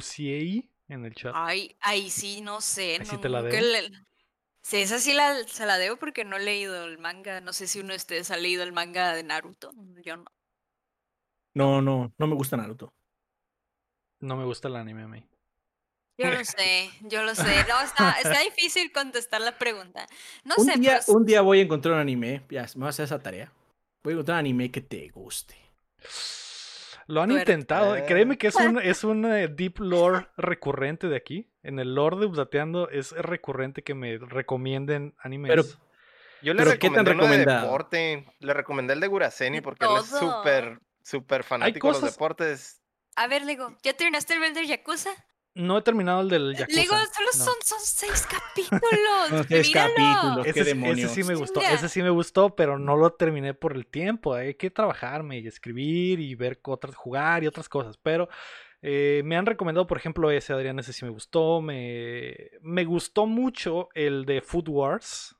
Ciel 0.00 0.68
en 0.88 1.04
el 1.04 1.14
chat. 1.14 1.32
Ay, 1.34 1.76
ahí 1.80 2.10
sí, 2.10 2.40
no 2.40 2.60
sé. 2.60 2.98
no, 2.98 3.20
te 3.20 3.28
la 3.28 3.42
debo. 3.42 3.96
Sí, 4.60 4.76
esa 4.76 4.98
sí 4.98 5.12
la, 5.12 5.42
se 5.48 5.66
la 5.66 5.78
debo 5.78 5.96
porque 5.96 6.24
no 6.24 6.36
he 6.36 6.44
leído 6.44 6.84
el 6.84 6.98
manga. 6.98 7.40
No 7.40 7.52
sé 7.52 7.66
si 7.66 7.80
uno 7.80 7.90
de 7.90 7.96
ustedes 7.96 8.30
ha 8.30 8.36
leído 8.36 8.62
el 8.62 8.72
manga 8.72 9.14
de 9.14 9.22
Naruto. 9.22 9.72
Yo 10.04 10.16
no. 10.16 10.24
No, 11.54 11.82
no, 11.82 12.12
no 12.16 12.26
me 12.26 12.34
gusta 12.34 12.56
Naruto. 12.56 12.92
No 14.20 14.36
me 14.36 14.44
gusta 14.44 14.68
el 14.68 14.76
anime 14.76 15.02
a 15.02 15.08
mí. 15.08 15.26
Yo 16.18 16.30
lo 16.30 16.44
sé, 16.44 16.90
yo 17.00 17.22
lo 17.24 17.34
sé. 17.34 17.64
No, 17.68 17.80
está, 17.80 18.12
está 18.12 18.40
difícil 18.44 18.92
contestar 18.92 19.40
la 19.40 19.58
pregunta. 19.58 20.06
No 20.44 20.54
un 20.58 20.66
sé. 20.66 20.78
Día, 20.78 21.00
Un 21.08 21.24
día 21.24 21.40
voy 21.40 21.60
a 21.60 21.62
encontrar 21.62 21.94
un 21.94 22.00
anime. 22.00 22.42
Ya, 22.50 22.62
me 22.74 22.80
voy 22.80 22.86
a 22.86 22.90
hacer 22.90 23.06
esa 23.06 23.18
tarea. 23.18 23.52
Voy 24.04 24.12
a 24.12 24.14
encontrar 24.14 24.36
un 24.36 24.40
anime 24.40 24.70
que 24.70 24.80
te 24.80 25.08
guste. 25.08 25.56
Lo 27.06 27.22
han 27.22 27.30
intentado. 27.32 27.94
Créeme 28.06 28.38
que 28.38 28.48
es 28.48 28.56
un, 28.56 28.78
es 28.82 29.04
un 29.04 29.24
eh, 29.24 29.48
deep 29.48 29.80
lore 29.80 30.28
recurrente 30.36 31.08
de 31.08 31.16
aquí. 31.16 31.48
En 31.62 31.78
el 31.78 31.94
lore 31.94 32.16
de 32.16 32.26
Updateando 32.26 32.88
es 32.88 33.12
recurrente 33.12 33.82
que 33.82 33.94
me 33.94 34.18
recomienden 34.18 35.14
animes. 35.18 35.50
Pero, 35.50 35.64
yo 36.42 36.54
le 36.54 36.64
recomendé 36.64 37.12
uno 37.12 37.26
de 37.26 37.44
deporte. 37.44 38.26
Le 38.40 38.54
recomendé 38.54 38.94
el 38.94 39.00
de 39.00 39.06
Guraseni 39.06 39.60
porque 39.60 39.86
él 39.86 39.92
es 40.00 40.06
súper, 40.06 40.80
súper 41.02 41.44
fanático 41.44 41.88
de 41.88 42.00
los 42.00 42.12
deportes. 42.12 42.82
A 43.14 43.28
ver, 43.28 43.44
Lego, 43.44 43.76
¿ya 43.82 43.94
terminaste 43.94 44.34
el 44.34 44.54
de 44.54 44.66
Yakuza? 44.66 45.10
No 45.54 45.76
he 45.76 45.82
terminado 45.82 46.22
el 46.22 46.28
del 46.30 46.56
Yakuza. 46.56 46.80
Digo, 46.80 46.94
solo 46.94 47.28
son, 47.32 47.54
son, 47.62 47.78
seis 47.82 48.26
capítulos. 48.30 49.46
seis 49.48 49.70
capítulos, 49.70 50.46
ese, 50.46 50.60
Ese 50.60 51.08
sí 51.08 51.24
me 51.24 51.34
gustó, 51.34 51.60
ese 51.60 51.88
sí 51.88 52.02
me 52.02 52.10
gustó, 52.10 52.56
pero 52.56 52.78
no 52.78 52.96
lo 52.96 53.12
terminé 53.12 53.52
por 53.52 53.74
el 53.74 53.86
tiempo. 53.86 54.34
Hay 54.34 54.54
que 54.54 54.70
trabajarme 54.70 55.40
y 55.40 55.46
escribir 55.46 56.20
y 56.20 56.34
ver 56.34 56.58
otras, 56.64 56.94
jugar 56.94 57.44
y 57.44 57.48
otras 57.48 57.68
cosas. 57.68 57.98
Pero 57.98 58.30
eh, 58.80 59.20
me 59.24 59.36
han 59.36 59.44
recomendado, 59.44 59.86
por 59.86 59.98
ejemplo, 59.98 60.30
ese, 60.30 60.54
Adrián, 60.54 60.78
ese 60.78 60.94
sí 60.94 61.04
me 61.04 61.10
gustó. 61.10 61.60
Me, 61.60 62.50
me 62.62 62.84
gustó 62.84 63.26
mucho 63.26 63.90
el 63.94 64.24
de 64.24 64.40
Food 64.40 64.68
Wars. 64.68 65.36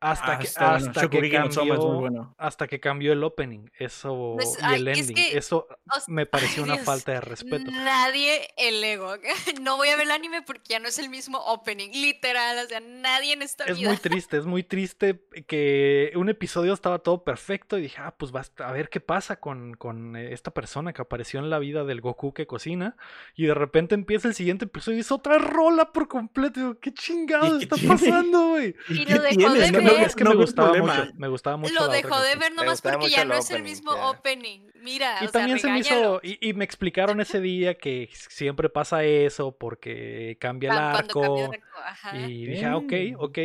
Hasta, 0.00 0.34
ah, 0.34 0.38
que, 0.38 0.46
hasta, 0.46 1.10
que 1.10 1.28
cambió, 1.28 2.32
hasta 2.38 2.68
que 2.68 2.78
cambió 2.78 3.12
el 3.12 3.24
opening 3.24 3.68
eso 3.80 4.34
pues, 4.36 4.56
y 4.70 4.74
el 4.74 4.86
ending 4.86 5.16
eso 5.32 5.66
me 6.06 6.24
pareció 6.24 6.62
una 6.62 6.78
falta 6.78 7.10
de 7.12 7.20
respeto. 7.20 7.68
nadie 7.72 8.48
el 8.56 8.84
ego 8.84 9.16
no 9.60 9.76
voy 9.76 9.88
a 9.88 9.96
ver 9.96 10.04
el 10.04 10.12
anime 10.12 10.42
porque 10.42 10.62
ya 10.68 10.78
no 10.78 10.86
es 10.86 11.00
el 11.00 11.08
mismo 11.08 11.38
opening 11.38 11.90
literal 11.90 12.64
o 12.64 12.68
sea 12.68 12.78
nadie 12.78 13.32
en 13.32 13.42
esta 13.42 13.64
es 13.64 13.80
muy 13.80 13.96
triste 13.96 14.36
es 14.36 14.46
muy 14.46 14.62
triste 14.62 15.20
que 15.48 16.12
un 16.14 16.28
episodio 16.28 16.74
estaba 16.74 17.00
todo 17.00 17.24
perfecto 17.24 17.76
y 17.76 17.82
dije 17.82 17.96
ah 17.98 18.14
pues 18.16 18.30
basta 18.30 18.68
a 18.68 18.72
ver 18.72 18.90
qué 18.90 19.00
pasa 19.00 19.40
con, 19.40 19.74
con 19.74 20.14
esta 20.14 20.52
persona 20.52 20.92
que 20.92 21.02
apareció 21.02 21.40
en 21.40 21.50
la 21.50 21.58
vida 21.58 21.82
del 21.82 22.00
Goku 22.00 22.32
que 22.32 22.46
cocina 22.46 22.96
y 23.34 23.46
de 23.46 23.54
repente 23.54 23.96
empieza 23.96 24.28
el 24.28 24.34
siguiente 24.34 24.66
episodio 24.66 24.98
y 24.98 25.00
es 25.00 25.10
otra 25.10 25.38
rola 25.38 25.92
por 25.92 26.06
completo 26.06 26.78
qué 26.80 26.94
chingado 26.94 27.58
está 27.58 27.74
pasando 27.84 28.50
güey 28.50 28.76
y 28.90 29.04
lo 29.04 29.22
dejó 29.22 29.52
de 29.54 29.87
ver. 29.94 30.06
es 30.06 30.14
que 30.16 30.24
no 30.24 30.30
me 30.30 30.36
gustaba 30.36 30.72
problema. 30.72 30.94
mucho. 31.04 31.12
Me 31.16 31.28
gustaba 31.28 31.56
mucho. 31.56 31.74
Lo 31.74 31.88
dejó 31.88 32.20
de 32.20 32.36
ver 32.36 32.52
nomás 32.52 32.80
porque 32.82 33.08
ya 33.10 33.22
el 33.22 33.28
no 33.28 33.34
es 33.34 33.50
el 33.50 33.62
mismo 33.62 33.92
opening. 34.10 34.60
Mira, 34.80 35.14
Y 35.20 35.26
o 35.26 35.28
sea, 35.28 35.40
también 35.40 35.58
se 35.58 35.68
me 35.70 35.78
hizo. 35.80 36.20
Y, 36.22 36.38
y 36.48 36.52
me 36.54 36.64
explicaron 36.64 37.20
ese 37.20 37.40
día 37.42 37.74
que 37.74 38.08
siempre 38.12 38.68
pasa 38.68 39.04
eso 39.04 39.52
porque 39.56 40.36
cambia 40.40 40.72
el 40.72 40.78
arco. 40.78 41.20
cambió 41.22 41.48
de 41.50 41.56
arco, 41.56 41.78
ajá. 41.84 42.16
Y 42.18 42.46
dije, 42.46 42.64
ah, 42.66 42.76
ok, 42.76 42.92
Mm. 42.92 43.14
ok. 43.18 43.38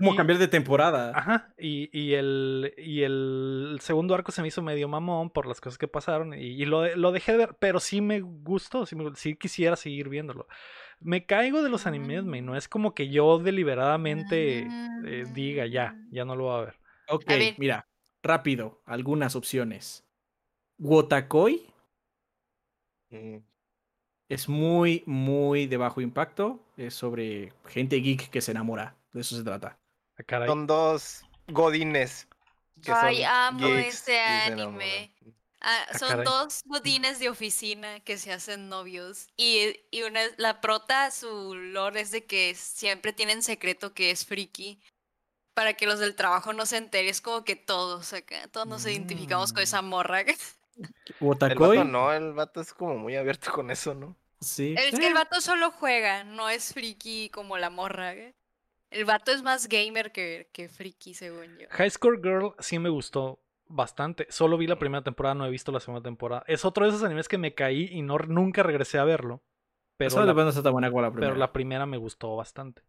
Como 0.00 0.14
Y- 0.14 0.16
cambiar 0.16 0.38
de 0.38 0.48
temporada. 0.48 1.12
Ajá, 1.14 1.54
y, 1.58 1.90
y, 1.92 2.14
el, 2.14 2.72
y 2.78 3.02
el 3.02 3.76
segundo 3.82 4.14
arco 4.14 4.32
se 4.32 4.40
me 4.42 4.48
hizo 4.48 4.62
medio 4.62 4.88
mamón 4.88 5.28
por 5.30 5.46
las 5.46 5.60
cosas 5.60 5.76
que 5.76 5.86
pasaron 5.88 6.32
y, 6.34 6.38
y 6.38 6.64
lo, 6.64 6.80
de- 6.80 6.96
lo 6.96 7.12
dejé 7.12 7.32
de 7.32 7.38
ver, 7.38 7.56
pero 7.60 7.80
sí 7.80 8.00
me 8.00 8.20
gustó, 8.22 8.86
sí, 8.86 8.96
me- 8.96 9.14
sí 9.14 9.36
quisiera 9.36 9.76
seguir 9.76 10.08
viéndolo. 10.08 10.48
Me 11.00 11.26
caigo 11.26 11.62
de 11.62 11.68
los 11.68 11.86
animes, 11.86 12.24
me, 12.24 12.40
no 12.40 12.56
es 12.56 12.66
como 12.66 12.94
que 12.94 13.08
yo 13.10 13.38
deliberadamente 13.38 14.66
eh, 15.04 15.24
diga 15.34 15.66
ya, 15.66 15.96
ya 16.10 16.24
no 16.24 16.34
lo 16.34 16.44
voy 16.44 16.58
a 16.62 16.64
ver. 16.64 16.74
Ok, 17.08 17.24
A 17.26 17.36
ver. 17.36 17.54
mira, 17.58 17.86
rápido, 18.22 18.82
algunas 18.86 19.36
opciones. 19.36 20.04
Wotakoi 20.78 21.66
Mm, 23.10 23.38
es 24.28 24.48
muy, 24.48 25.02
muy 25.04 25.66
de 25.66 25.76
bajo 25.76 26.00
impacto. 26.00 26.60
Es 26.76 26.94
sobre 26.94 27.52
gente 27.66 27.96
geek 27.96 28.30
que 28.30 28.40
se 28.40 28.52
enamora. 28.52 28.94
De 29.12 29.22
eso 29.22 29.36
se 29.36 29.42
trata. 29.42 29.79
Ah, 30.20 30.24
caray. 30.26 30.48
Son 30.48 30.66
dos 30.66 31.22
godines. 31.48 32.28
que 32.82 32.92
Ay, 32.92 33.18
son 33.22 33.26
amo 33.26 33.66
geeks 33.68 33.94
ese 34.08 34.20
anime. 34.20 35.14
Ah, 35.60 35.86
Ah, 35.90 35.98
son 35.98 36.08
caray. 36.08 36.24
dos 36.24 36.62
godines 36.64 37.18
de 37.18 37.28
oficina 37.28 38.00
que 38.00 38.16
se 38.18 38.32
hacen 38.32 38.68
novios. 38.68 39.28
Y, 39.36 39.80
y 39.90 40.02
una, 40.02 40.20
la 40.38 40.60
prota, 40.60 41.10
su 41.10 41.54
lore 41.54 42.00
es 42.00 42.10
de 42.12 42.24
que 42.26 42.54
siempre 42.54 43.12
tienen 43.12 43.42
secreto 43.42 43.92
que 43.94 44.10
es 44.10 44.24
friki. 44.24 44.80
Para 45.54 45.74
que 45.74 45.86
los 45.86 45.98
del 45.98 46.14
trabajo 46.16 46.52
no 46.54 46.64
se 46.66 46.78
enteren. 46.78 47.10
Es 47.10 47.20
como 47.20 47.44
que 47.44 47.56
todos 47.56 48.12
acá, 48.14 48.48
todos 48.48 48.66
nos 48.66 48.86
identificamos 48.86 49.52
con 49.52 49.60
Mm. 49.62 49.64
esa 49.64 49.82
morra. 49.82 50.20
El 50.76 51.16
Wotakoi. 51.20 51.78
vato 51.78 51.84
no, 51.84 52.12
el 52.12 52.32
vato 52.32 52.60
es 52.62 52.72
como 52.72 52.96
muy 52.96 53.14
abierto 53.16 53.52
con 53.52 53.70
eso, 53.70 53.94
¿no? 53.94 54.16
Sí. 54.40 54.74
Es 54.78 54.98
que 54.98 55.08
el 55.08 55.12
eh, 55.12 55.14
vato 55.14 55.40
solo 55.42 55.70
juega, 55.72 56.24
no 56.24 56.48
es 56.48 56.72
friki 56.72 57.28
como 57.30 57.58
la 57.58 57.68
morra. 57.70 58.14
¿eh? 58.14 58.34
El 58.90 59.04
vato 59.04 59.30
es 59.30 59.42
más 59.42 59.68
gamer 59.68 60.12
que, 60.12 60.50
que 60.52 60.68
friki, 60.68 61.14
según 61.14 61.58
yo. 61.58 61.66
High 61.70 61.90
Score 61.90 62.20
Girl 62.20 62.54
sí 62.58 62.78
me 62.78 62.88
gustó 62.88 63.40
bastante. 63.66 64.26
Solo 64.30 64.58
vi 64.58 64.66
la 64.66 64.78
primera 64.78 65.02
temporada, 65.02 65.34
no 65.34 65.46
he 65.46 65.50
visto 65.50 65.72
la 65.72 65.80
segunda 65.80 66.02
temporada. 66.02 66.44
Es 66.46 66.64
otro 66.64 66.84
de 66.84 66.90
esos 66.90 67.04
animes 67.04 67.28
que 67.28 67.38
me 67.38 67.54
caí 67.54 67.88
y 67.92 68.02
no, 68.02 68.18
nunca 68.18 68.62
regresé 68.62 68.98
a 68.98 69.04
verlo. 69.04 69.42
Pero 69.96 70.24
la, 70.24 70.32
no 70.32 70.48
está 70.48 70.62
tan 70.62 70.72
buena 70.72 70.88
la 70.88 70.92
primera. 70.92 71.12
pero 71.12 71.34
la 71.34 71.52
primera 71.52 71.86
me 71.86 71.98
gustó 71.98 72.34
bastante. 72.34 72.82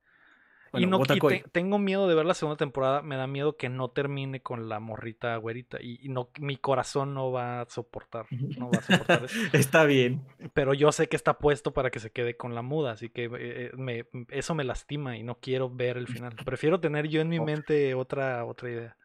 Y 0.74 0.86
Bueno, 0.86 1.00
no 1.00 1.16
y 1.16 1.20
te- 1.20 1.44
tengo 1.52 1.80
miedo 1.80 2.08
de 2.08 2.16
ver 2.16 2.26
la 2.26 2.34
segunda 2.34 2.58
temporada. 2.58 3.02
Me 3.02 3.18
da 3.18 3.28
miedo 3.28 3.58
que 3.58 3.68
no 3.68 3.90
termine 3.90 4.42
con 4.42 4.70
la 4.70 4.80
morrita 4.80 5.36
güerita. 5.36 5.78
Y, 5.82 6.00
y 6.02 6.10
no, 6.10 6.30
mi 6.40 6.56
corazón 6.56 7.14
no 7.14 7.32
va 7.32 7.62
a 7.62 7.66
soportar. 7.70 8.26
No 8.32 8.72
va 8.72 8.80
a 8.80 8.82
soportar 8.82 9.26
eso. 9.26 9.36
Está 9.54 9.84
bien. 9.84 10.26
Pero 10.54 10.74
yo 10.74 10.92
sé 10.94 11.08
que 11.10 11.18
está 11.18 11.38
puesto 11.38 11.74
para 11.74 11.92
que 11.92 12.00
se 12.00 12.10
quede 12.12 12.38
con 12.38 12.56
la 12.56 12.62
muda. 12.62 12.92
Así 12.94 13.10
que 13.10 13.30
eh, 13.38 13.72
me- 13.76 14.06
eso 14.30 14.56
me 14.56 14.64
lastima 14.64 15.18
y 15.18 15.24
no 15.24 15.40
quiero 15.40 15.70
ver 15.70 15.98
el 15.98 16.08
final. 16.08 16.36
Prefiero 16.46 16.80
tener 16.80 17.08
yo 17.10 17.20
en 17.22 17.28
mi 17.30 17.40
mente 17.42 17.94
otra, 17.94 18.46
otra 18.46 18.70
idea. 18.70 18.98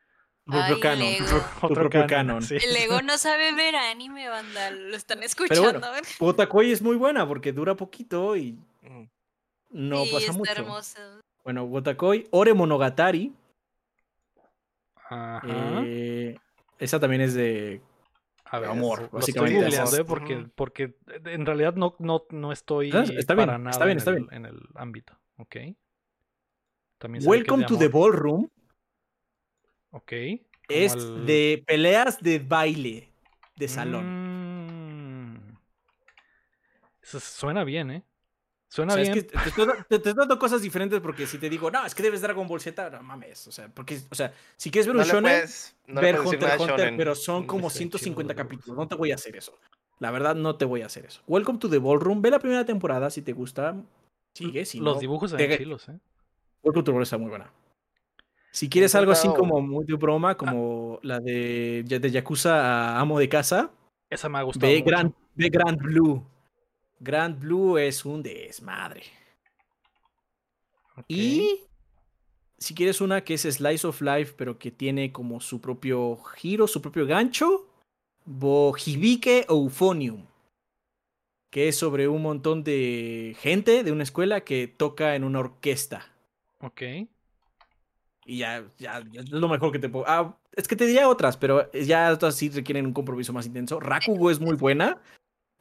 Tu 0.44 0.52
propio 0.52 0.74
Ay, 0.76 0.80
canon. 0.80 0.98
Lego. 1.00 1.26
Tu, 1.26 1.32
tu 1.34 1.66
Otro 1.66 1.74
propio 1.74 2.00
canon, 2.06 2.08
canon. 2.08 2.42
sí. 2.42 2.54
El 2.54 2.76
ego 2.76 3.02
no 3.02 3.18
sabe 3.18 3.52
ver 3.54 3.74
anime, 3.74 4.28
banda. 4.28 4.70
Lo 4.70 4.94
están 4.96 5.18
Pero 5.18 5.26
escuchando. 5.26 5.80
bueno, 5.80 6.06
Wotakoi 6.20 6.70
es 6.70 6.80
muy 6.80 6.94
buena 6.94 7.26
porque 7.26 7.52
dura 7.52 7.74
poquito 7.74 8.36
y 8.36 8.52
Mm. 8.82 9.08
no 9.70 10.04
sí, 10.04 10.10
pasa 10.12 10.26
está 10.26 10.38
mucho. 10.38 10.52
hermoso. 10.52 11.00
Bueno, 11.46 11.62
Wotakoi, 11.62 12.26
Ore 12.32 12.54
Monogatari. 12.54 13.32
Ajá. 15.08 15.40
eh, 15.86 16.36
esa 16.80 16.98
también 16.98 17.22
es 17.22 17.34
de. 17.34 17.80
A 18.46 18.58
ver, 18.58 18.68
amor, 18.70 18.98
lo 18.98 19.04
estoy 19.04 19.20
básicamente. 19.20 19.60
googleando, 19.60 19.90
Amor. 19.90 20.00
¿eh? 20.00 20.04
porque, 20.04 20.46
porque 20.56 20.94
en 21.24 21.46
realidad 21.46 21.74
no, 21.76 21.94
no, 22.00 22.24
no 22.30 22.50
estoy 22.50 22.88
está 22.88 23.34
bien, 23.34 23.46
para 23.46 23.58
nada 23.58 23.70
está 23.70 23.84
bien, 23.84 23.92
en, 23.92 23.98
está 23.98 24.10
el, 24.10 24.16
bien. 24.16 24.28
en 24.32 24.46
el 24.46 24.60
ámbito. 24.74 25.16
Ok. 25.36 25.56
También 26.98 27.24
Welcome 27.24 27.64
to 27.66 27.78
the. 27.78 27.86
Ballroom. 27.86 28.48
Ok. 29.90 30.12
Es 30.68 30.94
el- 30.94 31.26
de 31.26 31.62
peleas 31.64 32.20
de 32.20 32.40
baile 32.40 33.12
de 33.54 33.68
salón. 33.68 34.04
Mm. 35.34 35.58
Eso 37.02 37.20
suena 37.20 37.62
bien, 37.62 37.92
¿eh? 37.92 38.02
Suena 38.68 38.94
O 38.94 38.96
sea, 38.96 39.02
es 39.04 39.10
bien. 39.12 39.24
que 39.24 39.30
te, 39.30 39.38
te 39.88 39.96
estoy, 39.96 40.12
dando 40.14 40.38
cosas 40.38 40.60
diferentes 40.60 41.00
porque 41.00 41.26
si 41.26 41.38
te 41.38 41.48
digo, 41.48 41.70
no, 41.70 41.86
es 41.86 41.94
que 41.94 42.02
debes 42.02 42.20
Dragon 42.20 42.46
Ball 42.48 42.60
Z, 42.60 42.90
no 42.90 43.02
mames. 43.02 43.46
O 43.46 43.52
sea, 43.52 43.68
porque, 43.68 44.00
o 44.10 44.14
sea, 44.14 44.32
si 44.56 44.70
quieres 44.70 44.86
ver 44.86 44.96
No 44.96 45.02
un 45.02 45.06
le 45.06 45.12
shonen, 45.12 45.32
puedes, 45.32 45.76
no 45.86 46.00
ver 46.00 46.20
Hunter 46.20 46.50
Hunter, 46.58 46.76
shonen. 46.78 46.96
pero 46.96 47.14
son 47.14 47.44
Mm, 47.44 47.46
como 47.46 47.68
está 47.68 47.78
150 47.78 48.34
chido, 48.34 48.42
los 48.42 48.48
capítulos. 48.50 48.76
No 48.78 48.88
te 48.88 48.94
voy 48.96 49.12
a 49.12 49.14
hacer 49.14 49.36
eso. 49.36 49.56
La 50.00 50.10
verdad, 50.10 50.34
no 50.34 50.56
te 50.56 50.64
voy 50.64 50.82
a 50.82 50.86
hacer 50.86 51.06
eso. 51.06 51.22
Welcome 51.26 51.58
to 51.60 51.70
the 51.70 51.78
Ballroom. 51.78 52.20
Ve 52.20 52.30
la 52.30 52.38
primera 52.38 52.64
temporada 52.66 53.08
si 53.08 53.22
te 53.22 53.32
gusta. 53.32 53.76
Sigue. 54.34 54.66
Si 54.66 54.78
Los 54.80 54.96
no, 54.96 55.00
dibujos 55.00 55.30
te- 55.34 55.46
ven 55.46 55.56
chilos, 55.58 55.88
¿eh? 55.88 55.98
Welcome 56.62 56.82
to 56.82 56.84
the 56.84 56.90
Ballroom 56.90 57.02
está 57.02 57.18
muy 57.18 57.30
buena. 57.30 57.50
Si 58.50 58.68
quieres 58.68 58.94
algo 58.94 59.12
así 59.12 59.28
como 59.28 59.60
muy 59.60 59.84
de 59.84 59.94
broma, 59.94 60.36
como 60.36 60.98
la 61.02 61.20
de, 61.20 61.84
de 61.86 62.10
Yakuza 62.10 62.94
a 62.96 63.00
Amo 63.00 63.18
de 63.18 63.28
Casa, 63.28 63.70
Esa 64.10 64.28
me 64.28 64.38
ha 64.38 64.42
gustado. 64.42 64.70
ve 64.72 64.78
mucho. 64.78 64.90
Grand, 64.90 65.12
ve 65.34 65.48
Grand 65.50 65.78
Blue. 65.78 66.26
Grand 67.00 67.38
Blue 67.38 67.78
es 67.78 68.04
un 68.04 68.22
desmadre. 68.22 69.02
Y 71.08 71.60
si 72.58 72.74
quieres 72.74 73.00
una 73.00 73.22
que 73.22 73.34
es 73.34 73.42
Slice 73.42 73.86
of 73.86 74.00
Life, 74.00 74.34
pero 74.36 74.58
que 74.58 74.70
tiene 74.70 75.12
como 75.12 75.40
su 75.40 75.60
propio 75.60 76.16
giro, 76.36 76.66
su 76.66 76.80
propio 76.80 77.06
gancho, 77.06 77.68
Bohibike 78.24 79.46
Euphonium. 79.48 80.26
Que 81.50 81.68
es 81.68 81.76
sobre 81.76 82.08
un 82.08 82.22
montón 82.22 82.64
de 82.64 83.36
gente 83.40 83.84
de 83.84 83.92
una 83.92 84.02
escuela 84.02 84.42
que 84.42 84.68
toca 84.68 85.14
en 85.14 85.24
una 85.24 85.40
orquesta. 85.40 86.06
Ok. 86.60 86.82
Y 88.24 88.38
ya, 88.38 88.64
ya, 88.78 89.04
ya 89.10 89.20
es 89.20 89.30
lo 89.30 89.48
mejor 89.48 89.70
que 89.70 89.78
te 89.78 89.88
puedo. 89.88 90.04
Ah, 90.08 90.36
es 90.52 90.66
que 90.66 90.74
te 90.74 90.86
diría 90.86 91.08
otras, 91.08 91.36
pero 91.36 91.70
ya 91.72 92.10
otras 92.12 92.34
sí 92.34 92.48
requieren 92.48 92.86
un 92.86 92.92
compromiso 92.92 93.32
más 93.32 93.46
intenso. 93.46 93.78
Rakugo 93.78 94.30
es 94.30 94.40
muy 94.40 94.56
buena, 94.56 95.00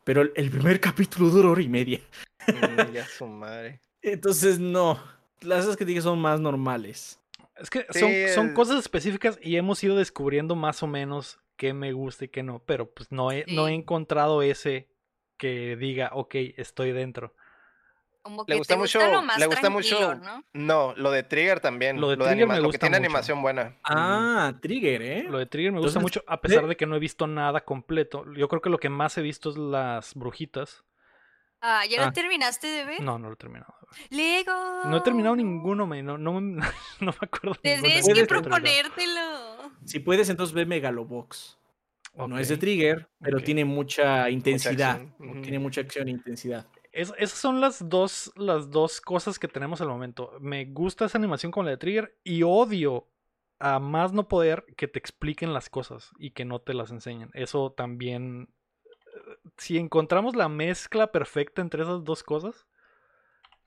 pero 0.05 0.21
el- 0.21 0.49
primer 0.51 0.79
capítulo 0.79 1.29
dura 1.29 1.49
hora 1.49 1.61
y 1.61 1.67
media. 1.67 1.99
Mm, 2.47 2.93
ya 2.93 3.05
su 3.17 3.27
madre. 3.27 3.81
Entonces, 4.01 4.57
no. 4.59 4.97
Las 5.41 5.63
otras 5.63 5.75
que 5.75 5.83
dije 5.83 6.01
son 6.01 6.19
más 6.19 6.39
normales. 6.39 7.19
Es 7.57 7.69
que 7.69 7.85
Sí, 7.89 7.99
son, 8.33 8.47
el- 8.47 8.53
cosas 8.53 8.79
específicas 8.79 9.37
y 9.41 9.57
hemos 9.57 9.83
ido 9.83 9.97
descubriendo 9.97 10.55
más 10.55 10.81
o 10.83 10.87
menos 10.87 11.39
qué 11.57 11.73
me 11.73 11.91
gusta 11.91 12.25
y 12.25 12.27
qué 12.29 12.43
no. 12.43 12.59
Pero 12.59 12.89
pues 12.89 13.11
no 13.11 13.31
he, 13.31 13.43
no 13.47 13.67
he 13.67 13.73
encontrado 13.73 14.41
ese 14.41 14.87
que 15.37 15.75
diga, 15.75 16.11
ok, 16.13 16.35
estoy 16.57 16.91
dentro. 16.93 17.33
Como 18.25 18.41
Le 18.41 18.53
que 18.53 18.57
gusta 18.57 18.73
te 18.73 18.77
mucho- 18.79 18.99
gusta 18.99 19.13
lo 19.13 19.21
más 19.21 19.37
le 19.37 19.45
gusta 19.45 19.69
mucho- 19.69 20.15
¿no? 20.15 20.43
No, 20.53 20.93
lo 20.97 21.11
de 21.11 21.21
Trigger 21.21 21.59
también. 21.59 22.01
Lo 22.01 22.09
de 22.09 22.15
de 22.15 22.23
Trigger 22.23 22.33
anima- 22.45 22.53
me 22.55 22.59
lo 22.59 22.65
gusta 22.65 22.77
que 22.79 22.79
tiene 22.79 22.97
mucho. 22.97 23.05
animación 23.07 23.41
buena. 23.43 23.77
Ah, 23.83 24.51
Trigger, 24.63 25.01
¿eh? 25.03 25.23
Lo 25.29 25.37
de 25.37 25.45
Trigger 25.45 25.71
me 25.71 25.77
gusta 25.77 25.99
Entonces, 25.99 26.21
mucho, 26.21 26.23
a 26.27 26.41
pesar 26.41 26.65
de 26.65 26.75
que 26.75 26.87
no 26.87 26.95
he 26.95 26.99
visto 26.99 27.27
nada 27.27 27.61
completo. 27.61 28.25
Yo 28.33 28.47
creo 28.47 28.63
que 28.63 28.71
lo 28.71 28.79
que 28.79 28.89
más 28.89 29.15
he 29.19 29.21
visto 29.21 29.51
es 29.51 29.57
las 29.57 30.15
brujitas. 30.15 30.83
Ah, 31.61 31.85
¿ya 31.85 32.01
Ah. 32.01 32.05
lo 32.07 32.13
terminaste 32.13 32.65
de 32.65 32.83
ver? 32.85 33.01
No, 33.01 33.19
no 33.19 33.27
lo 33.27 33.33
he 33.33 33.37
terminado. 33.37 33.75
Lego. 34.09 34.51
No 34.85 34.97
he 34.97 35.01
terminado 35.01 35.35
ninguno, 35.35 35.85
me, 35.85 36.01
no, 36.01 36.17
no, 36.17 36.41
me- 36.41 36.61
no 37.01 37.11
me 37.11 37.17
acuerdo. 37.21 37.53
Tienes 37.61 38.07
que 38.11 38.25
proponértelo. 38.25 39.21
Si 39.85 39.99
puedes, 39.99 40.29
entonces 40.29 40.53
ve 40.55 40.65
Megalobox. 40.65 41.59
No 42.15 42.39
es 42.39 42.49
de. 42.49 42.57
Trigger, 42.57 43.07
pero 43.21 43.39
tiene 43.41 43.65
mucha 43.65 44.29
intensidad. 44.31 44.99
Tiene 45.43 45.59
mucha 45.59 45.81
acción 45.81 46.07
e 46.07 46.11
intensidad. 46.11 46.65
Es- 46.95 47.13
esas 47.17 47.37
son 47.37 47.59
las 47.59 47.89
dos, 47.89 48.31
las 48.37 48.71
dos 48.71 49.01
cosas 49.01 49.37
que 49.37 49.47
tenemos 49.49 49.81
al 49.81 49.89
momento. 49.89 50.31
Me 50.39 50.65
gusta 50.65 51.05
esa 51.05 51.17
animación 51.17 51.51
con 51.51 51.65
la 51.65 51.71
de 51.71 51.77
Trigger 51.77 52.17
y 52.23 52.43
odio 52.43 53.07
a 53.59 53.79
más 53.79 54.13
no 54.13 54.27
poder 54.27 54.65
que 54.77 54.87
te 54.87 54.97
expliquen 54.99 55.53
las 55.53 55.69
cosas 55.69 56.11
y 56.17 56.31
que 56.31 56.45
no 56.45 56.59
te 56.59 56.73
las 56.73 56.91
enseñen. 56.91 57.29
Eso 57.33 57.71
también. 57.71 58.49
Si 59.57 59.77
encontramos 59.77 60.35
la 60.35 60.49
mezcla 60.49 61.11
perfecta 61.11 61.61
entre 61.61 61.83
esas 61.83 62.03
dos 62.03 62.23
cosas. 62.23 62.65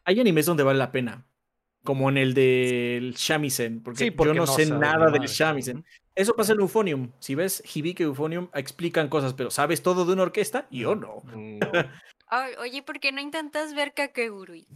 Hay 0.04 0.18
animes 0.20 0.46
donde 0.46 0.62
vale 0.62 0.78
la 0.78 0.90
pena. 0.92 1.26
Como 1.84 2.08
en 2.08 2.16
el 2.18 2.34
del 2.34 3.14
Shamisen. 3.14 3.82
Porque, 3.82 4.04
Sí, 4.04 4.10
porque 4.10 4.30
yo 4.34 4.40
no, 4.40 4.46
no 4.46 4.52
sé 4.52 4.66
nada 4.70 5.06
ni 5.10 5.18
del. 5.20 5.28
Shamisen. 5.28 5.84
Eso 6.14 6.34
pasa 6.34 6.52
en 6.54 6.60
Euphonium. 6.60 7.12
Si 7.18 7.34
ves 7.34 7.62
Hibike 7.74 8.02
Euphonium, 8.04 8.48
explican 8.54 9.08
cosas, 9.08 9.34
pero 9.34 9.50
¿sabes 9.50 9.82
todo 9.82 10.04
de 10.04 10.12
una 10.14 10.22
orquesta? 10.22 10.66
Yo 10.70 10.94
no. 10.94 11.22
No. 11.26 11.70
Oye, 12.58 12.82
¿por 12.82 13.00
qué 13.00 13.12
no 13.12 13.20
intentas 13.20 13.74
ver 13.74 13.94
Kakegurui? 13.94 14.66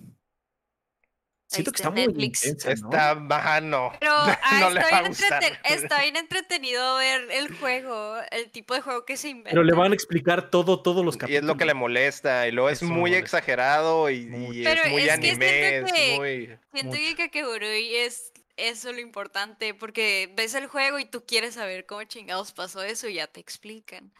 Siento 1.48 1.70
que 1.70 1.76
está 1.76 1.90
muy 1.90 2.06
Netflix. 2.06 2.46
intensa, 2.46 2.68
¿no? 2.80 2.88
Está 2.88 3.12
bajano. 3.14 3.92
Pero 4.00 4.12
ah, 4.16 4.58
No 4.60 4.68
está, 4.68 4.80
va 4.90 4.96
a 4.96 5.00
bien 5.02 5.12
entreten- 5.12 5.58
está 5.64 6.00
bien 6.00 6.16
entretenido 6.24 6.96
ver 6.96 7.30
el 7.30 7.54
juego, 7.58 8.16
el 8.30 8.50
tipo 8.50 8.72
de 8.72 8.80
juego 8.80 9.04
que 9.04 9.18
se 9.18 9.28
inventa. 9.28 9.50
Pero 9.50 9.62
le 9.62 9.74
van 9.74 9.92
a 9.92 9.94
explicar 9.94 10.48
todo, 10.50 10.80
todos 10.80 11.04
los 11.04 11.16
Y 11.16 11.18
capítulos. 11.18 11.42
es 11.42 11.46
lo 11.46 11.56
que 11.58 11.66
le 11.66 11.74
molesta. 11.74 12.48
Y 12.48 12.52
luego 12.52 12.70
es 12.70 12.82
muy 12.82 13.00
molesta. 13.10 13.18
exagerado 13.18 14.08
y, 14.08 14.30
y 14.50 14.64
Pero 14.64 14.82
es 14.84 14.90
muy 14.90 15.02
es 15.02 15.06
que 15.08 15.12
anime. 15.12 15.48
siento 15.70 15.86
Es 15.86 15.92
que- 15.92 16.16
muy. 16.16 16.58
Siento 16.72 16.96
que 16.96 17.14
Kakegurui 17.16 17.96
es 17.96 18.32
eso 18.56 18.88
es 18.90 18.94
lo 18.94 19.00
importante, 19.02 19.74
porque 19.74 20.30
ves 20.36 20.54
el 20.54 20.66
juego 20.68 20.98
y 20.98 21.04
tú 21.06 21.24
quieres 21.26 21.54
saber 21.54 21.84
cómo 21.86 22.02
chingados 22.04 22.52
pasó 22.52 22.82
eso 22.82 23.08
y 23.08 23.14
ya 23.14 23.26
te 23.26 23.40
explican. 23.40 24.10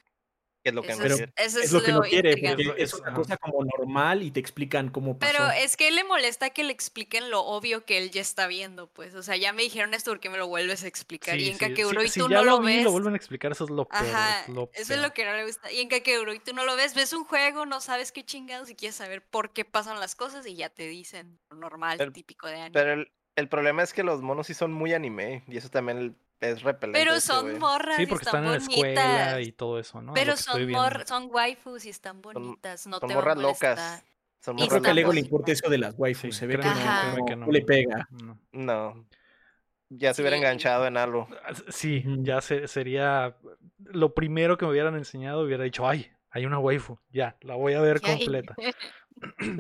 Que 0.63 0.69
es 0.69 0.75
lo 0.77 0.83
que 0.83 0.93
Eso 0.93 1.01
no 1.01 1.07
es, 1.07 1.17
quiere. 1.17 1.33
eso 1.37 1.59
Es 1.59 1.73
lo 1.73 1.83
que 1.83 1.93
no 1.93 2.03
quiere, 2.03 2.37
porque 2.37 2.75
es 2.83 2.95
una 2.95 3.15
cosa 3.15 3.37
como 3.37 3.65
normal 3.65 4.23
y 4.23 4.31
te 4.31 4.39
explican 4.39 4.91
cómo 4.91 5.19
pasó. 5.19 5.33
Pero 5.33 5.51
es 5.51 5.77
que 5.77 5.91
le 5.91 6.05
molesta 6.05 6.51
que 6.51 6.63
le 6.63 6.73
expliquen 6.73 7.31
lo 7.31 7.41
obvio 7.45 7.85
que 7.85 7.99
él 7.99 8.13
ya 8.13 8.21
está 8.21 8.47
viendo, 8.47 8.87
pues. 8.87 9.15
O 9.17 9.23
sea, 9.25 9.37
ya 9.37 9.53
me 9.53 9.63
dijeron 9.63 9.93
esto 9.93 10.13
porque 10.13 10.31
me 10.31 10.39
lo 10.39 10.47
vuelves 10.47 10.85
a 10.85 10.87
explicar. 10.87 11.39
y 11.41 11.49
en 11.51 11.59
Kakegurui 11.59 12.09
si 12.09 12.21
tú 12.21 12.29
ya 12.29 12.37
no 12.39 12.45
lo 12.45 12.51
lo 12.59 12.61
vi 12.63 12.75
y 12.75 12.77
ves. 12.77 12.85
lo 12.85 12.93
vuelven 12.93 13.15
a 13.15 13.17
explicar, 13.17 13.51
eso 13.51 13.65
es 13.65 13.71
lo 13.71 13.87
peor. 13.89 14.05
Ajá, 14.05 14.43
es 14.43 14.49
lo 14.51 14.71
eso 14.73 14.95
es 14.95 15.01
lo 15.01 15.13
que 15.13 15.25
no 15.25 15.33
le 15.35 15.47
gusta. 15.47 15.73
Y 15.73 15.81
en 15.81 15.89
Kakegurui 15.89 16.39
tú 16.39 16.55
no 16.55 16.65
lo 16.65 16.77
ves, 16.77 16.95
ves 16.95 17.13
un 17.13 17.25
juego, 17.25 17.67
no 17.67 17.81
sabes 17.81 18.13
qué 18.13 18.25
chingados 18.25 18.71
y 18.71 18.77
quieres 18.77 18.95
saber 18.95 19.21
por 19.23 19.53
qué 19.53 19.65
pasan 19.65 19.99
las 19.99 20.15
cosas 20.15 20.47
y 20.47 20.55
ya 20.55 20.69
te 20.69 20.87
dicen 20.87 21.41
lo 21.51 21.57
normal, 21.57 21.99
Pero- 21.99 22.13
típico 22.13 22.47
de 22.47 22.55
anime. 22.55 22.71
Pero 22.73 22.93
el, 22.93 23.11
el 23.35 23.49
problema 23.49 23.83
es 23.83 23.93
que 23.93 24.05
los 24.05 24.23
monos 24.23 24.47
sí 24.47 24.55
son 24.55 24.73
muy 24.73 24.95
anime. 24.95 25.43
Y 25.49 25.57
eso 25.57 25.71
también 25.71 26.17
es 26.43 26.63
repelente. 26.63 26.99
Pero 26.99 27.21
son 27.21 27.59
morras 27.59 27.97
Sí, 27.97 28.03
y 28.03 28.07
porque 28.07 28.25
están 28.25 28.45
están 28.45 28.45
en 28.45 28.51
la 28.51 28.57
escuela 28.75 29.03
bonitas. 29.33 29.47
y 29.49 29.53
todo 29.53 29.79
eso, 29.79 30.03
¿no? 30.03 30.13
Pero 30.15 30.37
son, 30.37 30.71
mor 30.71 31.05
son 31.07 31.29
waifus 31.31 31.85
y 31.87 31.91
están 31.91 32.21
bonitas, 32.21 32.87
no 32.87 32.99
Son 32.99 33.09
te 33.09 33.15
morras 33.15 33.39
locas. 33.39 34.05
Son 34.41 34.59
Y 34.59 34.63
morras 34.63 34.69
creo 34.71 34.83
que 34.83 34.91
a 34.91 34.95
Lego 34.95 35.13
le 35.13 35.21
importe 35.21 35.53
eso 35.53 35.69
de 35.71 35.79
las 35.79 35.95
waifus. 35.97 36.35
Sí, 36.35 36.41
se 36.41 36.47
ve 36.47 36.57
que 36.59 36.65
no, 36.65 36.71
Ajá. 36.71 37.03
créeme 37.13 37.25
que 37.31 37.37
no 37.37 37.47
no. 37.47 37.53
le 37.53 37.63
pega. 37.63 38.09
No. 38.11 38.39
No. 38.53 39.07
Ya 39.89 40.15
se 40.15 40.23
hubiera 40.23 40.37
Sí. 40.37 40.43
enganchado 40.43 40.87
en 40.87 40.97
algo. 40.97 41.29
Ah, 41.45 41.53
Sí, 41.69 42.03
ya 42.21 42.41
se- 42.41 42.67
sería 42.67 43.37
lo 43.79 44.15
primero 44.15 44.57
que 44.59 44.65
me 44.65 44.73
hubieran 44.73 44.95
enseñado, 44.97 45.43
hubiera 45.43 45.65
dicho, 45.65 45.87
ay, 45.89 46.11
hay 46.31 46.47
una 46.47 46.59
waifu, 46.59 46.99
ya, 47.11 47.37
la 47.43 47.55
voy 47.57 47.75
a 47.75 47.81
ver 47.81 48.01
y- 48.03 48.07
completa. 48.07 48.55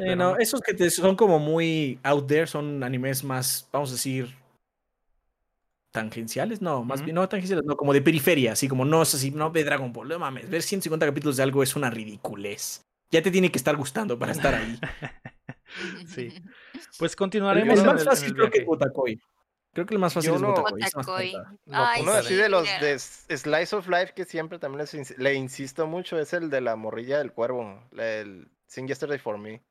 Eh, 0.01 0.17
no. 0.17 0.37
esos 0.39 0.61
que 0.61 0.75
te- 0.75 0.91
son 0.91 1.15
como 1.15 1.39
muy 1.39 2.01
out 2.03 2.27
there, 2.27 2.47
son 2.49 2.83
animes 2.83 3.23
más, 3.23 3.69
vamos 3.71 3.91
a 3.91 3.93
decir, 3.93 4.35
tangenciales, 5.93 6.61
no, 6.63 6.83
más 6.85 7.03
bien, 7.05 7.15
no 7.15 7.29
tangenciales, 7.29 7.65
no, 7.65 7.77
como 7.77 7.93
de 7.93 8.03
periferia, 8.03 8.53
así 8.53 8.67
como 8.67 8.85
no 8.85 9.03
es 9.03 9.15
así, 9.15 9.31
no 9.31 9.53
ve 9.53 9.63
Dragon 9.63 9.93
Ball, 9.93 10.09
no 10.09 10.19
mames, 10.19 10.49
ver 10.51 10.63
150 10.63 11.07
capítulos 11.07 11.37
de 11.37 11.43
algo 11.45 11.63
es 11.63 11.77
una 11.77 11.91
ridiculez. 11.91 12.85
Ya 13.11 13.23
te 13.23 13.31
tiene 13.31 13.53
que 13.53 13.59
estar 13.59 13.77
gustando 13.77 14.19
para 14.19 14.33
estar 14.33 14.55
ahí. 14.55 14.79
Sí. 16.07 16.29
Pues 16.99 17.17
continuaremos 17.17 17.75
el 17.75 17.81
en 17.81 17.87
más 17.87 18.01
en 18.03 18.07
fácil 18.07 18.29
el 18.29 18.35
creo 18.35 18.51
que. 18.51 18.65
Gotakoi. 18.65 19.19
Creo 19.73 19.87
que 19.87 19.95
el 19.95 20.01
más 20.01 20.13
fácil 20.13 20.33
Yo 20.33 20.37
es 20.79 20.93
Ay, 21.71 22.03
Uno 22.03 22.13
así 22.13 22.35
de 22.35 22.49
los 22.51 22.65
de 22.65 22.99
Slice 22.99 23.75
of 23.75 23.89
Life 23.89 24.13
que 24.15 24.27
siempre 24.27 24.59
también 24.59 24.81
les 24.81 24.95
ins- 24.95 25.17
le 25.17 25.33
insisto 25.35 25.87
mucho 25.87 26.19
es 26.19 26.35
el 26.35 26.51
de 26.51 26.61
la 26.61 26.77
morrilla 26.77 27.17
del 27.19 27.33
cuervo. 27.33 27.83
El 27.97 28.51
Sing 28.67 28.87
Yesterday 28.87 29.19
for 29.19 29.39
Me. 29.39 29.63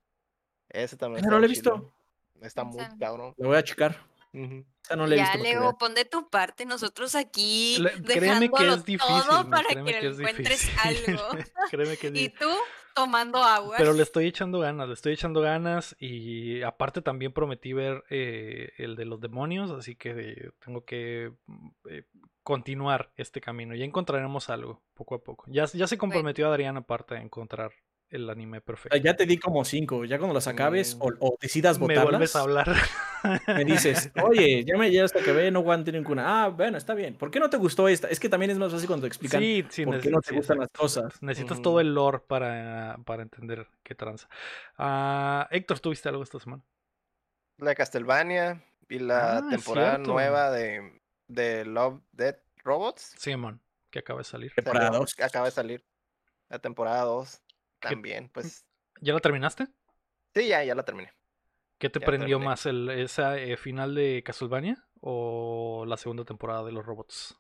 Ese 0.70 0.98
también 0.98 1.24
Ah, 1.26 1.30
no 1.30 1.38
lo 1.40 1.46
he 1.46 1.50
visto. 1.50 1.94
Está 2.42 2.64
muy 2.64 2.84
cabrón. 3.00 3.36
Lo 3.38 3.50
voy 3.50 3.58
a 3.58 3.64
checar. 3.64 3.96
Ujú. 4.34 4.66
Esa 4.92 4.98
no 4.98 5.08
la 5.08 5.16
he 5.16 5.18
ya, 5.18 5.32
visto. 5.34 5.44
Lego, 5.44 5.78
pon 5.78 5.94
de 5.96 6.06
tu 6.06 6.30
parte, 6.30 6.66
nosotros 6.66 7.16
aquí 7.16 7.78
Le- 7.80 8.02
créeme 8.04 8.50
que 8.52 8.68
es 8.68 8.86
difícil, 8.86 9.22
todo 9.28 9.50
para 9.50 9.70
créeme 9.70 9.94
que, 9.94 10.00
que 10.00 10.08
es 10.08 10.20
encuentres 10.20 10.62
difícil. 10.68 10.80
algo. 11.16 11.24
créeme 11.72 11.98
que 11.98 12.08
es 12.08 12.14
y 12.14 12.18
difícil. 12.28 12.40
tú 12.40 12.50
tomando 12.94 13.42
agua. 13.42 13.76
Pero 13.78 13.94
le 13.94 14.04
estoy 14.04 14.28
echando 14.28 14.60
ganas, 14.60 14.88
le 14.90 14.94
estoy 14.96 15.14
echando 15.14 15.40
ganas 15.42 15.96
y 15.98 16.62
aparte 16.62 17.02
también 17.02 17.32
prometí 17.32 17.72
ver 17.72 18.04
eh, 18.10 18.74
el 18.78 18.96
de 18.98 19.06
los 19.06 19.22
demonios, 19.22 19.72
así 19.72 19.96
que 19.96 20.10
eh, 20.10 20.52
tengo 20.64 20.84
que 20.84 21.32
mm, 21.46 21.70
eh, 21.90 22.04
continuar 22.44 23.12
este 23.16 23.40
camino. 23.40 23.76
Ya 23.76 23.86
encontraremos 23.86 24.50
algo 24.50 24.84
poco 24.94 25.16
a 25.16 25.24
poco. 25.24 25.46
Ya, 25.48 25.66
ya 25.66 25.88
se 25.88 25.98
comprometió 25.98 26.50
Adrián 26.50 26.76
aparte 26.76 27.16
a 27.16 27.22
encontrar 27.22 27.72
el 28.12 28.30
anime 28.30 28.62
perfecto. 28.62 28.96
Ya 28.98 29.16
te 29.16 29.26
di 29.26 29.38
como 29.38 29.64
cinco. 29.66 30.06
Ya 30.06 30.18
cuando 30.18 30.34
las 30.36 30.46
acabes 30.48 30.96
o, 31.00 31.12
o 31.20 31.38
decidas 31.42 31.80
Me 31.80 31.88
votarlas, 31.88 32.06
vuelves 32.12 32.36
a 32.36 32.42
hablar. 32.42 32.76
me 33.48 33.66
dices, 33.66 34.12
oye, 34.24 34.64
ya 34.66 34.78
me 34.78 34.92
ya 34.92 35.06
hasta 35.06 35.22
que 35.22 35.32
ve, 35.32 35.50
no 35.50 35.60
aguante 35.60 35.92
ninguna. 35.92 36.44
Ah, 36.44 36.48
bueno, 36.50 36.78
está 36.78 36.94
bien. 36.94 37.16
¿Por 37.16 37.32
qué 37.32 37.40
no 37.40 37.50
te 37.50 37.58
gustó 37.58 37.88
esta? 37.88 38.08
Es 38.10 38.20
que 38.20 38.30
también 38.30 38.52
es 38.52 38.58
más 38.58 38.72
fácil 38.72 38.88
cuando 38.88 39.04
te 39.04 39.08
explican 39.08 39.42
sí, 39.42 39.66
sí, 39.70 39.86
por 39.86 40.00
qué 40.02 40.10
no 40.12 40.22
te 40.22 40.30
sí, 40.30 40.36
gustan 40.36 40.60
las 40.60 40.70
cosas. 40.70 41.22
Necesitas 41.24 41.62
todo 41.62 41.80
el 41.80 41.94
lore 41.96 42.20
para, 42.28 42.98
para 43.06 43.24
entender 43.24 43.68
qué 43.84 43.96
tranza. 43.96 44.28
Ah, 44.78 45.48
Héctor, 45.52 45.80
¿tuviste 45.80 46.10
algo 46.10 46.24
esta 46.24 46.40
semana? 46.40 46.64
La 47.58 47.76
Castlevania 47.76 48.64
y 48.90 49.00
la 49.00 49.38
Ah, 49.38 49.48
temporada 49.50 49.96
cierto. 49.96 50.12
nueva 50.12 50.52
de, 50.52 51.00
de 51.28 51.64
Love, 51.66 52.02
Dead 52.12 52.36
Robots. 52.64 53.14
Simón, 53.18 53.62
que 53.90 54.00
acaba 54.00 54.20
de 54.20 54.26
salir. 54.26 54.52
Temporada 54.54 54.88
Salió- 54.88 55.00
dos. 55.00 55.16
Acaba 55.22 55.46
de 55.46 55.52
salir. 55.52 55.86
La 56.50 56.60
temporada 56.60 57.04
2 57.04 57.42
¿Qué- 57.48 57.51
también, 57.82 58.30
pues. 58.30 58.66
¿Ya 59.02 59.14
la 59.14 59.20
terminaste? 59.20 59.68
Sí, 60.34 60.48
ya, 60.48 60.64
ya 60.64 60.76
la 60.76 60.84
terminé. 60.86 61.12
¿Qué 61.80 61.90
te 61.90 62.00
Ya 62.00 62.06
prendió 62.06 62.38
terminé. 62.38 62.46
más, 62.46 62.66
el, 62.66 62.90
esa 62.90 63.38
eh, 63.38 63.58
final 63.58 63.96
de 63.96 64.24
Castlevania 64.24 64.88
o 65.02 65.86
la 65.88 65.98
segunda 65.98 66.24
temporada 66.26 66.64
de 66.64 66.72
los 66.72 66.86
robots? 66.86 67.38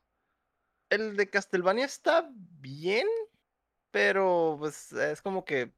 El 0.89 1.15
de 1.15 1.30
Castlevania 1.30 1.85
está 1.85 2.30
bien, 2.34 3.07
pero 3.91 4.57
pues 4.59 4.91
es 4.93 5.22
como 5.22 5.45
que 5.45 5.73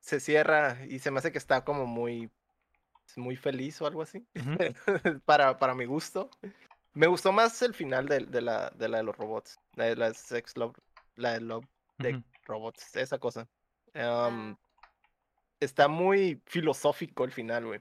se 0.00 0.20
cierra 0.20 0.84
y 0.86 0.98
se 1.00 1.10
me 1.10 1.18
hace 1.18 1.32
que 1.32 1.38
está 1.38 1.64
como 1.64 1.86
muy, 1.86 2.30
muy 3.16 3.36
feliz 3.36 3.80
o 3.82 3.86
algo 3.86 4.02
así. 4.02 4.26
Para, 5.24 5.58
para 5.58 5.74
mi 5.74 5.86
gusto. 5.86 6.30
Me 6.94 7.06
gustó 7.06 7.32
más 7.32 7.60
el 7.62 7.74
final 7.74 8.06
de, 8.06 8.20
de 8.26 8.40
la, 8.40 8.70
de 8.70 8.88
la 8.88 8.98
de 8.98 9.04
los 9.04 9.16
robots. 9.16 9.58
La 9.74 9.84
de 9.86 9.96
la 9.96 10.14
Sex 10.14 10.56
Love, 10.56 10.76
la 11.16 11.32
de 11.34 11.40
Love 11.40 11.66
de. 11.98 12.22
Robots, 12.44 12.96
esa 12.96 13.18
cosa. 13.18 13.48
Am, 13.94 14.56
está 15.60 15.88
muy 15.88 16.40
filosófico 16.46 17.24
el 17.24 17.32
final, 17.32 17.66
güey. 17.66 17.80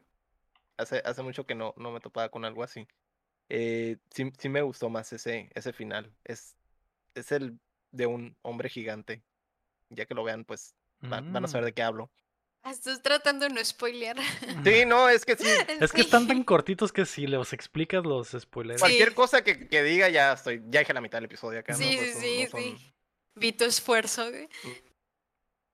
Hace, 0.78 1.02
hace 1.06 1.24
mucho 1.24 1.46
que 1.46 1.56
no, 1.56 1.74
no 1.78 1.92
me 1.92 2.00
topaba 2.00 2.30
con 2.30 2.46
algo 2.46 2.64
así. 2.64 2.88
Eh, 3.50 3.98
sí, 4.14 4.32
sí 4.38 4.50
me 4.50 4.62
gustó 4.62 4.90
más 4.90 5.12
ese, 5.14 5.50
ese 5.56 5.74
final. 5.74 6.12
Es, 6.24 6.56
es 7.16 7.32
el 7.32 7.58
de 7.92 8.06
un 8.06 8.36
hombre 8.42 8.70
gigante. 8.70 9.22
Ya 9.90 10.06
que 10.06 10.14
lo 10.14 10.24
vean, 10.24 10.44
pues 10.44 10.76
van, 11.00 11.32
van 11.32 11.46
a 11.46 11.48
saber 11.48 11.64
Mm. 11.64 11.68
de 11.68 11.74
qué 11.74 11.82
hablo. 11.82 12.12
Ah, 12.64 12.72
Estás 12.72 13.02
tratando 13.02 13.48
de 13.48 13.54
no 13.54 13.64
spoilear. 13.64 14.18
Sí, 14.66 14.86
no, 14.86 15.08
es 15.08 15.24
que 15.24 15.38
sí. 15.38 15.46
Es 15.80 15.94
que 15.94 16.02
están 16.02 16.28
tan 16.28 16.44
cortitos 16.44 16.92
que 16.92 17.06
si 17.06 17.26
los 17.26 17.54
explicas 17.54 18.04
los 18.04 18.32
spoilers. 18.38 18.82
Sí. 18.82 18.86
Cualquier 18.86 19.14
cosa 19.14 19.44
que, 19.44 19.70
que 19.70 19.84
diga 19.84 20.10
ya 20.10 20.34
estoy, 20.34 20.62
ya 20.68 20.82
dije 20.82 20.94
la 20.94 21.00
mitad 21.02 21.18
del 21.20 21.26
episodio 21.26 21.60
acá. 21.60 21.72
¿no? 21.74 21.78
Sí, 21.80 21.96
Pues, 21.96 22.08
sí, 22.08 22.14
son- 22.14 22.22
sí, 22.22 22.44
no 22.44 22.50
son- 22.50 22.62
sí. 22.62 22.94
Vi 23.36 23.52
tu 23.54 23.64
esfuerzo, 23.64 24.30
güey. 24.30 24.50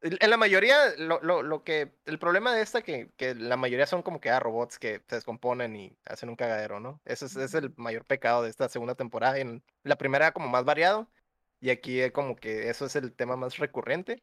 En 0.06 0.30
la 0.30 0.36
mayoría, 0.38 0.76
lo, 0.98 1.22
lo, 1.22 1.44
lo 1.44 1.64
que. 1.64 1.94
El 2.06 2.20
problema 2.20 2.54
de 2.54 2.62
esta 2.62 2.82
que, 2.82 3.10
que 3.16 3.36
la 3.36 3.56
mayoría 3.56 3.86
son 3.86 4.02
como 4.04 4.20
que 4.20 4.30
ah, 4.30 4.40
robots 4.40 4.78
que 4.78 5.02
se 5.08 5.16
descomponen 5.16 5.76
y 5.78 5.98
hacen 6.06 6.28
un 6.28 6.36
cagadero, 6.36 6.82
¿no? 6.82 7.00
Ese 7.06 7.26
es, 7.26 7.38
es 7.38 7.54
el 7.54 7.74
mayor 7.78 8.04
pecado 8.04 8.44
de 8.44 8.50
esta 8.50 8.68
segunda 8.68 8.96
temporada. 8.96 9.38
En 9.40 9.64
la 9.84 9.98
primera 9.98 10.26
era 10.26 10.34
como 10.34 10.50
más 10.50 10.66
variado. 10.66 11.10
Y 11.62 11.70
aquí 11.70 12.10
como 12.12 12.36
que 12.36 12.70
eso 12.70 12.86
es 12.86 12.98
el 12.98 13.14
tema 13.14 13.38
más 13.38 13.58
recurrente. 13.58 14.22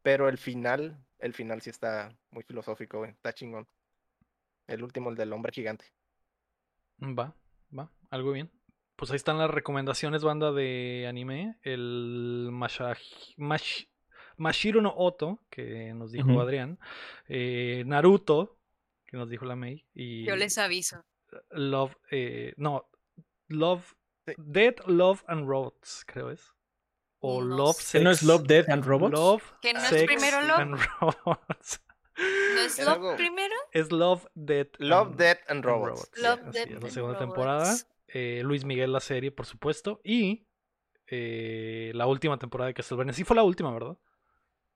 Pero 0.00 0.30
el 0.30 0.38
final, 0.38 0.98
el 1.18 1.34
final 1.34 1.60
sí 1.60 1.68
está 1.70 2.16
muy 2.30 2.42
filosófico, 2.42 2.98
güey. 2.98 3.10
Está 3.10 3.34
chingón. 3.34 3.68
El 4.66 4.82
último, 4.82 5.10
el 5.10 5.16
del 5.16 5.32
hombre 5.34 5.52
gigante. 5.52 5.84
Va, 7.02 7.34
va, 7.76 7.90
algo 8.10 8.32
bien. 8.32 8.50
Pues 8.96 9.10
ahí 9.10 9.16
están 9.16 9.36
las 9.38 9.50
recomendaciones, 9.50 10.22
banda 10.24 10.52
de 10.52 11.06
anime. 11.06 11.58
El 11.62 12.48
Mashahi- 12.50 13.34
Mash- 13.36 13.88
Mashiro 14.36 14.80
no 14.80 14.92
Oto, 14.96 15.40
que 15.50 15.92
nos 15.94 16.12
dijo. 16.12 16.40
Adrián. 16.40 16.78
eh, 17.28 17.82
Naruto, 17.86 18.58
que 19.06 19.16
nos 19.16 19.28
dijo 19.30 19.44
la 19.44 19.56
May. 19.56 19.84
Y 19.94 20.24
Yo 20.24 20.36
les 20.36 20.58
aviso. 20.58 21.04
Love, 21.50 21.94
eh, 22.10 22.54
no, 22.56 22.88
Love, 23.48 23.94
Sí. 24.26 24.34
Dead, 24.38 24.76
Love 24.86 25.24
and 25.26 25.48
Robots, 25.48 26.04
creo 26.06 26.30
es. 26.30 26.54
O 27.18 27.42
No 27.42 27.56
Love, 27.56 27.76
sé. 27.76 27.82
Sex. 27.82 27.92
¿Que 28.00 28.04
no 28.04 28.10
es 28.10 28.22
Love, 28.22 28.42
Death 28.46 28.68
and 28.68 28.84
Robots? 28.84 29.12
Love, 29.12 29.42
¿Que 29.60 29.72
no 29.74 29.80
es 29.80 30.04
primero 30.04 30.42
Love? 30.42 30.58
and 30.60 30.78
Robots. 31.00 31.82
¿No 32.54 32.60
es 32.60 32.78
Love 32.84 33.16
primero? 33.16 33.54
es 33.72 33.90
Love, 33.90 34.26
Dead, 34.34 34.68
Love, 34.78 35.08
and- 35.08 35.16
Death 35.16 35.38
and 35.48 35.50
and 35.50 35.64
Robots. 35.64 36.10
Love, 36.22 36.40
así 36.46 36.50
Death 36.58 36.66
es, 36.68 36.70
la 36.70 36.76
and 36.78 36.90
segunda 36.90 37.18
Robots. 37.18 37.34
temporada. 37.34 37.74
Eh, 38.08 38.42
Luis 38.44 38.64
Miguel 38.64 38.92
la 38.92 39.00
serie, 39.00 39.30
por 39.32 39.46
supuesto. 39.46 40.00
Y 40.04 40.46
eh, 41.06 41.90
la 41.94 42.06
última 42.06 42.38
temporada 42.38 42.68
de 42.68 42.74
Castlevania. 42.74 43.12
Sí 43.12 43.24
fue 43.24 43.34
la 43.36 43.42
última, 43.42 43.72
¿verdad? 43.72 43.96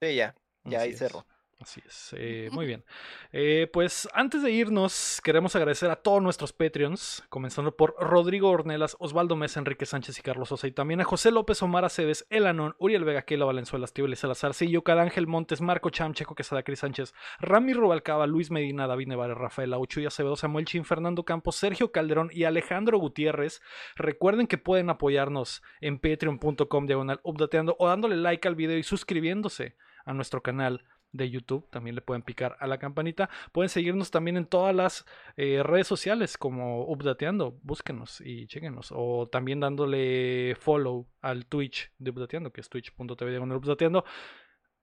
Sí, 0.00 0.14
ya. 0.16 0.34
Ya 0.64 0.80
Así 0.80 0.88
ahí 0.88 0.94
cerró. 0.94 1.26
Así 1.58 1.80
es, 1.86 2.14
eh, 2.18 2.50
muy 2.52 2.66
bien. 2.66 2.84
Eh, 3.32 3.68
pues 3.72 4.06
antes 4.12 4.42
de 4.42 4.50
irnos, 4.50 5.20
queremos 5.24 5.56
agradecer 5.56 5.90
a 5.90 5.96
todos 5.96 6.22
nuestros 6.22 6.52
Patreons, 6.52 7.24
comenzando 7.30 7.74
por 7.74 7.94
Rodrigo 7.98 8.50
Ornelas, 8.50 8.94
Osvaldo 9.00 9.36
Mesa, 9.36 9.60
Enrique 9.60 9.86
Sánchez 9.86 10.18
y 10.18 10.22
Carlos 10.22 10.50
Sosa, 10.50 10.66
y 10.66 10.72
también 10.72 11.00
a 11.00 11.04
José 11.04 11.30
López, 11.30 11.62
Omar 11.62 11.86
Aceves, 11.86 12.26
Elanón, 12.28 12.76
Uriel 12.78 13.04
Vega, 13.04 13.22
Keila 13.22 13.46
Valenzuela, 13.46 13.86
Estíbal 13.86 14.14
Salazar, 14.16 14.52
Sillo, 14.52 14.82
Ángel 14.86 15.26
Montes, 15.26 15.62
Marco 15.62 15.88
Cham, 15.88 16.12
Checo 16.12 16.34
Quesada, 16.34 16.62
Cris 16.62 16.80
Sánchez, 16.80 17.14
Rami 17.40 17.72
Rubalcaba, 17.72 18.26
Luis 18.26 18.50
Medina, 18.50 18.86
David 18.86 19.08
Nevares, 19.08 19.38
Rafael 19.38 19.72
Aucho 19.72 20.00
y 20.00 20.06
Acevedo, 20.06 20.36
Samuel 20.36 20.66
Chin, 20.66 20.84
Fernando 20.84 21.24
Campos, 21.24 21.56
Sergio 21.56 21.90
Calderón 21.90 22.28
y 22.32 22.44
Alejandro 22.44 22.98
Gutiérrez. 22.98 23.62
Recuerden 23.96 24.46
que 24.46 24.58
pueden 24.58 24.90
apoyarnos 24.90 25.62
en 25.80 25.98
patreon.com 25.98 26.86
diagonal 26.86 27.20
updateando 27.22 27.76
o 27.78 27.88
dándole 27.88 28.16
like 28.16 28.46
al 28.46 28.54
video 28.54 28.76
y 28.76 28.82
suscribiéndose 28.82 29.74
a 30.04 30.12
nuestro 30.12 30.42
canal 30.42 30.84
de 31.12 31.30
YouTube. 31.30 31.68
También 31.70 31.94
le 31.94 32.02
pueden 32.02 32.22
picar 32.22 32.56
a 32.60 32.66
la 32.66 32.78
campanita. 32.78 33.30
Pueden 33.52 33.68
seguirnos 33.68 34.10
también 34.10 34.36
en 34.36 34.46
todas 34.46 34.74
las 34.74 35.06
eh, 35.36 35.62
redes 35.62 35.86
sociales 35.86 36.38
como 36.38 36.84
Updateando. 36.84 37.58
Búsquenos 37.62 38.20
y 38.20 38.46
chequenos. 38.46 38.92
O 38.94 39.28
también 39.30 39.60
dándole 39.60 40.56
follow 40.58 41.06
al 41.20 41.46
Twitch 41.46 41.92
de 41.98 42.10
Updateando, 42.10 42.52
que 42.52 42.60
es 42.60 42.68
twitch.tv 42.68 43.30
diagonal 43.30 43.58
Updateando. 43.58 44.04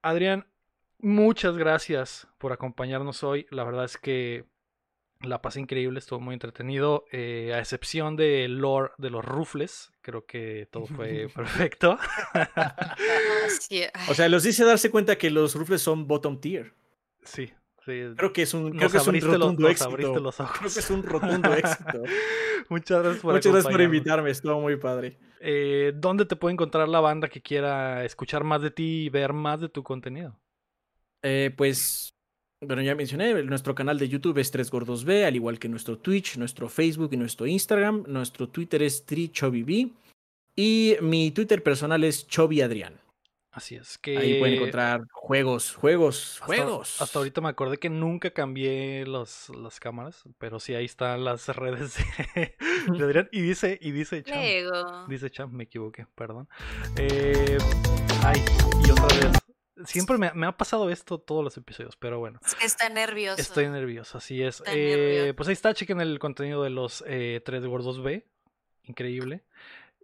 Adrián, 0.01 0.47
muchas 0.99 1.57
gracias 1.57 2.27
por 2.37 2.51
acompañarnos 2.51 3.23
hoy. 3.23 3.47
La 3.51 3.63
verdad 3.63 3.85
es 3.85 3.97
que 3.97 4.45
la 5.23 5.41
pasé 5.41 5.59
increíble, 5.61 5.99
estuvo 5.99 6.19
muy 6.19 6.33
entretenido. 6.33 7.05
eh, 7.11 7.51
a 7.55 7.59
excepción 7.59 8.15
del 8.15 8.57
lore 8.59 8.91
de 8.97 9.09
los 9.09 9.23
rufles, 9.23 9.91
creo 10.01 10.25
que 10.25 10.67
todo 10.71 10.85
fue 10.85 11.27
perfecto. 11.35 11.97
O 14.09 14.13
sea, 14.13 14.29
los 14.29 14.43
dice 14.43 14.65
darse 14.65 14.91
cuenta 14.91 15.17
que 15.17 15.29
los 15.29 15.55
rufles 15.55 15.81
son 15.81 16.07
bottom 16.07 16.39
tier. 16.39 16.73
sí, 17.23 17.47
sí. 17.85 18.01
Creo 18.15 18.31
que 18.33 18.43
es 18.43 18.53
un, 18.53 18.71
creo 18.71 18.89
que 18.89 18.97
es 18.97 19.07
un 19.07 19.15
los- 19.15 19.23
rotundo 19.23 19.61
nos 19.63 19.71
éxito. 19.71 20.19
los 20.19 20.35
Creo 20.35 20.45
ojos. 20.47 20.73
que 20.73 20.79
es 20.79 20.89
un 20.89 21.03
rotundo 21.03 21.53
éxito. 21.53 22.03
Muchas 22.69 23.01
gracias 23.03 23.21
por 23.21 23.33
Muchas 23.33 23.51
gracias 23.51 23.71
por 23.71 23.81
invitarme, 23.81 24.29
estuvo 24.31 24.59
muy 24.61 24.77
padre. 24.77 25.17
Eh, 25.41 25.91
¿Dónde 25.95 26.25
te 26.25 26.35
puede 26.37 26.53
encontrar 26.53 26.87
la 26.87 27.01
banda 27.01 27.27
que 27.27 27.41
quiera 27.41 28.05
escuchar 28.05 28.43
más 28.45 28.61
de 28.61 28.71
ti 28.71 29.05
y 29.05 29.09
ver 29.09 29.33
más 29.33 29.59
de 29.59 29.67
tu 29.69 29.83
contenido? 29.83 30.39
Eh, 31.21 31.53
pues, 31.57 32.12
bueno, 32.67 32.81
ya 32.81 32.95
mencioné, 32.95 33.43
nuestro 33.43 33.75
canal 33.75 33.97
de 33.99 34.09
YouTube 34.09 34.37
es 34.37 34.51
Tres 34.51 34.69
Gordos 34.71 35.05
B, 35.05 35.25
al 35.25 35.35
igual 35.35 35.59
que 35.59 35.69
nuestro 35.69 35.97
Twitch, 35.97 36.37
nuestro 36.37 36.69
Facebook 36.69 37.09
y 37.13 37.17
nuestro 37.17 37.45
Instagram. 37.47 38.03
Nuestro 38.07 38.47
Twitter 38.49 38.81
es 38.81 39.05
TriChobiB. 39.05 39.91
Y 40.55 40.95
mi 41.01 41.31
Twitter 41.31 41.63
personal 41.63 42.03
es 42.03 42.27
Chobi 42.27 42.61
Adrián. 42.61 42.99
Así 43.51 43.75
es 43.75 43.99
que 43.99 44.17
Ahí 44.17 44.39
pueden 44.39 44.55
encontrar 44.55 45.03
juegos, 45.11 45.75
juegos, 45.75 46.39
hasta, 46.41 46.45
juegos. 46.47 46.99
hasta 46.99 47.19
ahorita 47.19 47.39
me 47.39 47.49
acordé 47.49 47.77
que 47.77 47.87
nunca 47.91 48.31
cambié 48.31 49.05
los, 49.05 49.49
las 49.49 49.79
cámaras, 49.79 50.23
pero 50.39 50.59
sí 50.59 50.73
ahí 50.73 50.85
están 50.85 51.23
las 51.23 51.47
redes 51.55 51.97
de, 52.35 52.55
de 52.97 53.03
Adrián 53.03 53.29
y 53.31 53.41
dice 53.41 53.77
y 53.79 53.91
dice 53.91 54.23
Cham, 54.23 54.39
Luego. 54.39 55.05
dice 55.07 55.29
Cham, 55.29 55.51
me 55.51 55.65
equivoqué, 55.65 56.07
perdón. 56.15 56.49
Eh, 56.97 57.59
ay, 58.23 58.41
y 58.87 58.89
otra 58.89 59.05
vez. 59.05 59.42
Siempre 59.85 60.17
me, 60.17 60.31
me 60.33 60.45
ha 60.45 60.55
pasado 60.55 60.89
esto 60.89 61.19
todos 61.19 61.43
los 61.43 61.57
episodios, 61.57 61.95
pero 61.95 62.19
bueno. 62.19 62.39
Está 62.61 62.89
nervioso. 62.89 63.41
Estoy 63.41 63.67
nervioso, 63.69 64.19
así 64.19 64.41
es. 64.41 64.61
Eh, 64.67 64.95
nervioso. 64.95 65.35
pues 65.35 65.49
ahí 65.49 65.53
está, 65.53 65.73
chequen 65.73 65.99
el 65.99 66.19
contenido 66.19 66.63
de 66.63 66.69
los 66.69 67.03
eh, 67.07 67.41
tres 67.43 67.65
gordos 67.65 68.01
B. 68.01 68.25
Increíble. 68.83 69.43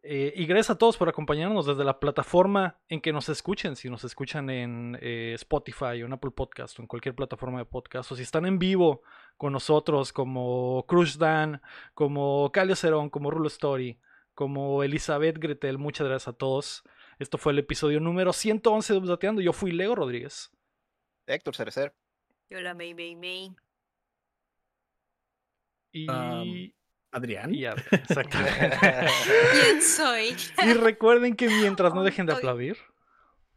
Eh, 0.01 0.33
y 0.35 0.45
gracias 0.45 0.69
a 0.71 0.77
todos 0.77 0.95
por 0.95 1.09
acompañarnos 1.09 1.65
desde 1.65 1.83
la 1.83 1.99
plataforma 1.99 2.77
en 2.87 3.01
que 3.01 3.11
nos 3.11 3.29
escuchen. 3.29 3.75
Si 3.75 3.89
nos 3.89 4.03
escuchan 4.03 4.49
en 4.49 4.97
eh, 5.01 5.33
Spotify 5.35 6.01
o 6.01 6.05
en 6.05 6.13
Apple 6.13 6.31
Podcast 6.31 6.79
o 6.79 6.81
en 6.81 6.87
cualquier 6.87 7.15
plataforma 7.15 7.59
de 7.59 7.65
podcast. 7.65 8.11
O 8.11 8.15
si 8.15 8.23
están 8.23 8.45
en 8.45 8.59
vivo 8.59 9.01
con 9.37 9.53
nosotros 9.53 10.13
como 10.13 10.85
Crush 10.87 11.17
Dan, 11.17 11.61
como 11.93 12.51
Calio 12.51 12.75
Cerón, 12.75 13.09
como 13.09 13.31
Rulo 13.31 13.47
Story, 13.47 13.99
como 14.33 14.83
Elizabeth 14.83 15.37
Gretel. 15.37 15.77
Muchas 15.77 16.07
gracias 16.07 16.29
a 16.29 16.37
todos. 16.37 16.83
Esto 17.19 17.37
fue 17.37 17.51
el 17.51 17.59
episodio 17.59 17.99
número 17.99 18.31
111 18.31 18.93
de 18.93 18.99
Updateando. 18.99 19.41
Yo 19.41 19.51
fui 19.51 19.73
Lego 19.73 19.93
Rodríguez. 19.93 20.51
Héctor 21.27 21.53
Cerecer. 21.53 21.93
Yo 22.49 22.61
la 22.61 22.73
May 22.73 22.93
May 22.93 23.15
May. 23.15 23.55
Y... 25.91 26.09
Am, 26.09 26.71
Adrián. 27.11 27.53
y 27.53 27.65
Adrián, 27.65 27.85
exactamente. 27.91 28.77
¿Quién 29.51 29.81
soy? 29.81 30.35
Y 30.63 30.73
recuerden 30.73 31.35
que 31.35 31.47
mientras 31.49 31.93
no 31.93 32.03
dejen 32.03 32.25
de 32.25 32.33
aplaudir. 32.33 32.77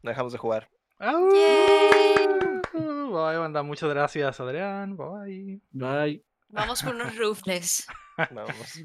No 0.02 0.10
dejamos 0.10 0.32
de 0.32 0.38
jugar. 0.38 0.68
Yay. 0.98 2.26
Bye, 2.72 3.38
banda. 3.38 3.62
Muchas 3.62 3.90
gracias, 3.90 4.40
Adrián. 4.40 4.96
Bye. 4.96 5.60
Bye. 5.70 6.24
Vamos 6.48 6.82
por 6.82 6.94
unos 6.94 7.16
rufles. 7.16 7.86
Vamos. 8.30 8.82